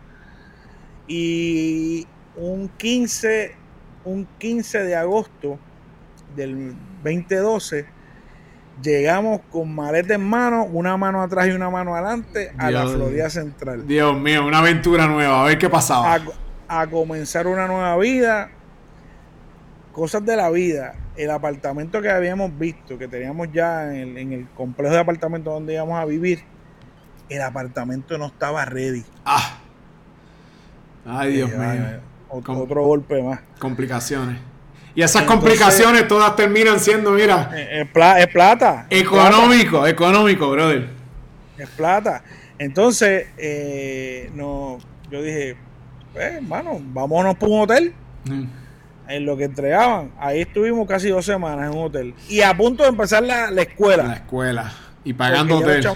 Y 1.07 2.05
un 2.35 2.67
15, 2.69 3.55
un 4.05 4.27
15 4.37 4.83
de 4.83 4.95
agosto 4.95 5.57
del 6.35 6.75
2012, 7.03 7.85
llegamos 8.81 9.41
con 9.51 9.73
maleta 9.73 10.13
en 10.15 10.23
mano, 10.27 10.63
una 10.65 10.95
mano 10.97 11.21
atrás 11.21 11.47
y 11.47 11.51
una 11.51 11.69
mano 11.69 11.95
adelante, 11.95 12.51
a 12.57 12.71
la. 12.71 12.87
Florida 12.87 13.29
Central. 13.29 13.87
Dios 13.87 14.17
mío, 14.19 14.45
una 14.45 14.59
aventura 14.59 15.07
nueva, 15.07 15.41
a 15.41 15.45
ver 15.45 15.57
qué 15.57 15.69
pasaba. 15.69 16.15
a, 16.67 16.81
a 16.81 16.87
comenzar 16.87 17.47
una 17.47 17.67
nueva 17.67 17.97
vida, 17.97 18.49
cosas 19.91 20.25
de 20.25 20.35
la 20.35 20.49
vida. 20.49 20.95
El 21.15 21.31
apartamento 21.31 22.01
que 22.01 22.09
habíamos 22.09 22.57
visto, 22.57 22.97
que 22.97 23.07
teníamos 23.09 23.49
ya 23.51 23.93
en 23.93 23.95
el, 23.95 24.17
en 24.17 24.33
el 24.33 24.47
complejo 24.51 24.93
de 24.93 24.99
apartamentos 25.01 25.53
donde 25.53 25.73
íbamos 25.73 25.99
a 25.99 26.05
vivir, 26.05 26.39
el 27.27 27.41
apartamento 27.41 28.17
no 28.17 28.27
estaba 28.27 28.63
ready. 28.65 29.03
Ah. 29.25 29.57
Ay, 31.05 31.33
Dios 31.33 31.51
Eh, 31.51 31.57
mío. 31.57 32.41
otro 32.61 32.83
golpe 32.83 33.21
más. 33.21 33.39
Complicaciones. 33.59 34.37
Y 34.99 35.01
esas 35.01 35.21
Entonces- 35.21 35.39
complicaciones 35.49 36.07
todas 36.09 36.35
terminan 36.35 36.77
siendo, 36.77 37.11
mira, 37.11 37.49
Eh, 37.55 37.81
Es, 37.83 37.87
pla- 37.89 38.19
es 38.19 38.27
plata. 38.27 38.85
es 38.89 39.01
económico, 39.03 39.87
económico, 39.87 40.51
brother. 40.51 40.89
plata, 40.89 41.63
Es 41.63 41.69
plata. 41.69 42.23
Entonces, 42.57 43.27
eh, 43.37 44.29
no, 44.33 44.77
yo 45.09 45.21
dije, 45.21 45.55
pues, 46.11 46.33
hermano, 46.33 46.81
vámonos 46.83 47.37
por 47.37 47.47
un 47.49 47.61
hotel. 47.61 47.93
Mm. 48.25 48.43
en 49.07 49.25
lo 49.25 49.35
que 49.37 49.45
entregaban. 49.45 50.11
Ahí 50.19 50.41
estuvimos 50.41 50.85
casi 50.87 51.07
dos 51.09 51.25
semanas 51.25 51.71
en 51.71 51.77
un 51.79 51.85
hotel. 51.85 52.13
Y 52.27 52.41
a 52.41 52.55
punto 52.55 52.83
de 52.83 52.89
empezar 52.89 53.23
la, 53.23 53.49
la 53.49 53.61
escuela. 53.63 54.03
La 54.03 54.13
escuela. 54.15 54.71
Y 55.03 55.13
pagando 55.13 55.59
ya 55.61 55.65
hotel. 55.65 55.83
los, 55.83 55.95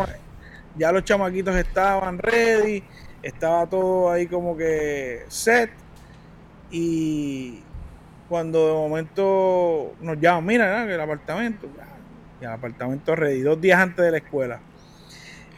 ya 0.77 0.91
los 0.93 1.03
chamaquitos 1.03 1.55
estaban 1.57 2.17
ready. 2.17 2.83
Estaba 3.21 3.67
todo 3.67 4.09
ahí 4.11 4.25
como 4.27 4.55
que 4.57 5.25
set. 5.27 5.69
Y 6.71 7.59
cuando 8.33 8.65
de 8.67 8.73
momento 8.73 9.93
nos 10.01 10.19
llaman, 10.19 10.43
mira, 10.47 10.91
el 10.91 10.99
apartamento. 10.99 11.67
el 12.41 12.47
apartamento 12.47 13.15
ready. 13.15 13.41
Dos 13.41 13.61
días 13.61 13.79
antes 13.79 14.03
de 14.03 14.09
la 14.09 14.17
escuela. 14.17 14.59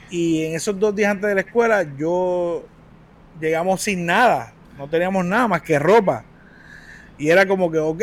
Y 0.10 0.44
en 0.44 0.56
esos 0.56 0.78
dos 0.78 0.94
días 0.94 1.12
antes 1.12 1.30
de 1.30 1.36
la 1.36 1.40
escuela, 1.40 1.86
yo 1.98 2.66
llegamos 3.40 3.82
sin 3.82 4.06
nada. 4.06 4.52
No 4.78 4.90
teníamos 4.90 5.24
nada 5.24 5.48
más 5.48 5.62
que 5.62 5.80
ropa. 5.80 6.26
Y 7.18 7.30
era 7.30 7.46
como 7.48 7.72
que, 7.72 7.78
ok, 7.80 8.02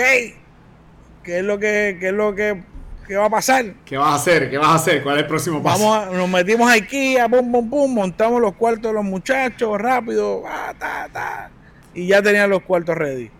¿qué 1.23 1.39
es 1.41 1.45
lo 1.45 1.59
que, 1.59 1.99
qué 2.01 2.07
es 2.07 2.14
lo 2.14 2.35
que, 2.35 2.62
qué 3.07 3.16
va 3.16 3.27
a 3.27 3.31
pasar? 3.31 3.75
¿Qué 3.85 3.99
vas 3.99 4.12
a 4.12 4.14
hacer? 4.14 4.49
¿Qué 4.49 4.57
vas 4.57 4.68
a 4.68 4.75
hacer? 4.77 5.03
¿Cuál 5.03 5.16
es 5.16 5.23
el 5.25 5.29
próximo 5.29 5.62
paso? 5.62 5.87
Vamos 5.87 5.99
a- 6.14 6.16
nos 6.16 6.31
metimos 6.31 6.66
a 6.70 6.73
IKEA, 6.73 7.29
pum, 7.29 7.53
pum, 7.53 7.68
pum, 7.68 7.93
montamos 7.93 8.41
los 8.41 8.55
cuartos 8.55 8.85
de 8.91 8.95
los 8.95 9.05
muchachos 9.05 9.79
rápido, 9.79 10.45
ah, 10.47 10.73
ta, 10.79 11.11
ta, 11.12 11.51
y 11.93 12.07
ya 12.07 12.23
tenían 12.23 12.49
los 12.49 12.62
cuartos 12.62 12.97
ready. 12.97 13.31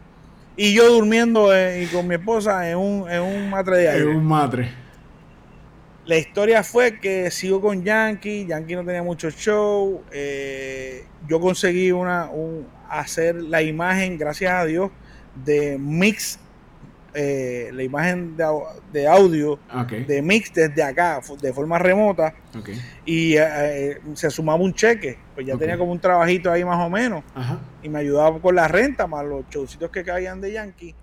Y 0.57 0.75
yo 0.75 0.89
durmiendo 0.93 1.55
eh, 1.55 1.85
y 1.85 1.87
con 1.87 2.07
mi 2.07 2.15
esposa 2.17 2.69
en 2.71 2.77
un, 2.77 3.11
en 3.11 3.23
un 3.23 3.51
matre 3.51 3.79
de 3.79 3.89
aire. 3.89 4.07
un 4.07 4.25
matre. 4.25 4.71
La 6.05 6.17
historia 6.19 6.63
fue 6.65 6.99
que 6.99 7.31
sigo 7.31 7.61
con 7.61 7.85
Yankee, 7.85 8.45
Yankee 8.47 8.75
no 8.75 8.85
tenía 8.85 9.03
mucho 9.05 9.31
show, 9.31 10.03
eh, 10.13 11.05
yo 11.29 11.39
conseguí 11.41 11.93
una, 11.93 12.29
un- 12.29 12.67
hacer 12.91 13.37
la 13.37 13.63
imagen, 13.63 14.19
gracias 14.19 14.53
a 14.53 14.65
Dios, 14.65 14.91
de 15.45 15.79
mix, 15.79 16.41
eh, 17.15 17.71
la 17.73 17.85
imagen 17.85 18.37
de, 18.37 18.45
au- 18.45 18.67
de 18.93 19.07
audio 19.07 19.53
Ok. 19.73 19.93
de 20.07 20.21
mix 20.23 20.53
desde 20.53 20.83
acá, 20.83 21.21
de 21.41 21.53
forma 21.53 21.79
remota, 21.79 22.35
y 23.07 23.37
eh, 23.39 23.99
se 24.15 24.29
sumaba 24.29 24.61
un 24.61 24.75
cheque, 24.75 25.19
pues 25.35 25.47
ya 25.47 25.57
tenía 25.57 25.79
como 25.79 25.93
un 25.93 25.99
trabajito 26.01 26.51
ahí 26.51 26.65
más 26.65 26.79
o 26.85 26.91
menos, 26.91 27.23
Ajá. 27.35 27.59
y 27.83 27.89
me 27.89 28.01
ayudaba 28.01 28.39
con 28.39 28.55
la 28.55 28.69
renta, 28.69 29.07
más 29.07 29.25
los 29.25 29.45
showcitos 29.51 29.91
que 29.91 30.05
caían 30.05 30.41
de 30.41 30.53
Yankee. 30.53 30.95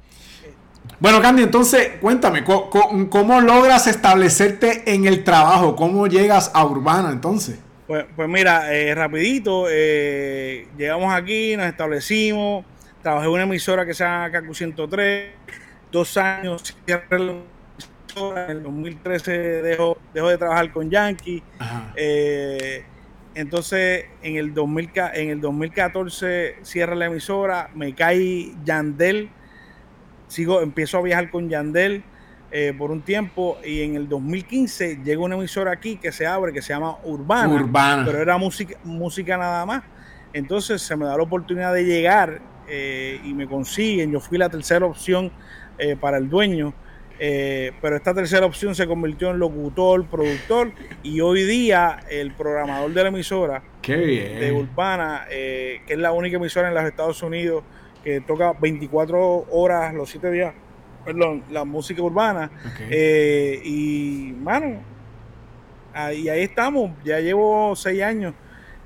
Bueno, 0.99 1.21
Candy, 1.21 1.43
entonces 1.43 1.93
cuéntame, 2.01 2.43
¿cómo, 2.43 3.41
logras 3.41 3.87
establecerte 3.87 4.93
en 4.93 5.05
el 5.05 5.23
trabajo? 5.23 5.75
¿Cómo 5.75 6.07
llegas 6.07 6.51
a 6.53 6.65
Urbana 6.65 7.11
entonces? 7.11 7.59
Pues, 7.87 8.05
pues 8.15 8.27
mira, 8.27 8.73
eh, 8.73 8.93
rapidito, 8.93 9.65
eh, 9.69 10.67
llegamos 10.77 11.13
aquí, 11.13 11.55
nos 11.55 11.67
establecimos, 11.67 12.65
trabajé 13.01 13.27
en 13.27 13.33
una 13.33 13.43
emisora 13.43 13.85
que 13.85 13.93
se 13.93 14.03
llama 14.03 14.29
KQ 14.29 14.53
103, 14.53 15.29
dos 15.91 16.17
años, 16.17 16.75
cierré 16.85 17.19
la 17.19 17.31
emisora, 17.31 18.45
en 18.45 18.51
el 18.51 18.63
2013 18.63 19.31
dejo, 19.61 19.97
dejo 20.13 20.27
de 20.29 20.37
trabajar 20.37 20.71
con 20.71 20.89
Yankee, 20.89 21.41
Ajá. 21.59 21.93
eh, 21.95 22.83
entonces 23.39 24.05
en 24.21 24.35
el, 24.35 24.53
2000, 24.53 24.91
ca- 24.91 25.11
en 25.13 25.29
el 25.29 25.41
2014 25.41 26.57
cierra 26.61 26.95
la 26.95 27.05
emisora, 27.07 27.69
me 27.75 27.93
cae 27.95 28.51
Yandel, 28.63 29.29
sigo, 30.27 30.61
empiezo 30.61 30.97
a 30.97 31.01
viajar 31.01 31.29
con 31.31 31.49
Yandel 31.49 32.03
eh, 32.51 32.73
por 32.77 32.91
un 32.91 33.01
tiempo 33.01 33.57
y 33.63 33.81
en 33.81 33.95
el 33.95 34.09
2015 34.09 34.99
llega 35.03 35.21
una 35.21 35.35
emisora 35.35 35.71
aquí 35.71 35.97
que 35.97 36.11
se 36.11 36.25
abre 36.25 36.51
que 36.51 36.61
se 36.61 36.73
llama 36.73 36.97
Urbana 37.03 37.53
Urbana. 37.53 38.05
pero 38.05 38.19
era 38.19 38.37
música, 38.37 38.75
música 38.83 39.37
nada 39.37 39.65
más. 39.65 39.83
Entonces 40.33 40.81
se 40.81 40.95
me 40.95 41.05
da 41.05 41.17
la 41.17 41.23
oportunidad 41.23 41.73
de 41.73 41.85
llegar 41.85 42.39
eh, 42.67 43.19
y 43.23 43.33
me 43.33 43.47
consiguen. 43.47 44.11
Yo 44.11 44.19
fui 44.19 44.37
la 44.37 44.49
tercera 44.49 44.85
opción 44.85 45.31
eh, 45.77 45.95
para 45.95 46.17
el 46.17 46.29
dueño, 46.29 46.73
eh, 47.19 47.73
pero 47.81 47.95
esta 47.97 48.13
tercera 48.13 48.45
opción 48.45 48.73
se 48.75 48.87
convirtió 48.87 49.31
en 49.31 49.39
locutor, 49.39 50.05
productor 50.05 50.71
y 51.03 51.19
hoy 51.21 51.43
día 51.43 51.99
el 52.09 52.33
programador 52.33 52.93
de 52.93 53.03
la 53.03 53.09
emisora 53.09 53.61
de. 53.85 54.51
Urbana, 54.51 55.25
eh, 55.29 55.81
que 55.85 55.93
es 55.93 55.99
la 55.99 56.11
única 56.11 56.37
emisora 56.37 56.69
en 56.69 56.75
los 56.75 56.83
Estados 56.83 57.21
Unidos 57.21 57.63
que 58.03 58.21
toca 58.21 58.53
24 58.53 59.47
horas 59.51 59.93
los 59.93 60.09
7 60.09 60.31
días, 60.31 60.53
perdón, 61.03 61.43
la 61.49 61.65
música 61.65 62.01
urbana. 62.01 62.49
Eh, 62.89 63.61
y, 63.63 64.33
mano, 64.41 64.81
ahí, 65.93 66.29
ahí 66.29 66.43
estamos. 66.43 66.91
Ya 67.03 67.19
llevo 67.19 67.75
seis 67.75 68.01
años 68.01 68.33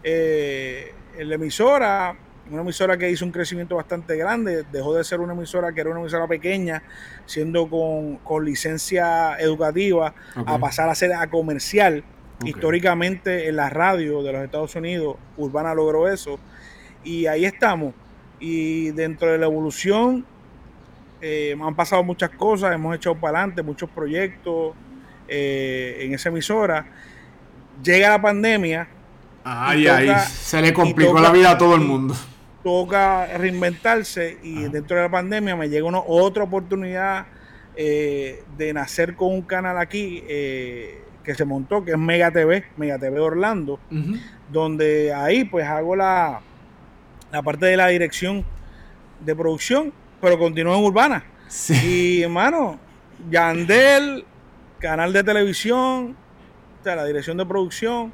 eh, 0.03 0.93
en 1.17 1.29
la 1.29 1.35
emisora. 1.35 2.17
Una 2.51 2.61
emisora 2.61 2.97
que 2.97 3.09
hizo 3.09 3.23
un 3.25 3.31
crecimiento 3.31 3.75
bastante 3.77 4.17
grande. 4.17 4.63
Dejó 4.71 4.93
de 4.95 5.03
ser 5.03 5.19
una 5.21 5.33
emisora 5.33 5.71
que 5.73 5.81
era 5.81 5.89
una 5.89 6.01
emisora 6.01 6.27
pequeña, 6.27 6.83
siendo 7.25 7.69
con, 7.69 8.17
con 8.17 8.43
licencia 8.45 9.37
educativa, 9.39 10.13
a 10.35 10.57
pasar 10.59 10.89
a 10.89 10.95
ser 10.95 11.13
a 11.13 11.27
comercial. 11.29 12.03
Históricamente 12.45 13.47
en 13.47 13.55
la 13.55 13.69
radio 13.69 14.21
de 14.21 14.33
los 14.33 14.43
Estados 14.43 14.75
Unidos, 14.75 15.15
Urbana 15.37 15.73
logró 15.73 16.09
eso. 16.09 16.37
Y 17.03 17.25
ahí 17.27 17.45
estamos. 17.45 17.93
Y 18.39 18.91
dentro 18.91 19.31
de 19.31 19.37
la 19.37 19.45
evolución 19.45 20.25
eh, 21.21 21.55
han 21.61 21.75
pasado 21.75 22.03
muchas 22.03 22.31
cosas, 22.31 22.73
hemos 22.73 22.93
echado 22.95 23.15
para 23.15 23.39
adelante 23.39 23.61
muchos 23.63 23.89
proyectos 23.89 24.73
eh, 25.29 25.99
en 26.01 26.13
esa 26.13 26.27
emisora. 26.27 26.85
Llega 27.81 28.09
la 28.09 28.21
pandemia 28.21 28.89
Ay, 29.45 29.87
se 30.29 30.61
le 30.61 30.73
complicó 30.73 31.11
toca- 31.11 31.21
la 31.21 31.31
vida 31.31 31.51
a 31.51 31.57
todo 31.57 31.75
el 31.75 31.81
mundo. 31.81 32.13
Toca 32.63 33.27
reinventarse 33.37 34.37
y 34.41 34.63
dentro 34.69 34.95
de 34.97 35.03
la 35.03 35.11
pandemia 35.11 35.55
me 35.55 35.69
llega 35.69 35.85
una, 35.85 35.99
otra 35.99 36.43
oportunidad 36.43 37.27
eh, 37.75 38.43
de 38.57 38.73
nacer 38.73 39.15
con 39.15 39.33
un 39.33 39.41
canal 39.41 39.77
aquí 39.77 40.23
eh, 40.27 41.01
que 41.23 41.35
se 41.35 41.45
montó, 41.45 41.83
que 41.83 41.91
es 41.91 41.97
Mega 41.97 42.31
TV, 42.31 42.65
Mega 42.77 42.97
TV 42.99 43.19
Orlando, 43.19 43.79
donde 44.51 45.13
ahí 45.13 45.43
pues 45.45 45.65
hago 45.65 45.95
la, 45.95 46.41
la 47.31 47.41
parte 47.41 47.65
de 47.65 47.77
la 47.77 47.87
dirección 47.87 48.45
de 49.19 49.35
producción, 49.35 49.93
pero 50.21 50.37
continúo 50.37 50.75
en 50.77 50.83
Urbana. 50.83 51.23
Y 51.83 52.21
hermano, 52.23 52.79
Yandel, 53.29 54.25
canal 54.79 55.13
de 55.13 55.23
televisión, 55.23 56.15
o 56.79 56.83
sea, 56.83 56.95
la 56.95 57.05
dirección 57.05 57.37
de 57.37 57.45
producción 57.45 58.13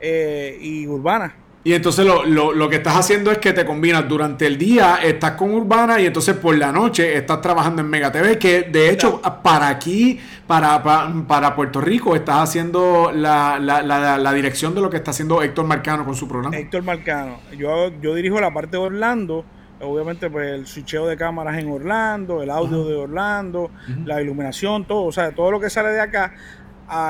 eh, 0.00 0.56
y 0.60 0.86
Urbana. 0.86 1.34
Y 1.66 1.74
entonces 1.74 2.06
lo, 2.06 2.24
lo, 2.24 2.52
lo, 2.52 2.68
que 2.68 2.76
estás 2.76 2.94
haciendo 2.94 3.32
es 3.32 3.38
que 3.38 3.52
te 3.52 3.66
combinas 3.66 4.08
durante 4.08 4.46
el 4.46 4.56
día, 4.56 5.00
estás 5.02 5.32
con 5.32 5.52
Urbana 5.52 6.00
y 6.00 6.06
entonces 6.06 6.36
por 6.36 6.56
la 6.56 6.70
noche 6.70 7.16
estás 7.16 7.40
trabajando 7.40 7.82
en 7.82 7.88
Mega 7.88 8.12
TV, 8.12 8.38
que 8.38 8.62
de 8.62 8.88
hecho 8.88 9.20
para 9.42 9.66
aquí, 9.66 10.20
para, 10.46 10.80
para, 11.26 11.56
Puerto 11.56 11.80
Rico, 11.80 12.14
estás 12.14 12.36
haciendo 12.36 13.10
la, 13.12 13.58
la, 13.58 13.82
la, 13.82 14.32
dirección 14.32 14.76
de 14.76 14.80
lo 14.80 14.88
que 14.88 14.98
está 14.98 15.10
haciendo 15.10 15.42
Héctor 15.42 15.66
Marcano 15.66 16.04
con 16.04 16.14
su 16.14 16.28
programa. 16.28 16.56
Héctor 16.56 16.84
Marcano. 16.84 17.40
Yo, 17.58 17.90
yo 18.00 18.14
dirijo 18.14 18.40
la 18.40 18.54
parte 18.54 18.76
de 18.76 18.84
Orlando, 18.84 19.44
obviamente 19.80 20.30
pues 20.30 20.52
el 20.52 20.68
switcheo 20.68 21.08
de 21.08 21.16
cámaras 21.16 21.58
en 21.58 21.68
Orlando, 21.68 22.44
el 22.44 22.50
audio 22.50 22.84
de 22.84 22.94
Orlando, 22.94 23.72
la 24.04 24.22
iluminación, 24.22 24.84
todo, 24.84 25.02
o 25.02 25.10
sea, 25.10 25.32
todo 25.32 25.50
lo 25.50 25.58
que 25.58 25.68
sale 25.68 25.88
de 25.88 26.00
acá 26.00 26.32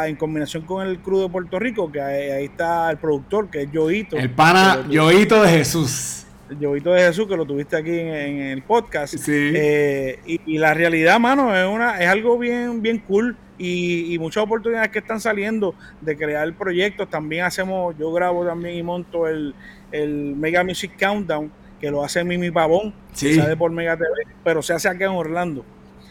en 0.07 0.17
combinación 0.17 0.63
con 0.65 0.87
el 0.87 0.99
crew 1.01 1.23
de 1.23 1.29
Puerto 1.29 1.59
Rico, 1.59 1.91
que 1.91 2.01
ahí, 2.01 2.45
está 2.45 2.91
el 2.91 2.99
productor, 2.99 3.51
que 3.51 3.63
es 3.63 3.73
Yoito. 3.73 4.17
El 4.17 4.31
pana 4.31 4.87
Yoito 4.89 5.43
de 5.43 5.51
Jesús. 5.51 6.27
Yoito 6.61 6.93
de 6.93 7.03
Jesús, 7.03 7.27
que 7.27 7.37
lo 7.37 7.45
tuviste 7.45 7.77
aquí 7.77 7.91
en, 7.91 8.41
el 8.41 8.63
podcast. 8.63 9.15
Eh, 9.29 10.21
y, 10.25 10.59
la 10.59 10.75
realidad, 10.75 11.19
mano, 11.19 11.55
es 11.55 11.67
una 11.67 12.01
es 12.01 12.09
algo 12.09 12.39
bien, 12.39 12.81
bien 12.83 12.99
cool. 13.01 13.37
Y, 13.59 14.17
muchas 14.19 14.45
oportunidades 14.45 14.91
que 14.91 14.99
están 14.99 15.21
saliendo 15.21 15.75
de 16.01 16.17
crear 16.17 16.53
proyectos. 16.55 17.09
También 17.09 17.45
hacemos, 17.45 17.97
yo 17.99 18.13
grabo 18.13 18.45
también 18.47 18.77
y 18.77 18.83
monto 18.83 19.27
el, 19.27 19.55
el 19.93 20.37
Mega 20.37 20.63
Music 20.63 20.93
Countdown, 20.99 21.51
que 21.81 21.91
lo 21.91 22.05
hace 22.05 22.23
Mimi 22.25 22.51
Pavón, 22.51 22.95
sale 23.13 23.57
por 23.57 23.71
Mega 23.71 23.97
TV, 23.97 24.09
pero 24.45 24.63
se 24.63 24.73
hace 24.73 24.89
acá 24.89 25.07
en 25.07 25.13
Orlando. 25.13 25.65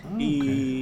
Ah, 0.03 0.15
y, 0.19 0.74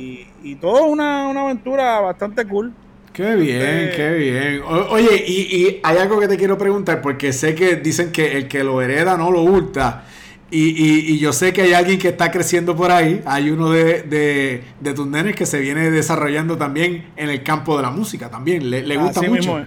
y 0.44 0.56
todo 0.56 0.86
una, 0.86 1.28
una 1.28 1.41
aventura 1.41 2.02
bastante 2.02 2.45
cool. 2.45 2.74
Qué 3.14 3.36
bien, 3.36 3.91
qué 3.95 4.14
bien. 4.18 4.61
oye, 4.90 5.24
y, 5.28 5.80
hay 5.84 5.98
algo 5.98 6.20
que 6.20 6.28
te 6.28 6.36
quiero 6.36 6.57
preguntar, 6.57 7.02
porque 7.02 7.32
sé 7.32 7.53
que 7.53 7.76
dicen 7.76 8.11
que 8.11 8.38
el 8.38 8.48
que 8.48 8.64
lo 8.64 8.82
hereda 8.82 9.18
no 9.18 9.32
lo 9.32 9.44
hurta. 9.44 10.06
Y, 10.49 11.18
yo 11.18 11.34
sé 11.34 11.53
que 11.53 11.64
hay 11.64 11.74
alguien 11.74 11.98
que 11.98 12.10
está 12.10 12.32
creciendo 12.32 12.76
por 12.76 12.91
ahí. 12.91 13.22
Hay 13.26 13.49
uno 13.49 13.72
de, 13.72 14.64
tus 14.95 15.07
nenes 15.07 15.36
que 15.36 15.45
se 15.45 15.60
viene 15.60 15.90
desarrollando 15.91 16.57
también 16.57 17.11
en 17.15 17.30
el 17.30 17.44
campo 17.44 17.78
de 17.78 17.84
la 17.84 17.91
música 17.91 18.30
también. 18.30 18.70
Le, 18.70 18.98
gusta 18.98 19.22
mucho. 19.22 19.65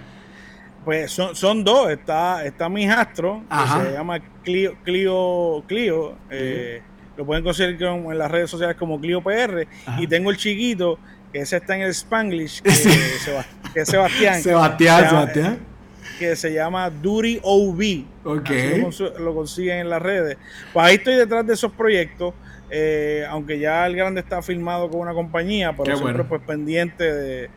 Pues 0.85 1.11
son, 1.11 1.35
son 1.35 1.63
dos. 1.63 1.89
Está, 1.89 2.45
está 2.45 2.69
mi 2.69 2.83
hijastro, 2.83 3.43
que 3.49 3.85
se 3.85 3.93
llama 3.93 4.19
Clio, 4.43 4.75
Clio, 4.83 5.63
Clio. 5.67 6.15
Eh, 6.29 6.81
lo 7.17 7.25
pueden 7.25 7.43
conseguir 7.43 7.81
en 7.81 8.17
las 8.17 8.29
redes 8.29 8.49
sociales 8.49 8.77
como 8.77 9.01
Clio 9.01 9.21
PR. 9.21 9.67
Y 9.97 10.07
tengo 10.07 10.29
el 10.29 10.37
chiquito, 10.37 10.99
que 11.33 11.39
ese 11.39 11.57
está 11.57 11.75
en 11.75 11.81
el 11.81 11.89
Spanglish, 11.89 12.61
que, 12.61 12.69
es 13.75 13.89
Sebastián. 13.89 14.41
Sebastián, 14.41 15.09
Sebastián. 15.09 15.59
Que 16.19 16.35
se 16.35 16.53
llama 16.53 16.89
Duty 16.89 17.39
OV. 17.43 18.03
Ok. 18.23 18.49
Lo, 19.19 19.33
consiguen 19.33 19.79
en 19.79 19.89
las 19.89 20.01
redes. 20.01 20.37
Pues 20.71 20.85
ahí 20.85 20.95
estoy 20.95 21.15
detrás 21.15 21.45
de 21.45 21.53
esos 21.53 21.71
proyectos. 21.71 22.33
Eh, 22.69 23.25
aunque 23.29 23.59
ya 23.59 23.85
el 23.87 23.95
grande 23.95 24.21
está 24.21 24.41
firmado 24.41 24.89
con 24.89 24.99
una 24.99 25.13
compañía, 25.13 25.73
pero 25.75 25.97
siempre 25.97 26.23
pues 26.25 26.41
pendiente 26.41 27.03
de, 27.13 27.49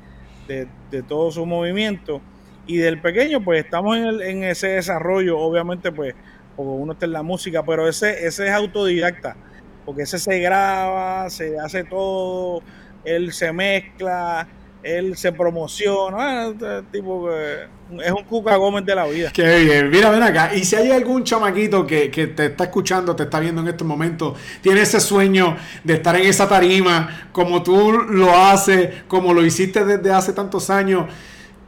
de, 0.46 1.02
todo 1.02 1.30
su 1.30 1.44
movimiento. 1.44 2.22
Y 2.66 2.76
del 2.76 3.00
pequeño, 3.00 3.42
pues 3.42 3.64
estamos 3.64 3.96
en, 3.96 4.22
en 4.22 4.44
ese 4.44 4.68
desarrollo, 4.68 5.38
obviamente, 5.38 5.90
pues, 5.90 6.14
porque 6.54 6.70
uno 6.70 6.92
está 6.92 7.06
en 7.06 7.12
la 7.12 7.22
música, 7.22 7.64
pero 7.64 7.88
ese, 7.88 8.26
ese 8.26 8.46
es 8.46 8.52
autodidacta 8.52 9.36
porque 9.90 10.04
ese 10.04 10.20
se 10.20 10.38
graba, 10.38 11.28
se 11.30 11.58
hace 11.58 11.82
todo, 11.82 12.62
él 13.04 13.32
se 13.32 13.52
mezcla, 13.52 14.46
él 14.84 15.16
se 15.16 15.32
promociona, 15.32 16.46
este 16.46 16.82
tipo 16.92 17.28
es 17.28 18.12
un 18.12 18.22
Cuca 18.22 18.54
Gómez 18.54 18.86
de 18.86 18.94
la 18.94 19.06
vida. 19.06 19.32
Qué 19.32 19.64
bien, 19.64 19.90
mira, 19.90 20.10
ven 20.10 20.22
acá, 20.22 20.54
y 20.54 20.62
si 20.62 20.76
hay 20.76 20.92
algún 20.92 21.24
chamaquito 21.24 21.84
que, 21.84 22.08
te 22.08 22.46
está 22.46 22.62
escuchando, 22.62 23.16
te 23.16 23.24
está 23.24 23.40
viendo 23.40 23.62
en 23.62 23.66
estos 23.66 23.84
momentos, 23.84 24.38
tiene 24.60 24.82
ese 24.82 25.00
sueño 25.00 25.56
de 25.82 25.94
estar 25.94 26.14
en 26.14 26.26
esa 26.28 26.48
tarima, 26.48 27.28
como 27.32 27.60
tú 27.64 27.90
lo 27.90 28.32
haces, 28.36 29.02
como 29.08 29.34
lo 29.34 29.44
hiciste 29.44 29.84
desde 29.84 30.12
hace 30.12 30.32
tantos 30.32 30.70
años, 30.70 31.06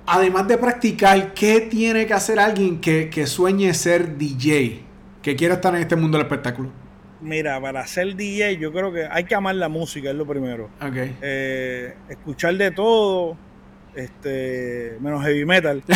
además 0.06 0.46
de 0.46 0.58
practicar, 0.58 1.34
¿qué 1.34 1.62
tiene 1.62 2.06
que 2.06 2.14
hacer 2.14 2.38
alguien 2.38 2.80
que, 2.80 3.10
que 3.10 3.26
sueñe 3.26 3.74
ser 3.74 4.16
DJ, 4.16 4.84
que 5.22 5.34
quiera 5.34 5.54
estar 5.54 5.74
en 5.74 5.82
este 5.82 5.96
mundo 5.96 6.18
del 6.18 6.26
espectáculo? 6.28 6.81
Mira, 7.22 7.60
para 7.60 7.86
ser 7.86 8.16
DJ 8.16 8.58
yo 8.58 8.72
creo 8.72 8.92
que 8.92 9.06
hay 9.08 9.24
que 9.24 9.34
amar 9.34 9.54
la 9.54 9.68
música, 9.68 10.10
es 10.10 10.16
lo 10.16 10.26
primero. 10.26 10.70
Okay. 10.80 11.16
Eh, 11.22 11.94
escuchar 12.08 12.56
de 12.56 12.72
todo, 12.72 13.36
este, 13.94 14.96
menos 15.00 15.24
heavy 15.24 15.44
metal. 15.44 15.82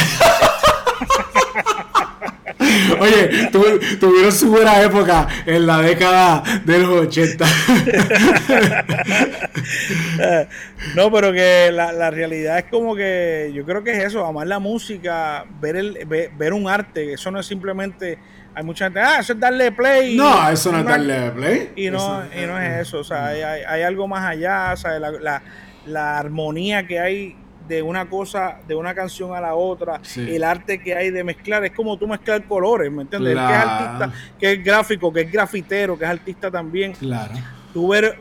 Oye, 3.01 3.49
tuvieron 3.51 4.33
su 4.33 4.51
buena 4.51 4.81
época 4.83 5.27
en 5.45 5.67
la 5.67 5.83
década 5.83 6.43
de 6.65 6.79
los 6.79 7.07
80. 7.07 7.45
no, 10.95 11.13
pero 11.13 11.33
que 11.33 11.71
la, 11.73 11.93
la, 11.93 12.11
realidad 12.11 12.59
es 12.59 12.65
como 12.65 12.95
que 12.95 13.51
yo 13.55 13.65
creo 13.65 13.83
que 13.83 13.93
es 13.93 14.05
eso, 14.05 14.25
amar 14.25 14.47
la 14.47 14.59
música, 14.59 15.45
ver, 15.61 15.77
el, 15.77 16.07
ver, 16.07 16.53
un 16.53 16.69
arte, 16.69 17.13
eso 17.13 17.31
no 17.31 17.41
es 17.41 17.47
simplemente 17.47 18.19
hay 18.57 18.65
mucha 18.65 18.87
gente, 18.87 19.01
ah, 19.01 19.19
eso 19.21 19.35
es 19.35 19.39
darle 19.39 19.71
play. 19.71 20.17
No, 20.17 20.49
eso 20.49 20.73
no 20.73 20.79
es 20.79 20.87
darle 20.87 21.31
play. 21.33 21.73
Y 21.77 21.91
no, 21.91 22.23
y 22.25 22.47
no 22.47 22.59
es 22.59 22.89
eso, 22.89 23.01
o 23.01 23.05
sea, 23.05 23.27
hay, 23.27 23.43
hay, 23.43 23.83
algo 23.83 24.09
más 24.09 24.25
allá, 24.25 24.71
o 24.73 24.77
sea, 24.79 24.99
la, 24.99 25.11
la, 25.11 25.43
la, 25.85 26.19
armonía 26.19 26.87
que 26.87 26.99
hay 26.99 27.37
de 27.69 27.83
una 27.83 28.09
cosa, 28.09 28.57
de 28.67 28.75
una 28.75 28.95
canción 28.95 29.37
a 29.37 29.43
la 29.43 29.55
otra, 29.55 30.01
el 30.17 30.43
arte 30.43 30.81
que 30.81 30.95
hay 30.95 31.11
de 31.11 31.23
mezclar, 31.23 31.67
es 31.67 31.73
como 31.73 31.99
tú 31.99 32.09
mezclar 32.09 32.45
colores, 32.45 32.91
¿me 32.91 33.03
entiendes? 33.03 33.35
que 33.35 33.43
es 33.43 33.59
artista, 33.59 34.13
que 34.39 34.53
es 34.53 34.65
gráfico, 34.65 35.13
que 35.13 35.21
es 35.21 35.31
grafitero, 35.31 35.99
que 35.99 36.05
es 36.07 36.11
artista 36.11 36.51
también. 36.51 36.93
Claro. 36.93 37.35
Tú 37.75 37.89
ver, 37.89 38.21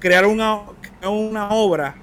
crear 0.00 0.26
una, 0.26 0.62
una 1.04 1.50
obra 1.50 1.94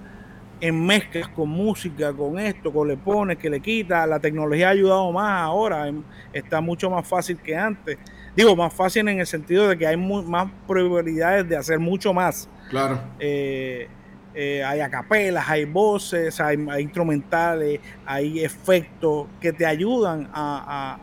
en 0.64 0.86
mezclas 0.86 1.28
con 1.28 1.50
música, 1.50 2.14
con 2.14 2.40
esto, 2.40 2.72
con 2.72 2.88
le 2.88 2.96
pones, 2.96 3.38
que 3.38 3.50
le 3.50 3.60
quita, 3.60 4.08
la 4.08 4.18
tecnología 4.18 4.70
ha 4.70 4.72
ayudado 4.72 5.12
más 5.12 5.42
ahora, 5.42 5.90
em, 5.90 6.02
está 6.32 6.62
mucho 6.62 6.90
más 6.90 7.06
fácil 7.06 7.38
que 7.38 7.54
antes. 7.54 7.98
Digo, 8.34 8.56
más 8.56 8.74
fácil 8.74 9.06
en 9.10 9.20
el 9.20 9.28
sentido 9.28 9.68
de 9.68 9.78
que 9.78 9.86
hay 9.86 9.98
más 9.98 10.50
probabilidades 10.66 11.50
de 11.50 11.58
hacer 11.58 11.80
mucho 11.80 12.14
más. 12.14 12.48
Claro. 12.70 12.98
Eh, 13.20 13.90
eh, 14.34 14.64
hay 14.64 14.80
acapelas, 14.80 15.50
hay 15.50 15.66
voces, 15.66 16.40
hay, 16.40 16.58
instrumentales, 16.80 17.82
hay 18.06 18.42
efectos 18.42 19.28
que 19.42 19.52
te 19.52 19.66
ayudan 19.66 20.30
a, 20.34 20.98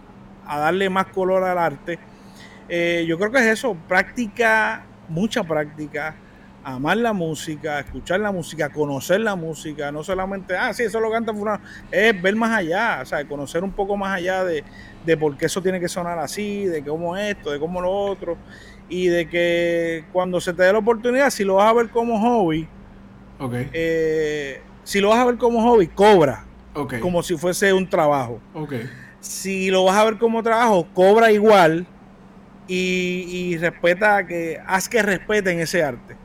darle 0.46 0.88
más 0.88 1.04
color 1.08 1.44
al 1.44 1.58
arte. 1.58 1.98
Eh, 2.66 3.04
yo 3.06 3.18
creo 3.18 3.30
que 3.30 3.40
es 3.40 3.58
eso, 3.58 3.76
práctica, 3.86 4.86
mucha 5.06 5.44
práctica, 5.44 6.16
amar 6.64 6.96
la 6.96 7.12
música, 7.12 7.80
escuchar 7.80 8.20
la 8.20 8.32
música, 8.32 8.68
conocer 8.70 9.20
la 9.20 9.34
música, 9.34 9.90
no 9.90 10.04
solamente, 10.04 10.56
ah, 10.56 10.72
sí, 10.72 10.84
eso 10.84 11.00
lo 11.00 11.10
canta 11.10 11.32
fulano, 11.32 11.62
es 11.90 12.20
ver 12.20 12.36
más 12.36 12.56
allá, 12.58 13.00
o 13.02 13.06
sea, 13.06 13.26
conocer 13.26 13.64
un 13.64 13.72
poco 13.72 13.96
más 13.96 14.16
allá 14.16 14.44
de, 14.44 14.64
de 15.04 15.16
por 15.16 15.36
qué 15.36 15.46
eso 15.46 15.62
tiene 15.62 15.80
que 15.80 15.88
sonar 15.88 16.18
así, 16.18 16.66
de 16.66 16.82
cómo 16.84 17.16
esto, 17.16 17.50
de 17.50 17.58
cómo 17.58 17.80
lo 17.80 17.90
otro, 17.90 18.36
y 18.88 19.06
de 19.06 19.28
que 19.28 20.04
cuando 20.12 20.40
se 20.40 20.52
te 20.52 20.64
dé 20.64 20.72
la 20.72 20.80
oportunidad, 20.80 21.30
si 21.30 21.44
lo 21.44 21.56
vas 21.56 21.70
a 21.70 21.72
ver 21.72 21.88
como 21.88 22.20
hobby, 22.20 22.68
eh, 23.72 24.60
si 24.84 25.00
lo 25.00 25.10
vas 25.10 25.18
a 25.20 25.24
ver 25.24 25.36
como 25.36 25.62
hobby, 25.62 25.86
cobra. 25.86 26.44
Como 27.00 27.22
si 27.22 27.36
fuese 27.36 27.72
un 27.72 27.88
trabajo. 27.88 28.40
Si 29.20 29.70
lo 29.70 29.84
vas 29.84 29.96
a 29.96 30.04
ver 30.04 30.18
como 30.18 30.42
trabajo, 30.42 30.86
cobra 30.94 31.32
igual 31.32 31.86
y, 32.72 33.56
respeta 33.58 34.26
que 34.26 34.60
haz 34.66 34.88
que 34.88 35.02
respeten 35.02 35.58
ese 35.58 35.82
arte. 35.82 36.16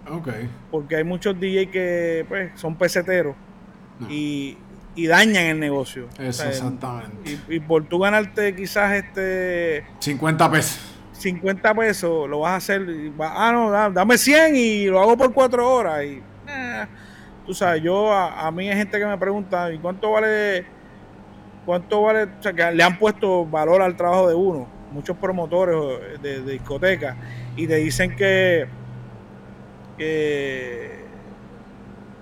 Porque 0.69 0.97
hay 0.97 1.03
muchos 1.03 1.39
DJ 1.39 1.69
que 1.69 2.25
pues, 2.27 2.51
son 2.55 2.75
peseteros 2.75 3.35
y, 4.09 4.57
dañan 4.95 5.45
el 5.45 5.59
negocio. 5.59 6.07
Eso, 6.19 6.47
exactamente. 6.47 7.39
Y, 7.49 7.59
por 7.59 7.85
tú 7.85 7.99
ganarte 7.99 8.55
quizás 8.55 8.93
este 8.93 9.85
50 9.99 10.51
pesos. 10.51 10.91
50 11.13 11.73
pesos 11.73 12.29
lo 12.29 12.41
vas 12.41 12.51
a 12.51 12.55
hacer. 12.57 12.85
ah, 13.19 13.51
no, 13.51 13.91
dame 13.91 14.17
100 14.17 14.55
y 14.55 14.85
lo 14.85 15.01
hago 15.01 15.17
por 15.17 15.33
4 15.33 15.73
horas. 15.73 16.03
Y, 16.03 16.21
eh, 16.47 16.85
tú 17.45 17.53
sabes, 17.53 17.81
yo 17.81 18.13
a, 18.13 18.51
mí 18.51 18.69
hay 18.69 18.77
gente 18.77 18.99
que 18.99 19.05
me 19.05 19.17
pregunta, 19.17 19.71
¿y 19.71 19.79
cuánto 19.79 20.11
vale? 20.11 20.65
¿Cuánto 21.65 22.03
vale? 22.03 22.23
O 22.25 22.43
sea, 22.43 22.53
que 22.53 22.71
le 22.71 22.83
han 22.83 22.99
puesto 22.99 23.45
valor 23.45 23.81
al 23.81 23.95
trabajo 23.95 24.29
de 24.29 24.35
uno. 24.35 24.74
Muchos 24.95 25.17
promotores 25.17 26.21
de, 26.21 26.41
discotecas 26.41 27.15
y 27.55 27.67
te 27.67 27.75
dicen 27.75 28.15
que, 28.15 28.65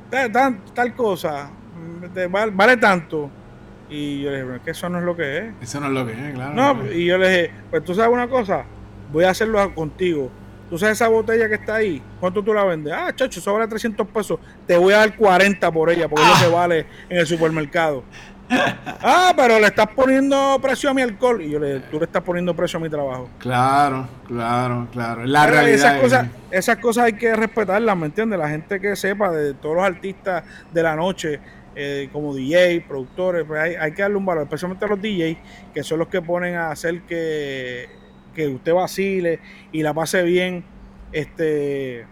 tal, 0.10 0.62
tal, 0.74 0.96
cosa 0.96 1.52
vale, 2.54 2.78
tanto. 2.78 3.30
Y 3.90 4.22
yo 4.22 4.32
le 4.32 4.44
dije, 4.44 4.60
que 4.64 4.72
eso 4.72 4.90
no 4.90 5.00
es 5.00 5.04
lo 5.04 5.16
que 5.16 5.38
es. 5.38 5.54
Eso 5.62 5.80
no 5.80 5.88
es 5.88 5.94
lo 5.94 6.06
que 6.06 6.14
es, 6.14 6.34
claro. 6.34 6.54
No, 6.54 6.92
y 6.92 7.06
yo 7.06 7.18
le 7.18 7.30
dije, 7.30 7.52
pues 7.70 7.84
tú 7.84 7.94
sabes 7.94 8.12
una 8.12 8.28
cosa, 8.28 8.66
voy 9.12 9.26
a 9.26 9.30
hacerlo 9.30 9.74
contigo. 9.76 10.32
Tú 10.70 10.78
sabes 10.80 10.94
esa 10.94 11.08
botella 11.08 11.48
que 11.48 11.56
está 11.56 11.76
ahí, 11.76 12.02
¿cuánto 12.20 12.42
tú 12.42 12.54
la 12.54 12.64
vendes? 12.64 12.94
Ah, 12.94 13.14
chacho, 13.14 13.40
eso 13.40 13.54
vale 13.54 13.68
300 13.68 14.08
pesos. 14.08 14.40
Te 14.66 14.76
voy 14.76 14.94
a 14.94 15.00
dar 15.00 15.16
40 15.16 15.72
por 15.72 15.90
ella, 15.92 16.08
porque 16.08 16.26
no 16.26 16.36
se 16.36 16.50
vale 16.50 16.88
en 17.10 17.20
el 17.20 17.28
supermercado. 17.28 18.04
Ah, 18.56 19.34
pero 19.36 19.60
le 19.60 19.68
estás 19.68 19.88
poniendo 19.96 20.60
precio 20.62 20.90
a 20.90 20.94
mi 20.94 21.02
alcohol. 21.02 21.42
Y 21.42 21.52
yo 21.52 21.60
le 21.60 21.80
tú 21.82 22.00
le 22.00 22.06
estás 22.06 22.22
poniendo 22.24 22.56
precio 22.56 22.78
a 22.80 22.82
mi 22.82 22.90
trabajo. 22.90 23.30
Claro, 23.40 24.08
claro, 24.28 24.88
claro. 24.92 25.26
La 25.26 25.46
realidad. 25.46 25.76
Esas, 25.76 26.02
cosas, 26.02 26.28
esas 26.52 26.78
cosas 26.78 27.06
hay 27.06 27.14
que 27.14 27.36
respetarlas, 27.36 27.98
¿me 27.98 28.08
entiendes? 28.08 28.40
La 28.40 28.50
gente 28.50 28.80
que 28.80 28.96
sepa 28.96 29.32
de 29.32 29.54
todos 29.54 29.76
los 29.76 29.86
artistas 29.86 30.44
de 30.72 30.84
la 30.84 30.96
noche, 30.96 31.40
eh, 31.76 32.10
como 32.12 32.34
DJ, 32.34 32.82
productores, 32.88 33.46
pues 33.48 33.60
hay, 33.62 33.76
hay, 33.76 33.92
que 33.94 34.02
darle 34.02 34.18
un 34.18 34.26
valor, 34.26 34.44
especialmente 34.44 34.86
a 34.86 34.88
los 34.88 35.02
DJs, 35.02 35.38
que 35.74 35.84
son 35.84 36.00
los 36.00 36.08
que 36.08 36.22
ponen 36.22 36.56
a 36.56 36.72
hacer 36.72 37.02
que, 37.02 37.90
que 38.34 38.48
usted 38.48 38.74
vacile 38.74 39.40
y 39.72 39.82
la 39.82 39.94
pase 39.94 40.24
bien 40.24 40.64
este 41.12 42.06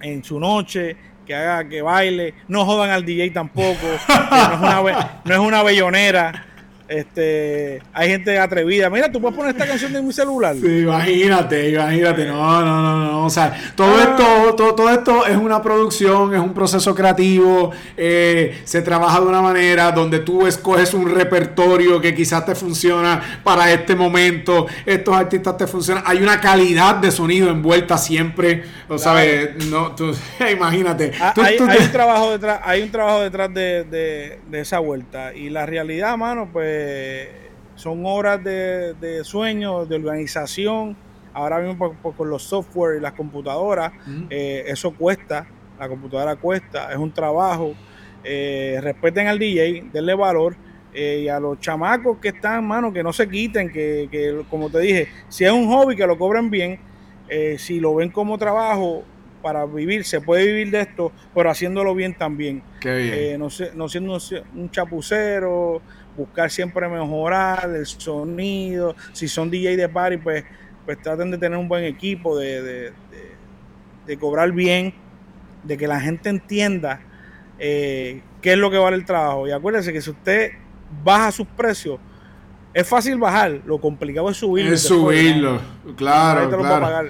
en 0.00 0.22
su 0.22 0.38
noche 0.38 0.96
que 1.24 1.34
haga 1.34 1.68
que 1.68 1.82
baile, 1.82 2.34
no 2.48 2.64
jodan 2.64 2.90
al 2.90 3.04
DJ 3.04 3.30
tampoco, 3.30 3.86
no, 4.08 4.44
es 4.52 4.60
una, 4.60 5.20
no 5.24 5.34
es 5.34 5.40
una 5.40 5.62
bellonera. 5.62 6.46
Este, 6.94 7.82
hay 7.92 8.08
gente 8.08 8.38
atrevida. 8.38 8.88
Mira, 8.88 9.10
tú 9.10 9.20
puedes 9.20 9.36
poner 9.36 9.50
esta 9.50 9.66
canción 9.66 9.92
de 9.92 10.00
mi 10.00 10.12
celular. 10.12 10.54
Sí, 10.54 10.82
imagínate, 10.82 11.70
imagínate. 11.70 12.24
No, 12.26 12.64
no, 12.64 12.82
no, 12.82 13.04
no. 13.10 13.26
O 13.26 13.30
sea, 13.30 13.52
todo 13.74 13.96
ah. 13.96 14.02
esto, 14.02 14.54
todo, 14.54 14.74
todo, 14.76 14.90
esto 14.90 15.26
es 15.26 15.36
una 15.36 15.60
producción, 15.60 16.32
es 16.32 16.40
un 16.40 16.54
proceso 16.54 16.94
creativo. 16.94 17.72
Eh, 17.96 18.60
se 18.62 18.80
trabaja 18.80 19.20
de 19.20 19.26
una 19.26 19.42
manera 19.42 19.90
donde 19.90 20.20
tú 20.20 20.46
escoges 20.46 20.94
un 20.94 21.12
repertorio 21.12 22.00
que 22.00 22.14
quizás 22.14 22.46
te 22.46 22.54
funciona 22.54 23.40
para 23.42 23.72
este 23.72 23.96
momento. 23.96 24.68
Estos 24.86 25.16
artistas 25.16 25.56
te 25.56 25.66
funcionan. 25.66 26.04
Hay 26.06 26.18
una 26.18 26.40
calidad 26.40 26.94
de 26.94 27.10
sonido 27.10 27.50
envuelta 27.50 27.98
siempre. 27.98 28.62
O 28.88 28.98
sabes, 28.98 29.66
no, 29.66 29.96
tú, 29.96 30.14
imagínate. 30.52 31.10
Ah, 31.20 31.34
hay, 31.42 31.58
un 31.58 31.90
trabajo 31.90 32.30
detrás, 32.30 32.60
hay 32.62 32.82
un 32.82 32.90
trabajo 32.92 33.20
detrás 33.20 33.52
de, 33.52 34.38
de 34.48 34.60
esa 34.60 34.78
vuelta. 34.78 35.34
Y 35.34 35.50
la 35.50 35.66
realidad, 35.66 36.16
mano, 36.16 36.48
pues 36.52 36.83
eh, 36.84 37.28
son 37.76 38.04
horas 38.06 38.42
de, 38.44 39.20
sueño, 39.24 39.86
de 39.86 39.96
organización. 39.96 40.96
Ahora 41.32 41.58
mismo 41.58 41.96
con 42.16 42.30
los 42.30 42.44
software 42.44 42.98
y 42.98 43.00
las 43.00 43.14
computadoras, 43.14 43.92
eh, 44.30 44.64
eso 44.68 44.92
cuesta, 44.92 45.44
la 45.80 45.88
computadora 45.88 46.36
cuesta, 46.36 46.92
es 46.92 46.96
un 46.96 47.12
trabajo. 47.12 47.74
Eh, 48.22 48.78
respeten 48.80 49.26
al 49.26 49.38
DJ, 49.38 49.86
denle 49.92 50.14
valor. 50.14 50.56
y 50.94 51.26
a 51.26 51.40
los 51.40 51.58
chamacos 51.58 52.18
que 52.18 52.28
están, 52.28 52.64
mano, 52.64 52.92
que 52.92 53.02
no 53.02 53.12
se 53.12 53.28
quiten, 53.28 53.68
que, 53.72 54.44
como 54.48 54.70
te 54.70 54.78
dije, 54.78 55.08
si 55.28 55.44
es 55.44 55.50
un 55.50 55.66
hobby, 55.66 55.96
que 55.96 56.06
lo 56.06 56.16
cobren 56.16 56.50
bien. 56.50 56.78
si 57.58 57.80
lo 57.80 57.96
ven 57.96 58.10
como 58.10 58.38
trabajo, 58.38 59.02
para 59.42 59.66
vivir, 59.66 60.04
se 60.04 60.20
puede 60.22 60.46
vivir 60.46 60.70
de 60.70 60.80
esto, 60.80 61.12
pero 61.34 61.50
haciéndolo 61.50 61.94
bien 61.94 62.14
también. 62.14 62.62
no, 63.38 63.48
no 63.74 63.88
siendo 63.88 64.18
un 64.54 64.70
chapucero, 64.70 65.82
buscar 66.16 66.50
siempre 66.50 66.88
mejorar 66.88 67.70
el 67.74 67.86
sonido. 67.86 68.94
Si 69.12 69.28
son 69.28 69.50
DJ 69.50 69.76
de 69.76 69.88
party, 69.88 70.18
pues, 70.18 70.44
pues 70.84 71.00
traten 71.00 71.30
de 71.30 71.38
tener 71.38 71.58
un 71.58 71.68
buen 71.68 71.84
equipo, 71.84 72.38
de, 72.38 72.92
cobrar 74.18 74.52
bien, 74.52 74.94
de 75.62 75.76
que 75.76 75.86
la 75.86 76.00
gente 76.00 76.28
entienda 76.28 77.00
eh, 77.58 78.22
qué 78.42 78.52
es 78.52 78.58
lo 78.58 78.70
que 78.70 78.78
vale 78.78 78.96
el 78.96 79.04
trabajo. 79.04 79.46
Y 79.46 79.52
acuérdense 79.52 79.92
que 79.92 80.00
si 80.00 80.10
usted 80.10 80.52
baja 81.02 81.32
sus 81.32 81.46
precios, 81.46 81.98
es 82.72 82.88
fácil 82.88 83.18
bajar, 83.18 83.60
lo 83.64 83.80
complicado 83.80 84.28
es 84.30 84.36
subirlo. 84.36 84.74
Es 84.74 84.82
subirlo, 84.82 85.60
claro. 85.96 86.50
claro. 86.58 87.08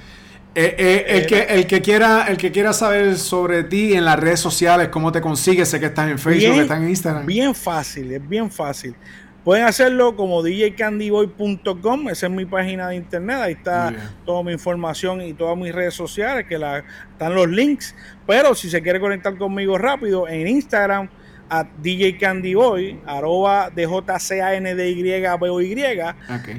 Eh, 0.56 0.76
eh, 0.78 1.04
el, 1.08 1.26
que, 1.26 1.42
el, 1.42 1.66
que 1.66 1.82
quiera, 1.82 2.26
el 2.28 2.36
que 2.36 2.52
quiera 2.52 2.72
saber 2.72 3.16
sobre 3.18 3.64
ti 3.64 3.94
en 3.94 4.04
las 4.04 4.18
redes 4.18 4.38
sociales, 4.38 4.88
cómo 4.88 5.10
te 5.10 5.20
consigues, 5.20 5.68
sé 5.68 5.80
que 5.80 5.86
estás 5.86 6.08
en 6.08 6.18
Facebook, 6.18 6.60
estás 6.60 6.80
en 6.80 6.88
Instagram. 6.88 7.26
Bien 7.26 7.54
fácil, 7.54 8.12
es 8.12 8.28
bien 8.28 8.50
fácil. 8.50 8.94
Pueden 9.42 9.64
hacerlo 9.66 10.16
como 10.16 10.42
djcandyboy.com, 10.42 12.08
esa 12.08 12.26
es 12.26 12.32
mi 12.32 12.46
página 12.46 12.88
de 12.88 12.96
internet, 12.96 13.36
ahí 13.40 13.52
está 13.52 13.92
toda 14.24 14.42
mi 14.42 14.52
información 14.52 15.20
y 15.20 15.34
todas 15.34 15.58
mis 15.58 15.74
redes 15.74 15.94
sociales, 15.94 16.46
que 16.48 16.56
la, 16.56 16.84
están 17.12 17.34
los 17.34 17.48
links. 17.48 17.94
Pero 18.26 18.54
si 18.54 18.70
se 18.70 18.80
quiere 18.80 19.00
conectar 19.00 19.36
conmigo 19.36 19.76
rápido, 19.76 20.28
en 20.28 20.46
Instagram 20.46 21.10
a 21.58 21.64
DJ 21.82 22.18
Candy 22.18 22.54
Boy, 22.54 22.98
arroba 23.06 23.70
DJCANDY 23.70 24.74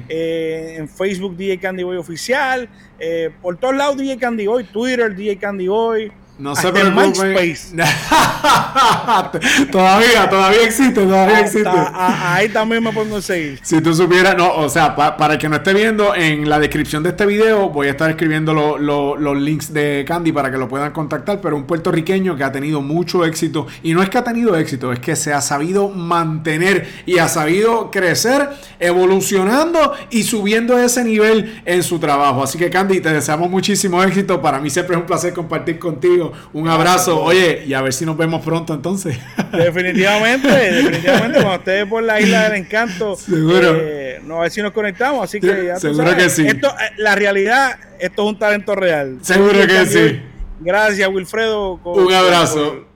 eh, 0.08 0.76
en 0.78 0.88
Facebook 0.88 1.36
DJ 1.36 1.58
Candy 1.58 1.82
Boy 1.82 1.96
oficial, 1.96 2.68
eh, 2.98 3.30
por 3.42 3.58
todos 3.58 3.76
lados 3.76 3.96
DJ 3.98 4.18
Candy 4.18 4.46
Boy, 4.46 4.64
Twitter 4.64 5.14
DJ 5.14 5.38
Candy 5.38 5.68
Boy. 5.68 6.12
No 6.38 6.54
se 6.54 6.70
MySpace. 6.70 7.74
todavía, 9.72 10.28
todavía 10.28 10.64
existe, 10.64 11.02
todavía 11.02 11.40
existe. 11.40 11.70
ahí 11.94 12.50
también 12.50 12.84
me 12.84 12.92
pueden 12.92 13.22
seguir. 13.22 13.58
Si 13.62 13.80
tú 13.80 13.94
supieras, 13.94 14.36
no, 14.36 14.54
o 14.54 14.68
sea, 14.68 14.94
para 14.94 15.32
el 15.34 15.38
que 15.38 15.48
no 15.48 15.56
esté 15.56 15.72
viendo, 15.72 16.14
en 16.14 16.46
la 16.46 16.58
descripción 16.58 17.02
de 17.02 17.08
este 17.10 17.24
video 17.24 17.70
voy 17.70 17.86
a 17.86 17.92
estar 17.92 18.10
escribiendo 18.10 18.52
los 18.78 19.40
links 19.40 19.72
de 19.72 20.04
Candy 20.06 20.32
para 20.32 20.50
que 20.50 20.58
lo 20.58 20.68
puedan 20.68 20.92
contactar, 20.92 21.40
pero 21.40 21.56
un 21.56 21.64
puertorriqueño 21.64 22.36
que 22.36 22.44
ha 22.44 22.52
tenido 22.52 22.82
mucho 22.82 23.24
éxito, 23.24 23.66
y 23.82 23.94
no 23.94 24.02
es 24.02 24.10
que 24.10 24.18
ha 24.18 24.24
tenido 24.24 24.56
éxito, 24.56 24.92
es 24.92 24.98
que 24.98 25.16
se 25.16 25.32
ha 25.32 25.40
sabido 25.40 25.88
mantener 25.88 26.86
y 27.06 27.16
ha 27.16 27.28
sabido 27.28 27.90
crecer, 27.90 28.50
evolucionando 28.78 29.94
y 30.10 30.24
subiendo 30.24 30.78
ese 30.78 31.02
nivel 31.02 31.62
en 31.64 31.82
su 31.82 31.98
trabajo. 31.98 32.42
Así 32.42 32.58
que 32.58 32.68
Candy, 32.68 33.00
te 33.00 33.10
deseamos 33.10 33.48
muchísimo 33.50 34.02
éxito. 34.02 34.42
Para 34.42 34.60
mí 34.60 34.68
siempre 34.68 34.96
es 34.96 35.00
un 35.00 35.06
placer 35.06 35.32
compartir 35.32 35.78
contigo 35.78 36.25
un 36.52 36.68
abrazo. 36.68 37.20
Oye, 37.22 37.64
y 37.66 37.74
a 37.74 37.82
ver 37.82 37.92
si 37.92 38.04
nos 38.06 38.16
vemos 38.16 38.44
pronto 38.44 38.74
entonces. 38.74 39.18
Definitivamente, 39.52 40.48
definitivamente, 40.48 41.40
cuando 41.40 41.54
esté 41.54 41.86
por 41.86 42.02
la 42.02 42.20
isla 42.20 42.48
del 42.48 42.62
encanto, 42.62 43.16
seguro. 43.16 43.76
Eh, 43.76 44.20
a 44.30 44.40
ver 44.40 44.50
si 44.50 44.62
nos 44.62 44.72
conectamos. 44.72 45.24
Así 45.24 45.40
que 45.40 45.66
ya 45.66 45.76
Seguro 45.76 46.16
que 46.16 46.28
sí. 46.28 46.46
Esto, 46.46 46.68
eh, 46.68 46.92
la 46.98 47.14
realidad, 47.14 47.78
esto 47.98 48.22
es 48.22 48.28
un 48.28 48.38
talento 48.38 48.74
real. 48.74 49.18
Seguro 49.22 49.66
que 49.66 49.86
sí. 49.86 50.20
Gracias, 50.60 51.08
Wilfredo. 51.08 51.80
un 51.84 52.12
abrazo. 52.12 52.86